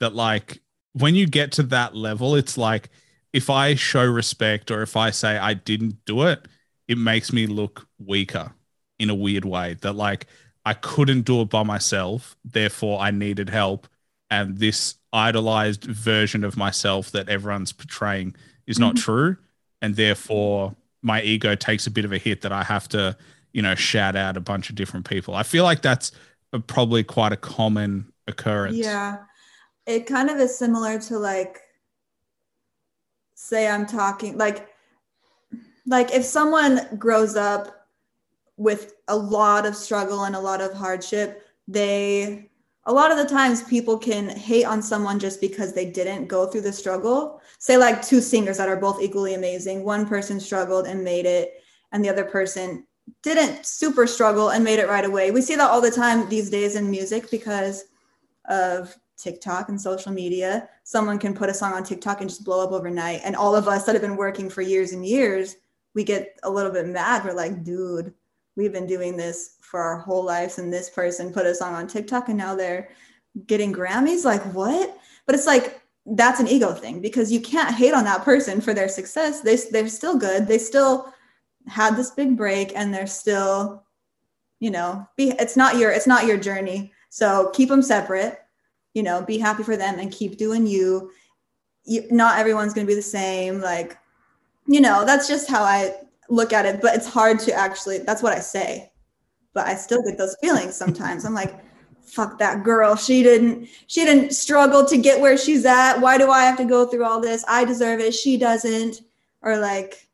That 0.00 0.14
like 0.14 0.60
when 0.92 1.14
you 1.14 1.26
get 1.26 1.52
to 1.52 1.62
that 1.64 1.94
level, 1.94 2.34
it's 2.34 2.58
like 2.58 2.90
if 3.32 3.48
I 3.48 3.74
show 3.74 4.04
respect 4.04 4.70
or 4.70 4.82
if 4.82 4.96
I 4.96 5.10
say 5.10 5.38
I 5.38 5.54
didn't 5.54 6.04
do 6.04 6.22
it, 6.22 6.46
it 6.88 6.98
makes 6.98 7.32
me 7.32 7.46
look 7.46 7.86
weaker 7.98 8.52
in 8.98 9.10
a 9.10 9.14
weird 9.14 9.44
way. 9.44 9.76
That 9.80 9.94
like 9.94 10.26
I 10.64 10.74
couldn't 10.74 11.22
do 11.22 11.40
it 11.40 11.50
by 11.50 11.62
myself, 11.62 12.36
therefore 12.44 13.00
I 13.00 13.10
needed 13.10 13.48
help. 13.48 13.88
And 14.30 14.58
this 14.58 14.96
idolized 15.12 15.84
version 15.84 16.44
of 16.44 16.56
myself 16.56 17.10
that 17.10 17.28
everyone's 17.28 17.72
portraying 17.72 18.34
is 18.66 18.78
not 18.78 18.94
mm-hmm. 18.94 19.02
true. 19.02 19.36
And 19.80 19.96
therefore 19.96 20.74
my 21.02 21.22
ego 21.22 21.54
takes 21.54 21.86
a 21.86 21.90
bit 21.90 22.04
of 22.04 22.12
a 22.12 22.18
hit 22.18 22.42
that 22.42 22.52
i 22.52 22.62
have 22.62 22.88
to 22.88 23.16
you 23.52 23.60
know 23.60 23.74
shout 23.74 24.14
out 24.14 24.36
a 24.36 24.40
bunch 24.40 24.70
of 24.70 24.76
different 24.76 25.08
people. 25.08 25.34
I 25.34 25.42
feel 25.42 25.64
like 25.64 25.82
that's 25.82 26.12
a, 26.52 26.60
probably 26.60 27.02
quite 27.02 27.32
a 27.32 27.36
common 27.36 28.12
occurrence. 28.28 28.76
Yeah. 28.76 29.18
It 29.84 30.06
kind 30.06 30.30
of 30.30 30.38
is 30.38 30.56
similar 30.56 31.00
to 31.00 31.18
like 31.18 31.58
say 33.42 33.66
i'm 33.66 33.86
talking 33.86 34.38
like 34.38 34.68
like 35.84 36.14
if 36.14 36.24
someone 36.24 36.80
grows 36.96 37.34
up 37.34 37.88
with 38.56 38.94
a 39.08 39.16
lot 39.16 39.66
of 39.66 39.74
struggle 39.74 40.22
and 40.22 40.36
a 40.36 40.40
lot 40.40 40.60
of 40.60 40.72
hardship 40.72 41.44
they 41.66 42.48
a 42.84 42.92
lot 42.92 43.12
of 43.12 43.16
the 43.16 43.24
times 43.24 43.62
people 43.62 43.96
can 43.96 44.28
hate 44.28 44.64
on 44.64 44.82
someone 44.82 45.18
just 45.18 45.40
because 45.40 45.72
they 45.72 45.88
didn't 45.90 46.26
go 46.26 46.46
through 46.46 46.62
the 46.62 46.72
struggle. 46.72 47.40
Say, 47.58 47.76
like 47.76 48.02
two 48.02 48.20
singers 48.20 48.58
that 48.58 48.68
are 48.68 48.76
both 48.76 49.00
equally 49.00 49.34
amazing. 49.34 49.84
One 49.84 50.06
person 50.06 50.40
struggled 50.40 50.86
and 50.86 51.04
made 51.04 51.26
it, 51.26 51.62
and 51.92 52.04
the 52.04 52.08
other 52.08 52.24
person 52.24 52.86
didn't 53.22 53.66
super 53.66 54.06
struggle 54.06 54.50
and 54.50 54.64
made 54.64 54.78
it 54.78 54.88
right 54.88 55.04
away. 55.04 55.30
We 55.30 55.42
see 55.42 55.54
that 55.56 55.70
all 55.70 55.80
the 55.80 55.90
time 55.90 56.28
these 56.28 56.50
days 56.50 56.76
in 56.76 56.90
music 56.90 57.30
because 57.30 57.84
of 58.48 58.96
TikTok 59.16 59.68
and 59.68 59.80
social 59.80 60.12
media. 60.12 60.68
Someone 60.82 61.18
can 61.18 61.34
put 61.34 61.48
a 61.48 61.54
song 61.54 61.72
on 61.74 61.84
TikTok 61.84 62.20
and 62.20 62.30
just 62.30 62.44
blow 62.44 62.64
up 62.64 62.72
overnight. 62.72 63.20
And 63.24 63.36
all 63.36 63.54
of 63.54 63.68
us 63.68 63.84
that 63.84 63.94
have 63.94 64.02
been 64.02 64.16
working 64.16 64.50
for 64.50 64.62
years 64.62 64.92
and 64.92 65.06
years, 65.06 65.56
we 65.94 66.02
get 66.02 66.38
a 66.42 66.50
little 66.50 66.72
bit 66.72 66.86
mad. 66.86 67.24
We're 67.24 67.34
like, 67.34 67.62
dude, 67.62 68.12
we've 68.56 68.72
been 68.72 68.86
doing 68.86 69.16
this 69.16 69.56
for 69.72 69.80
our 69.80 69.98
whole 69.98 70.22
lives 70.24 70.58
and 70.58 70.70
this 70.70 70.90
person 70.90 71.32
put 71.32 71.46
a 71.46 71.54
song 71.54 71.74
on 71.74 71.88
TikTok 71.88 72.28
and 72.28 72.38
now 72.38 72.54
they're 72.54 72.90
getting 73.46 73.72
Grammys? 73.72 74.24
Like 74.24 74.42
what? 74.54 74.96
But 75.26 75.34
it's 75.34 75.46
like 75.46 75.80
that's 76.06 76.40
an 76.40 76.48
ego 76.48 76.72
thing 76.72 77.00
because 77.00 77.32
you 77.32 77.40
can't 77.40 77.74
hate 77.74 77.94
on 77.94 78.04
that 78.04 78.22
person 78.22 78.60
for 78.60 78.74
their 78.74 78.88
success. 78.88 79.40
They 79.40 79.56
they're 79.70 79.88
still 79.88 80.18
good. 80.18 80.46
They 80.46 80.58
still 80.58 81.12
had 81.66 81.96
this 81.96 82.10
big 82.10 82.36
break 82.36 82.76
and 82.76 82.92
they're 82.92 83.06
still 83.06 83.82
you 84.60 84.70
know 84.70 85.08
be 85.16 85.30
it's 85.38 85.56
not 85.56 85.76
your 85.76 85.90
it's 85.90 86.06
not 86.06 86.26
your 86.26 86.36
journey. 86.36 86.92
So 87.08 87.50
keep 87.54 87.70
them 87.70 87.82
separate 87.82 88.38
you 88.94 89.02
know 89.02 89.22
be 89.22 89.38
happy 89.38 89.62
for 89.62 89.76
them 89.76 89.98
and 89.98 90.12
keep 90.12 90.36
doing 90.36 90.66
you, 90.66 91.10
you 91.84 92.06
not 92.10 92.38
everyone's 92.38 92.74
going 92.74 92.86
to 92.86 92.90
be 92.90 92.94
the 92.94 93.02
same 93.02 93.60
like 93.60 93.98
you 94.66 94.80
know 94.80 95.04
that's 95.04 95.26
just 95.26 95.50
how 95.50 95.62
i 95.62 95.92
look 96.28 96.52
at 96.52 96.66
it 96.66 96.80
but 96.80 96.94
it's 96.94 97.06
hard 97.06 97.38
to 97.38 97.52
actually 97.52 97.98
that's 97.98 98.22
what 98.22 98.32
i 98.32 98.38
say 98.38 98.91
but 99.54 99.66
I 99.66 99.74
still 99.74 100.02
get 100.02 100.18
those 100.18 100.36
feelings 100.40 100.76
sometimes. 100.76 101.24
I'm 101.24 101.34
like, 101.34 101.54
fuck 102.02 102.38
that 102.38 102.62
girl. 102.62 102.96
She 102.96 103.22
didn't 103.22 103.68
she 103.86 104.04
didn't 104.04 104.32
struggle 104.32 104.84
to 104.86 104.96
get 104.98 105.20
where 105.20 105.38
she's 105.38 105.64
at. 105.64 105.98
Why 106.00 106.18
do 106.18 106.30
I 106.30 106.44
have 106.44 106.58
to 106.58 106.64
go 106.64 106.86
through 106.86 107.04
all 107.04 107.20
this? 107.20 107.44
I 107.48 107.64
deserve 107.64 108.00
it. 108.00 108.14
She 108.14 108.36
doesn't. 108.36 109.00
Or 109.42 109.58
like 109.58 110.08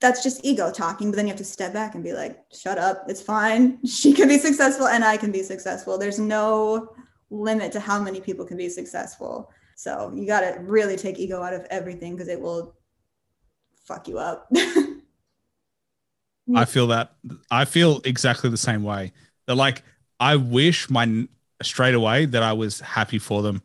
that's 0.00 0.22
just 0.22 0.44
ego 0.44 0.70
talking, 0.72 1.10
but 1.10 1.16
then 1.16 1.26
you 1.26 1.30
have 1.30 1.38
to 1.38 1.44
step 1.44 1.72
back 1.72 1.94
and 1.94 2.02
be 2.02 2.12
like, 2.12 2.44
shut 2.52 2.76
up. 2.76 3.04
It's 3.08 3.22
fine. 3.22 3.78
She 3.86 4.12
can 4.12 4.28
be 4.28 4.38
successful 4.38 4.88
and 4.88 5.04
I 5.04 5.16
can 5.16 5.30
be 5.30 5.42
successful. 5.42 5.96
There's 5.96 6.18
no 6.18 6.94
limit 7.30 7.72
to 7.72 7.80
how 7.80 8.00
many 8.00 8.20
people 8.20 8.44
can 8.44 8.56
be 8.56 8.68
successful. 8.68 9.50
So 9.76 10.12
you 10.14 10.26
got 10.26 10.40
to 10.40 10.60
really 10.60 10.96
take 10.96 11.18
ego 11.18 11.42
out 11.42 11.54
of 11.54 11.66
everything 11.70 12.12
because 12.12 12.28
it 12.28 12.40
will 12.40 12.74
fuck 13.84 14.06
you 14.08 14.18
up. 14.18 14.50
I 16.56 16.64
feel 16.64 16.86
that 16.88 17.12
I 17.50 17.64
feel 17.64 18.00
exactly 18.04 18.50
the 18.50 18.56
same 18.56 18.82
way. 18.82 19.12
That 19.46 19.56
like 19.56 19.82
I 20.20 20.36
wish 20.36 20.90
my 20.90 21.26
straight 21.62 21.94
away 21.94 22.26
that 22.26 22.42
I 22.42 22.52
was 22.52 22.80
happy 22.80 23.18
for 23.18 23.42
them 23.42 23.62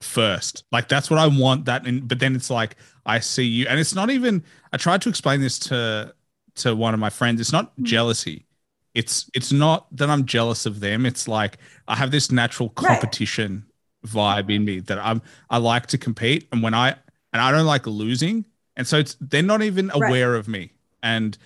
first. 0.00 0.64
Like 0.72 0.88
that's 0.88 1.10
what 1.10 1.18
I 1.18 1.26
want. 1.26 1.64
That, 1.66 1.86
in, 1.86 2.06
but 2.06 2.18
then 2.18 2.34
it's 2.34 2.50
like 2.50 2.76
I 3.06 3.20
see 3.20 3.44
you, 3.44 3.66
and 3.68 3.78
it's 3.80 3.94
not 3.94 4.10
even. 4.10 4.42
I 4.72 4.76
tried 4.76 5.02
to 5.02 5.08
explain 5.08 5.40
this 5.40 5.58
to 5.60 6.14
to 6.56 6.74
one 6.74 6.94
of 6.94 7.00
my 7.00 7.10
friends. 7.10 7.40
It's 7.40 7.52
not 7.52 7.76
mm. 7.76 7.84
jealousy. 7.84 8.46
It's 8.94 9.30
it's 9.34 9.52
not 9.52 9.86
that 9.96 10.10
I'm 10.10 10.24
jealous 10.24 10.66
of 10.66 10.80
them. 10.80 11.06
It's 11.06 11.28
like 11.28 11.58
I 11.86 11.96
have 11.96 12.10
this 12.10 12.30
natural 12.30 12.70
competition 12.70 13.64
right. 14.02 14.44
vibe 14.46 14.54
in 14.54 14.64
me 14.64 14.80
that 14.80 14.98
I'm. 14.98 15.22
I 15.50 15.58
like 15.58 15.86
to 15.88 15.98
compete, 15.98 16.48
and 16.52 16.62
when 16.62 16.74
I 16.74 16.96
and 17.32 17.42
I 17.42 17.50
don't 17.50 17.66
like 17.66 17.86
losing, 17.86 18.44
and 18.76 18.86
so 18.86 18.98
it's 18.98 19.16
they're 19.20 19.42
not 19.42 19.62
even 19.62 19.90
aware 19.92 20.32
right. 20.32 20.38
of 20.38 20.48
me, 20.48 20.72
and 21.02 21.36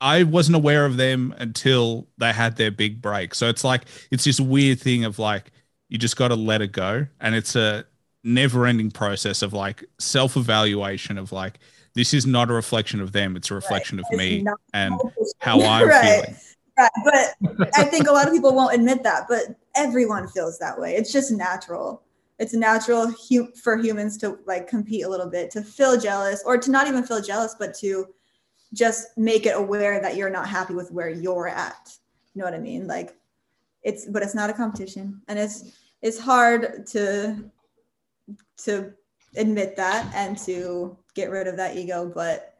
I 0.00 0.22
wasn't 0.24 0.56
aware 0.56 0.84
of 0.84 0.96
them 0.96 1.34
until 1.38 2.08
they 2.18 2.32
had 2.32 2.56
their 2.56 2.70
big 2.70 3.00
break. 3.00 3.34
So 3.34 3.48
it's 3.48 3.64
like 3.64 3.84
it's 4.10 4.24
this 4.24 4.40
weird 4.40 4.80
thing 4.80 5.04
of 5.04 5.18
like 5.18 5.50
you 5.88 5.98
just 5.98 6.16
got 6.16 6.28
to 6.28 6.34
let 6.34 6.60
it 6.62 6.72
go, 6.72 7.06
and 7.20 7.34
it's 7.34 7.56
a 7.56 7.84
never-ending 8.22 8.90
process 8.90 9.42
of 9.42 9.52
like 9.52 9.84
self-evaluation 9.98 11.18
of 11.18 11.30
like 11.30 11.58
this 11.94 12.12
is 12.12 12.26
not 12.26 12.50
a 12.50 12.52
reflection 12.52 13.00
of 13.00 13.12
them; 13.12 13.36
it's 13.36 13.50
a 13.50 13.54
reflection 13.54 13.98
right. 13.98 14.06
of 14.06 14.12
it's 14.12 14.18
me 14.18 14.44
and 14.72 15.00
how 15.38 15.60
I'm 15.62 15.88
right. 15.88 16.22
feeling. 16.22 16.36
Right, 16.76 16.90
but 17.04 17.70
I 17.76 17.84
think 17.84 18.08
a 18.08 18.12
lot 18.12 18.26
of 18.26 18.32
people 18.32 18.54
won't 18.54 18.74
admit 18.74 19.04
that, 19.04 19.26
but 19.28 19.56
everyone 19.76 20.26
feels 20.28 20.58
that 20.58 20.78
way. 20.78 20.96
It's 20.96 21.12
just 21.12 21.30
natural. 21.30 22.02
It's 22.40 22.52
natural 22.52 23.12
hu- 23.28 23.52
for 23.54 23.76
humans 23.76 24.16
to 24.18 24.38
like 24.44 24.66
compete 24.66 25.04
a 25.04 25.08
little 25.08 25.30
bit, 25.30 25.52
to 25.52 25.62
feel 25.62 25.98
jealous, 25.98 26.42
or 26.44 26.58
to 26.58 26.70
not 26.70 26.88
even 26.88 27.04
feel 27.04 27.22
jealous, 27.22 27.54
but 27.56 27.74
to 27.76 28.08
just 28.72 29.16
make 29.16 29.46
it 29.46 29.56
aware 29.56 30.00
that 30.00 30.16
you're 30.16 30.30
not 30.30 30.48
happy 30.48 30.74
with 30.74 30.90
where 30.90 31.08
you're 31.08 31.48
at. 31.48 31.96
You 32.34 32.40
know 32.40 32.44
what 32.44 32.54
I 32.54 32.58
mean? 32.58 32.86
Like 32.86 33.16
it's 33.82 34.06
but 34.06 34.22
it's 34.22 34.34
not 34.34 34.50
a 34.50 34.54
competition 34.54 35.20
and 35.28 35.38
it's 35.38 35.76
it's 36.02 36.18
hard 36.18 36.86
to 36.88 37.50
to 38.64 38.92
admit 39.36 39.76
that 39.76 40.10
and 40.14 40.38
to 40.38 40.96
get 41.14 41.30
rid 41.30 41.46
of 41.46 41.56
that 41.56 41.76
ego, 41.76 42.10
but 42.12 42.54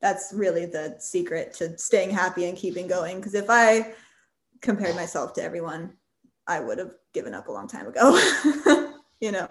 that's 0.00 0.32
really 0.34 0.66
the 0.66 0.96
secret 0.98 1.52
to 1.54 1.78
staying 1.78 2.10
happy 2.10 2.46
and 2.46 2.56
keeping 2.56 2.88
going 2.88 3.16
because 3.16 3.34
if 3.34 3.46
I 3.48 3.94
compared 4.60 4.96
myself 4.96 5.32
to 5.34 5.42
everyone, 5.42 5.92
I 6.46 6.60
would 6.60 6.78
have 6.78 6.94
given 7.12 7.34
up 7.34 7.48
a 7.48 7.52
long 7.52 7.68
time 7.68 7.86
ago. 7.86 8.18
you 9.20 9.30
know. 9.30 9.48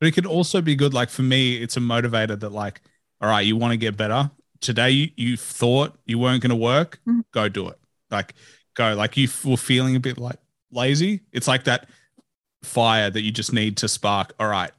But 0.00 0.08
it 0.08 0.12
could 0.12 0.26
also 0.26 0.60
be 0.60 0.74
good 0.74 0.94
like 0.94 1.10
for 1.10 1.22
me 1.22 1.56
it's 1.56 1.76
a 1.76 1.80
motivator 1.80 2.38
that 2.40 2.50
like 2.50 2.80
all 3.20 3.28
right, 3.28 3.46
you 3.46 3.56
want 3.56 3.70
to 3.70 3.76
get 3.76 3.96
better 3.96 4.28
today 4.62 5.12
you, 5.16 5.36
thought 5.36 5.98
you 6.06 6.18
weren't 6.18 6.42
going 6.42 6.50
to 6.50 6.56
work, 6.56 7.00
mm-hmm. 7.06 7.20
go 7.32 7.48
do 7.48 7.68
it. 7.68 7.78
Like, 8.10 8.34
go. 8.74 8.94
Like, 8.94 9.16
you 9.16 9.28
were 9.44 9.56
feeling 9.56 9.96
a 9.96 10.00
bit 10.00 10.18
like 10.18 10.38
lazy. 10.70 11.20
It's 11.32 11.48
like 11.48 11.64
that 11.64 11.88
fire 12.62 13.10
that 13.10 13.20
you 13.20 13.30
just 13.30 13.52
need 13.52 13.76
to 13.78 13.88
spark. 13.88 14.32
All 14.38 14.48
right, 14.48 14.70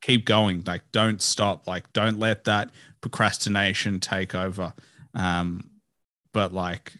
keep 0.00 0.24
going. 0.24 0.64
Like, 0.66 0.82
don't 0.90 1.22
stop. 1.22 1.66
Like, 1.66 1.92
don't 1.92 2.18
let 2.18 2.44
that 2.44 2.70
procrastination 3.00 4.00
take 4.00 4.34
over. 4.34 4.72
Um, 5.14 5.70
but 6.32 6.52
like, 6.52 6.92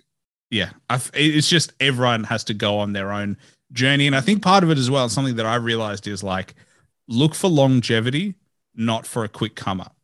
yeah, 0.50 0.70
I've, 0.88 1.10
it's 1.14 1.48
just 1.48 1.72
everyone 1.80 2.24
has 2.24 2.44
to 2.44 2.54
go 2.54 2.78
on 2.78 2.92
their 2.92 3.12
own 3.12 3.36
journey. 3.72 4.06
And 4.06 4.16
I 4.16 4.20
think 4.20 4.42
part 4.42 4.64
of 4.64 4.70
it 4.70 4.78
as 4.78 4.90
well, 4.90 5.08
something 5.08 5.36
that 5.36 5.46
I 5.46 5.56
realized 5.56 6.06
is 6.06 6.22
like, 6.22 6.54
look 7.06 7.34
for 7.34 7.48
longevity, 7.48 8.34
not 8.74 9.06
for 9.06 9.24
a 9.24 9.28
quick 9.28 9.54
come 9.54 9.80
up. 9.80 9.94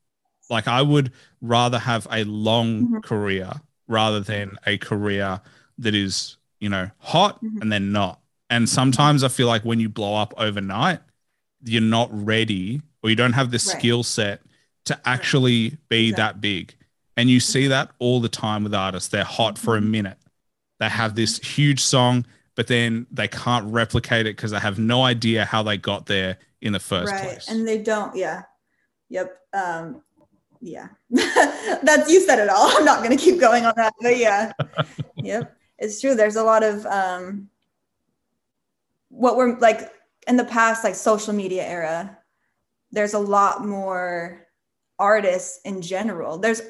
Like 0.51 0.69
I 0.69 0.83
would 0.83 1.13
rather 1.45 1.79
have 1.79 2.07
a 2.11 2.25
long 2.25 2.87
mm-hmm. 2.87 2.99
career 3.01 3.53
rather 3.87 4.21
than 4.21 4.57
a 4.67 4.79
career 4.79 5.41
that 5.79 5.95
is, 5.95 6.39
you 6.59 6.69
know, 6.69 6.91
hot 6.99 7.37
mm-hmm. 7.43 7.61
and 7.61 7.71
then 7.71 7.93
not. 7.93 8.21
And 8.49 8.69
sometimes 8.69 9.23
I 9.23 9.29
feel 9.29 9.47
like 9.47 9.63
when 9.65 9.81
you 9.81 9.89
blow 9.89 10.17
up 10.17 10.33
overnight, 10.37 11.01
you're 11.65 11.83
not 11.83 12.09
ready 12.13 12.81
or 13.03 13.11
you 13.11 13.17
don't 13.17 13.33
have 13.33 13.51
the 13.51 13.57
right. 13.57 13.79
skill 13.79 14.03
set 14.03 14.41
to 14.87 14.99
actually 15.05 15.77
be 15.89 16.09
exactly. 16.09 16.13
that 16.13 16.41
big. 16.41 16.75
And 17.17 17.31
you 17.31 17.41
see 17.41 17.69
that 17.69 17.91
all 17.99 18.21
the 18.21 18.29
time 18.29 18.65
with 18.65 18.75
artists. 18.75 19.09
They're 19.11 19.25
hot 19.25 19.59
for 19.59 19.77
a 19.77 19.81
mm-hmm. 19.81 19.91
minute. 19.91 20.19
They 20.81 20.89
have 20.89 21.15
this 21.15 21.39
huge 21.39 21.81
song, 21.81 22.27
but 22.55 22.67
then 22.67 23.07
they 23.11 23.29
can't 23.29 23.67
replicate 23.73 24.27
it 24.27 24.37
because 24.37 24.51
they 24.51 24.59
have 24.59 24.79
no 24.79 25.03
idea 25.03 25.45
how 25.45 25.63
they 25.63 25.77
got 25.77 26.07
there 26.07 26.39
in 26.61 26.73
the 26.73 26.81
first 26.81 27.13
right. 27.13 27.23
place. 27.23 27.49
And 27.49 27.67
they 27.67 27.79
don't, 27.79 28.15
yeah. 28.17 28.43
Yep. 29.11 29.39
Um, 29.53 30.03
yeah. 30.65 30.89
That's 31.83 32.11
you 32.11 32.21
said 32.21 32.39
it 32.39 32.49
all. 32.49 32.69
I'm 32.77 32.85
not 32.85 33.05
going 33.05 33.17
to 33.17 33.23
keep 33.23 33.39
going 33.39 33.67
on 33.67 33.75
that 33.77 33.93
but 34.01 34.17
yeah. 34.17 34.53
Yep. 35.17 35.57
It's 35.79 36.01
true. 36.01 36.15
There's 36.15 36.37
a 36.37 36.43
lot 36.43 36.63
of 36.63 36.87
um 36.87 37.49
what 39.09 39.37
we're 39.37 39.59
like 39.59 39.93
in 40.27 40.37
the 40.37 40.45
past 40.45 40.83
like 40.83 40.95
social 40.95 41.33
media 41.33 41.65
era 41.65 42.19
there's 42.91 43.15
a 43.15 43.19
lot 43.19 43.67
more 43.67 44.47
artists 44.99 45.61
in 45.65 45.83
general. 45.83 46.39
There's 46.39 46.63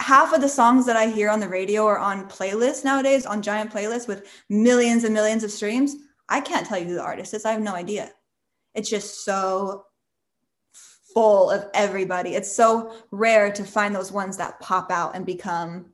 half 0.00 0.32
of 0.32 0.40
the 0.40 0.48
songs 0.48 0.86
that 0.86 0.96
i 0.96 1.06
hear 1.06 1.28
on 1.28 1.40
the 1.40 1.48
radio 1.48 1.84
are 1.84 1.98
on 1.98 2.28
playlists 2.28 2.84
nowadays 2.84 3.26
on 3.26 3.42
giant 3.42 3.70
playlists 3.70 4.08
with 4.08 4.26
millions 4.48 5.04
and 5.04 5.12
millions 5.12 5.44
of 5.44 5.50
streams. 5.50 5.96
I 6.28 6.40
can't 6.40 6.66
tell 6.66 6.78
you 6.78 6.86
who 6.86 6.94
the 6.94 7.02
artist 7.02 7.34
is. 7.34 7.44
I 7.44 7.52
have 7.52 7.60
no 7.60 7.74
idea. 7.74 8.10
It's 8.74 8.88
just 8.88 9.24
so 9.24 9.84
full 11.18 11.50
of 11.50 11.68
everybody. 11.74 12.36
It's 12.36 12.54
so 12.54 12.94
rare 13.10 13.50
to 13.50 13.64
find 13.64 13.92
those 13.92 14.12
ones 14.12 14.36
that 14.36 14.60
pop 14.60 14.92
out 14.92 15.16
and 15.16 15.26
become 15.26 15.86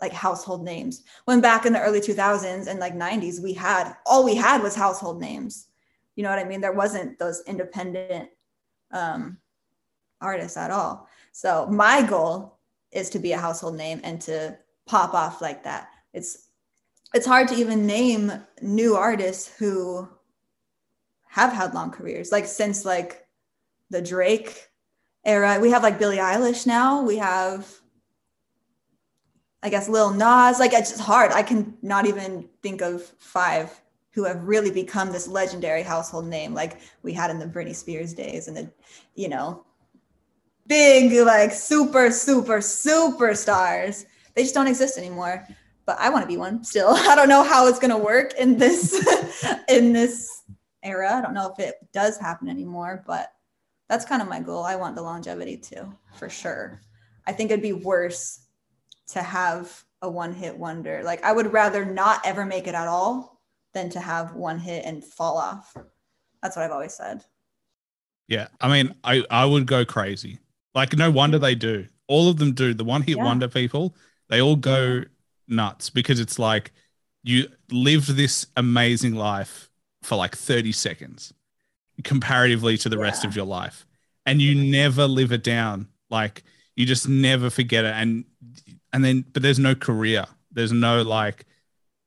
like 0.00 0.12
household 0.12 0.62
names. 0.62 1.02
When 1.24 1.40
back 1.40 1.66
in 1.66 1.72
the 1.72 1.80
early 1.80 2.00
2000s 2.00 2.68
and 2.68 2.78
like 2.78 2.94
90s, 2.94 3.42
we 3.42 3.54
had 3.54 3.92
all 4.06 4.24
we 4.24 4.36
had 4.36 4.62
was 4.62 4.76
household 4.76 5.20
names. 5.20 5.66
You 6.14 6.22
know 6.22 6.30
what 6.30 6.38
I 6.38 6.44
mean? 6.44 6.60
There 6.60 6.72
wasn't 6.72 7.18
those 7.18 7.42
independent 7.48 8.30
um, 8.92 9.36
artists 10.20 10.56
at 10.56 10.70
all. 10.70 11.08
So 11.32 11.66
my 11.66 12.00
goal 12.00 12.58
is 12.92 13.10
to 13.10 13.18
be 13.18 13.32
a 13.32 13.38
household 13.38 13.74
name 13.74 14.00
and 14.04 14.20
to 14.20 14.56
pop 14.86 15.12
off 15.12 15.42
like 15.42 15.64
that. 15.64 15.88
It's 16.12 16.50
it's 17.14 17.26
hard 17.26 17.48
to 17.48 17.56
even 17.56 17.84
name 17.84 18.32
new 18.60 18.94
artists 18.94 19.52
who 19.58 20.08
have 21.26 21.52
had 21.52 21.74
long 21.74 21.90
careers. 21.90 22.30
Like 22.30 22.46
since 22.46 22.84
like 22.84 23.21
the 23.92 24.02
Drake 24.02 24.70
era. 25.24 25.58
We 25.60 25.70
have 25.70 25.84
like 25.84 25.98
Billie 25.98 26.16
Eilish 26.16 26.66
now. 26.66 27.02
We 27.02 27.18
have, 27.18 27.70
I 29.62 29.68
guess, 29.68 29.88
Lil 29.88 30.10
Nas. 30.10 30.58
Like 30.58 30.72
it's 30.72 30.90
just 30.90 31.02
hard. 31.02 31.30
I 31.30 31.42
can 31.42 31.76
not 31.82 32.06
even 32.06 32.48
think 32.62 32.80
of 32.80 33.02
five 33.18 33.80
who 34.10 34.24
have 34.24 34.42
really 34.44 34.70
become 34.70 35.12
this 35.12 35.28
legendary 35.28 35.82
household 35.82 36.26
name, 36.26 36.52
like 36.52 36.80
we 37.02 37.12
had 37.12 37.30
in 37.30 37.38
the 37.38 37.46
Britney 37.46 37.74
Spears 37.74 38.12
days 38.12 38.48
and 38.48 38.56
the, 38.56 38.70
you 39.14 39.28
know, 39.28 39.64
big 40.66 41.12
like 41.24 41.52
super 41.52 42.10
super 42.10 42.58
superstars. 42.58 44.06
They 44.34 44.42
just 44.42 44.54
don't 44.54 44.66
exist 44.66 44.98
anymore. 44.98 45.46
But 45.84 45.98
I 45.98 46.10
want 46.10 46.22
to 46.22 46.28
be 46.28 46.36
one 46.36 46.64
still. 46.64 46.90
I 46.96 47.14
don't 47.14 47.28
know 47.28 47.44
how 47.44 47.68
it's 47.68 47.78
gonna 47.78 47.98
work 47.98 48.34
in 48.38 48.56
this 48.56 49.06
in 49.68 49.92
this 49.92 50.42
era. 50.82 51.14
I 51.14 51.20
don't 51.20 51.34
know 51.34 51.52
if 51.52 51.58
it 51.58 51.76
does 51.92 52.18
happen 52.18 52.48
anymore, 52.48 53.04
but 53.06 53.32
that's 53.92 54.06
kind 54.06 54.22
of 54.22 54.28
my 54.28 54.40
goal. 54.40 54.64
I 54.64 54.76
want 54.76 54.96
the 54.96 55.02
longevity 55.02 55.58
too, 55.58 55.92
for 56.14 56.30
sure. 56.30 56.80
I 57.26 57.32
think 57.32 57.50
it'd 57.50 57.60
be 57.60 57.74
worse 57.74 58.46
to 59.08 59.20
have 59.20 59.84
a 60.00 60.08
one 60.08 60.32
hit 60.32 60.56
wonder. 60.56 61.02
Like 61.04 61.22
I 61.22 61.30
would 61.30 61.52
rather 61.52 61.84
not 61.84 62.22
ever 62.24 62.46
make 62.46 62.66
it 62.66 62.74
at 62.74 62.88
all 62.88 63.42
than 63.74 63.90
to 63.90 64.00
have 64.00 64.34
one 64.34 64.58
hit 64.58 64.86
and 64.86 65.04
fall 65.04 65.36
off. 65.36 65.76
That's 66.42 66.56
what 66.56 66.64
I've 66.64 66.70
always 66.70 66.94
said. 66.94 67.22
Yeah. 68.28 68.48
I 68.62 68.68
mean, 68.68 68.94
I, 69.04 69.24
I 69.30 69.44
would 69.44 69.66
go 69.66 69.84
crazy. 69.84 70.38
Like, 70.74 70.96
no 70.96 71.10
wonder 71.10 71.38
they 71.38 71.54
do. 71.54 71.86
All 72.08 72.30
of 72.30 72.38
them 72.38 72.52
do. 72.52 72.72
The 72.72 72.84
one 72.84 73.02
hit 73.02 73.18
yeah. 73.18 73.24
wonder 73.24 73.46
people, 73.46 73.94
they 74.30 74.40
all 74.40 74.56
go 74.56 75.02
nuts 75.48 75.90
because 75.90 76.18
it's 76.18 76.38
like 76.38 76.72
you 77.22 77.46
lived 77.70 78.08
this 78.16 78.46
amazing 78.56 79.16
life 79.16 79.68
for 80.00 80.16
like 80.16 80.34
30 80.34 80.72
seconds 80.72 81.34
comparatively 82.02 82.76
to 82.78 82.88
the 82.88 82.96
yeah. 82.96 83.02
rest 83.02 83.24
of 83.24 83.34
your 83.36 83.46
life. 83.46 83.86
And 84.26 84.40
you 84.40 84.54
never 84.54 85.06
live 85.06 85.32
it 85.32 85.42
down. 85.42 85.88
Like 86.10 86.44
you 86.76 86.86
just 86.86 87.08
never 87.08 87.50
forget 87.50 87.84
it. 87.84 87.94
And 87.94 88.24
and 88.92 89.04
then 89.04 89.24
but 89.32 89.42
there's 89.42 89.58
no 89.58 89.74
career. 89.74 90.26
There's 90.52 90.72
no 90.72 91.02
like 91.02 91.46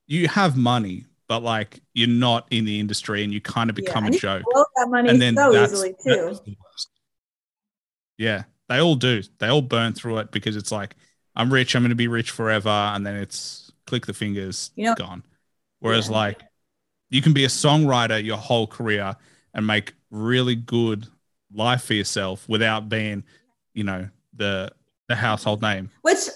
you 0.07 0.27
have 0.27 0.55
money 0.55 1.05
but 1.27 1.41
like 1.41 1.81
you're 1.93 2.07
not 2.07 2.47
in 2.51 2.65
the 2.65 2.79
industry 2.79 3.23
and 3.23 3.33
you 3.33 3.41
kind 3.41 3.69
of 3.69 3.75
become 3.75 4.05
yeah, 4.05 4.11
a 4.11 4.19
joke. 4.19 4.43
and 4.75 5.21
then 5.21 5.35
so 5.35 5.51
that's, 5.51 5.73
easily 5.73 5.95
too. 6.03 6.37
that's 6.45 6.87
yeah 8.17 8.43
they 8.69 8.79
all 8.79 8.95
do. 8.95 9.21
They 9.39 9.47
all 9.47 9.61
burn 9.61 9.93
through 9.93 10.19
it 10.19 10.31
because 10.31 10.55
it's 10.55 10.71
like 10.71 10.95
i'm 11.35 11.51
rich 11.51 11.75
i'm 11.75 11.81
going 11.81 11.89
to 11.89 11.95
be 11.95 12.07
rich 12.07 12.31
forever 12.31 12.69
and 12.69 13.05
then 13.05 13.15
it's 13.15 13.71
click 13.85 14.05
the 14.05 14.13
fingers 14.13 14.71
you 14.75 14.85
know, 14.85 14.95
gone. 14.95 15.23
Whereas 15.79 16.09
yeah. 16.09 16.15
like 16.15 16.41
you 17.09 17.21
can 17.21 17.33
be 17.33 17.45
a 17.45 17.49
songwriter 17.49 18.23
your 18.23 18.37
whole 18.37 18.67
career 18.67 19.15
and 19.55 19.65
make 19.65 19.93
really 20.11 20.55
good 20.55 21.07
life 21.51 21.83
for 21.83 21.95
yourself 21.95 22.47
without 22.47 22.89
being, 22.89 23.23
you 23.73 23.83
know, 23.83 24.07
the 24.35 24.71
the 25.07 25.15
household 25.15 25.61
name. 25.63 25.89
Which 26.03 26.27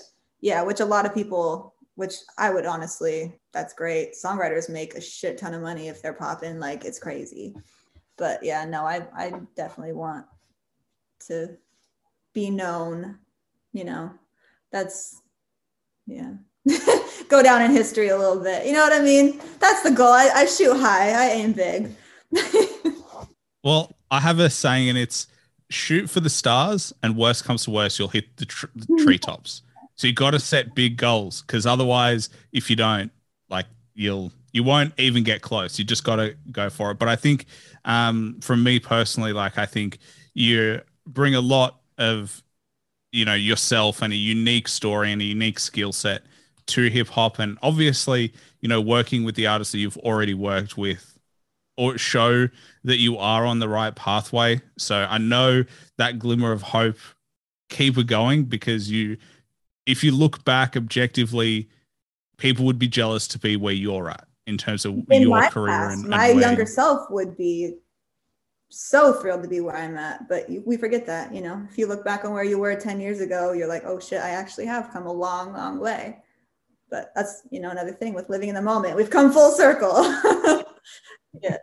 yeah, 0.41 0.63
which 0.63 0.79
a 0.79 0.85
lot 0.85 1.05
of 1.05 1.13
people 1.13 1.75
which 1.95 2.15
I 2.37 2.49
would 2.49 2.65
honestly, 2.65 3.37
that's 3.51 3.73
great. 3.73 4.13
Songwriters 4.13 4.69
make 4.69 4.95
a 4.95 5.01
shit 5.01 5.37
ton 5.37 5.53
of 5.53 5.61
money 5.61 5.89
if 5.89 6.01
they're 6.01 6.13
popping, 6.13 6.57
like 6.57 6.85
it's 6.85 6.97
crazy. 6.97 7.53
But 8.17 8.41
yeah, 8.41 8.63
no, 8.63 8.85
I 8.85 9.05
I 9.13 9.33
definitely 9.55 9.93
want 9.93 10.25
to 11.27 11.57
be 12.33 12.49
known, 12.49 13.19
you 13.73 13.83
know. 13.83 14.11
That's 14.71 15.21
yeah. 16.07 16.35
Go 17.27 17.43
down 17.43 17.61
in 17.61 17.71
history 17.71 18.07
a 18.07 18.17
little 18.17 18.41
bit. 18.41 18.65
You 18.65 18.73
know 18.73 18.83
what 18.83 18.93
I 18.93 19.03
mean? 19.03 19.41
That's 19.59 19.83
the 19.83 19.91
goal. 19.91 20.13
I, 20.13 20.29
I 20.33 20.45
shoot 20.45 20.77
high, 20.77 21.11
I 21.11 21.31
aim 21.31 21.51
big. 21.51 21.95
well, 23.69 23.95
I 24.09 24.19
have 24.19 24.39
a 24.39 24.49
saying, 24.49 24.89
and 24.89 24.97
it's 24.97 25.27
shoot 25.69 26.09
for 26.09 26.21
the 26.21 26.29
stars, 26.29 26.91
and 27.03 27.15
worst 27.15 27.45
comes 27.45 27.65
to 27.65 27.69
worst, 27.69 27.99
you'll 27.99 28.07
hit 28.07 28.35
the, 28.37 28.45
tr- 28.45 28.65
the 28.75 29.03
treetops. 29.03 29.61
So 29.93 30.07
you 30.07 30.13
got 30.13 30.31
to 30.31 30.39
set 30.39 30.73
big 30.73 30.97
goals 30.97 31.43
because 31.43 31.67
otherwise, 31.67 32.29
if 32.51 32.71
you 32.71 32.75
don't, 32.75 33.11
like 33.47 33.67
you'll 33.93 34.31
you 34.53 34.63
won't 34.63 34.93
even 34.97 35.23
get 35.23 35.43
close. 35.43 35.77
You 35.77 35.85
just 35.85 36.03
got 36.03 36.15
to 36.15 36.35
go 36.51 36.71
for 36.71 36.89
it. 36.89 36.97
But 36.97 37.09
I 37.09 37.15
think, 37.15 37.45
um, 37.85 38.39
from 38.41 38.63
me 38.63 38.79
personally, 38.79 39.33
like 39.33 39.59
I 39.59 39.67
think 39.67 39.99
you 40.33 40.81
bring 41.05 41.35
a 41.35 41.41
lot 41.41 41.79
of, 41.99 42.41
you 43.11 43.23
know, 43.23 43.35
yourself 43.35 44.01
and 44.01 44.11
a 44.11 44.15
unique 44.15 44.67
story 44.67 45.11
and 45.11 45.21
a 45.21 45.25
unique 45.25 45.59
skill 45.59 45.91
set 45.91 46.23
to 46.67 46.89
hip 46.89 47.09
hop, 47.09 47.37
and 47.37 47.59
obviously, 47.61 48.33
you 48.61 48.67
know, 48.67 48.81
working 48.81 49.23
with 49.23 49.35
the 49.35 49.45
artists 49.45 49.73
that 49.73 49.77
you've 49.77 49.97
already 49.97 50.33
worked 50.33 50.75
with 50.75 51.18
or 51.79 51.97
show 51.97 52.49
that 52.83 52.97
you 52.97 53.17
are 53.17 53.45
on 53.45 53.59
the 53.59 53.69
right 53.69 53.95
pathway. 53.95 54.61
So 54.77 55.07
I 55.09 55.17
know 55.17 55.63
that 55.97 56.19
glimmer 56.19 56.51
of 56.51 56.61
hope. 56.61 56.97
Keep 57.69 57.97
it 57.97 58.07
going 58.07 58.45
because 58.45 58.91
you 58.91 59.15
if 59.85 60.03
you 60.03 60.11
look 60.11 60.43
back 60.43 60.75
objectively, 60.75 61.69
people 62.37 62.65
would 62.65 62.79
be 62.79 62.87
jealous 62.87 63.27
to 63.29 63.39
be 63.39 63.55
where 63.55 63.73
you're 63.73 64.09
at 64.09 64.27
in 64.45 64.57
terms 64.57 64.83
of 64.83 64.95
in 65.09 65.21
your 65.21 65.49
career. 65.49 65.67
Past, 65.67 65.93
and, 65.93 66.01
and 66.01 66.09
my 66.09 66.31
younger 66.31 66.65
self 66.65 67.09
would 67.11 67.37
be 67.37 67.75
so 68.69 69.13
thrilled 69.13 69.43
to 69.43 69.49
be 69.49 69.61
where 69.61 69.77
I'm 69.77 69.97
at, 69.97 70.27
but 70.27 70.47
we 70.65 70.75
forget 70.77 71.05
that, 71.05 71.33
you 71.33 71.41
know, 71.41 71.65
if 71.71 71.77
you 71.77 71.87
look 71.87 72.03
back 72.03 72.25
on 72.25 72.33
where 72.33 72.43
you 72.43 72.59
were 72.59 72.75
10 72.75 72.99
years 72.99 73.21
ago, 73.21 73.53
you're 73.53 73.67
like, 73.67 73.83
oh 73.85 73.99
shit, 73.99 74.21
I 74.21 74.31
actually 74.31 74.65
have 74.65 74.91
come 74.91 75.05
a 75.07 75.11
long, 75.11 75.53
long 75.53 75.79
way. 75.79 76.19
But 76.91 77.11
that's, 77.15 77.43
you 77.51 77.59
know, 77.61 77.69
another 77.69 77.93
thing 77.93 78.13
with 78.13 78.29
living 78.29 78.49
in 78.49 78.55
the 78.55 78.61
moment. 78.61 78.95
We've 78.95 79.09
come 79.09 79.31
full 79.31 79.51
circle. 79.51 79.93
yeah. 81.41 81.57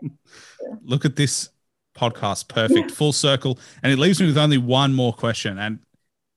Look 0.82 1.04
at 1.04 1.16
this 1.16 1.50
podcast. 1.96 2.48
Perfect. 2.48 2.90
Full 2.90 3.12
circle. 3.12 3.58
And 3.82 3.92
it 3.92 3.98
leaves 3.98 4.20
me 4.20 4.26
with 4.26 4.38
only 4.38 4.58
one 4.58 4.94
more 4.94 5.12
question. 5.12 5.58
And 5.58 5.80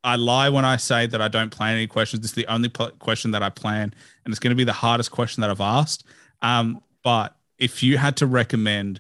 I 0.04 0.16
lie 0.16 0.50
when 0.50 0.66
I 0.66 0.78
say 0.78 1.06
that 1.08 1.22
I 1.22 1.28
don't 1.28 1.52
plan 1.52 1.76
any 1.76 1.88
questions. 1.88 2.22
This 2.22 2.32
is 2.32 2.36
the 2.36 2.48
only 2.48 2.70
pl- 2.70 2.92
question 3.00 3.32
that 3.32 3.44
I 3.44 3.50
plan, 3.50 3.94
and 4.26 4.32
it's 4.32 4.40
going 4.40 4.50
to 4.50 4.56
be 4.56 4.64
the 4.64 4.74
hardest 4.74 5.12
question 5.12 5.42
that 5.42 5.50
I've 5.50 5.62
asked. 5.62 6.06
Um, 6.42 6.82
but 7.04 7.36
if 7.60 7.84
you 7.84 7.98
had 7.98 8.18
to 8.18 8.26
recommend 8.26 9.00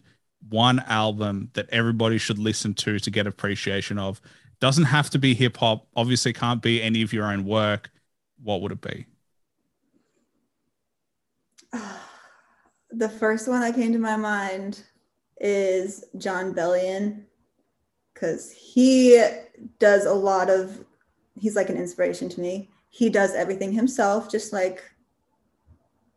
one 0.49 0.79
album 0.81 1.49
that 1.53 1.67
everybody 1.69 2.17
should 2.17 2.37
listen 2.37 2.73
to 2.75 2.99
to 2.99 3.09
get 3.09 3.25
appreciation 3.25 3.97
of, 3.97 4.21
doesn't 4.59 4.85
have 4.85 5.09
to 5.09 5.17
be 5.17 5.33
hip 5.33 5.57
hop. 5.57 5.87
Obviously, 5.95 6.33
can't 6.33 6.61
be 6.61 6.83
any 6.83 7.01
of 7.01 7.13
your 7.13 7.25
own 7.25 7.45
work. 7.45 7.89
What 8.43 8.61
would 8.61 8.71
it 8.71 8.81
be? 8.81 9.07
The 12.93 13.09
first 13.09 13.47
one 13.47 13.61
that 13.61 13.75
came 13.75 13.93
to 13.93 13.99
my 13.99 14.17
mind 14.17 14.83
is 15.39 16.05
Jon 16.17 16.53
Bellion 16.53 17.23
because 18.13 18.51
he 18.51 19.23
does 19.79 20.05
a 20.05 20.13
lot 20.13 20.49
of 20.49 20.83
he's 21.39 21.55
like 21.55 21.69
an 21.69 21.77
inspiration 21.77 22.29
to 22.29 22.41
me. 22.41 22.69
He 22.89 23.09
does 23.09 23.33
everything 23.33 23.71
himself, 23.71 24.29
just 24.29 24.53
like 24.53 24.83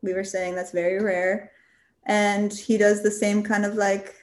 we 0.03 0.13
were 0.13 0.25
saying, 0.25 0.55
that's 0.55 0.73
very 0.73 1.03
rare. 1.03 1.53
And 2.07 2.53
he 2.53 2.77
does 2.77 3.03
the 3.03 3.11
same 3.11 3.43
kind 3.43 3.65
of 3.65 3.75
like 3.75 4.15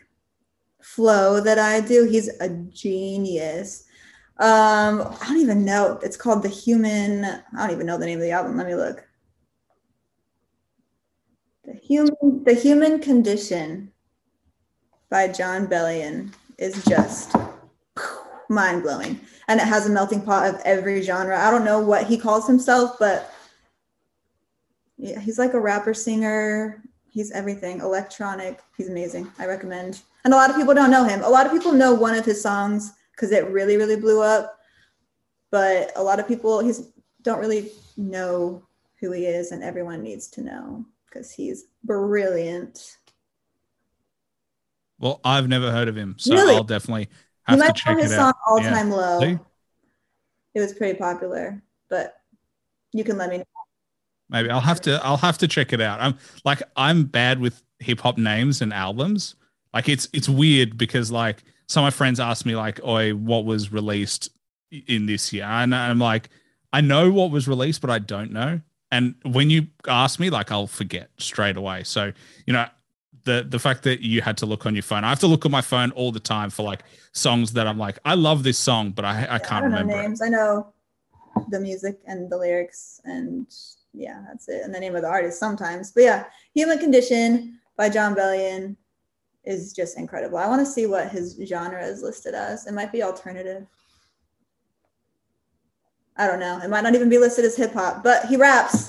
flow 0.82 1.40
that 1.42 1.58
I 1.58 1.82
do. 1.82 2.08
He's 2.08 2.28
a 2.40 2.50
genius. 2.50 3.86
Um, 4.38 5.02
I 5.22 5.28
don't 5.28 5.38
even 5.38 5.66
know. 5.66 6.00
It's 6.04 6.18
called 6.18 6.44
The 6.44 6.50
Human, 6.50 7.26
I 7.26 7.42
don't 7.58 7.72
even 7.72 7.86
know 7.86 7.98
the 7.98 8.06
name 8.06 8.20
of 8.20 8.24
the 8.24 8.32
album. 8.32 8.58
Let 8.58 8.68
me 8.68 8.76
look. 8.76 9.08
Human, 11.92 12.44
the 12.46 12.54
Human 12.54 13.00
Condition 13.02 13.92
by 15.10 15.28
Jon 15.28 15.68
Bellion 15.68 16.32
is 16.58 16.86
just 16.86 17.36
mind 18.48 18.84
blowing. 18.84 19.20
And 19.50 19.60
it 19.60 19.68
has 19.68 19.88
a 19.88 19.90
melting 19.90 20.22
pot 20.22 20.48
of 20.48 20.62
every 20.64 21.02
genre. 21.02 21.38
I 21.38 21.52
don't 21.52 21.66
know 21.66 21.82
what 21.82 22.08
he 22.08 22.18
calls 22.18 22.48
himself, 22.48 22.96
but 22.98 23.34
yeah, 24.98 25.20
he's 25.20 25.38
like 25.38 25.54
a 25.54 25.60
rapper, 25.60 25.94
singer. 25.94 26.82
He's 27.10 27.32
everything 27.32 27.82
electronic. 27.82 28.62
He's 28.78 28.88
amazing. 28.88 29.30
I 29.38 29.46
recommend. 29.46 30.00
And 30.24 30.34
a 30.34 30.38
lot 30.38 30.50
of 30.50 30.56
people 30.56 30.74
don't 30.74 30.92
know 30.92 31.04
him. 31.04 31.22
A 31.26 31.30
lot 31.30 31.46
of 31.46 31.52
people 31.52 31.74
know 31.74 31.94
one 31.94 32.16
of 32.16 32.24
his 32.24 32.42
songs 32.42 32.94
because 33.12 33.34
it 33.34 33.50
really, 33.50 33.76
really 33.76 33.98
blew 33.98 34.22
up. 34.22 34.58
But 35.50 35.92
a 35.98 36.04
lot 36.04 36.22
of 36.22 36.28
people 36.28 36.64
he's 36.64 36.88
don't 37.22 37.40
really 37.40 37.72
know 37.98 38.64
who 39.02 39.12
he 39.12 39.26
is, 39.26 39.52
and 39.52 39.62
everyone 39.62 40.02
needs 40.02 40.30
to 40.30 40.42
know 40.42 40.86
because 41.12 41.32
he's 41.32 41.66
brilliant. 41.84 42.98
Well, 45.00 45.20
I've 45.24 45.48
never 45.48 45.72
heard 45.72 45.88
of 45.88 45.96
him, 45.96 46.16
so 46.18 46.36
really? 46.36 46.56
I'll 46.56 46.64
definitely 46.64 47.10
have 47.44 47.60
to 47.60 47.66
you 47.66 47.70
might 47.74 47.98
know 47.98 48.04
his 48.04 48.16
song 48.16 48.34
"All 48.48 48.60
Time. 48.60 48.92
Low." 48.92 49.20
See? 49.20 49.40
It 50.54 50.60
was 50.60 50.74
pretty 50.74 50.98
popular, 50.98 51.62
but 51.90 52.16
you 52.94 53.04
can 53.04 53.18
let 53.18 53.30
me 53.30 53.38
know. 53.40 53.44
Maybe 54.30 54.50
I'll 54.50 54.62
have 54.62 54.82
to. 54.82 55.00
I'll 55.04 55.18
have 55.18 55.38
to 55.40 55.48
check 55.48 55.74
it 55.74 55.82
out. 55.82 56.00
I'm 56.00 56.18
like 56.46 56.62
I'm 56.76 57.06
bad 57.06 57.40
with 57.40 57.64
hip 57.80 58.00
hop 58.00 58.18
names 58.18 58.62
and 58.62 58.74
albums. 58.74 59.36
Like 59.74 59.90
it's 59.90 60.08
it's 60.14 60.30
weird 60.30 60.78
because 60.78 61.12
like 61.12 61.44
some 61.68 61.84
of 61.84 61.88
my 61.88 61.96
friends 61.96 62.20
ask 62.20 62.46
me 62.46 62.56
like, 62.56 62.84
"Oi, 62.84 63.14
what 63.14 63.46
was 63.46 63.72
released 63.72 64.30
in 64.88 65.06
this 65.06 65.34
year?" 65.34 65.46
And 65.46 65.74
I'm 65.74 66.00
like, 66.00 66.30
I 66.72 66.82
know 66.82 67.12
what 67.12 67.32
was 67.32 67.48
released, 67.48 67.82
but 67.82 67.90
I 67.90 68.00
don't 68.00 68.32
know. 68.32 68.62
And 68.92 69.16
when 69.24 69.50
you 69.50 69.68
ask 69.88 70.20
me, 70.20 70.30
like, 70.30 70.52
I'll 70.52 70.68
forget 70.68 71.10
straight 71.18 71.58
away. 71.58 71.84
So 71.84 72.12
you 72.46 72.54
know, 72.54 72.66
the 73.24 73.46
the 73.48 73.60
fact 73.60 73.84
that 73.84 74.02
you 74.02 74.22
had 74.22 74.38
to 74.38 74.46
look 74.46 74.66
on 74.66 74.76
your 74.76 74.84
phone. 74.84 75.04
I 75.04 75.10
have 75.10 75.20
to 75.20 75.28
look 75.28 75.46
on 75.46 75.52
my 75.52 75.62
phone 75.62 75.92
all 75.92 76.12
the 76.12 76.20
time 76.20 76.50
for 76.50 76.64
like 76.64 76.84
songs 77.14 77.54
that 77.54 77.68
I'm 77.68 77.78
like, 77.78 78.00
I 78.06 78.16
love 78.16 78.44
this 78.44 78.58
song, 78.58 78.92
but 78.92 79.06
I 79.06 79.28
I 79.30 79.40
can't 79.40 79.64
I 79.64 79.68
remember 79.68 80.02
names. 80.02 80.22
It. 80.22 80.26
I 80.26 80.30
know 80.30 80.74
the 81.50 81.60
music 81.60 82.00
and 82.06 82.30
the 82.30 82.38
lyrics, 82.38 83.02
and 83.06 83.48
yeah, 83.94 84.24
that's 84.28 84.50
it. 84.50 84.64
And 84.64 84.74
the 84.74 84.80
name 84.80 84.96
of 84.96 85.02
the 85.02 85.08
artist 85.10 85.40
sometimes. 85.40 85.92
But 85.92 86.04
yeah, 86.04 86.26
Human 86.54 86.80
Condition 86.80 87.60
by 87.78 87.90
Jon 87.90 88.16
Bellion 88.16 88.76
is 89.44 89.74
just 89.74 89.98
incredible. 89.98 90.38
I 90.38 90.48
want 90.48 90.66
to 90.66 90.72
see 90.72 90.86
what 90.86 91.10
his 91.10 91.40
genre 91.46 91.84
is 91.84 92.02
listed 92.02 92.34
as. 92.34 92.68
It 92.68 92.74
might 92.74 92.92
be 92.92 93.04
alternative. 93.04 93.66
I 96.22 96.28
don't 96.28 96.40
know. 96.40 96.60
It 96.64 96.70
might 96.70 96.82
not 96.82 96.94
even 96.94 97.10
be 97.10 97.18
listed 97.18 97.46
as 97.46 97.56
hip 97.56 97.74
hop, 97.74 98.04
but 98.04 98.26
he 98.26 98.38
raps. 98.38 98.88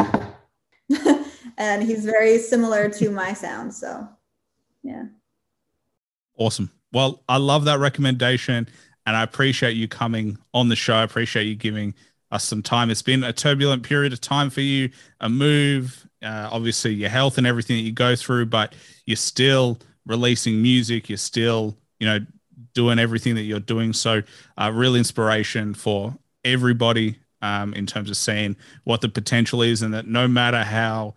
and 1.56 1.82
he's 1.82 2.04
very 2.04 2.36
similar 2.36 2.90
to 2.90 3.10
my 3.10 3.32
sound. 3.32 3.72
So 3.72 4.06
yeah. 4.82 5.04
Awesome. 6.36 6.70
Well, 6.92 7.24
I 7.30 7.38
love 7.38 7.64
that 7.64 7.78
recommendation 7.78 8.68
and 9.06 9.16
I 9.16 9.22
appreciate 9.22 9.76
you 9.78 9.88
coming 9.88 10.36
on 10.52 10.68
the 10.68 10.76
show. 10.76 10.92
I 10.92 11.04
appreciate 11.04 11.44
you 11.44 11.54
giving 11.54 11.94
us 12.30 12.44
some 12.44 12.62
time. 12.62 12.90
It's 12.90 13.00
been 13.00 13.24
a 13.24 13.32
turbulent 13.32 13.82
period 13.82 14.12
of 14.12 14.20
time 14.20 14.50
for 14.50 14.60
you, 14.60 14.90
a 15.20 15.30
move, 15.30 16.06
uh, 16.22 16.50
obviously 16.52 16.92
your 16.92 17.08
health 17.08 17.38
and 17.38 17.46
everything 17.46 17.78
that 17.78 17.82
you 17.82 17.92
go 17.92 18.14
through, 18.14 18.44
but 18.46 18.74
you're 19.06 19.16
still 19.16 19.78
releasing 20.04 20.60
music. 20.60 21.08
You're 21.08 21.16
still, 21.16 21.78
you 21.98 22.06
know, 22.06 22.18
doing 22.74 22.98
everything 22.98 23.36
that 23.36 23.44
you're 23.44 23.58
doing. 23.58 23.94
So, 23.94 24.22
uh, 24.58 24.70
real 24.74 24.96
inspiration 24.96 25.72
for 25.72 26.14
everybody 26.44 27.16
um, 27.42 27.74
in 27.74 27.86
terms 27.86 28.08
of 28.08 28.16
seeing 28.16 28.56
what 28.84 29.00
the 29.00 29.08
potential 29.08 29.62
is, 29.62 29.82
and 29.82 29.92
that 29.92 30.06
no 30.06 30.26
matter 30.26 30.62
how 30.62 31.14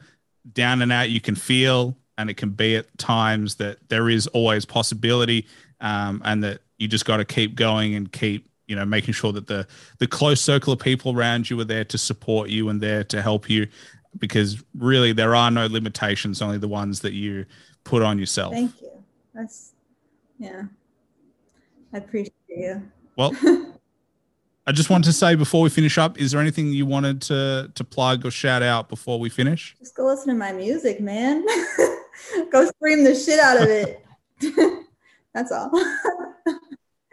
down 0.53 0.81
and 0.81 0.91
out 0.91 1.09
you 1.09 1.21
can 1.21 1.35
feel, 1.35 1.95
and 2.17 2.29
it 2.29 2.37
can 2.37 2.49
be 2.49 2.75
at 2.75 2.97
times 2.97 3.55
that 3.55 3.77
there 3.89 4.09
is 4.09 4.27
always 4.27 4.65
possibility 4.65 5.45
um, 5.81 6.21
and 6.25 6.43
that 6.43 6.61
you 6.77 6.87
just 6.87 7.05
got 7.05 7.17
to 7.17 7.25
keep 7.25 7.55
going 7.55 7.95
and 7.95 8.11
keep 8.11 8.49
you 8.67 8.75
know 8.75 8.85
making 8.85 9.13
sure 9.13 9.31
that 9.31 9.47
the 9.47 9.67
the 9.99 10.07
close 10.07 10.41
circle 10.41 10.73
of 10.73 10.79
people 10.79 11.15
around 11.15 11.49
you 11.49 11.59
are 11.59 11.65
there 11.65 11.85
to 11.85 11.97
support 11.97 12.49
you 12.49 12.69
and 12.69 12.81
there 12.81 13.03
to 13.03 13.21
help 13.21 13.49
you 13.49 13.67
because 14.17 14.63
really 14.77 15.11
there 15.11 15.35
are 15.35 15.51
no 15.51 15.67
limitations 15.67 16.41
only 16.41 16.57
the 16.57 16.67
ones 16.67 17.01
that 17.01 17.13
you 17.13 17.45
put 17.83 18.01
on 18.01 18.17
yourself. 18.17 18.53
Thank 18.53 18.81
you. 18.81 18.91
That's 19.33 19.73
yeah. 20.39 20.63
I 21.93 21.97
appreciate 21.97 22.33
you 22.49 22.91
well 23.15 23.35
I 24.67 24.71
just 24.71 24.89
want 24.89 25.03
to 25.05 25.13
say 25.13 25.35
before 25.35 25.61
we 25.61 25.69
finish 25.69 25.97
up, 25.97 26.19
is 26.19 26.31
there 26.31 26.41
anything 26.41 26.73
you 26.73 26.85
wanted 26.85 27.21
to 27.23 27.71
to 27.75 27.83
plug 27.83 28.25
or 28.25 28.31
shout 28.31 28.63
out 28.63 28.89
before 28.89 29.19
we 29.19 29.29
finish? 29.29 29.75
Just 29.79 29.95
go 29.95 30.05
listen 30.05 30.29
to 30.29 30.33
my 30.33 30.51
music, 30.51 30.99
man. 30.99 31.45
go 32.51 32.65
scream 32.65 33.03
the 33.03 33.13
shit 33.13 33.39
out 33.39 33.61
of 33.61 33.69
it. 33.69 34.03
That's 35.33 35.51
all. 35.51 35.69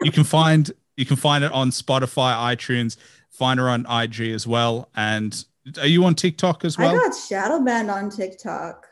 you 0.01 0.11
can 0.11 0.23
find 0.23 0.71
you 0.97 1.05
can 1.05 1.15
find 1.15 1.43
it 1.43 1.51
on 1.51 1.69
Spotify, 1.69 2.55
iTunes, 2.55 2.97
find 3.29 3.59
her 3.59 3.69
on 3.69 3.85
IG 3.87 4.21
as 4.31 4.47
well. 4.47 4.89
And 4.95 5.43
Are 5.79 5.87
you 5.87 6.05
on 6.05 6.15
TikTok 6.15 6.65
as 6.65 6.77
well? 6.77 6.95
I 6.95 6.97
got 6.97 7.15
shadow 7.15 7.59
banned 7.63 7.91
on 7.91 8.09
TikTok. 8.09 8.87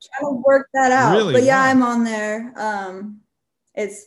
Trying 0.00 0.32
to 0.32 0.42
work 0.46 0.68
that 0.72 0.92
out. 0.92 1.16
Really? 1.16 1.34
But 1.34 1.42
yeah, 1.42 1.62
Wow. 1.64 1.70
I'm 1.70 1.82
on 1.82 2.04
there. 2.04 2.52
Um 2.56 3.20
it's 3.74 4.06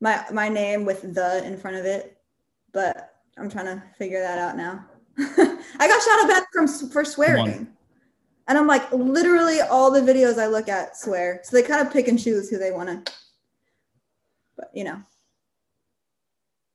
my 0.00 0.24
my 0.32 0.48
name 0.48 0.86
with 0.86 1.14
the 1.14 1.44
in 1.44 1.58
front 1.58 1.76
of 1.76 1.84
it. 1.84 2.16
But 2.72 3.14
I'm 3.38 3.50
trying 3.50 3.66
to 3.66 3.82
figure 3.98 4.20
that 4.20 4.38
out 4.38 4.56
now. 4.56 4.84
I 5.18 5.88
got 5.88 6.02
shadow 6.02 6.28
banned 6.28 6.46
from 6.52 6.90
for 6.90 7.04
swearing. 7.04 7.68
And 8.48 8.58
I'm 8.58 8.66
like 8.66 8.90
literally 8.92 9.60
all 9.60 9.90
the 9.90 10.00
videos 10.00 10.38
I 10.38 10.46
look 10.46 10.68
at 10.68 10.96
swear. 10.96 11.40
So 11.44 11.56
they 11.56 11.62
kind 11.62 11.86
of 11.86 11.92
pick 11.92 12.08
and 12.08 12.18
choose 12.18 12.50
who 12.50 12.58
they 12.58 12.72
want 12.72 13.06
to 13.06 13.12
but 14.62 14.70
you 14.74 14.84
know. 14.84 15.02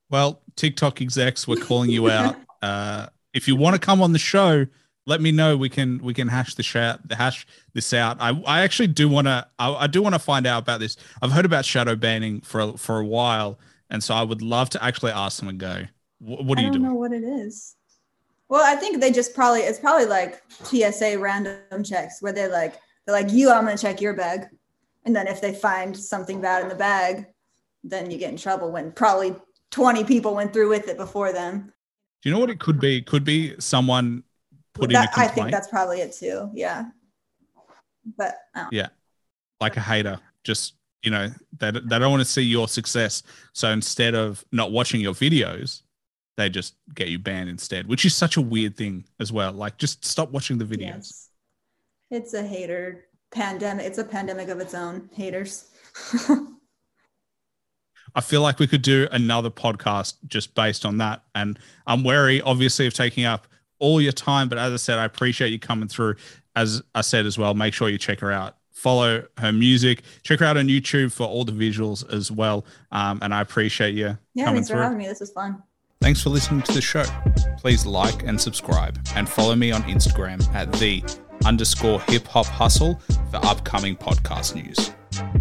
Well, 0.10 0.42
TikTok 0.56 1.02
execs, 1.02 1.48
we're 1.48 1.58
calling 1.58 1.90
you 1.90 2.10
out. 2.10 2.36
Uh, 2.60 3.06
if 3.36 3.48
you 3.48 3.56
want 3.56 3.76
to 3.76 3.80
come 3.80 4.02
on 4.02 4.14
the 4.14 4.20
show, 4.20 4.66
let 5.06 5.22
me 5.22 5.32
know. 5.32 5.56
We 5.56 5.70
can 5.70 6.00
we 6.00 6.12
can 6.16 6.28
hash 6.28 6.56
the 6.56 6.64
sh- 6.64 6.98
hash 7.12 7.46
this 7.74 7.94
out. 7.94 8.18
I, 8.20 8.30
I 8.48 8.62
actually 8.62 8.88
do 8.88 9.08
want 9.08 9.28
to 9.28 9.46
I, 9.60 9.72
I 9.74 9.86
do 9.86 10.02
want 10.02 10.16
to 10.16 10.20
find 10.20 10.48
out 10.48 10.64
about 10.64 10.80
this. 10.80 10.98
I've 11.22 11.32
heard 11.32 11.46
about 11.46 11.66
shadow 11.66 11.96
banning 11.96 12.42
for 12.42 12.62
a, 12.62 12.76
for 12.76 12.98
a 12.98 13.06
while, 13.06 13.60
and 13.90 14.04
so 14.04 14.14
I 14.16 14.24
would 14.24 14.42
love 14.42 14.70
to 14.72 14.84
actually 14.84 15.12
ask 15.12 15.40
them 15.40 15.50
and 15.50 15.60
go. 15.60 15.84
What, 16.20 16.58
are 16.58 16.62
I 16.62 16.64
you 16.66 16.72
don't 16.72 16.82
doing? 16.82 16.84
know 16.84 16.96
what 16.96 17.12
it 17.14 17.24
is. 17.24 17.76
Well, 18.50 18.64
I 18.64 18.76
think 18.80 19.02
they 19.02 19.12
just 19.12 19.34
probably 19.36 19.62
it's 19.62 19.80
probably 19.80 20.06
like 20.06 20.42
TSA 20.64 21.18
random 21.20 21.84
checks 21.84 22.22
where 22.22 22.34
they're 22.34 22.52
like 22.52 22.76
they're 23.06 23.16
like 23.16 23.32
you, 23.32 23.52
I'm 23.52 23.66
gonna 23.66 23.78
check 23.78 24.02
your 24.02 24.14
bag, 24.14 24.48
and 25.06 25.16
then 25.16 25.28
if 25.28 25.42
they 25.42 25.54
find 25.54 25.96
something 25.96 26.42
bad 26.42 26.64
in 26.64 26.70
the 26.70 26.76
bag, 26.76 27.28
then 27.84 28.10
you 28.10 28.18
get 28.18 28.32
in 28.32 28.38
trouble. 28.38 28.72
When 28.72 28.92
probably 28.92 29.36
20 29.72 30.06
people 30.06 30.34
went 30.34 30.54
through 30.54 30.70
with 30.70 30.88
it 30.88 30.98
before 30.98 31.34
them. 31.34 31.74
Do 32.24 32.30
you 32.30 32.34
know 32.34 32.40
what 32.40 32.50
it 32.50 32.60
could 32.60 32.80
be? 32.80 32.98
It 32.98 33.06
could 33.06 33.24
be 33.26 33.54
someone 33.60 34.24
put 34.74 34.86
in 34.86 34.96
a 34.96 35.00
That, 35.02 35.10
I 35.18 35.28
think 35.28 35.52
that's 35.52 35.68
probably 35.68 36.00
it 36.02 36.14
too. 36.14 36.50
Yeah, 36.54 36.86
but 38.18 38.36
I 38.56 38.68
don't- 38.72 38.92
like 39.60 39.76
a 39.76 39.82
hater. 39.82 40.20
Just 40.44 40.76
you 41.08 41.12
know, 41.12 41.30
they 41.58 41.72
they 41.72 42.00
don't 42.00 42.12
want 42.12 42.20
to 42.20 42.26
see 42.26 42.42
your 42.42 42.68
success. 42.68 43.24
So 43.54 43.70
instead 43.70 44.14
of 44.14 44.44
not 44.52 44.74
watching 44.74 45.00
your 45.00 45.14
videos, 45.14 45.84
they 46.36 46.50
just 46.50 46.76
get 46.94 47.08
you 47.08 47.18
banned 47.18 47.50
instead, 47.50 47.88
which 47.88 48.04
is 48.04 48.14
such 48.14 48.36
a 48.36 48.42
weird 48.42 48.76
thing 48.76 49.06
as 49.22 49.32
well. 49.32 49.54
Like, 49.54 49.78
just 49.78 50.04
stop 50.04 50.32
watching 50.32 50.58
the 50.58 50.66
videos. 50.66 50.82
yes. 50.82 51.30
it's 52.12 52.34
a 52.34 52.44
hater 52.44 53.06
pandemic. 53.32 53.86
It's 53.86 54.00
a 54.00 54.04
pandemic 54.04 54.50
of 54.50 54.60
its 54.60 54.74
own. 54.74 55.10
Haters. 55.14 55.70
I 58.14 58.20
feel 58.20 58.42
like 58.42 58.60
we 58.60 58.68
could 58.68 58.82
do 58.82 59.08
another 59.14 59.50
podcast 59.50 60.16
just 60.28 60.56
based 60.56 60.84
on 60.86 60.98
that. 60.98 61.24
And 61.36 61.58
I'm 61.86 62.04
wary, 62.04 62.42
obviously, 62.42 62.86
of 62.86 62.94
taking 62.94 63.24
up 63.24 63.48
all 63.80 64.02
your 64.02 64.12
time. 64.12 64.50
But 64.50 64.58
as 64.58 64.74
I 64.74 64.78
said, 64.78 65.00
I 65.00 65.06
appreciate 65.06 65.54
you 65.54 65.60
coming 65.60 65.88
through. 65.88 66.16
As 66.58 66.82
I 66.94 67.00
said 67.00 67.26
as 67.26 67.38
well, 67.38 67.54
make 67.54 67.74
sure 67.74 67.88
you 67.88 67.98
check 67.98 68.20
her 68.20 68.32
out. 68.34 68.57
Follow 68.78 69.26
her 69.40 69.52
music. 69.52 70.04
Check 70.22 70.40
her 70.40 70.46
out 70.46 70.56
on 70.56 70.68
YouTube 70.68 71.12
for 71.12 71.26
all 71.26 71.44
the 71.44 71.52
visuals 71.52 72.08
as 72.14 72.32
well. 72.32 72.64
Um, 72.92 73.18
and 73.24 73.34
I 73.34 73.42
appreciate 73.42 73.96
you 73.96 74.18
yeah, 74.36 74.46
coming 74.46 74.58
thanks 74.58 74.70
for 74.70 74.76
through. 74.76 74.84
having 74.84 74.98
me. 75.00 75.08
This 75.08 75.20
was 75.20 75.32
fun. 75.32 75.64
Thanks 76.00 76.22
for 76.22 76.30
listening 76.30 76.62
to 76.62 76.74
the 76.74 76.82
show. 76.82 77.04
Please 77.58 77.88
like 77.88 78.24
and 78.24 78.40
subscribe 78.40 79.00
and 79.16 79.28
follow 79.28 79.56
me 79.56 79.72
on 79.72 79.82
Instagram 79.84 80.48
at 80.54 80.72
the 80.74 81.04
underscore 81.44 82.00
hip 82.02 82.28
hop 82.28 82.46
hustle 82.46 83.02
for 83.32 83.44
upcoming 83.44 83.96
podcast 83.96 84.54
news. 84.54 84.92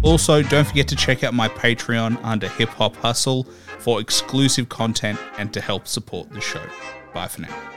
Also, 0.01 0.41
don't 0.41 0.65
forget 0.65 0.87
to 0.87 0.95
check 0.95 1.23
out 1.23 1.35
my 1.35 1.47
Patreon 1.47 2.19
under 2.23 2.47
Hip 2.49 2.69
Hop 2.69 2.95
Hustle 2.95 3.43
for 3.77 4.01
exclusive 4.01 4.67
content 4.69 5.19
and 5.37 5.53
to 5.53 5.61
help 5.61 5.87
support 5.87 6.31
the 6.31 6.41
show. 6.41 6.63
Bye 7.13 7.27
for 7.27 7.41
now. 7.41 7.76